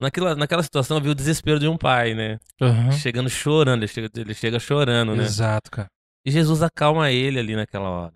Naquela, 0.00 0.34
naquela 0.34 0.62
situação 0.62 0.96
eu 0.96 1.02
vi 1.02 1.08
o 1.10 1.14
desespero 1.14 1.58
de 1.58 1.68
um 1.68 1.76
pai, 1.76 2.14
né? 2.14 2.38
Aham. 2.60 2.90
Chegando 2.92 3.28
chorando, 3.28 3.80
ele 3.82 3.88
chega, 3.88 4.08
ele 4.16 4.32
chega 4.34 4.58
chorando, 4.58 5.14
né? 5.14 5.24
Exato, 5.24 5.70
cara. 5.70 5.88
E 6.24 6.30
Jesus 6.30 6.62
acalma 6.62 7.10
ele 7.10 7.38
ali 7.38 7.54
naquela 7.56 7.88
hora. 7.90 8.14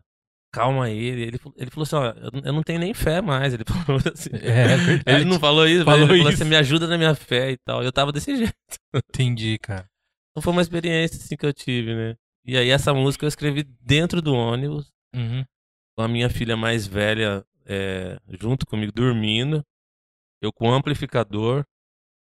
Calma 0.53 0.89
ele. 0.89 1.23
Ele, 1.23 1.39
falou- 1.39 1.55
ele 1.59 1.71
falou 1.71 1.83
assim: 1.83 1.97
ó, 1.97 2.05
eu, 2.45 2.53
não 2.53 2.63
tenho 2.63 2.79
nem 2.79 2.95
fé 2.95 3.21
mais. 3.21 3.53
Ele 3.53 3.65
falou 3.85 4.01
assim. 4.15 4.31
É 4.35 4.77
verdade. 4.77 5.03
Ele 5.21 5.25
não 5.25 5.39
falou 5.41 5.67
isso, 5.67 5.85
Falou 5.85 6.01
ele 6.09 6.19
falou 6.19 6.31
isso. 6.33 6.41
assim: 6.43 6.49
me 6.49 6.57
ajuda 6.57 6.87
na 6.87 6.97
minha 6.97 7.15
fé 7.15 7.51
e 7.51 7.57
tal. 7.67 7.83
Eu 7.83 7.91
tava 7.93 8.13
desse 8.13 8.35
jeito. 8.37 8.53
Entendi, 8.95 9.59
cara. 9.59 9.85
Então 10.31 10.43
foi 10.43 10.53
uma 10.53 10.63
experiência 10.63 11.17
assim 11.19 11.37
que 11.37 11.45
eu 11.45 11.53
tive, 11.53 11.95
né? 11.95 12.15
E 12.45 12.57
aí 12.57 12.69
essa 12.71 12.93
música 12.93 13.25
eu 13.25 13.29
escrevi 13.29 13.63
dentro 13.81 14.21
do 14.21 14.35
ônibus, 14.35 14.93
Uhum. 15.15 15.45
com 15.97 16.03
a 16.05 16.09
minha 16.09 16.29
filha 16.29 16.57
mais 16.57 16.87
velha 16.87 17.45
é, 17.67 18.19
junto 18.41 18.67
comigo, 18.67 18.93
dormindo. 18.93 19.63
Eu 20.43 20.53
com 20.53 20.69
um 20.69 20.75
amplificador, 20.75 21.65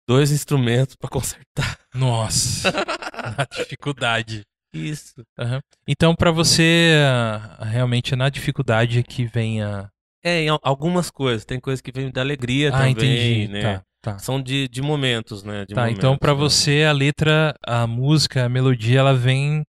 dois 0.07 0.31
instrumentos 0.31 0.95
pra 0.95 1.09
consertar. 1.09 1.79
Nossa. 1.93 2.69
A 3.37 3.45
dificuldade. 3.45 4.43
Isso. 4.73 5.13
Aham. 5.39 5.59
Então, 5.87 6.13
pra 6.15 6.29
você, 6.31 6.93
ah, 7.03 7.63
realmente 7.65 8.13
é 8.13 8.17
na 8.17 8.29
dificuldade 8.29 9.01
que 9.03 9.25
vem 9.25 9.63
a. 9.63 9.89
É, 10.23 10.41
em 10.41 10.49
al- 10.49 10.59
algumas 10.61 11.09
coisas. 11.09 11.45
Tem 11.45 11.59
coisas 11.59 11.81
que 11.81 11.91
vêm 11.91 12.11
da 12.11 12.21
alegria 12.21 12.69
Ah, 12.69 12.71
também, 12.79 12.91
entendi. 12.91 13.47
né? 13.47 13.61
Tá, 13.61 13.83
tá. 14.01 14.19
São 14.19 14.39
de, 14.41 14.67
de 14.67 14.81
momentos, 14.81 15.43
né? 15.43 15.65
De 15.65 15.73
Tá, 15.73 15.81
momentos, 15.81 15.97
então 15.97 16.17
pra 16.17 16.33
né? 16.33 16.37
você 16.39 16.83
a 16.83 16.91
letra, 16.91 17.55
a 17.65 17.87
música, 17.87 18.45
a 18.45 18.49
melodia, 18.49 18.99
ela 18.99 19.13
vem 19.15 19.63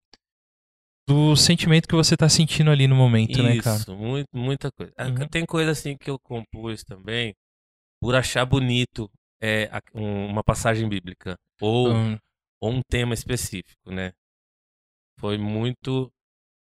do 1.07 1.37
sentimento 1.37 1.89
que 1.89 1.95
você 1.95 2.17
tá 2.17 2.29
sentindo 2.29 2.71
ali 2.71 2.87
no 2.89 2.97
momento, 2.97 3.43
né, 3.43 3.57
cara? 3.57 3.79
Isso, 3.79 3.97
muito, 3.97 4.29
muita 4.33 4.71
coisa. 4.73 4.93
Ah, 4.97 5.07
Uhum. 5.09 5.29
Tem 5.29 5.45
coisa 5.47 5.71
assim 5.73 5.97
que 5.97 6.11
eu 6.11 6.19
compus 6.19 6.85
também 6.85 7.35
por 8.01 8.15
achar 8.17 8.45
bonito 8.47 9.11
é, 9.43 9.71
um- 9.95 10.27
uma 10.29 10.45
passagem 10.45 10.89
bíblica 10.89 11.39
ou, 11.61 11.89
Hum, 11.93 12.19
ou 12.61 12.73
um 12.73 12.83
tema 12.89 13.15
específico, 13.15 13.91
né? 13.93 14.13
Foi 15.19 15.39
muito, 15.39 16.11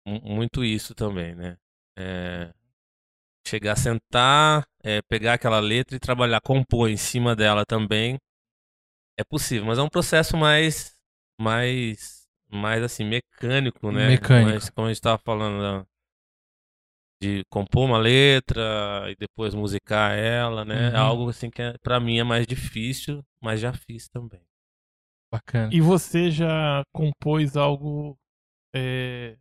mu- 0.07 0.21
muito 0.23 0.63
isso 0.63 0.95
também, 0.95 1.35
né? 1.35 1.57
É, 1.97 2.53
chegar 3.47 3.73
a 3.73 3.75
sentar, 3.75 4.65
é, 4.83 5.01
pegar 5.03 5.35
aquela 5.35 5.59
letra 5.59 5.95
e 5.95 5.99
trabalhar, 5.99 6.41
compor 6.41 6.89
em 6.89 6.97
cima 6.97 7.35
dela 7.35 7.65
também 7.65 8.17
é 9.17 9.23
possível, 9.23 9.65
mas 9.65 9.77
é 9.77 9.81
um 9.81 9.89
processo 9.89 10.35
mais, 10.37 10.95
mais, 11.39 12.22
mais 12.53 12.83
assim 12.83 13.03
mecânico, 13.05 13.91
né? 13.91 14.09
Mecânico. 14.09 14.51
Mas, 14.53 14.69
como 14.69 14.87
a 14.87 14.89
gente 14.89 14.97
estava 14.97 15.17
falando 15.17 15.61
da- 15.61 15.85
de 17.21 17.43
compor 17.49 17.85
uma 17.85 17.97
letra 17.97 19.05
e 19.09 19.15
depois 19.15 19.53
musicar 19.55 20.17
ela, 20.17 20.65
né? 20.65 20.89
É 20.89 20.97
Uhum. 20.97 20.97
algo 20.97 21.29
assim 21.29 21.49
que 21.49 21.61
é, 21.61 21.77
para 21.81 21.99
mim 21.99 22.19
é 22.19 22.23
mais 22.23 22.45
difícil, 22.45 23.23
mas 23.41 23.59
já 23.59 23.71
fiz 23.73 24.09
também. 24.09 24.41
Bacana. 25.31 25.69
E 25.73 25.79
você 25.81 26.29
já 26.29 26.83
compôs 26.93 27.55
algo. 27.55 28.17
é, 28.75 29.37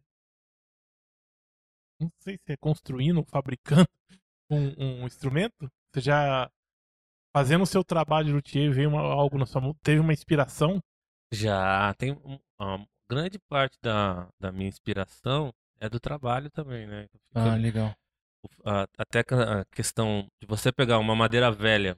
Não 2.01 2.11
sei 2.21 2.37
se 2.37 2.53
é 2.53 2.57
construindo, 2.57 3.25
fabricando 3.25 3.89
um, 4.51 5.03
um 5.03 5.07
instrumento? 5.07 5.71
Você 5.93 6.01
já. 6.01 6.51
Fazendo 7.35 7.63
o 7.63 7.67
seu 7.67 7.83
trabalho 7.83 8.27
de 8.27 8.33
luthier, 8.35 8.73
veio 8.73 8.91
uma- 8.91 9.01
algo 9.01 9.39
na 9.39 9.47
sua 9.47 9.61
mão? 9.61 9.75
Teve 9.83 10.01
uma 10.01 10.13
inspiração? 10.13 10.81
Já 11.33 11.95
tem 11.95 12.13
um- 12.13 12.39
grande 13.15 13.39
parte 13.39 13.79
da, 13.83 14.29
da 14.41 14.51
minha 14.51 14.69
inspiração 14.69 15.53
é 15.81 15.89
do 15.89 16.01
trabalho 16.01 16.51
também, 16.51 16.87
né? 16.87 17.07
Fico- 17.09 17.25
Ah, 17.35 17.55
legal. 17.57 17.95
a- 18.65 18.87
até 18.99 19.21
a 19.21 19.61
a 19.61 19.65
questão 19.67 20.27
de 20.41 20.47
você 20.47 20.73
pegar 20.73 20.99
uma 20.99 21.15
madeira 21.15 21.51
velha, 21.53 21.97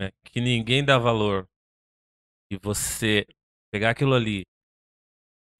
né, 0.00 0.10
que 0.24 0.40
ninguém 0.40 0.84
dá 0.84 0.98
valor, 0.98 1.46
e 2.50 2.56
você 2.56 3.26
pegar 3.70 3.90
aquilo 3.90 4.14
ali 4.14 4.42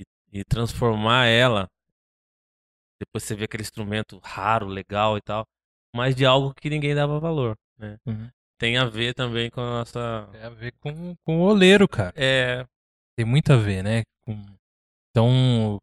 e, 0.00 0.04
e 0.40 0.44
transformar 0.44 1.26
ela, 1.26 1.68
depois 3.00 3.24
você 3.24 3.34
vê 3.34 3.44
aquele 3.44 3.62
instrumento 3.62 4.18
raro, 4.22 4.66
legal 4.66 5.16
e 5.16 5.20
tal, 5.20 5.46
mas 5.94 6.14
de 6.14 6.24
algo 6.24 6.54
que 6.54 6.70
ninguém 6.70 6.94
dava 6.94 7.18
valor, 7.20 7.56
né? 7.78 7.98
Uhum. 8.06 8.30
Tem 8.58 8.76
a 8.78 8.84
ver 8.84 9.12
também 9.14 9.50
com 9.50 9.60
a 9.60 9.78
nossa... 9.80 10.28
Tem 10.30 10.42
a 10.42 10.50
ver 10.50 10.72
com, 10.78 11.16
com 11.24 11.40
o 11.40 11.42
oleiro, 11.42 11.88
cara. 11.88 12.12
É, 12.16 12.64
Tem 13.16 13.26
muito 13.26 13.52
a 13.52 13.56
ver, 13.56 13.82
né? 13.82 14.02
Com- 14.24 14.40
Então, 15.12 15.78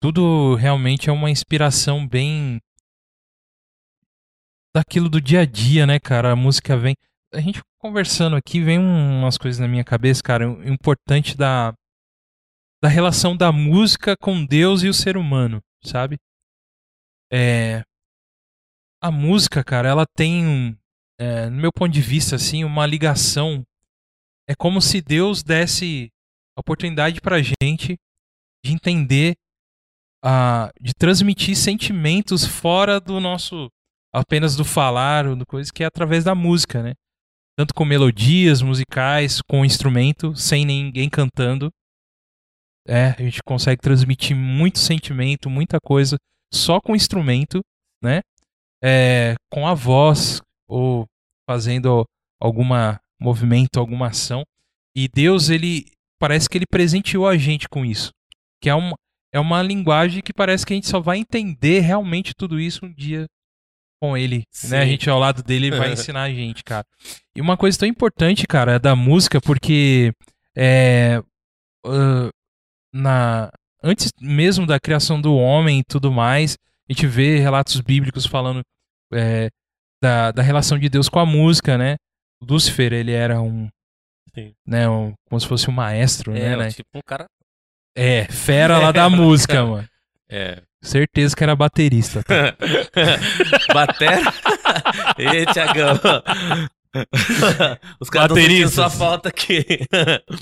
tudo 0.00 0.54
realmente 0.54 1.10
é 1.10 1.12
uma 1.12 1.30
inspiração 1.30 2.06
bem 2.06 2.60
daquilo 4.74 5.08
do 5.08 5.20
dia 5.20 5.40
a 5.40 5.44
dia, 5.44 5.84
né, 5.84 5.98
cara? 5.98 6.32
A 6.32 6.36
música 6.36 6.76
vem. 6.76 6.94
A 7.34 7.40
gente 7.40 7.60
conversando 7.80 8.36
aqui, 8.36 8.60
vem 8.60 8.78
um- 8.78 9.18
umas 9.20 9.36
coisas 9.36 9.58
na 9.58 9.66
minha 9.66 9.84
cabeça, 9.84 10.22
cara. 10.22 10.44
Importante 10.68 11.36
da, 11.36 11.72
da 12.82 12.88
relação 12.88 13.36
da 13.36 13.50
música 13.50 14.14
com 14.16 14.44
Deus 14.46 14.82
e 14.84 14.88
o 14.88 14.94
ser 14.94 15.16
humano, 15.16 15.60
sabe? 15.84 16.16
É. 17.32 17.82
A 19.02 19.10
música, 19.10 19.62
cara, 19.64 19.88
ela 19.88 20.04
tem, 20.16 20.76
é, 21.20 21.50
no 21.50 21.56
meu 21.60 21.72
ponto 21.72 21.92
de 21.92 22.00
vista, 22.00 22.36
assim, 22.36 22.62
uma 22.64 22.86
ligação. 22.86 23.64
É 24.48 24.54
como 24.54 24.80
se 24.80 25.00
Deus 25.02 25.42
desse 25.42 26.08
oportunidade 26.56 27.20
pra 27.20 27.38
gente 27.42 27.96
de 28.68 28.74
entender, 28.74 29.34
a, 30.22 30.70
de 30.80 30.92
transmitir 30.94 31.56
sentimentos 31.56 32.44
fora 32.44 33.00
do 33.00 33.18
nosso 33.20 33.68
apenas 34.12 34.56
do 34.56 34.64
falar 34.64 35.26
ou 35.26 35.36
do 35.36 35.46
coisa 35.46 35.70
que 35.72 35.82
é 35.82 35.86
através 35.86 36.24
da 36.24 36.34
música, 36.34 36.82
né? 36.82 36.94
Tanto 37.56 37.74
com 37.74 37.84
melodias 37.84 38.62
musicais, 38.62 39.40
com 39.42 39.64
instrumento, 39.64 40.34
sem 40.36 40.64
ninguém 40.64 41.08
cantando. 41.08 41.70
É, 42.86 43.10
a 43.18 43.22
gente 43.22 43.42
consegue 43.44 43.82
transmitir 43.82 44.36
muito 44.36 44.78
sentimento, 44.78 45.50
muita 45.50 45.78
coisa 45.80 46.16
só 46.52 46.80
com 46.80 46.96
instrumento, 46.96 47.60
né? 48.02 48.20
É, 48.82 49.34
com 49.50 49.66
a 49.66 49.74
voz 49.74 50.40
ou 50.68 51.06
fazendo 51.48 52.04
alguma 52.40 52.98
movimento, 53.20 53.78
alguma 53.78 54.08
ação. 54.08 54.44
E 54.96 55.08
Deus, 55.08 55.50
ele 55.50 55.86
parece 56.18 56.48
que 56.48 56.58
ele 56.58 56.66
presenteou 56.70 57.26
a 57.26 57.36
gente 57.36 57.68
com 57.68 57.84
isso. 57.84 58.10
Que 58.60 58.68
é 58.68 58.74
uma, 58.74 58.94
é 59.32 59.40
uma 59.40 59.62
linguagem 59.62 60.22
que 60.22 60.32
parece 60.32 60.66
que 60.66 60.72
a 60.72 60.76
gente 60.76 60.88
só 60.88 61.00
vai 61.00 61.18
entender 61.18 61.80
realmente 61.80 62.32
tudo 62.36 62.58
isso 62.58 62.84
um 62.84 62.92
dia 62.92 63.26
com 64.00 64.16
ele. 64.16 64.44
Né? 64.68 64.78
A 64.78 64.84
Sim. 64.84 64.90
gente 64.90 65.10
ao 65.10 65.18
lado 65.18 65.42
dele 65.42 65.68
ele 65.68 65.78
vai 65.78 65.92
ensinar 65.92 66.22
a 66.22 66.30
gente, 66.30 66.62
cara. 66.64 66.84
E 67.34 67.40
uma 67.40 67.56
coisa 67.56 67.78
tão 67.78 67.88
importante, 67.88 68.46
cara, 68.46 68.72
é 68.72 68.78
da 68.78 68.94
música, 68.94 69.40
porque 69.40 70.12
é, 70.56 71.22
ah, 71.84 72.30
na, 72.92 73.50
antes 73.82 74.10
mesmo 74.20 74.66
da 74.66 74.80
criação 74.80 75.20
do 75.20 75.34
homem 75.36 75.80
e 75.80 75.84
tudo 75.84 76.10
mais, 76.10 76.56
a 76.88 76.92
gente 76.92 77.06
vê 77.06 77.38
relatos 77.38 77.80
bíblicos 77.80 78.26
falando 78.26 78.62
é, 79.12 79.48
da, 80.02 80.30
da 80.32 80.42
relação 80.42 80.78
de 80.78 80.88
Deus 80.88 81.08
com 81.08 81.18
a 81.18 81.26
música, 81.26 81.76
né? 81.76 81.96
Lúcifer, 82.40 82.92
ele 82.92 83.12
era 83.12 83.40
um, 83.40 83.68
Sim. 84.34 84.52
né, 84.66 84.88
um, 84.88 85.12
como 85.28 85.40
se 85.40 85.46
fosse 85.46 85.68
um 85.68 85.72
maestro, 85.72 86.32
é 86.36 86.50
né, 86.50 86.56
né? 86.56 86.70
tipo 86.70 86.88
um 86.94 87.00
cara... 87.04 87.26
É, 88.00 88.24
fera 88.30 88.78
lá 88.78 88.92
da 88.92 89.08
música, 89.10 89.64
mano. 89.64 89.88
É. 90.30 90.60
Certeza 90.82 91.34
que 91.34 91.42
era 91.42 91.56
baterista. 91.56 92.22
tá? 92.22 92.54
Batera? 93.72 94.20
Ê, 95.16 95.46
Tiagão. 95.46 95.98
Os 97.98 98.10
caras 98.10 98.36
estão 98.36 98.68
sua 98.68 98.90
falta 98.90 99.30
aqui. 99.30 99.64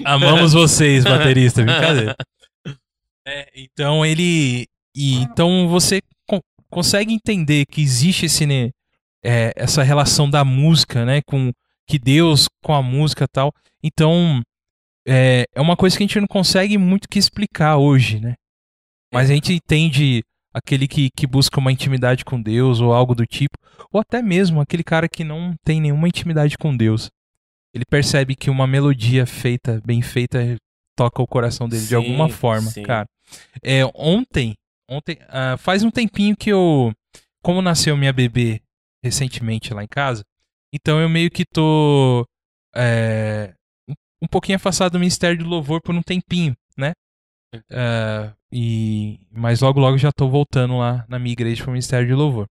Amamos 0.05 0.53
vocês, 0.53 1.05
baterista, 1.05 1.63
brincadeira. 1.63 2.17
É, 3.25 3.49
então 3.55 4.05
ele. 4.05 4.67
E, 4.95 5.15
então 5.23 5.69
você 5.69 6.01
con- 6.27 6.43
consegue 6.69 7.15
entender 7.15 7.65
que 7.67 7.81
existe 7.81 8.27
esse, 8.27 8.45
né, 8.45 8.71
é, 9.25 9.53
essa 9.55 9.85
relação 9.85 10.29
da 10.29 10.45
música, 10.45 11.05
né? 11.05 11.21
Com 11.25 11.53
que 11.87 11.97
Deus 11.99 12.49
com 12.61 12.75
a 12.75 12.83
música 12.83 13.25
e 13.25 13.29
tal. 13.29 13.53
Então 13.83 14.43
é, 15.07 15.47
é 15.55 15.61
uma 15.61 15.77
coisa 15.77 15.97
que 15.97 16.03
a 16.03 16.07
gente 16.07 16.21
não 16.21 16.27
consegue 16.27 16.77
muito 16.77 17.09
que 17.09 17.19
explicar 17.19 17.77
hoje, 17.77 18.21
né? 18.21 18.35
Mas 19.13 19.31
a 19.31 19.35
gente 19.35 19.53
entende 19.53 20.23
aquele 20.53 20.89
que, 20.89 21.11
que 21.17 21.27
busca 21.27 21.61
uma 21.61 21.71
intimidade 21.71 22.25
com 22.25 22.41
Deus 22.41 22.81
ou 22.81 22.93
algo 22.93 23.15
do 23.15 23.25
tipo, 23.25 23.57
ou 23.93 24.01
até 24.01 24.21
mesmo 24.21 24.61
aquele 24.61 24.83
cara 24.83 25.09
que 25.09 25.23
não 25.23 25.55
tem 25.65 25.81
nenhuma 25.81 26.09
intimidade 26.09 26.59
com 26.59 26.77
Deus. 26.77 27.11
Ele 27.75 27.85
percebe 27.85 28.35
que 28.35 28.51
uma 28.51 28.67
melodia 28.67 29.27
feita, 29.27 29.81
bem 29.85 30.03
feita, 30.03 30.57
toca 30.97 31.23
o 31.23 31.27
coração 31.27 31.69
dele 31.69 31.83
de 31.83 31.89
Sim, 31.89 31.95
alguma 31.95 32.29
forma, 32.29 32.71
sim. 32.71 32.83
cara. 32.83 33.07
É, 33.63 33.83
ontem, 33.95 34.55
ontem 34.89 35.19
ah, 35.29 35.57
faz 35.59 35.83
um 35.83 35.91
tempinho 35.91 36.35
que 36.37 36.51
eu, 36.51 36.93
como 37.43 37.61
nasceu 37.61 37.97
minha 37.97 38.13
bebê 38.13 38.61
recentemente 39.05 39.75
lá 39.75 39.85
em 39.85 39.89
casa, 39.89 40.25
então 40.72 41.01
eu 41.01 41.09
meio 41.09 41.30
que 41.30 41.45
tô 41.45 42.26
é, 42.75 43.53
um- 44.22 44.26
pouquinho 44.29 44.57
afastado 44.57 44.93
do 44.93 44.99
Ministério 45.01 45.38
de 45.38 45.45
Louvor 45.45 45.80
por 45.83 45.95
um 45.95 46.03
tempinho, 46.03 46.57
né? 46.76 46.93
É, 47.71 48.33
e 48.53 49.21
mas 49.30 49.61
logo 49.61 49.80
logo 49.80 49.99
já 49.99 50.13
tô 50.13 50.29
voltando 50.29 50.79
lá 50.79 51.05
na 51.09 51.18
minha 51.18 51.33
igreja 51.33 51.63
pro 51.63 51.72
Ministério 51.72 52.07
de 52.07 52.14
Louvor. 52.14 52.47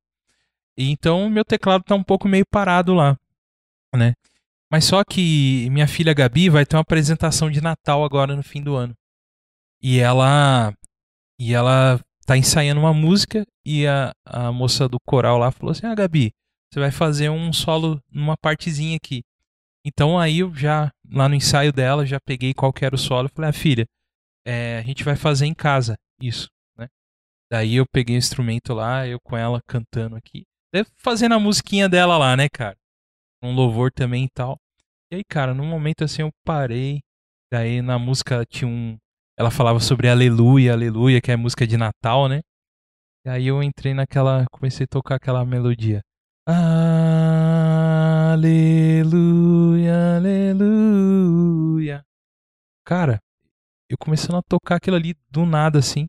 E 0.77 0.89
então 0.91 1.29
meu 1.29 1.45
teclado 1.45 1.83
tá 1.83 1.95
um 1.95 2.03
pouco 2.03 2.27
meio 2.27 2.45
parado 2.51 2.93
lá, 2.93 3.17
né? 3.95 4.13
Mas 4.71 4.85
só 4.85 5.03
que 5.03 5.69
minha 5.71 5.87
filha 5.87 6.13
Gabi 6.13 6.49
vai 6.49 6.65
ter 6.65 6.75
uma 6.77 6.81
apresentação 6.83 7.51
de 7.51 7.61
Natal 7.61 8.03
agora 8.03 8.35
no 8.35 8.43
fim 8.43 8.61
do 8.63 8.75
ano. 8.75 8.93
E 9.81 9.99
ela 9.99 10.73
e 11.39 11.53
ela 11.53 11.99
tá 12.25 12.37
ensaiando 12.37 12.81
uma 12.81 12.93
música 12.93 13.45
e 13.65 13.87
a, 13.87 14.13
a 14.25 14.51
moça 14.51 14.87
do 14.89 14.97
coral 15.05 15.37
lá 15.39 15.51
falou 15.51 15.71
assim: 15.71 15.85
"Ah, 15.87 15.95
Gabi, 15.95 16.31
você 16.71 16.79
vai 16.79 16.91
fazer 16.91 17.29
um 17.29 17.53
solo 17.53 18.01
numa 18.11 18.37
partezinha 18.37 18.97
aqui". 18.97 19.23
Então 19.85 20.17
aí 20.17 20.39
eu 20.39 20.53
já 20.53 20.91
lá 21.11 21.29
no 21.29 21.35
ensaio 21.35 21.71
dela 21.71 22.05
já 22.05 22.19
peguei 22.19 22.53
qual 22.53 22.73
que 22.73 22.83
era 22.83 22.95
o 22.95 22.97
solo, 22.97 23.27
e 23.27 23.35
falei: 23.35 23.49
"Ah, 23.51 23.53
filha, 23.53 23.85
é, 24.45 24.79
a 24.79 24.81
gente 24.81 25.03
vai 25.03 25.15
fazer 25.15 25.45
em 25.45 25.53
casa 25.53 25.95
isso, 26.19 26.47
né?". 26.77 26.87
Daí 27.51 27.75
eu 27.75 27.85
peguei 27.91 28.15
o 28.15 28.17
instrumento 28.17 28.73
lá, 28.73 29.07
eu 29.07 29.19
com 29.21 29.37
ela 29.37 29.61
cantando 29.67 30.15
aqui, 30.15 30.43
fazendo 30.97 31.35
a 31.35 31.39
musiquinha 31.39 31.87
dela 31.87 32.17
lá, 32.17 32.35
né, 32.35 32.49
cara? 32.49 32.75
Um 33.43 33.53
louvor 33.53 33.91
também 33.91 34.25
e 34.25 34.29
tal. 34.29 34.57
E 35.11 35.17
aí, 35.17 35.23
cara, 35.23 35.53
num 35.53 35.67
momento 35.67 36.03
assim 36.03 36.23
eu 36.23 36.31
parei. 36.43 37.01
Daí 37.51 37.81
na 37.81 37.99
música 37.99 38.43
tinha 38.45 38.67
um. 38.67 38.97
Ela 39.37 39.51
falava 39.51 39.79
sobre 39.79 40.09
Aleluia, 40.09 40.73
Aleluia, 40.73 41.21
que 41.21 41.31
é 41.31 41.35
música 41.35 41.67
de 41.67 41.77
Natal, 41.77 42.27
né? 42.27 42.41
E 43.25 43.29
aí 43.29 43.47
eu 43.47 43.61
entrei 43.61 43.93
naquela. 43.93 44.45
Comecei 44.51 44.85
a 44.85 44.87
tocar 44.87 45.15
aquela 45.15 45.45
melodia. 45.45 46.01
Aleluia, 48.35 50.17
Aleluia. 50.17 52.05
Cara, 52.85 53.17
eu 53.89 53.97
começando 53.97 54.35
a 54.35 54.41
tocar 54.41 54.75
aquilo 54.75 54.97
ali 54.97 55.15
do 55.31 55.45
nada, 55.45 55.79
assim. 55.79 56.05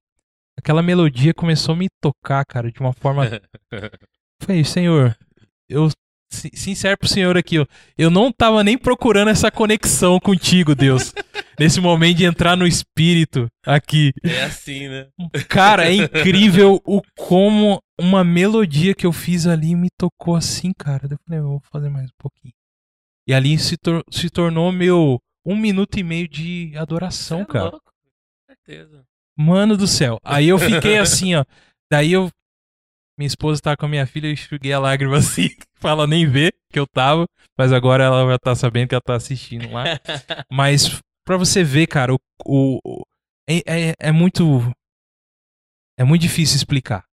Aquela 0.59 0.83
melodia 0.83 1.33
começou 1.33 1.77
a 1.77 1.79
me 1.79 1.87
tocar, 2.01 2.45
cara, 2.45 2.73
de 2.73 2.81
uma 2.81 2.93
forma 2.93 3.23
Falei, 4.43 4.65
senhor, 4.65 5.17
eu 5.69 5.89
sincero 6.31 6.99
pro 6.99 7.09
senhor 7.09 7.37
aqui, 7.37 7.59
ó, 7.59 7.67
eu 7.97 8.11
não 8.11 8.33
tava 8.33 8.63
nem 8.65 8.77
procurando 8.77 9.29
essa 9.29 9.51
conexão 9.51 10.19
contigo, 10.21 10.75
Deus. 10.75 11.13
nesse 11.59 11.81
momento 11.81 12.19
de 12.19 12.25
entrar 12.25 12.57
no 12.57 12.67
espírito 12.67 13.49
aqui. 13.65 14.13
É 14.23 14.45
assim, 14.45 14.89
né? 14.89 15.09
Cara, 15.49 15.89
é 15.89 15.95
incrível 15.95 16.81
o 16.85 17.01
como 17.17 17.81
uma 17.99 18.23
melodia 18.23 18.95
que 18.95 19.07
eu 19.07 19.13
fiz 19.13 19.47
ali 19.47 19.75
me 19.75 19.89
tocou 19.99 20.37
assim, 20.37 20.73
cara. 20.77 21.09
Eu 21.11 21.17
falei, 21.27 21.41
eu 21.41 21.49
vou 21.49 21.63
fazer 21.73 21.89
mais 21.89 22.07
um 22.07 22.15
pouquinho. 22.19 22.53
E 23.27 23.33
ali 23.35 23.59
se, 23.59 23.77
tor- 23.77 24.05
se 24.11 24.29
tornou 24.31 24.71
meu 24.71 25.19
um 25.45 25.57
minuto 25.57 25.99
e 25.99 26.03
meio 26.03 26.29
de 26.29 26.73
adoração, 26.77 27.41
é 27.43 27.45
cara. 27.47 27.71
louco, 27.71 27.91
certeza. 28.49 29.05
Mano 29.39 29.77
do 29.77 29.87
céu. 29.87 30.19
Aí 30.25 30.49
eu 30.49 30.59
fiquei 30.59 30.99
assim, 30.99 31.35
ó. 31.35 31.45
Daí 31.91 32.13
eu 32.13 32.31
minha 33.19 33.27
esposa 33.27 33.61
tá 33.61 33.77
com 33.77 33.87
a 33.87 33.89
minha 33.89 34.07
filha, 34.07 34.27
eu 34.29 34.33
enxuguei 34.33 34.73
a 34.73 34.79
lágrima 34.79 35.17
assim, 35.19 35.49
pra 35.81 35.91
ela 35.91 36.07
nem 36.07 36.27
ver 36.29 36.55
que 36.71 36.79
eu 36.79 36.87
tava, 36.87 37.27
mas 37.59 37.73
agora 37.73 38.05
ela 38.05 38.31
já 38.31 38.39
tá 38.39 38.55
sabendo 38.55 38.89
que 38.89 38.95
ela 38.95 39.03
tá 39.03 39.15
assistindo 39.15 39.71
lá. 39.71 39.85
Mas 40.53 41.01
pra 41.25 41.37
você 41.37 41.65
ver, 41.65 41.87
cara, 41.87 42.13
o, 42.15 42.19
o, 42.45 42.79
o- 42.85 43.03
é, 43.49 43.89
é, 43.91 43.95
é 43.99 44.13
muito. 44.13 44.43
É 45.99 46.05
muito 46.05 46.21
difícil 46.23 46.57
explicar. 46.57 47.05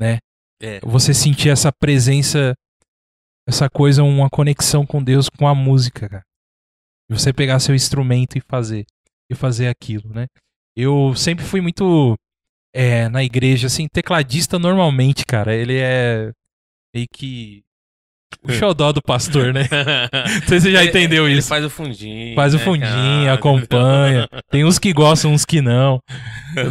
É. 0.00 0.80
Você 0.82 1.12
sentir 1.12 1.48
essa 1.50 1.72
presença, 1.72 2.54
essa 3.48 3.68
coisa, 3.68 4.02
uma 4.02 4.30
conexão 4.30 4.86
com 4.86 5.02
Deus 5.02 5.28
com 5.28 5.46
a 5.48 5.54
música, 5.54 6.08
cara. 6.08 6.22
Você 7.10 7.32
pegar 7.32 7.58
seu 7.58 7.74
instrumento 7.74 8.38
e 8.38 8.40
fazer. 8.40 8.86
E 9.30 9.34
fazer 9.34 9.68
aquilo, 9.68 10.12
né? 10.14 10.26
Eu 10.76 11.14
sempre 11.16 11.44
fui 11.44 11.60
muito 11.60 12.14
é, 12.74 13.08
na 13.08 13.22
igreja, 13.22 13.68
assim, 13.68 13.86
tecladista 13.92 14.58
normalmente, 14.58 15.24
cara. 15.24 15.54
Ele 15.54 15.78
é 15.78 16.32
meio 16.94 17.06
que 17.12 17.62
o 18.46 18.52
xodó 18.52 18.90
do 18.92 19.00
pastor, 19.00 19.54
né? 19.54 19.62
Não 20.12 20.48
sei 20.48 20.60
se 20.60 20.66
você 20.66 20.72
já 20.72 20.80
Ele- 20.80 20.90
entendeu 20.90 21.26
ele 21.28 21.38
isso. 21.38 21.48
faz 21.48 21.64
o 21.64 21.70
fundinho. 21.70 22.34
Faz 22.34 22.52
o 22.52 22.58
né, 22.58 22.64
fundinho, 22.64 23.24
cara? 23.24 23.32
acompanha. 23.34 24.28
Tem 24.50 24.64
uns 24.64 24.78
que 24.78 24.92
gostam, 24.92 25.32
uns 25.32 25.44
que 25.44 25.62
não. 25.62 26.00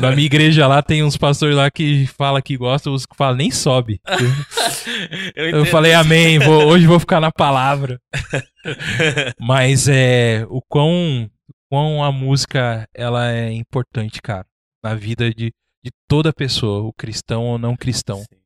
Na 0.01 0.11
minha 0.11 0.25
igreja 0.25 0.67
lá 0.67 0.81
tem 0.83 1.03
uns 1.03 1.15
pastores 1.17 1.55
lá 1.55 1.71
que 1.71 2.05
fala 2.17 2.41
que 2.41 2.57
gostam, 2.57 2.93
os 2.93 3.05
que 3.05 3.15
falam 3.15 3.37
nem 3.37 3.49
sobe. 3.49 3.99
eu, 5.35 5.49
Eu 5.49 5.65
falei 5.65 5.93
amém, 5.93 6.37
vou- 6.37 6.65
hoje 6.67 6.85
vou 6.85 6.99
ficar 6.99 7.19
na 7.21 7.31
palavra. 7.31 7.97
Mas 9.39 9.87
é 9.87 10.45
o 10.49 10.61
quão, 10.67 11.29
quão 11.71 12.03
a 12.03 12.11
música 12.11 12.85
ela 12.93 13.31
é 13.31 13.51
importante, 13.51 14.21
cara, 14.21 14.45
na 14.83 14.93
vida 14.95 15.29
de, 15.33 15.51
de 15.83 15.91
toda 16.07 16.33
pessoa, 16.33 16.81
o 16.83 16.93
cristão 16.93 17.45
ou 17.45 17.57
não 17.57 17.75
cristão. 17.75 18.19
Sim. 18.19 18.43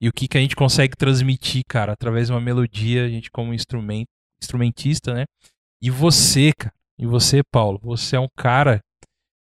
E 0.00 0.08
o 0.08 0.12
que, 0.12 0.28
que 0.28 0.36
a 0.36 0.40
gente 0.40 0.54
consegue 0.54 0.96
transmitir, 0.96 1.62
cara, 1.66 1.92
através 1.92 2.26
de 2.26 2.32
uma 2.32 2.40
melodia, 2.40 3.04
a 3.04 3.08
gente 3.08 3.30
como 3.30 3.54
instrumento, 3.54 4.08
instrumentista, 4.40 5.14
né? 5.14 5.24
E 5.80 5.90
você, 5.90 6.52
cara, 6.52 6.74
e 6.98 7.06
você, 7.06 7.42
Paulo, 7.50 7.78
você 7.82 8.16
é 8.16 8.20
um 8.20 8.28
cara 8.36 8.80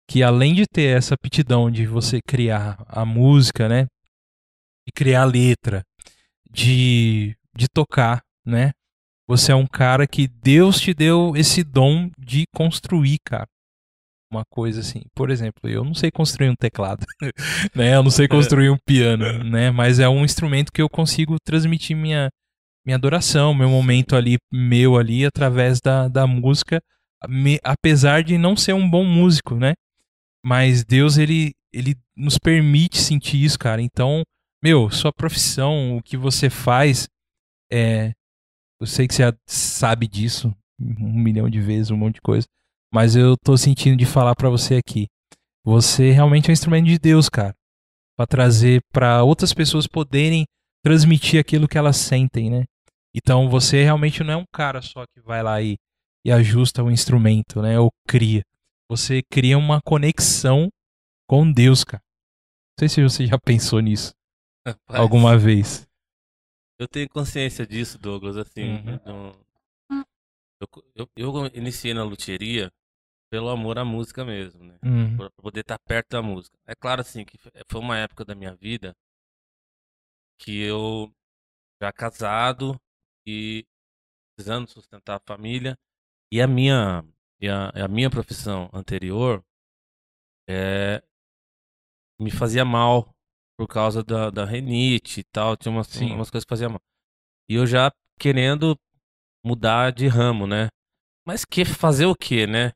que 0.09 0.23
além 0.23 0.55
de 0.55 0.67
ter 0.67 0.97
essa 0.97 1.15
aptidão 1.15 1.71
de 1.71 1.85
você 1.87 2.21
criar 2.27 2.77
a 2.87 3.05
música, 3.05 3.69
né? 3.69 3.87
De 4.87 4.93
criar 4.95 5.23
a 5.23 5.25
letra, 5.25 5.83
de, 6.49 7.37
de 7.57 7.67
tocar, 7.69 8.23
né? 8.45 8.71
Você 9.29 9.51
é 9.51 9.55
um 9.57 9.67
cara 9.67 10.07
que 10.07 10.29
Deus 10.29 10.81
te 10.81 10.95
deu 10.95 11.37
esse 11.37 11.65
dom 11.65 12.09
de 12.17 12.45
construir, 12.55 13.19
cara. 13.25 13.49
Uma 14.31 14.45
coisa 14.51 14.81
assim. 14.81 15.03
Por 15.15 15.31
exemplo, 15.31 15.69
eu 15.71 15.85
não 15.85 15.95
sei 15.95 16.11
construir 16.11 16.51
um 16.51 16.57
teclado, 16.57 17.07
né? 17.75 17.95
Eu 17.95 18.03
não 18.03 18.11
sei 18.11 18.27
construir 18.27 18.71
um 18.71 18.77
piano, 18.85 19.45
né? 19.45 19.71
Mas 19.71 19.99
é 20.01 20.09
um 20.09 20.25
instrumento 20.25 20.73
que 20.73 20.83
eu 20.83 20.89
consigo 20.89 21.37
transmitir 21.45 21.97
minha, 21.97 22.29
minha 22.85 22.97
adoração, 22.97 23.55
meu 23.55 23.69
momento 23.71 24.17
ali, 24.17 24.37
meu 24.53 24.97
ali, 24.97 25.25
através 25.25 25.81
da, 25.81 26.09
da 26.09 26.27
música, 26.27 26.81
me- 27.29 27.61
apesar 27.63 28.25
de 28.25 28.37
não 28.37 28.57
ser 28.57 28.73
um 28.75 28.89
bom 28.89 29.05
músico, 29.05 29.55
né? 29.57 29.75
Mas 30.45 30.85
Deus, 30.85 31.19
ele, 31.19 31.53
ele 31.73 31.95
nos 32.17 32.39
permite 32.39 32.99
sentir 32.99 33.43
isso, 33.45 33.59
cara. 33.59 33.83
Então, 33.83 34.23
meu, 34.63 34.91
sua 34.91 35.13
profissão, 35.13 35.97
o 35.97 36.03
que 36.03 36.17
você 36.17 36.51
faz, 36.51 37.09
é. 37.73 38.13
Eu 38.81 38.87
sei 38.87 39.09
que 39.09 39.15
você 39.15 39.23
sabe 39.49 40.07
disso 40.07 40.55
um 40.79 41.13
milhão 41.23 41.49
de 41.49 41.61
vezes, 41.61 41.91
um 41.91 41.97
monte 41.97 42.17
de 42.17 42.21
coisa. 42.21 42.47
Mas 42.93 43.17
eu 43.17 43.37
tô 43.37 43.57
sentindo 43.57 43.97
de 43.97 44.07
falar 44.07 44.35
pra 44.35 44.49
você 44.49 44.77
aqui. 44.77 45.07
Você 45.65 46.13
realmente 46.13 46.49
é 46.49 46.51
um 46.51 46.53
instrumento 46.53 46.87
de 46.87 46.99
Deus, 46.99 47.29
cara. 47.29 47.55
Pra 48.17 48.27
trazer 48.27 48.81
pra 48.93 49.23
outras 49.23 49.53
pessoas 49.53 49.87
poderem 49.87 50.47
transmitir 50.83 51.41
aquilo 51.41 51.67
que 51.67 51.77
elas 51.77 51.97
sentem, 51.97 52.51
né? 52.51 52.65
Então 53.15 53.49
você 53.49 53.83
realmente 53.83 54.23
não 54.23 54.35
é 54.35 54.37
um 54.37 54.45
cara 54.53 54.81
só 54.81 55.05
que 55.07 55.21
vai 55.21 55.43
lá 55.43 55.61
e, 55.61 55.77
e 56.25 56.31
ajusta 56.31 56.83
o 56.83 56.91
instrumento, 56.91 57.61
né? 57.61 57.79
Ou 57.81 57.91
cria. 58.07 58.43
Você 58.89 59.23
cria 59.31 59.59
uma 59.59 59.81
conexão 59.83 60.69
com 61.29 61.51
Deus, 61.51 61.83
cara. 61.83 62.03
Não 62.79 62.87
sei 62.87 62.89
se 62.89 63.03
você 63.03 63.27
já 63.27 63.39
pensou 63.39 63.81
nisso 63.81 64.13
Rapaz, 64.67 65.01
alguma 65.01 65.37
vez. 65.37 65.87
Eu 66.79 66.87
tenho 66.87 67.09
consciência 67.09 67.67
disso, 67.67 67.99
Douglas, 67.99 68.37
assim. 68.37 68.77
Uhum. 69.09 69.33
Eu, 70.61 70.83
eu, 70.95 71.09
eu 71.17 71.47
iniciei 71.55 71.93
na 71.93 72.05
luthieria 72.05 72.71
pelo 73.31 73.49
amor 73.49 73.79
à 73.79 73.85
música 73.85 74.25
mesmo, 74.25 74.65
né? 74.65 74.79
Uhum. 74.85 75.17
Pra 75.17 75.31
poder 75.31 75.61
estar 75.61 75.79
perto 75.79 76.11
da 76.11 76.23
música. 76.23 76.57
É 76.67 76.75
claro, 76.75 77.01
assim, 77.01 77.25
que 77.25 77.39
foi 77.39 77.81
uma 77.81 77.99
época 77.99 78.25
da 78.25 78.35
minha 78.35 78.55
vida 78.55 78.95
que 80.39 80.61
eu, 80.61 81.11
já 81.83 81.93
casado 81.93 82.79
e 83.27 83.67
precisando 84.35 84.69
sustentar 84.69 85.17
a 85.17 85.21
família, 85.27 85.79
e 86.31 86.41
a 86.43 86.47
minha, 86.47 87.05
e 87.41 87.49
a, 87.49 87.71
a 87.71 87.89
minha 87.89 88.11
profissão 88.11 88.69
anterior 88.73 89.43
é, 90.49 91.03
me 92.21 92.31
fazia 92.31 92.65
mal 92.65 93.15
por 93.59 93.67
causa 93.67 94.03
da, 94.03 94.31
da 94.31 94.45
renite 94.45 95.21
e 95.21 95.25
tal, 95.25 95.57
tinha 95.57 95.73
umas, 95.73 95.87
Sim. 95.87 96.13
umas 96.13 96.31
coisas 96.31 96.45
que 96.45 96.51
fazia 96.51 96.69
mal. 96.69 96.81
E 97.49 97.55
eu 97.55 97.67
já 97.67 97.91
querendo 98.19 98.79
mudar 99.45 99.93
de 99.93 100.07
ramo, 100.07 100.47
né? 100.47 100.69
Mas 101.27 101.45
que 101.45 101.65
fazer 101.65 102.07
o 102.07 102.15
quê, 102.15 102.47
né? 102.47 102.73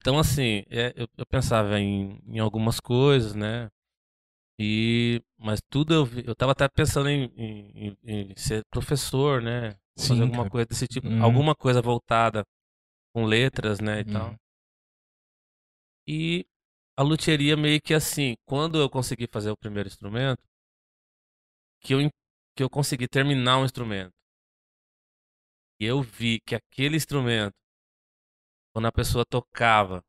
Então, 0.00 0.18
assim, 0.18 0.62
é, 0.70 0.92
eu, 0.96 1.08
eu 1.16 1.26
pensava 1.26 1.78
em, 1.80 2.20
em 2.26 2.38
algumas 2.38 2.80
coisas, 2.80 3.34
né? 3.34 3.68
E, 4.58 5.22
mas 5.38 5.60
tudo 5.70 5.94
eu, 5.94 6.04
vi- 6.06 6.24
eu 6.26 6.34
tava 6.36 6.52
até 6.52 6.68
pensando 6.68 7.08
em, 7.10 7.24
em- 7.36 7.98
em- 8.04 8.34
ser 8.36 8.64
professor, 8.70 9.42
né? 9.42 9.76
Fazer 10.06 10.22
Sim, 10.22 10.24
alguma 10.24 10.46
cara. 10.46 10.48
coisa 10.48 10.66
desse 10.66 10.88
tipo, 10.88 11.08
Uhum. 11.08 11.14
alguma 11.18 11.54
coisa 11.56 11.82
voltada 11.82 12.44
com 13.14 13.24
letras, 13.26 13.80
né, 13.80 14.00
e 14.00 14.04
tal. 14.06 14.34
Uhum. 14.34 14.38
E 16.08 16.44
a 16.96 17.02
luthieria 17.04 17.56
meio 17.56 17.80
que 17.80 17.94
assim, 17.94 18.34
quando 18.44 18.78
eu 18.80 18.90
consegui 18.90 19.28
fazer 19.30 19.50
o 19.52 19.56
primeiro 19.56 19.88
instrumento, 19.88 20.42
que 21.80 21.92
eu, 21.94 22.08
que 22.56 22.62
eu 22.62 22.70
consegui 22.70 23.08
terminar 23.08 23.58
um 23.58 23.64
instrumento, 23.64 24.12
e 25.80 25.84
eu 25.86 26.02
vi 26.02 26.40
que 26.40 26.54
aquele 26.54 26.96
instrumento, 26.96 27.54
quando 28.72 28.86
a 28.86 28.92
pessoa 28.92 29.24
tocava, 29.24 30.04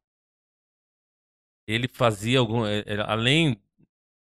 ele 1.67 1.87
fazia 1.87 2.39
algum, 2.39 2.65
eh, 2.65 2.83
eh, 2.85 3.01
além 3.01 3.61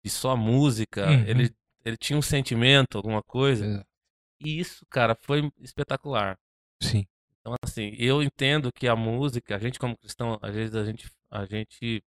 de 0.03 0.09
só 0.09 0.35
música, 0.35 1.07
Uhum. 1.09 1.23
ele, 1.27 1.55
ele 1.85 1.97
tinha 1.97 2.17
um 2.17 2.21
sentimento, 2.21 2.97
alguma 2.97 3.21
coisa, 3.23 3.65
Exato. 3.65 3.87
e 4.41 4.59
isso, 4.59 4.85
cara, 4.87 5.15
foi 5.21 5.51
espetacular. 5.59 6.37
Sim. 6.81 7.05
Então, 7.41 7.55
assim, 7.63 7.93
eu 7.99 8.23
entendo 8.23 8.71
que 8.71 8.87
a 8.87 8.95
música, 8.95 9.55
a 9.55 9.59
gente 9.59 9.79
como 9.79 9.97
cristão, 9.97 10.39
às 10.41 10.53
vezes 10.55 10.75
a 10.75 10.85
gente, 10.85 11.09
a 11.29 11.45
gente, 11.45 12.03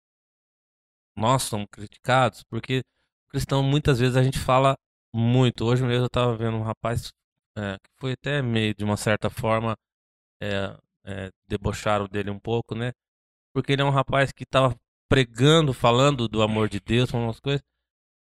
nós 1.16 1.44
somos 1.44 1.68
criticados, 1.72 2.44
porque 2.44 2.84
cristão 3.30 3.64
muitas 3.64 4.00
vezes 4.00 4.16
a 4.16 4.24
gente 4.24 4.40
fala 4.40 4.78
muito. 5.14 5.66
Hoje 5.66 5.84
mesmo 5.84 6.06
eu 6.06 6.10
tava 6.10 6.36
vendo 6.38 6.58
um 6.58 6.62
rapaz 6.64 7.12
é, 7.58 7.78
que 7.80 7.90
foi 7.98 8.14
até 8.14 8.42
meio 8.42 8.74
de 8.76 8.84
uma 8.84 8.98
certa 8.98 9.30
forma 9.30 9.78
é, 10.42 10.78
é, 11.06 11.30
debocharam 11.48 12.08
dele 12.08 12.30
um 12.30 12.40
pouco, 12.40 12.76
né? 12.76 12.92
Porque 13.54 13.72
ele 13.74 13.82
é 13.82 13.86
um 13.86 13.90
rapaz 13.92 14.32
que 14.32 14.46
tava 14.46 14.76
pregando, 15.10 15.74
falando 15.74 16.28
do 16.28 16.42
amor 16.42 16.68
de 16.68 16.80
Deus, 16.80 17.10
falando 17.12 17.28
umas 17.28 17.40
coisas, 17.40 17.64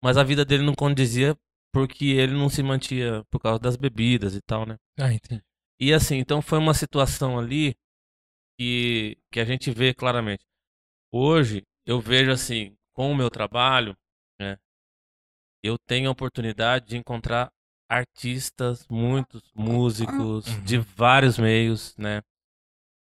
mas 0.02 0.16
a 0.16 0.22
vida 0.22 0.44
dele 0.44 0.62
não 0.62 0.74
condizia 0.74 1.36
porque 1.72 2.06
ele 2.06 2.32
não 2.32 2.48
se 2.48 2.62
mantinha 2.62 3.24
por 3.30 3.40
causa 3.40 3.58
das 3.58 3.76
bebidas 3.76 4.34
e 4.34 4.40
tal, 4.40 4.66
né? 4.66 4.76
Ah, 4.98 5.12
entendi. 5.12 5.42
E 5.80 5.92
assim, 5.92 6.16
então 6.16 6.40
foi 6.40 6.58
uma 6.58 6.74
situação 6.74 7.38
ali 7.38 7.74
que, 8.58 9.18
que 9.30 9.40
a 9.40 9.44
gente 9.44 9.70
vê 9.70 9.92
claramente. 9.92 10.44
Hoje, 11.12 11.62
eu 11.86 12.00
vejo 12.00 12.30
assim, 12.30 12.76
com 12.94 13.10
o 13.10 13.16
meu 13.16 13.30
trabalho, 13.30 13.96
né, 14.40 14.56
eu 15.62 15.76
tenho 15.78 16.08
a 16.08 16.12
oportunidade 16.12 16.86
de 16.86 16.96
encontrar 16.96 17.50
artistas, 17.88 18.86
muitos 18.88 19.42
músicos 19.54 20.44
de 20.64 20.78
Uhum. 20.78 20.84
vários 20.96 21.38
meios, 21.38 21.96
né? 21.96 22.22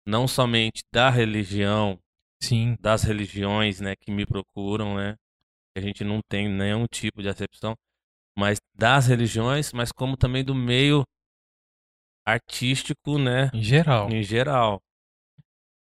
Não 0.07 0.25
somente 0.25 0.81
da 0.93 1.09
religião, 1.09 1.99
Sim. 2.41 2.77
das 2.79 3.03
religiões, 3.03 3.81
né, 3.81 3.93
que 3.95 4.09
me 4.09 4.25
procuram, 4.25 4.95
né? 4.95 5.15
A 5.75 5.81
gente 5.81 6.03
não 6.05 6.21
tem 6.29 6.47
nenhum 6.47 6.85
tipo 6.87 7.21
de 7.21 7.27
acepção, 7.27 7.75
mas 8.37 8.57
das 8.73 9.07
religiões, 9.07 9.73
mas 9.73 9.91
como 9.91 10.15
também 10.15 10.45
do 10.45 10.55
meio 10.55 11.03
artístico, 12.25 13.17
né? 13.19 13.51
Em 13.53 13.61
geral. 13.61 14.09
em 14.09 14.23
geral. 14.23 14.79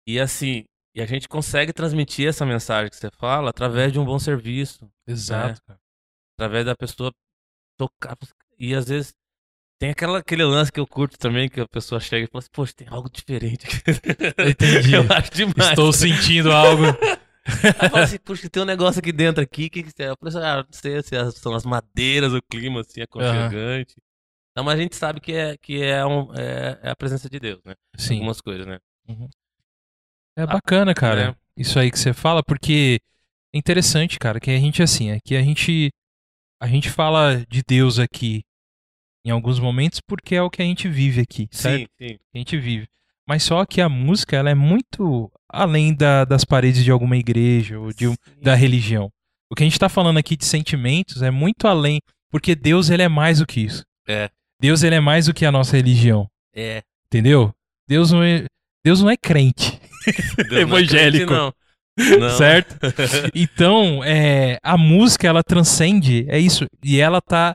E 0.06 0.18
assim, 0.18 0.64
e 0.94 1.00
a 1.00 1.06
gente 1.06 1.28
consegue 1.28 1.72
transmitir 1.72 2.28
essa 2.28 2.44
mensagem 2.44 2.90
que 2.90 2.96
você 2.96 3.10
fala 3.10 3.50
através 3.50 3.92
de 3.92 4.00
um 4.00 4.04
bom 4.04 4.18
serviço, 4.18 4.90
Exato, 5.06 5.62
cara. 5.62 5.78
através 6.36 6.66
da 6.66 6.74
pessoa 6.74 7.12
tocar. 7.78 8.16
E 8.58 8.74
às 8.74 8.88
vezes 8.88 9.12
tem 9.78 9.90
aquela, 9.90 10.18
aquele 10.18 10.44
lance 10.44 10.72
que 10.72 10.80
eu 10.80 10.86
curto 10.86 11.16
também, 11.16 11.48
que 11.48 11.60
a 11.60 11.68
pessoa 11.68 12.00
chega 12.00 12.24
e 12.24 12.28
fala 12.30 12.40
assim, 12.40 12.50
poxa, 12.52 12.72
tem 12.76 12.88
algo 12.90 13.08
diferente 13.10 13.64
aqui. 13.66 14.50
Entendi. 14.50 14.92
eu 14.94 15.02
acho 15.08 15.30
demais. 15.32 15.70
Estou 15.70 15.92
sentindo 15.92 16.50
algo. 16.50 16.84
Aí 17.48 17.86
eu 17.86 17.90
falo 17.90 18.02
assim, 18.02 18.18
puxa, 18.18 18.50
tem 18.50 18.62
um 18.62 18.66
negócio 18.66 18.98
aqui 18.98 19.10
dentro 19.10 19.42
aqui, 19.42 19.66
o 19.66 19.70
que 19.70 19.82
que 19.82 20.02
é? 20.02 20.10
Eu 20.10 20.16
falei 20.20 20.36
assim, 20.36 20.46
ah, 20.46 20.56
não 20.56 20.66
sei 20.70 21.02
se 21.02 21.16
é- 21.16 21.30
são 21.30 21.54
as 21.54 21.64
madeiras, 21.64 22.34
o 22.34 22.42
clima 22.42 22.80
assim, 22.80 23.00
aconchegante. 23.00 23.94
Não, 24.54 24.64
mas 24.64 24.78
a 24.78 24.82
gente 24.82 24.96
sabe 24.96 25.20
que 25.20 25.32
é, 25.32 25.56
que 25.56 25.82
é, 25.82 26.04
um, 26.04 26.34
é, 26.34 26.78
é 26.82 26.90
a 26.90 26.96
presença 26.96 27.28
de 27.30 27.38
Deus, 27.38 27.60
né? 27.64 27.74
Sim. 27.96 28.14
Algumas 28.16 28.40
coisas, 28.40 28.66
né? 28.66 28.78
É 30.36 30.44
bacana, 30.46 30.92
cara. 30.92 31.28
né? 31.28 31.36
Isso 31.56 31.78
aí 31.78 31.90
que 31.90 31.98
você 31.98 32.12
fala, 32.12 32.42
porque 32.42 33.00
é 33.54 33.58
interessante, 33.58 34.18
cara, 34.18 34.38
que 34.40 34.50
a 34.50 34.58
gente 34.58 34.82
assim, 34.82 35.10
é 35.10 35.18
que 35.24 35.36
a 35.36 35.42
gente 35.42 35.90
a 36.60 36.66
gente 36.66 36.90
fala 36.90 37.44
de 37.48 37.62
Deus 37.66 37.98
aqui 37.98 38.42
em 39.28 39.30
alguns 39.30 39.60
momentos 39.60 40.00
porque 40.00 40.34
é 40.34 40.42
o 40.42 40.50
que 40.50 40.62
a 40.62 40.64
gente 40.64 40.88
vive 40.88 41.20
aqui, 41.20 41.48
certo? 41.50 41.88
Sim, 42.00 42.08
sim. 42.08 42.18
A 42.34 42.38
gente 42.38 42.56
vive. 42.58 42.86
Mas 43.26 43.42
só 43.42 43.64
que 43.66 43.80
a 43.80 43.88
música, 43.88 44.36
ela 44.36 44.48
é 44.50 44.54
muito 44.54 45.30
além 45.48 45.94
da- 45.94 46.24
das 46.24 46.44
paredes 46.44 46.82
de 46.82 46.90
alguma 46.90 47.16
igreja 47.16 47.78
ou 47.78 47.92
de 47.92 48.06
da 48.40 48.54
religião. 48.54 49.10
O 49.50 49.54
que 49.54 49.62
a 49.62 49.66
gente 49.66 49.78
tá 49.78 49.88
falando 49.88 50.18
aqui 50.18 50.36
de 50.36 50.44
sentimentos 50.46 51.22
é 51.22 51.30
muito 51.30 51.66
além, 51.68 52.00
porque 52.30 52.54
Deus 52.54 52.88
ele 52.90 53.02
é 53.02 53.08
mais 53.08 53.38
do 53.38 53.46
que 53.46 53.60
isso. 53.60 53.84
É. 54.08 54.30
Deus 54.60 54.82
ele 54.82 54.94
é 54.94 55.00
mais 55.00 55.26
do 55.26 55.34
que 55.34 55.44
a 55.46 55.52
nossa 55.52 55.76
religião, 55.76 56.26
É. 56.54 56.82
entendeu? 57.06 57.52
Deus 57.86 58.10
não 58.12 58.22
é 58.22 58.44
Deus 58.84 59.02
não 59.02 59.10
é 59.10 59.16
crente. 59.16 59.78
Deus 60.06 60.48
não 60.50 60.56
é 60.58 60.60
Evangélico. 60.62 61.26
crente, 61.26 61.32
não. 61.32 61.52
Não. 62.20 62.30
certo? 62.30 62.76
Então, 63.34 64.02
é, 64.04 64.56
a 64.62 64.76
música 64.78 65.26
ela 65.26 65.42
transcende, 65.42 66.24
é 66.28 66.38
isso, 66.38 66.64
e 66.82 66.98
ela 67.00 67.20
tá 67.20 67.54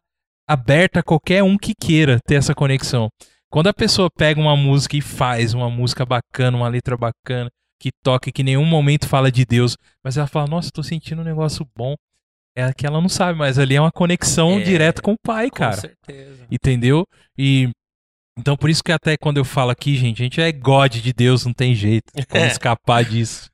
aberta 0.53 0.99
a 0.99 1.03
qualquer 1.03 1.43
um 1.43 1.57
que 1.57 1.73
queira 1.73 2.19
ter 2.25 2.35
essa 2.35 2.53
conexão. 2.55 3.09
Quando 3.49 3.67
a 3.67 3.73
pessoa 3.73 4.09
pega 4.09 4.39
uma 4.39 4.55
música 4.55 4.97
e 4.97 5.01
faz 5.01 5.53
uma 5.53 5.69
música 5.69 6.05
bacana, 6.05 6.57
uma 6.57 6.67
letra 6.67 6.97
bacana, 6.97 7.49
que 7.79 7.91
toca 8.03 8.29
e 8.29 8.31
que 8.31 8.41
em 8.41 8.45
nenhum 8.45 8.65
momento 8.65 9.07
fala 9.07 9.31
de 9.31 9.45
Deus, 9.45 9.75
mas 10.03 10.17
ela 10.17 10.27
fala, 10.27 10.47
nossa, 10.47 10.71
tô 10.73 10.81
sentindo 10.81 11.21
um 11.21 11.25
negócio 11.25 11.67
bom. 11.75 11.95
É 12.55 12.71
que 12.71 12.85
ela 12.85 13.01
não 13.01 13.09
sabe, 13.09 13.37
mas 13.37 13.57
ali 13.57 13.75
é 13.75 13.81
uma 13.81 13.91
conexão 13.91 14.59
É, 14.59 14.63
direta 14.63 15.01
com 15.01 15.13
o 15.13 15.17
pai, 15.21 15.49
Com 15.49 15.57
cara. 15.57 15.77
certeza. 15.77 16.45
Entendeu? 16.49 17.03
E 17.37 17.69
então 18.37 18.55
por 18.55 18.69
isso 18.69 18.83
que 18.83 18.91
até 18.91 19.15
quando 19.17 19.37
eu 19.37 19.45
falo 19.45 19.71
aqui, 19.71 19.95
gente, 19.95 20.21
a 20.21 20.25
gente 20.25 20.41
é 20.41 20.51
God 20.51 20.95
de 20.95 21.13
Deus, 21.13 21.45
não 21.45 21.53
tem 21.53 21.75
jeito 21.75 22.11
como 22.29 22.45
escapar 22.45 23.03
disso. 23.03 23.49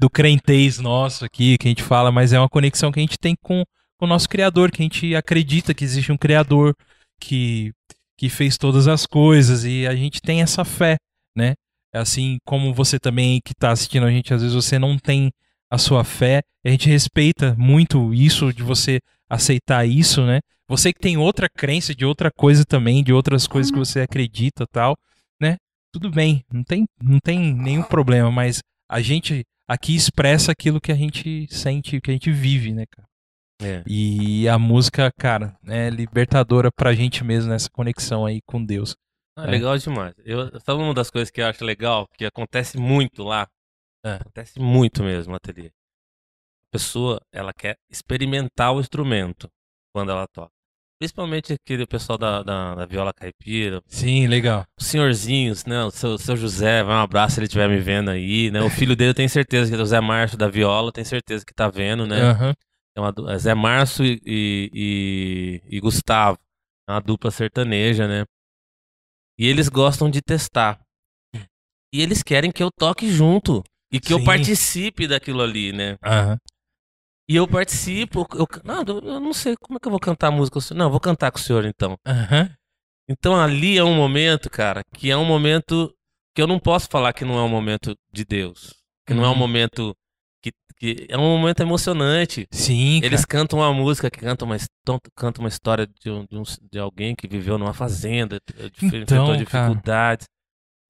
Do 0.00 0.08
crentez 0.10 0.78
nosso 0.78 1.24
aqui, 1.24 1.56
que 1.58 1.68
a 1.68 1.70
gente 1.70 1.82
fala, 1.82 2.10
mas 2.12 2.32
é 2.32 2.38
uma 2.38 2.48
conexão 2.48 2.90
que 2.92 2.98
a 3.00 3.02
gente 3.02 3.18
tem 3.18 3.34
com, 3.42 3.64
com 3.98 4.06
o 4.06 4.08
nosso 4.08 4.28
Criador, 4.28 4.70
que 4.70 4.82
a 4.82 4.84
gente 4.84 5.14
acredita 5.14 5.74
que 5.74 5.84
existe 5.84 6.12
um 6.12 6.16
Criador 6.16 6.74
que, 7.20 7.72
que 8.18 8.28
fez 8.28 8.56
todas 8.56 8.88
as 8.88 9.06
coisas 9.06 9.64
e 9.64 9.86
a 9.86 9.94
gente 9.94 10.20
tem 10.20 10.42
essa 10.42 10.64
fé, 10.64 10.96
né? 11.36 11.54
Assim 11.94 12.38
como 12.44 12.74
você 12.74 12.98
também 12.98 13.40
que 13.44 13.52
está 13.52 13.70
assistindo 13.70 14.06
a 14.06 14.10
gente, 14.10 14.34
às 14.34 14.42
vezes 14.42 14.54
você 14.54 14.78
não 14.78 14.98
tem 14.98 15.30
a 15.70 15.78
sua 15.78 16.04
fé, 16.04 16.42
a 16.64 16.68
gente 16.68 16.88
respeita 16.88 17.54
muito 17.58 18.12
isso 18.12 18.52
de 18.52 18.62
você 18.62 19.00
aceitar 19.28 19.86
isso, 19.86 20.24
né? 20.24 20.40
Você 20.68 20.92
que 20.92 21.00
tem 21.00 21.16
outra 21.16 21.48
crença 21.48 21.94
de 21.94 22.04
outra 22.04 22.30
coisa 22.30 22.64
também, 22.64 23.02
de 23.02 23.12
outras 23.12 23.46
coisas 23.46 23.70
que 23.70 23.78
você 23.78 24.00
acredita 24.00 24.66
tal, 24.66 24.96
né? 25.40 25.56
Tudo 25.92 26.10
bem, 26.10 26.44
não 26.52 26.62
tem, 26.62 26.86
não 27.00 27.18
tem 27.20 27.54
nenhum 27.54 27.82
problema, 27.82 28.30
mas 28.30 28.60
a 28.88 29.00
gente 29.00 29.44
aqui 29.68 29.94
expressa 29.94 30.52
aquilo 30.52 30.80
que 30.80 30.92
a 30.92 30.96
gente 30.96 31.46
sente, 31.50 32.00
que 32.00 32.10
a 32.10 32.14
gente 32.14 32.30
vive, 32.30 32.72
né, 32.72 32.84
cara? 32.90 33.08
É. 33.60 33.82
E 33.86 34.48
a 34.48 34.58
música, 34.58 35.10
cara, 35.18 35.56
é 35.66 35.88
libertadora 35.88 36.70
pra 36.70 36.92
gente 36.94 37.24
mesmo 37.24 37.50
nessa 37.50 37.70
conexão 37.70 38.26
aí 38.26 38.40
com 38.46 38.62
Deus. 38.64 38.94
Ah, 39.36 39.46
É. 39.46 39.50
Legal 39.50 39.76
demais. 39.78 40.14
Eu, 40.24 40.48
sabe 40.60 40.82
uma 40.82 40.94
das 40.94 41.10
coisas 41.10 41.30
que 41.30 41.40
eu 41.40 41.46
acho 41.46 41.64
legal, 41.64 42.06
que 42.16 42.24
acontece 42.24 42.76
muito 42.78 43.22
lá? 43.22 43.46
É. 44.04 44.14
Acontece 44.16 44.58
muito 44.60 45.02
mesmo 45.02 45.30
no 45.30 45.36
ateliê. 45.36 45.68
A 45.68 46.72
pessoa, 46.72 47.20
ela 47.32 47.52
quer 47.52 47.76
experimentar 47.90 48.74
o 48.74 48.80
instrumento 48.80 49.48
quando 49.94 50.10
ela 50.10 50.26
toca. 50.26 50.50
Principalmente 50.98 51.52
aquele 51.52 51.86
pessoal 51.86 52.16
da, 52.18 52.42
da, 52.42 52.74
da 52.74 52.86
viola 52.86 53.12
caipira, 53.12 53.82
Sim, 53.86 54.26
legal. 54.26 54.64
os 54.80 54.86
senhorzinhos, 54.86 55.66
né? 55.66 55.84
O 55.84 55.90
seu, 55.90 56.16
seu 56.16 56.34
José, 56.36 56.82
vai 56.82 56.94
um 56.96 57.00
abraço 57.00 57.34
se 57.34 57.40
ele 57.40 57.46
estiver 57.46 57.68
me 57.68 57.78
vendo 57.78 58.10
aí, 58.10 58.50
né? 58.50 58.62
O 58.62 58.70
filho 58.70 58.96
dele 58.96 59.10
eu 59.10 59.14
tenho 59.14 59.28
certeza 59.28 59.70
que 59.70 59.76
é 59.78 59.82
o 59.82 59.86
Zé 59.86 60.00
Márcio 60.00 60.38
da 60.38 60.48
viola, 60.48 60.90
tem 60.90 61.04
certeza 61.04 61.44
que 61.44 61.52
tá 61.52 61.68
vendo, 61.68 62.06
né? 62.06 62.22
Aham. 62.22 62.54
É 62.96 63.00
uma, 63.00 63.12
é 63.32 63.38
Zé 63.38 63.54
Márcio 63.54 64.04
e, 64.04 64.20
e, 64.72 65.62
e- 65.76 65.80
Gustavo. 65.80 66.38
É 66.88 66.92
uma 66.92 67.00
dupla 67.00 67.30
sertaneja, 67.30 68.06
né? 68.08 68.24
E 69.38 69.46
eles 69.46 69.68
gostam 69.68 70.08
de 70.10 70.22
testar. 70.22 70.80
E 71.92 72.00
eles 72.00 72.22
querem 72.22 72.50
que 72.50 72.62
eu 72.62 72.70
toque 72.76 73.10
junto. 73.10 73.62
E 73.92 74.00
que 74.00 74.12
eu 74.12 74.18
Sim. 74.18 74.24
participe 74.24 75.06
daquilo 75.06 75.42
ali, 75.42 75.72
né? 75.72 75.96
Aham. 76.04 76.38
E 77.28 77.36
eu 77.36 77.46
participo. 77.46 78.26
Eu, 78.34 78.46
não, 78.64 78.82
eu 79.00 79.20
não 79.20 79.32
sei 79.32 79.56
como 79.60 79.76
é 79.76 79.80
que 79.80 79.86
eu 79.88 79.90
vou 79.90 80.00
cantar 80.00 80.28
a 80.28 80.30
música. 80.30 80.54
com 80.54 80.58
o 80.58 80.62
senhor. 80.62 80.78
Não, 80.78 80.86
eu 80.86 80.90
vou 80.90 81.00
cantar 81.00 81.30
com 81.30 81.38
o 81.38 81.40
senhor 81.40 81.64
então. 81.64 81.96
Aham. 82.06 82.50
Então 83.08 83.38
ali 83.38 83.78
é 83.78 83.84
um 83.84 83.94
momento, 83.94 84.50
cara, 84.50 84.82
que 84.94 85.10
é 85.10 85.16
um 85.16 85.24
momento 85.24 85.94
que 86.34 86.42
eu 86.42 86.46
não 86.46 86.58
posso 86.58 86.88
falar 86.88 87.12
que 87.12 87.24
não 87.24 87.38
é 87.38 87.42
um 87.42 87.48
momento 87.48 87.94
de 88.12 88.24
Deus. 88.24 88.74
Que 89.06 89.14
não 89.14 89.24
é 89.24 89.28
um 89.28 89.32
Uhum. 89.32 89.38
momento. 89.38 89.94
Que, 90.46 90.52
que 90.78 91.06
é 91.08 91.16
um 91.18 91.22
momento 91.38 91.60
emocionante. 91.60 92.46
Sim, 92.52 93.00
Eles 93.02 93.24
cantam 93.24 93.58
uma 93.58 93.72
música 93.72 94.10
que 94.10 94.20
canta 94.20 94.44
uma, 94.44 94.56
canta 95.16 95.40
uma 95.40 95.48
história 95.48 95.88
de, 96.00 96.10
um- 96.10 96.24
de, 96.30 96.36
um- 96.36 96.42
de 96.70 96.78
alguém 96.78 97.14
que 97.16 97.26
viveu 97.26 97.58
numa 97.58 97.74
fazenda, 97.74 98.38
Então, 98.54 98.66
enfrentou 98.88 99.26
cara. 99.26 99.36
dificuldades. 99.38 100.26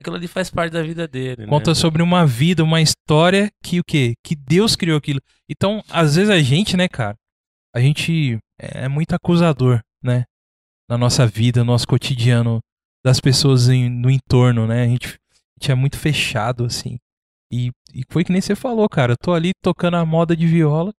Aquilo 0.01 0.17
ali 0.17 0.29
faz 0.29 0.51
parte 0.51 0.73
da 0.73 0.83
vida 0.83 1.09
dele, 1.09 1.47
Conta 1.47 1.71
né? 1.71 1.75
sobre 1.75 2.03
uma 2.03 2.27
vida, 2.27 2.63
uma 2.63 2.83
história 2.83 3.51
que 3.65 3.81
o 3.81 3.85
quê? 3.85 4.13
Que 4.23 4.37
Deus 4.37 4.77
criou 4.77 4.99
aquilo. 4.99 5.21
Então, 5.49 5.83
às 5.89 6.17
vezes 6.17 6.29
a 6.31 6.39
gente, 6.41 6.77
né, 6.77 6.87
cara, 6.87 7.15
a 7.75 7.81
gente 7.81 8.39
é 8.61 8.89
muito 8.89 9.15
acusador, 9.15 9.81
né? 10.05 10.25
Na 10.89 10.99
nossa 10.99 11.27
vida, 11.27 11.61
no 11.61 11.73
nosso 11.73 11.87
cotidiano, 11.87 12.61
das 13.05 13.21
pessoas 13.21 13.69
em- 13.71 13.89
no 13.89 14.11
entorno, 14.11 14.67
né? 14.67 14.83
A 14.85 14.87
gente, 14.87 15.07
a 15.09 15.13
gente 15.59 15.73
é 15.73 15.75
muito 15.75 15.99
fechado, 15.99 16.67
assim. 16.67 16.99
E, 17.51 17.71
e 17.95 18.03
foi 18.09 18.25
que 18.25 18.33
nem 18.33 18.41
você 18.41 18.55
falou, 18.55 18.89
cara. 18.89 19.13
Eu 19.13 19.17
tô 19.17 19.33
ali 19.33 19.53
tocando 19.63 19.97
a 19.97 20.05
moda 20.05 20.37
de 20.37 20.47
viola. 20.47 20.93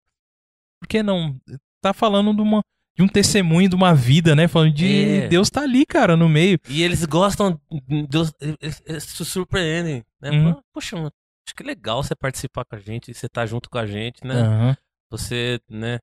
Por 0.80 0.88
que 0.88 1.02
não? 1.02 1.38
Tá 1.80 1.92
falando 1.92 2.34
de, 2.34 2.40
uma, 2.40 2.62
de 2.96 3.02
um 3.02 3.08
testemunho, 3.08 3.68
de 3.68 3.74
uma 3.74 3.94
vida, 3.94 4.34
né? 4.34 4.48
Falando 4.48 4.72
de 4.72 5.04
É. 5.04 5.28
Deus 5.28 5.50
tá 5.50 5.62
ali, 5.62 5.84
cara, 5.84 6.16
no 6.16 6.28
meio. 6.28 6.58
E 6.68 6.82
eles 6.82 7.04
gostam, 7.04 7.60
Deus, 8.08 8.32
eles, 8.40 8.82
eles 8.86 9.04
se 9.04 9.24
surpreendem, 9.24 10.04
né? 10.20 10.30
Uhum. 10.30 10.62
Poxa, 10.72 10.96
mano, 10.96 11.12
acho 11.46 11.54
que 11.54 11.62
legal 11.62 12.02
você 12.02 12.14
participar 12.14 12.64
com 12.64 12.76
a 12.76 12.78
gente, 12.78 13.12
você 13.12 13.28
tá 13.28 13.44
junto 13.44 13.68
com 13.68 13.78
a 13.78 13.86
gente, 13.86 14.24
né? 14.26 14.34
Aham. 14.34 14.76
Você, 15.10 15.60
né? 15.68 15.98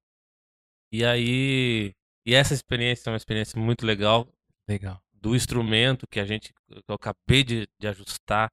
E 0.92 1.04
aí, 1.06 1.94
e 2.26 2.34
essa 2.34 2.54
experiência 2.54 3.10
é 3.10 3.12
uma 3.12 3.18
experiência 3.18 3.60
muito 3.60 3.86
legal 3.86 4.28
Legal. 4.68 5.02
do 5.14 5.36
instrumento 5.36 6.08
que 6.08 6.20
a 6.20 6.26
gente, 6.26 6.54
que 6.54 6.82
eu 6.88 6.96
acabei 6.96 7.44
de, 7.44 7.68
de 7.80 7.88
ajustar, 7.88 8.50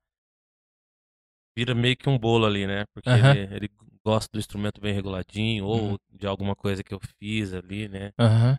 vira 1.56 1.74
meio 1.74 1.96
que 1.96 2.08
um 2.08 2.18
bolo 2.18 2.46
ali, 2.46 2.66
né? 2.66 2.84
Porque 2.94 3.08
ele, 3.08 3.54
ele 3.54 3.70
gosta 4.04 4.28
do 4.32 4.38
instrumento 4.38 4.80
bem 4.80 4.92
reguladinho, 4.94 5.64
ou 5.64 5.80
Uhum. 5.92 5.96
de 6.12 6.26
alguma 6.26 6.54
coisa 6.56 6.82
que 6.82 6.92
eu 6.94 7.00
fiz 7.18 7.52
ali, 7.54 7.88
né? 7.88 8.10
Aham. 8.18 8.56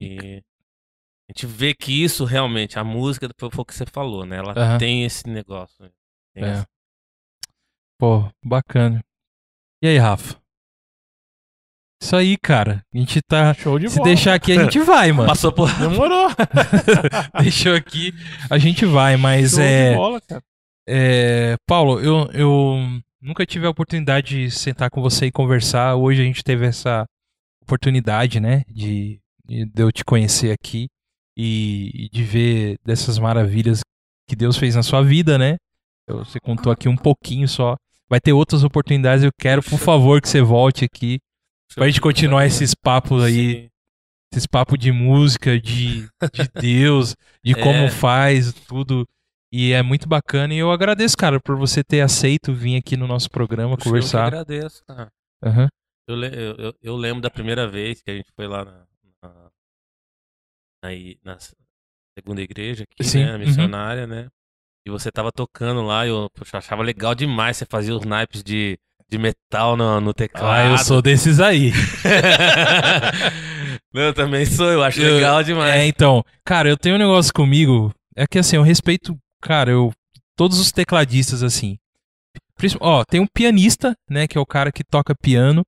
E 0.00 0.42
a 1.28 1.32
gente 1.32 1.46
vê 1.46 1.74
que 1.74 1.92
isso 2.02 2.24
realmente, 2.24 2.78
a 2.78 2.84
música, 2.84 3.28
foi 3.38 3.50
o 3.54 3.64
que 3.64 3.74
você 3.74 3.84
falou, 3.86 4.24
né? 4.24 4.38
Ela 4.38 4.78
tem 4.78 5.04
esse 5.04 5.28
negócio. 5.28 5.84
né? 5.84 5.90
Tem 6.34 6.44
É. 6.44 6.48
essa- 6.52 6.66
Pô, 7.98 8.30
bacana. 8.42 9.04
E 9.82 9.88
aí, 9.88 9.98
Rafa? 9.98 10.40
Isso 12.02 12.16
aí, 12.16 12.38
cara. 12.38 12.82
A 12.94 12.96
gente 12.96 13.20
tá. 13.20 13.52
Show 13.52 13.78
de 13.78 13.90
Se 13.90 13.96
bola. 13.98 14.08
deixar 14.08 14.32
aqui, 14.34 14.52
a 14.52 14.62
gente 14.64 14.78
vai, 14.80 15.12
mano. 15.12 15.28
Passou 15.28 15.52
por. 15.52 15.68
Demorou. 15.78 16.28
Deixou 17.42 17.74
aqui, 17.74 18.12
a 18.50 18.56
gente 18.56 18.86
vai. 18.86 19.18
Mas 19.18 19.50
Show 19.50 19.60
é, 19.60 19.90
de 19.90 19.96
bola, 19.96 20.20
cara. 20.22 20.42
É. 20.90 21.56
Paulo, 21.66 22.00
eu, 22.00 22.28
eu 22.32 23.00
nunca 23.20 23.46
tive 23.46 23.66
a 23.66 23.70
oportunidade 23.70 24.46
de 24.46 24.50
sentar 24.50 24.90
com 24.90 25.00
você 25.00 25.26
e 25.26 25.32
conversar. 25.32 25.94
Hoje 25.96 26.20
a 26.20 26.24
gente 26.24 26.42
teve 26.42 26.66
essa 26.66 27.04
oportunidade, 27.62 28.40
né? 28.40 28.62
De, 28.68 29.20
de 29.44 29.70
eu 29.76 29.92
te 29.92 30.04
conhecer 30.04 30.50
aqui 30.52 30.88
e, 31.36 32.06
e 32.06 32.08
de 32.10 32.22
ver 32.24 32.78
dessas 32.84 33.18
maravilhas 33.18 33.80
que 34.28 34.34
Deus 34.36 34.56
fez 34.56 34.74
na 34.74 34.82
sua 34.82 35.02
vida, 35.02 35.38
né? 35.38 35.56
Você 36.08 36.40
contou 36.40 36.72
aqui 36.72 36.88
um 36.88 36.96
pouquinho 36.96 37.46
só. 37.48 37.76
Vai 38.08 38.20
ter 38.20 38.32
outras 38.32 38.64
oportunidades. 38.64 39.24
Eu 39.24 39.30
quero, 39.38 39.62
por 39.62 39.78
favor, 39.78 40.20
que 40.20 40.28
você 40.28 40.40
volte 40.42 40.84
aqui 40.84 41.20
pra 41.74 41.86
gente 41.86 42.00
continuar 42.00 42.44
esses 42.46 42.74
papos 42.74 43.22
aí, 43.22 43.52
Sim. 43.62 43.68
esses 44.32 44.46
papos 44.46 44.76
de 44.76 44.90
música, 44.90 45.60
de, 45.60 46.08
de 46.32 46.50
Deus, 46.60 47.14
de 47.44 47.54
como 47.54 47.84
É. 47.84 47.90
faz 47.90 48.52
tudo. 48.52 49.06
E 49.52 49.72
é 49.72 49.82
muito 49.82 50.08
bacana. 50.08 50.54
E 50.54 50.58
eu 50.58 50.70
agradeço, 50.70 51.16
cara, 51.16 51.40
por 51.40 51.56
você 51.56 51.82
ter 51.82 52.00
aceito 52.00 52.54
vir 52.54 52.76
aqui 52.76 52.96
no 52.96 53.06
nosso 53.06 53.30
programa 53.30 53.76
Puxa, 53.76 53.88
Eu 53.88 53.92
conversar. 53.92 54.30
que 54.30 54.36
agradeço, 54.38 54.82
cara. 54.86 55.08
Aham. 55.44 55.68
Eu, 56.08 56.22
eu, 56.24 56.54
eu- 56.56 56.74
eu 56.82 56.96
lembro 56.96 57.20
da 57.20 57.30
primeira 57.30 57.68
vez 57.68 58.00
que 58.02 58.10
a 58.10 58.14
gente 58.14 58.30
foi 58.34 58.46
lá 58.48 58.64
na, 58.64 58.84
na, 59.22 59.50
na 61.24 61.32
s- 61.34 61.54
segunda 62.18 62.42
igreja 62.42 62.84
aqui, 62.84 63.08
Sim, 63.08 63.24
né? 63.24 63.32
uhum. 63.32 63.38
Missionária, 63.38 64.06
né? 64.06 64.28
E 64.86 64.90
você 64.90 65.10
tava 65.10 65.30
tocando 65.30 65.82
lá, 65.82 66.06
eu 66.06 66.28
achava 66.52 66.82
legal 66.82 67.14
demais. 67.14 67.56
Você 67.56 67.66
fazia 67.66 67.94
os 67.94 68.04
naipes 68.04 68.42
de, 68.42 68.78
de 69.08 69.18
metal 69.18 69.76
no, 69.76 70.00
no 70.00 70.14
teclado. 70.14 70.68
Ah, 70.68 70.72
eu 70.72 70.78
sou 70.78 71.02
desses 71.02 71.38
aí. 71.38 71.70
Não, 73.92 74.02
eu 74.02 74.14
também 74.14 74.46
sou, 74.46 74.70
eu 74.70 74.82
acho 74.82 75.00
Eu- 75.00 75.16
legal 75.16 75.42
demais. 75.42 75.74
É, 75.74 75.86
então, 75.86 76.24
cara, 76.44 76.68
eu 76.68 76.76
tenho 76.76 76.94
um 76.94 76.98
negócio 76.98 77.32
comigo. 77.32 77.92
É 78.16 78.26
que 78.26 78.38
assim, 78.38 78.56
eu 78.56 78.62
respeito, 78.62 79.16
cara, 79.40 79.70
eu. 79.70 79.92
Todos 80.36 80.58
os 80.58 80.72
tecladistas, 80.72 81.42
assim. 81.42 81.76
Ó, 82.80 83.04
tem 83.04 83.20
um 83.20 83.26
pianista, 83.26 83.94
né? 84.08 84.26
Que 84.26 84.38
é 84.38 84.40
o 84.40 84.46
cara 84.46 84.72
que 84.72 84.84
toca 84.84 85.14
piano. 85.14 85.64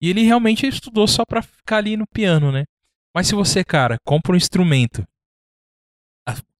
E 0.00 0.10
ele 0.10 0.22
realmente 0.22 0.66
estudou 0.66 1.06
só 1.06 1.24
pra 1.24 1.42
ficar 1.42 1.78
ali 1.78 1.96
no 1.96 2.06
piano, 2.06 2.52
né? 2.52 2.64
Mas 3.14 3.28
se 3.28 3.34
você, 3.34 3.64
cara, 3.64 3.96
compra 4.04 4.32
um 4.32 4.36
instrumento 4.36 5.04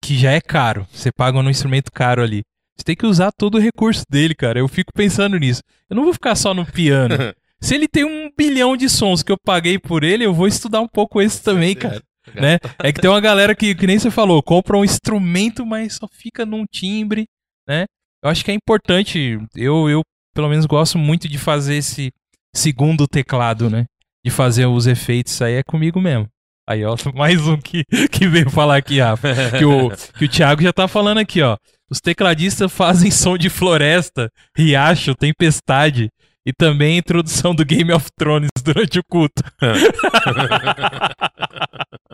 que 0.07 0.17
já 0.17 0.31
é 0.31 0.41
caro, 0.41 0.87
você 0.93 1.11
paga 1.11 1.37
um 1.37 1.51
instrumento 1.51 1.91
caro 1.91 2.23
ali. 2.23 2.43
Você 2.77 2.85
tem 2.85 2.95
que 2.95 3.07
usar 3.07 3.33
todo 3.33 3.57
o 3.57 3.61
recurso 3.61 4.05
dele, 4.09 4.37
cara. 4.37 4.61
Eu 4.61 4.69
fico 4.69 4.93
pensando 4.93 5.37
nisso. 5.37 5.63
Eu 5.91 5.97
não 5.97 6.05
vou 6.05 6.13
ficar 6.13 6.37
só 6.37 6.55
no 6.55 6.65
piano. 6.65 7.15
Se 7.61 7.75
ele 7.75 7.89
tem 7.89 8.05
um 8.05 8.31
bilhão 8.37 8.77
de 8.77 8.89
sons 8.89 9.25
que 9.25 9.33
eu 9.33 9.39
paguei 9.39 9.79
por 9.79 10.05
ele, 10.05 10.25
eu 10.25 10.33
vou 10.33 10.47
estudar 10.47 10.81
um 10.81 10.87
pouco 10.87 11.21
esse 11.21 11.43
também, 11.43 11.75
cara. 11.75 12.01
Né? 12.35 12.59
É 12.79 12.93
que 12.93 13.01
tem 13.01 13.09
uma 13.09 13.21
galera 13.21 13.55
que, 13.55 13.75
que 13.75 13.87
nem 13.87 13.99
você 13.99 14.11
falou, 14.11 14.43
compra 14.43 14.77
um 14.77 14.85
instrumento, 14.85 15.65
mas 15.65 15.95
só 15.95 16.09
fica 16.09 16.45
num 16.45 16.65
timbre, 16.67 17.27
né? 17.69 17.87
Eu 18.23 18.29
acho 18.29 18.45
que 18.45 18.51
é 18.51 18.55
importante. 18.55 19.39
Eu, 19.55 19.89
eu 19.89 20.03
pelo 20.37 20.51
menos, 20.51 20.67
gosto 20.67 20.99
muito 20.99 21.27
de 21.27 21.39
fazer 21.39 21.77
esse 21.77 22.13
segundo 22.55 23.09
teclado, 23.09 23.71
né? 23.71 23.87
De 24.23 24.31
fazer 24.31 24.67
os 24.67 24.87
efeitos. 24.87 25.33
Isso 25.33 25.43
aí 25.43 25.55
é 25.55 25.63
comigo 25.63 25.99
mesmo. 25.99 26.29
Aí, 26.69 26.85
ó, 26.85 26.95
mais 27.17 27.49
um 27.49 27.57
que, 27.57 27.85
que 28.13 28.29
veio 28.29 28.51
falar 28.51 28.77
aqui, 28.77 29.01
Rafa. 29.01 29.29
Que 29.59 29.65
o, 29.65 29.91
que 30.19 30.27
o 30.27 30.29
Thiago 30.29 30.63
já 30.63 30.73
tá 30.75 30.87
falando 30.87 31.19
aqui, 31.19 31.41
ó. 31.41 31.57
Os 31.91 32.01
tecladistas 32.01 32.71
fazem 32.71 33.11
som 33.11 33.39
de 33.39 33.49
floresta, 33.49 34.29
riacho, 34.55 35.15
tempestade 35.15 36.11
e 36.47 36.53
também 36.53 36.95
a 36.95 36.99
introdução 36.99 37.53
do 37.53 37.65
Game 37.65 37.93
of 37.93 38.07
Thrones 38.17 38.51
durante 38.65 39.01
o 39.01 39.05
culto. 39.05 39.43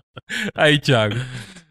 Aí, 0.54 0.78
Thiago. 0.78 1.16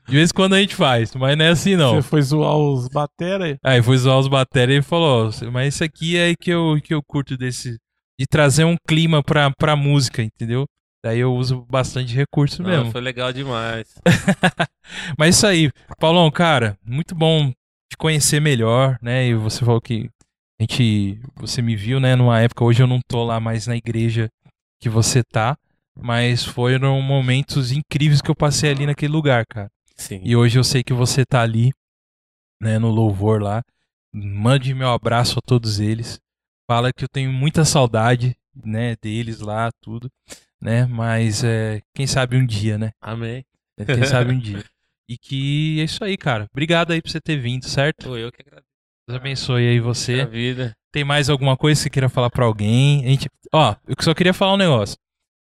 De 0.07 0.15
vez 0.15 0.29
em 0.29 0.33
quando 0.33 0.53
a 0.53 0.59
gente 0.59 0.75
faz, 0.75 1.15
mas 1.15 1.37
não 1.37 1.45
é 1.45 1.49
assim 1.49 1.75
não. 1.75 1.95
Você 1.95 2.07
foi 2.07 2.21
zoar 2.21 2.55
os 2.55 2.87
batera 2.89 3.57
Aí 3.63 3.81
foi 3.81 3.97
zoar 3.97 4.19
os 4.19 4.27
bateria 4.27 4.77
e 4.77 4.81
falou, 4.81 5.31
mas 5.51 5.73
isso 5.73 5.83
aqui 5.83 6.17
é 6.17 6.33
que 6.39 6.51
eu, 6.51 6.79
que 6.83 6.93
eu 6.93 7.01
curto 7.01 7.37
desse. 7.37 7.77
De 8.19 8.25
trazer 8.29 8.65
um 8.65 8.75
clima 8.87 9.23
pra, 9.23 9.49
pra 9.57 9.75
música, 9.75 10.21
entendeu? 10.21 10.65
Daí 11.03 11.19
eu 11.19 11.33
uso 11.33 11.65
bastante 11.67 12.13
recurso 12.13 12.61
Não, 12.61 12.69
mesmo. 12.69 12.91
foi 12.91 13.01
legal 13.01 13.33
demais. 13.33 13.87
Mas 15.17 15.35
isso 15.35 15.47
aí, 15.47 15.71
Paulão, 15.97 16.29
cara, 16.29 16.77
muito 16.85 17.15
bom 17.15 17.49
te 17.89 17.97
conhecer 17.97 18.39
melhor, 18.39 18.99
né? 19.01 19.25
E 19.25 19.33
você 19.33 19.65
falou 19.65 19.81
que 19.81 20.07
a 20.61 20.63
gente, 20.63 21.19
você 21.35 21.59
me 21.59 21.75
viu, 21.75 21.99
né, 21.99 22.15
numa 22.15 22.39
época, 22.39 22.63
hoje 22.63 22.83
eu 22.83 22.87
não 22.87 22.99
tô 23.07 23.23
lá 23.23 23.39
mais 23.39 23.65
na 23.65 23.75
igreja 23.75 24.29
que 24.79 24.87
você 24.87 25.23
tá, 25.23 25.57
mas 25.99 26.45
foram 26.45 27.01
momentos 27.01 27.71
incríveis 27.71 28.21
que 28.21 28.29
eu 28.29 28.35
passei 28.35 28.69
ali 28.69 28.85
naquele 28.85 29.11
lugar, 29.11 29.43
cara. 29.47 29.71
Sim. 29.97 30.21
E 30.23 30.35
hoje 30.35 30.59
eu 30.59 30.63
sei 30.63 30.83
que 30.83 30.93
você 30.93 31.25
tá 31.25 31.41
ali, 31.41 31.71
né, 32.61 32.77
no 32.77 32.91
louvor 32.91 33.41
lá. 33.41 33.63
Mande 34.13 34.75
meu 34.75 34.89
abraço 34.89 35.39
a 35.39 35.41
todos 35.41 35.79
eles. 35.79 36.19
Fala 36.69 36.93
que 36.93 37.05
eu 37.05 37.09
tenho 37.09 37.33
muita 37.33 37.65
saudade, 37.65 38.35
né, 38.63 38.95
deles 39.01 39.39
lá, 39.39 39.71
tudo, 39.81 40.11
né? 40.61 40.85
Mas 40.85 41.43
é, 41.43 41.81
quem 41.95 42.05
sabe 42.05 42.37
um 42.37 42.45
dia, 42.45 42.77
né? 42.77 42.91
Amém. 43.01 43.43
Quem 43.83 44.05
sabe 44.05 44.31
um 44.31 44.37
dia. 44.39 44.63
E 45.09 45.17
que 45.17 45.79
é 45.81 45.85
isso 45.85 46.03
aí, 46.03 46.15
cara. 46.17 46.47
Obrigado 46.51 46.91
aí 46.91 47.01
por 47.01 47.09
você 47.09 47.19
ter 47.19 47.37
vindo, 47.37 47.65
certo? 47.65 48.15
Eu 48.15 48.31
que 48.31 48.43
agradeço 48.43 48.70
Deus 49.11 49.21
abençoe 49.21 49.67
aí 49.67 49.79
você. 49.79 50.25
vida. 50.25 50.73
Tem 50.91 51.03
mais 51.03 51.29
alguma 51.29 51.57
coisa 51.57 51.77
que 51.79 51.83
você 51.83 51.89
queira 51.89 52.09
falar 52.09 52.29
pra 52.29 52.45
alguém? 52.45 53.03
A 53.05 53.07
gente... 53.09 53.27
Ó, 53.53 53.75
eu 53.87 53.95
só 54.01 54.13
queria 54.13 54.33
falar 54.33 54.53
um 54.53 54.57
negócio. 54.57 54.95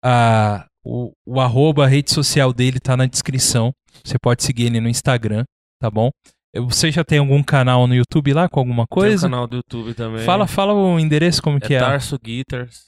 Ah, 0.03 0.65
o, 0.84 1.11
o 1.25 1.39
arroba, 1.41 1.85
a 1.85 1.88
rede 1.88 2.11
social 2.11 2.53
dele 2.53 2.79
tá 2.79 2.95
na 2.95 3.05
descrição. 3.05 3.71
Você 4.03 4.17
pode 4.19 4.43
seguir 4.43 4.65
ele 4.67 4.79
no 4.79 4.89
Instagram, 4.89 5.43
tá 5.79 5.89
bom? 5.89 6.09
Você 6.55 6.91
já 6.91 7.03
tem 7.03 7.19
algum 7.19 7.43
canal 7.43 7.85
no 7.88 7.95
YouTube 7.95 8.34
lá 8.34 8.47
com 8.47 8.59
alguma 8.59 8.85
Tem 8.88 8.97
um 8.97 9.01
coisa? 9.01 9.27
canal 9.27 9.47
do 9.47 9.57
YouTube 9.57 9.93
também. 9.93 10.23
Fala, 10.23 10.47
fala 10.47 10.73
o 10.73 10.99
endereço 10.99 11.41
como 11.41 11.59
que 11.59 11.73
é 11.73 11.77
é. 11.77 11.79
Tarso 11.79 12.17
Guitars. 12.19 12.85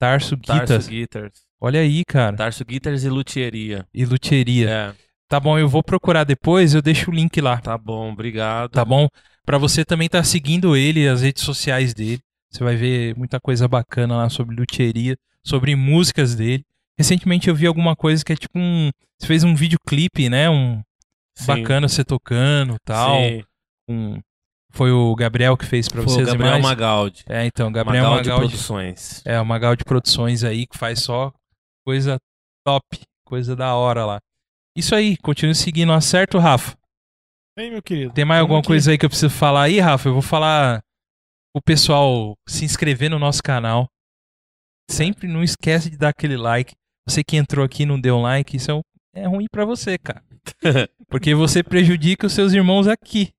Tarso. 0.00 0.36
Tarso 0.36 0.88
Guitars. 0.90 1.40
Olha 1.60 1.80
aí, 1.80 2.02
cara. 2.04 2.36
Tarso 2.36 2.64
Guitars 2.64 3.04
e 3.04 3.08
Luthieria. 3.08 3.86
E 3.94 4.04
luthieria. 4.04 4.68
É, 4.70 4.94
Tá 5.28 5.40
bom, 5.40 5.58
eu 5.58 5.66
vou 5.66 5.82
procurar 5.82 6.24
depois, 6.24 6.74
eu 6.74 6.82
deixo 6.82 7.10
o 7.10 7.14
link 7.14 7.40
lá. 7.40 7.56
tá 7.58 7.78
bom, 7.78 8.12
obrigado. 8.12 8.70
tá 8.72 8.84
bom? 8.84 9.08
Pra 9.44 9.58
você 9.58 9.84
também 9.84 10.06
estar 10.06 10.22
seguindo 10.24 10.76
ele, 10.76 11.08
as 11.08 11.22
redes 11.22 11.42
sociais 11.42 11.92
dele. 11.92 12.20
Você 12.50 12.62
vai 12.62 12.76
ver 12.76 13.16
muita 13.16 13.40
coisa 13.40 13.66
bacana 13.66 14.16
lá 14.16 14.28
sobre 14.28 14.54
luthieria, 14.54 15.16
sobre 15.44 15.74
músicas 15.74 16.34
dele. 16.34 16.64
Recentemente 16.98 17.48
eu 17.48 17.54
vi 17.54 17.66
alguma 17.66 17.96
coisa 17.96 18.24
que 18.24 18.32
é 18.32 18.36
tipo 18.36 18.58
um. 18.58 18.90
Você 19.18 19.26
fez 19.26 19.42
um 19.44 19.54
videoclipe, 19.54 20.28
né? 20.28 20.50
Um 20.50 20.82
Sim, 21.34 21.46
bacana 21.46 21.88
você 21.88 22.04
tocando 22.04 22.76
tal. 22.84 23.16
sim. 23.20 23.42
Um, 23.88 24.20
foi 24.70 24.90
o 24.90 25.14
Gabriel 25.14 25.56
que 25.56 25.66
fez 25.66 25.88
pra 25.88 26.02
Foi 26.02 26.12
vocês 26.12 26.28
o 26.28 26.32
Gabriel. 26.32 26.60
Magaldi. 26.60 27.24
É, 27.28 27.44
então, 27.44 27.70
Gabriel 27.70 28.04
Magaldi, 28.04 28.28
Magaldi. 28.28 28.48
Produções. 28.50 29.22
É, 29.24 29.40
o 29.40 29.44
Magaldi 29.44 29.84
Produções 29.84 30.44
aí 30.44 30.66
que 30.66 30.78
faz 30.78 31.00
só 31.00 31.32
coisa 31.84 32.18
top, 32.64 33.00
coisa 33.24 33.54
da 33.54 33.74
hora 33.74 34.04
lá. 34.06 34.18
Isso 34.76 34.94
aí, 34.94 35.16
continue 35.18 35.54
seguindo, 35.54 35.92
acerto, 35.92 36.38
Rafa? 36.38 36.74
Meu 37.56 37.82
querido. 37.82 38.12
Tem 38.14 38.24
mais 38.24 38.40
alguma 38.40 38.60
aqui. 38.60 38.68
coisa 38.68 38.90
aí 38.90 38.98
que 38.98 39.04
eu 39.04 39.10
preciso 39.10 39.32
falar 39.34 39.64
aí, 39.64 39.78
Rafa? 39.78 40.08
Eu 40.08 40.12
vou 40.14 40.22
falar 40.22 40.80
o 41.54 41.60
pessoal 41.60 42.34
se 42.48 42.64
inscrever 42.64 43.10
no 43.10 43.18
nosso 43.18 43.42
canal. 43.42 43.88
Sempre 44.90 45.28
não 45.28 45.42
esquece 45.42 45.90
de 45.90 45.96
dar 45.96 46.08
aquele 46.10 46.36
like. 46.36 46.74
Você 47.08 47.22
que 47.22 47.36
entrou 47.36 47.64
aqui 47.64 47.82
e 47.82 47.86
não 47.86 48.00
deu 48.00 48.16
um 48.16 48.22
like, 48.22 48.56
isso 48.56 48.70
é, 48.70 48.74
um- 48.74 48.80
é 49.14 49.26
ruim 49.26 49.46
pra 49.50 49.64
você, 49.64 49.98
cara. 49.98 50.22
Porque 51.08 51.34
você 51.34 51.62
prejudica 51.62 52.26
os 52.26 52.32
seus 52.32 52.52
irmãos 52.52 52.86
aqui. 52.88 53.30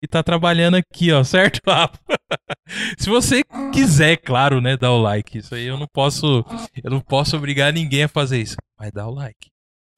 Que 0.00 0.06
tá 0.06 0.22
trabalhando 0.22 0.76
aqui, 0.76 1.10
ó, 1.10 1.24
certo, 1.24 1.60
Rafa? 1.66 1.98
Se 2.96 3.10
você 3.10 3.42
quiser, 3.72 4.16
claro, 4.18 4.60
né, 4.60 4.76
dar 4.76 4.92
o 4.92 5.02
like. 5.02 5.38
Isso 5.38 5.54
aí 5.56 5.64
eu 5.66 5.76
não 5.76 5.88
posso, 5.92 6.44
eu 6.84 6.90
não 6.90 7.00
posso 7.00 7.36
obrigar 7.36 7.72
ninguém 7.72 8.04
a 8.04 8.08
fazer 8.08 8.40
isso. 8.40 8.54
Mas 8.78 8.92
dá 8.92 9.08
o 9.08 9.10
like. 9.14 9.48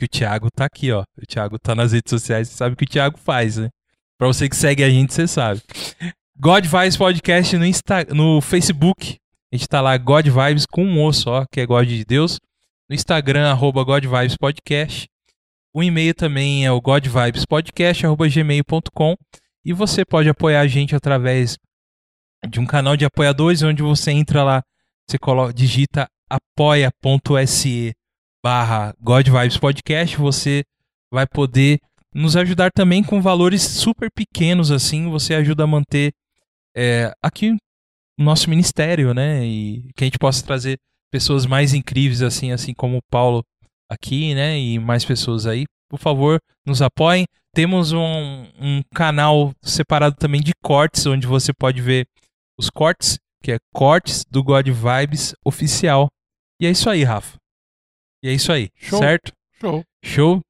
Que 0.00 0.06
o 0.06 0.08
Thiago 0.08 0.50
tá 0.50 0.64
aqui, 0.64 0.90
ó. 0.90 1.04
O 1.18 1.26
Thiago 1.26 1.58
tá 1.58 1.74
nas 1.74 1.92
redes 1.92 2.08
sociais, 2.08 2.48
você 2.48 2.56
sabe 2.56 2.72
o 2.72 2.76
que 2.76 2.84
o 2.84 2.88
Thiago 2.88 3.18
faz, 3.18 3.58
né? 3.58 3.68
Pra 4.16 4.26
você 4.26 4.48
que 4.48 4.56
segue 4.56 4.82
a 4.82 4.88
gente, 4.88 5.12
você 5.12 5.28
sabe. 5.28 5.60
God 6.38 6.64
Vibes 6.64 6.96
Podcast 6.96 7.58
no, 7.58 7.66
Insta, 7.66 8.06
no 8.14 8.40
Facebook. 8.40 9.18
A 9.52 9.56
gente 9.56 9.68
tá 9.68 9.82
lá, 9.82 9.98
God 9.98 10.26
Vibes 10.26 10.64
com 10.64 10.86
um 10.86 11.04
O 11.04 11.12
só, 11.12 11.44
que 11.52 11.60
é 11.60 11.66
God 11.66 11.86
de 11.86 12.02
Deus. 12.02 12.38
No 12.88 12.94
Instagram, 12.94 13.50
arroba 13.50 13.84
God 13.84 14.06
Vibes 14.06 14.38
Podcast. 14.38 15.06
O 15.74 15.82
e-mail 15.82 16.14
também 16.14 16.64
é 16.64 16.72
o 16.72 16.80
godvibespodcast.gmail.com. 16.80 19.16
E 19.66 19.74
você 19.74 20.02
pode 20.02 20.30
apoiar 20.30 20.62
a 20.62 20.66
gente 20.66 20.96
através 20.96 21.58
de 22.48 22.58
um 22.58 22.64
canal 22.64 22.96
de 22.96 23.04
apoiadores, 23.04 23.62
onde 23.62 23.82
você 23.82 24.12
entra 24.12 24.42
lá, 24.42 24.62
você 25.06 25.18
coloca, 25.18 25.52
digita 25.52 26.08
apoia.se 26.30 27.92
barra 28.42 28.94
God 29.00 29.28
Vibes 29.28 29.58
Podcast, 29.58 30.16
você 30.16 30.62
vai 31.12 31.26
poder 31.26 31.78
nos 32.14 32.36
ajudar 32.36 32.70
também 32.70 33.02
com 33.02 33.20
valores 33.20 33.62
super 33.62 34.10
pequenos, 34.10 34.70
assim, 34.70 35.08
você 35.08 35.34
ajuda 35.34 35.64
a 35.64 35.66
manter 35.66 36.12
é, 36.76 37.12
aqui 37.22 37.52
o 38.18 38.22
nosso 38.22 38.50
ministério, 38.50 39.14
né? 39.14 39.44
E 39.44 39.90
que 39.96 40.04
a 40.04 40.06
gente 40.06 40.18
possa 40.18 40.44
trazer 40.44 40.78
pessoas 41.10 41.46
mais 41.46 41.74
incríveis, 41.74 42.22
assim, 42.22 42.52
assim 42.52 42.74
como 42.74 42.98
o 42.98 43.02
Paulo 43.10 43.42
aqui, 43.90 44.34
né? 44.34 44.58
E 44.58 44.78
mais 44.78 45.04
pessoas 45.04 45.46
aí. 45.46 45.64
Por 45.88 45.98
favor, 45.98 46.38
nos 46.66 46.82
apoiem. 46.82 47.26
Temos 47.52 47.92
um, 47.92 48.46
um 48.60 48.80
canal 48.94 49.52
separado 49.62 50.16
também 50.16 50.40
de 50.40 50.52
cortes, 50.62 51.06
onde 51.06 51.26
você 51.26 51.52
pode 51.52 51.82
ver 51.82 52.06
os 52.58 52.70
cortes, 52.70 53.18
que 53.42 53.52
é 53.52 53.58
Cortes 53.74 54.24
do 54.30 54.42
God 54.44 54.68
Vibes 54.68 55.34
Oficial. 55.44 56.08
E 56.60 56.66
é 56.66 56.70
isso 56.70 56.88
aí, 56.88 57.02
Rafa. 57.02 57.39
E 58.22 58.28
é 58.28 58.32
isso 58.32 58.52
aí, 58.52 58.68
Show. 58.76 58.98
certo? 58.98 59.32
Show. 59.60 59.84
Show. 60.04 60.40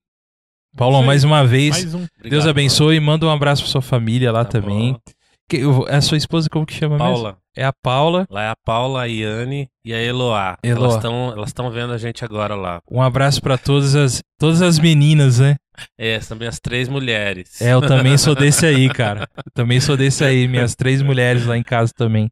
Paulão, 0.77 1.03
mais 1.03 1.25
uma 1.25 1.45
vez, 1.47 1.71
Mais 1.71 1.95
um. 1.95 1.99
Deus 1.99 2.11
Obrigado, 2.19 2.49
abençoe. 2.51 3.01
Manda 3.01 3.27
um 3.27 3.31
abraço 3.31 3.63
pra 3.63 3.71
sua 3.73 3.83
família 3.83 4.31
lá 4.31 4.45
Tá 4.45 4.61
também. 4.61 4.93
bom. 4.93 5.01
Que, 5.49 5.57
eu- 5.59 5.85
a 5.89 6.01
sua 6.01 6.17
esposa, 6.17 6.49
como 6.49 6.65
que 6.65 6.73
chama 6.75 6.97
mesmo? 6.97 7.13
Paula. 7.13 7.37
É 7.57 7.65
a 7.65 7.73
Paula. 7.73 8.25
Lá 8.31 8.45
é 8.45 8.49
a 8.51 8.55
Paula, 8.65 9.03
a 9.03 9.07
Iane 9.07 9.69
e 9.85 9.93
a 9.93 10.01
Eloá. 10.01 10.57
Eloá. 10.63 10.85
Elas 10.85 10.95
estão 10.95 11.33
elas 11.33 11.49
estão 11.49 11.71
vendo 11.73 11.93
a 11.93 11.99
gente 11.99 12.25
agora 12.25 12.55
lá. 12.55 12.81
Um 12.89 13.03
abraço 13.03 13.43
pra 13.43 13.59
todas 13.59 13.97
as, 13.97 14.23
todas 14.39 14.63
as 14.63 14.79
meninas, 14.79 15.41
né? 15.41 15.57
É, 15.99 16.21
também 16.21 16.47
as 16.47 16.61
três 16.61 16.89
mulheres. 16.89 17.61
É, 17.61 17.73
eu 17.73 17.81
também 17.81 18.17
sou 18.17 18.35
desse 18.37 18.65
aí, 18.65 18.89
cara. 18.89 19.29
Eu 19.37 19.51
também 19.53 19.81
sou 19.81 19.97
desse 19.97 20.23
aí. 20.23 20.47
Minhas 20.47 20.77
três 20.77 21.03
mulheres 21.03 21.45
lá 21.47 21.57
em 21.59 21.63
casa 21.65 21.93
também. 21.97 22.31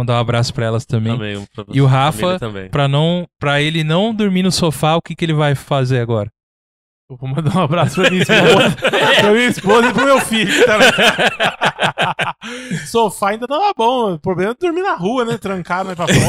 Mandar 0.00 0.14
um 0.14 0.20
abraço 0.20 0.54
pra 0.54 0.64
elas 0.64 0.86
também. 0.86 1.12
Também, 1.12 1.36
um 1.36 1.44
pra 1.54 1.64
E 1.70 1.80
o 1.82 1.84
Rafa. 1.86 2.38
Pra 2.70 2.88
não, 2.88 3.26
para 3.38 3.60
ele 3.60 3.84
não 3.84 4.14
dormir 4.14 4.42
no 4.42 4.50
sofá, 4.50 4.96
o 4.96 5.02
que 5.02 5.14
que 5.14 5.22
ele 5.26 5.34
vai 5.34 5.54
fazer 5.54 6.00
agora? 6.00 6.30
Eu 7.10 7.16
vou 7.18 7.28
mandar 7.28 7.54
um 7.54 7.62
abraço 7.64 7.96
pra 8.00 8.08
minha 8.08 8.22
esposa, 8.22 8.76
pra 9.20 9.30
minha 9.32 9.46
esposa 9.48 9.88
e 9.88 9.92
pro 9.92 10.04
meu 10.06 10.20
filho 10.20 10.64
também. 10.64 10.88
Sofá 12.86 13.30
ainda 13.30 13.46
tava 13.46 13.72
bom. 13.76 14.14
O 14.14 14.18
problema 14.18 14.52
é 14.52 14.54
dormir 14.54 14.82
na 14.82 14.94
rua, 14.94 15.24
né? 15.24 15.36
Trancado 15.36 15.90
né, 15.90 15.94
pra 15.94 16.06
fora. 16.06 16.20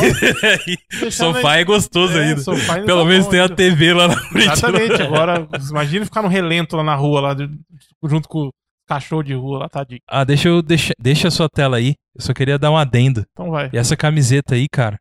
Sofá 1.12 1.58
é 1.58 1.64
gostoso 1.64 2.18
É, 2.18 2.24
ainda. 2.24 2.42
sofá 2.42 2.74
ainda 2.74 2.86
Pelo 2.88 3.04
tá 3.04 3.08
menos 3.08 3.26
bom 3.26 3.32
tem 3.32 3.40
a. 3.40 3.48
TV 3.50 3.94
lá 3.94 4.08
na 4.10 4.18
frente. 4.18 4.48
né? 4.48 4.54
Exatamente. 4.54 5.02
Agora, 5.02 5.48
imagina 5.70 6.04
ficar 6.06 6.22
no 6.24 6.28
relento 6.28 6.76
lá 6.76 6.84
na 6.84 6.96
rua, 6.96 7.22
lá 7.22 7.36
junto 8.04 8.28
com 8.28 8.48
o 8.48 8.52
cachorro 8.92 9.24
de 9.24 9.34
rua 9.34 9.60
lá, 9.60 9.70
tadinho. 9.70 10.02
Ah, 10.08 10.26
deixa 10.26 10.50
eu 10.50 10.62
deixa, 10.62 10.94
deixa 11.00 11.30
a 11.30 11.32
sua 11.32 11.48
tela 11.48 11.78
aí. 11.78 11.96
Eu 12.14 12.22
só 12.22 12.34
queria 12.34 12.60
dar 12.60 12.72
um 12.72 12.78
adendo. 12.78 13.26
Então 13.32 13.50
vai. 13.50 13.70
E 13.72 13.78
essa 13.78 13.96
camiseta 13.96 14.56
aí, 14.56 14.68
cara. 14.70 14.98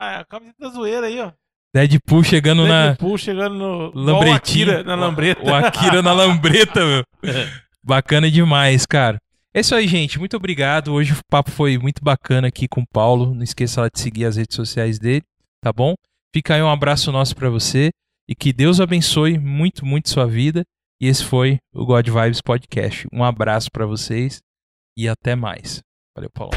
Ah, 0.00 0.12
é 0.12 0.16
a 0.20 0.24
camiseta 0.24 0.56
da 0.60 0.68
zoeira 0.68 1.06
aí, 1.06 1.20
ó. 1.20 1.32
Deadpool 1.74 2.22
chegando 2.22 2.66
na 2.66 2.86
Deadpool 2.86 3.18
chegando 3.18 3.54
no. 3.54 3.88
igual 3.88 3.92
o 3.92 3.98
lambretinha. 3.98 4.66
Akira 4.66 4.84
na 4.84 4.94
lambreta. 4.94 5.42
O 5.42 5.54
Akira 5.54 6.02
na 6.02 6.12
lambreta, 6.12 6.80
meu. 6.84 7.04
Bacana 7.82 8.30
demais, 8.30 8.86
cara. 8.86 9.18
É 9.52 9.60
isso 9.60 9.74
aí, 9.74 9.88
gente. 9.88 10.18
Muito 10.18 10.36
obrigado. 10.36 10.92
Hoje 10.92 11.12
o 11.12 11.18
papo 11.28 11.50
foi 11.50 11.78
muito 11.78 12.02
bacana 12.02 12.46
aqui 12.46 12.68
com 12.68 12.82
o 12.82 12.86
Paulo. 12.92 13.34
Não 13.34 13.42
esqueça 13.42 13.80
lá 13.80 13.88
de 13.92 13.98
seguir 13.98 14.24
as 14.24 14.36
redes 14.36 14.54
sociais 14.54 14.98
dele, 14.98 15.22
tá 15.62 15.72
bom? 15.72 15.94
Fica 16.32 16.54
aí 16.54 16.62
um 16.62 16.70
abraço 16.70 17.10
nosso 17.10 17.34
pra 17.34 17.50
você 17.50 17.90
e 18.28 18.34
que 18.34 18.52
Deus 18.52 18.80
abençoe 18.80 19.38
muito, 19.38 19.84
muito 19.84 20.08
sua 20.08 20.26
vida. 20.26 20.64
E 21.00 21.06
esse 21.06 21.24
foi 21.24 21.58
o 21.74 21.84
God 21.84 22.08
Vibes 22.08 22.40
Podcast. 22.40 23.06
Um 23.12 23.22
abraço 23.22 23.70
para 23.70 23.86
vocês 23.86 24.40
e 24.96 25.08
até 25.08 25.34
mais. 25.34 25.80
Valeu, 26.16 26.30
Paulo. 26.30 26.56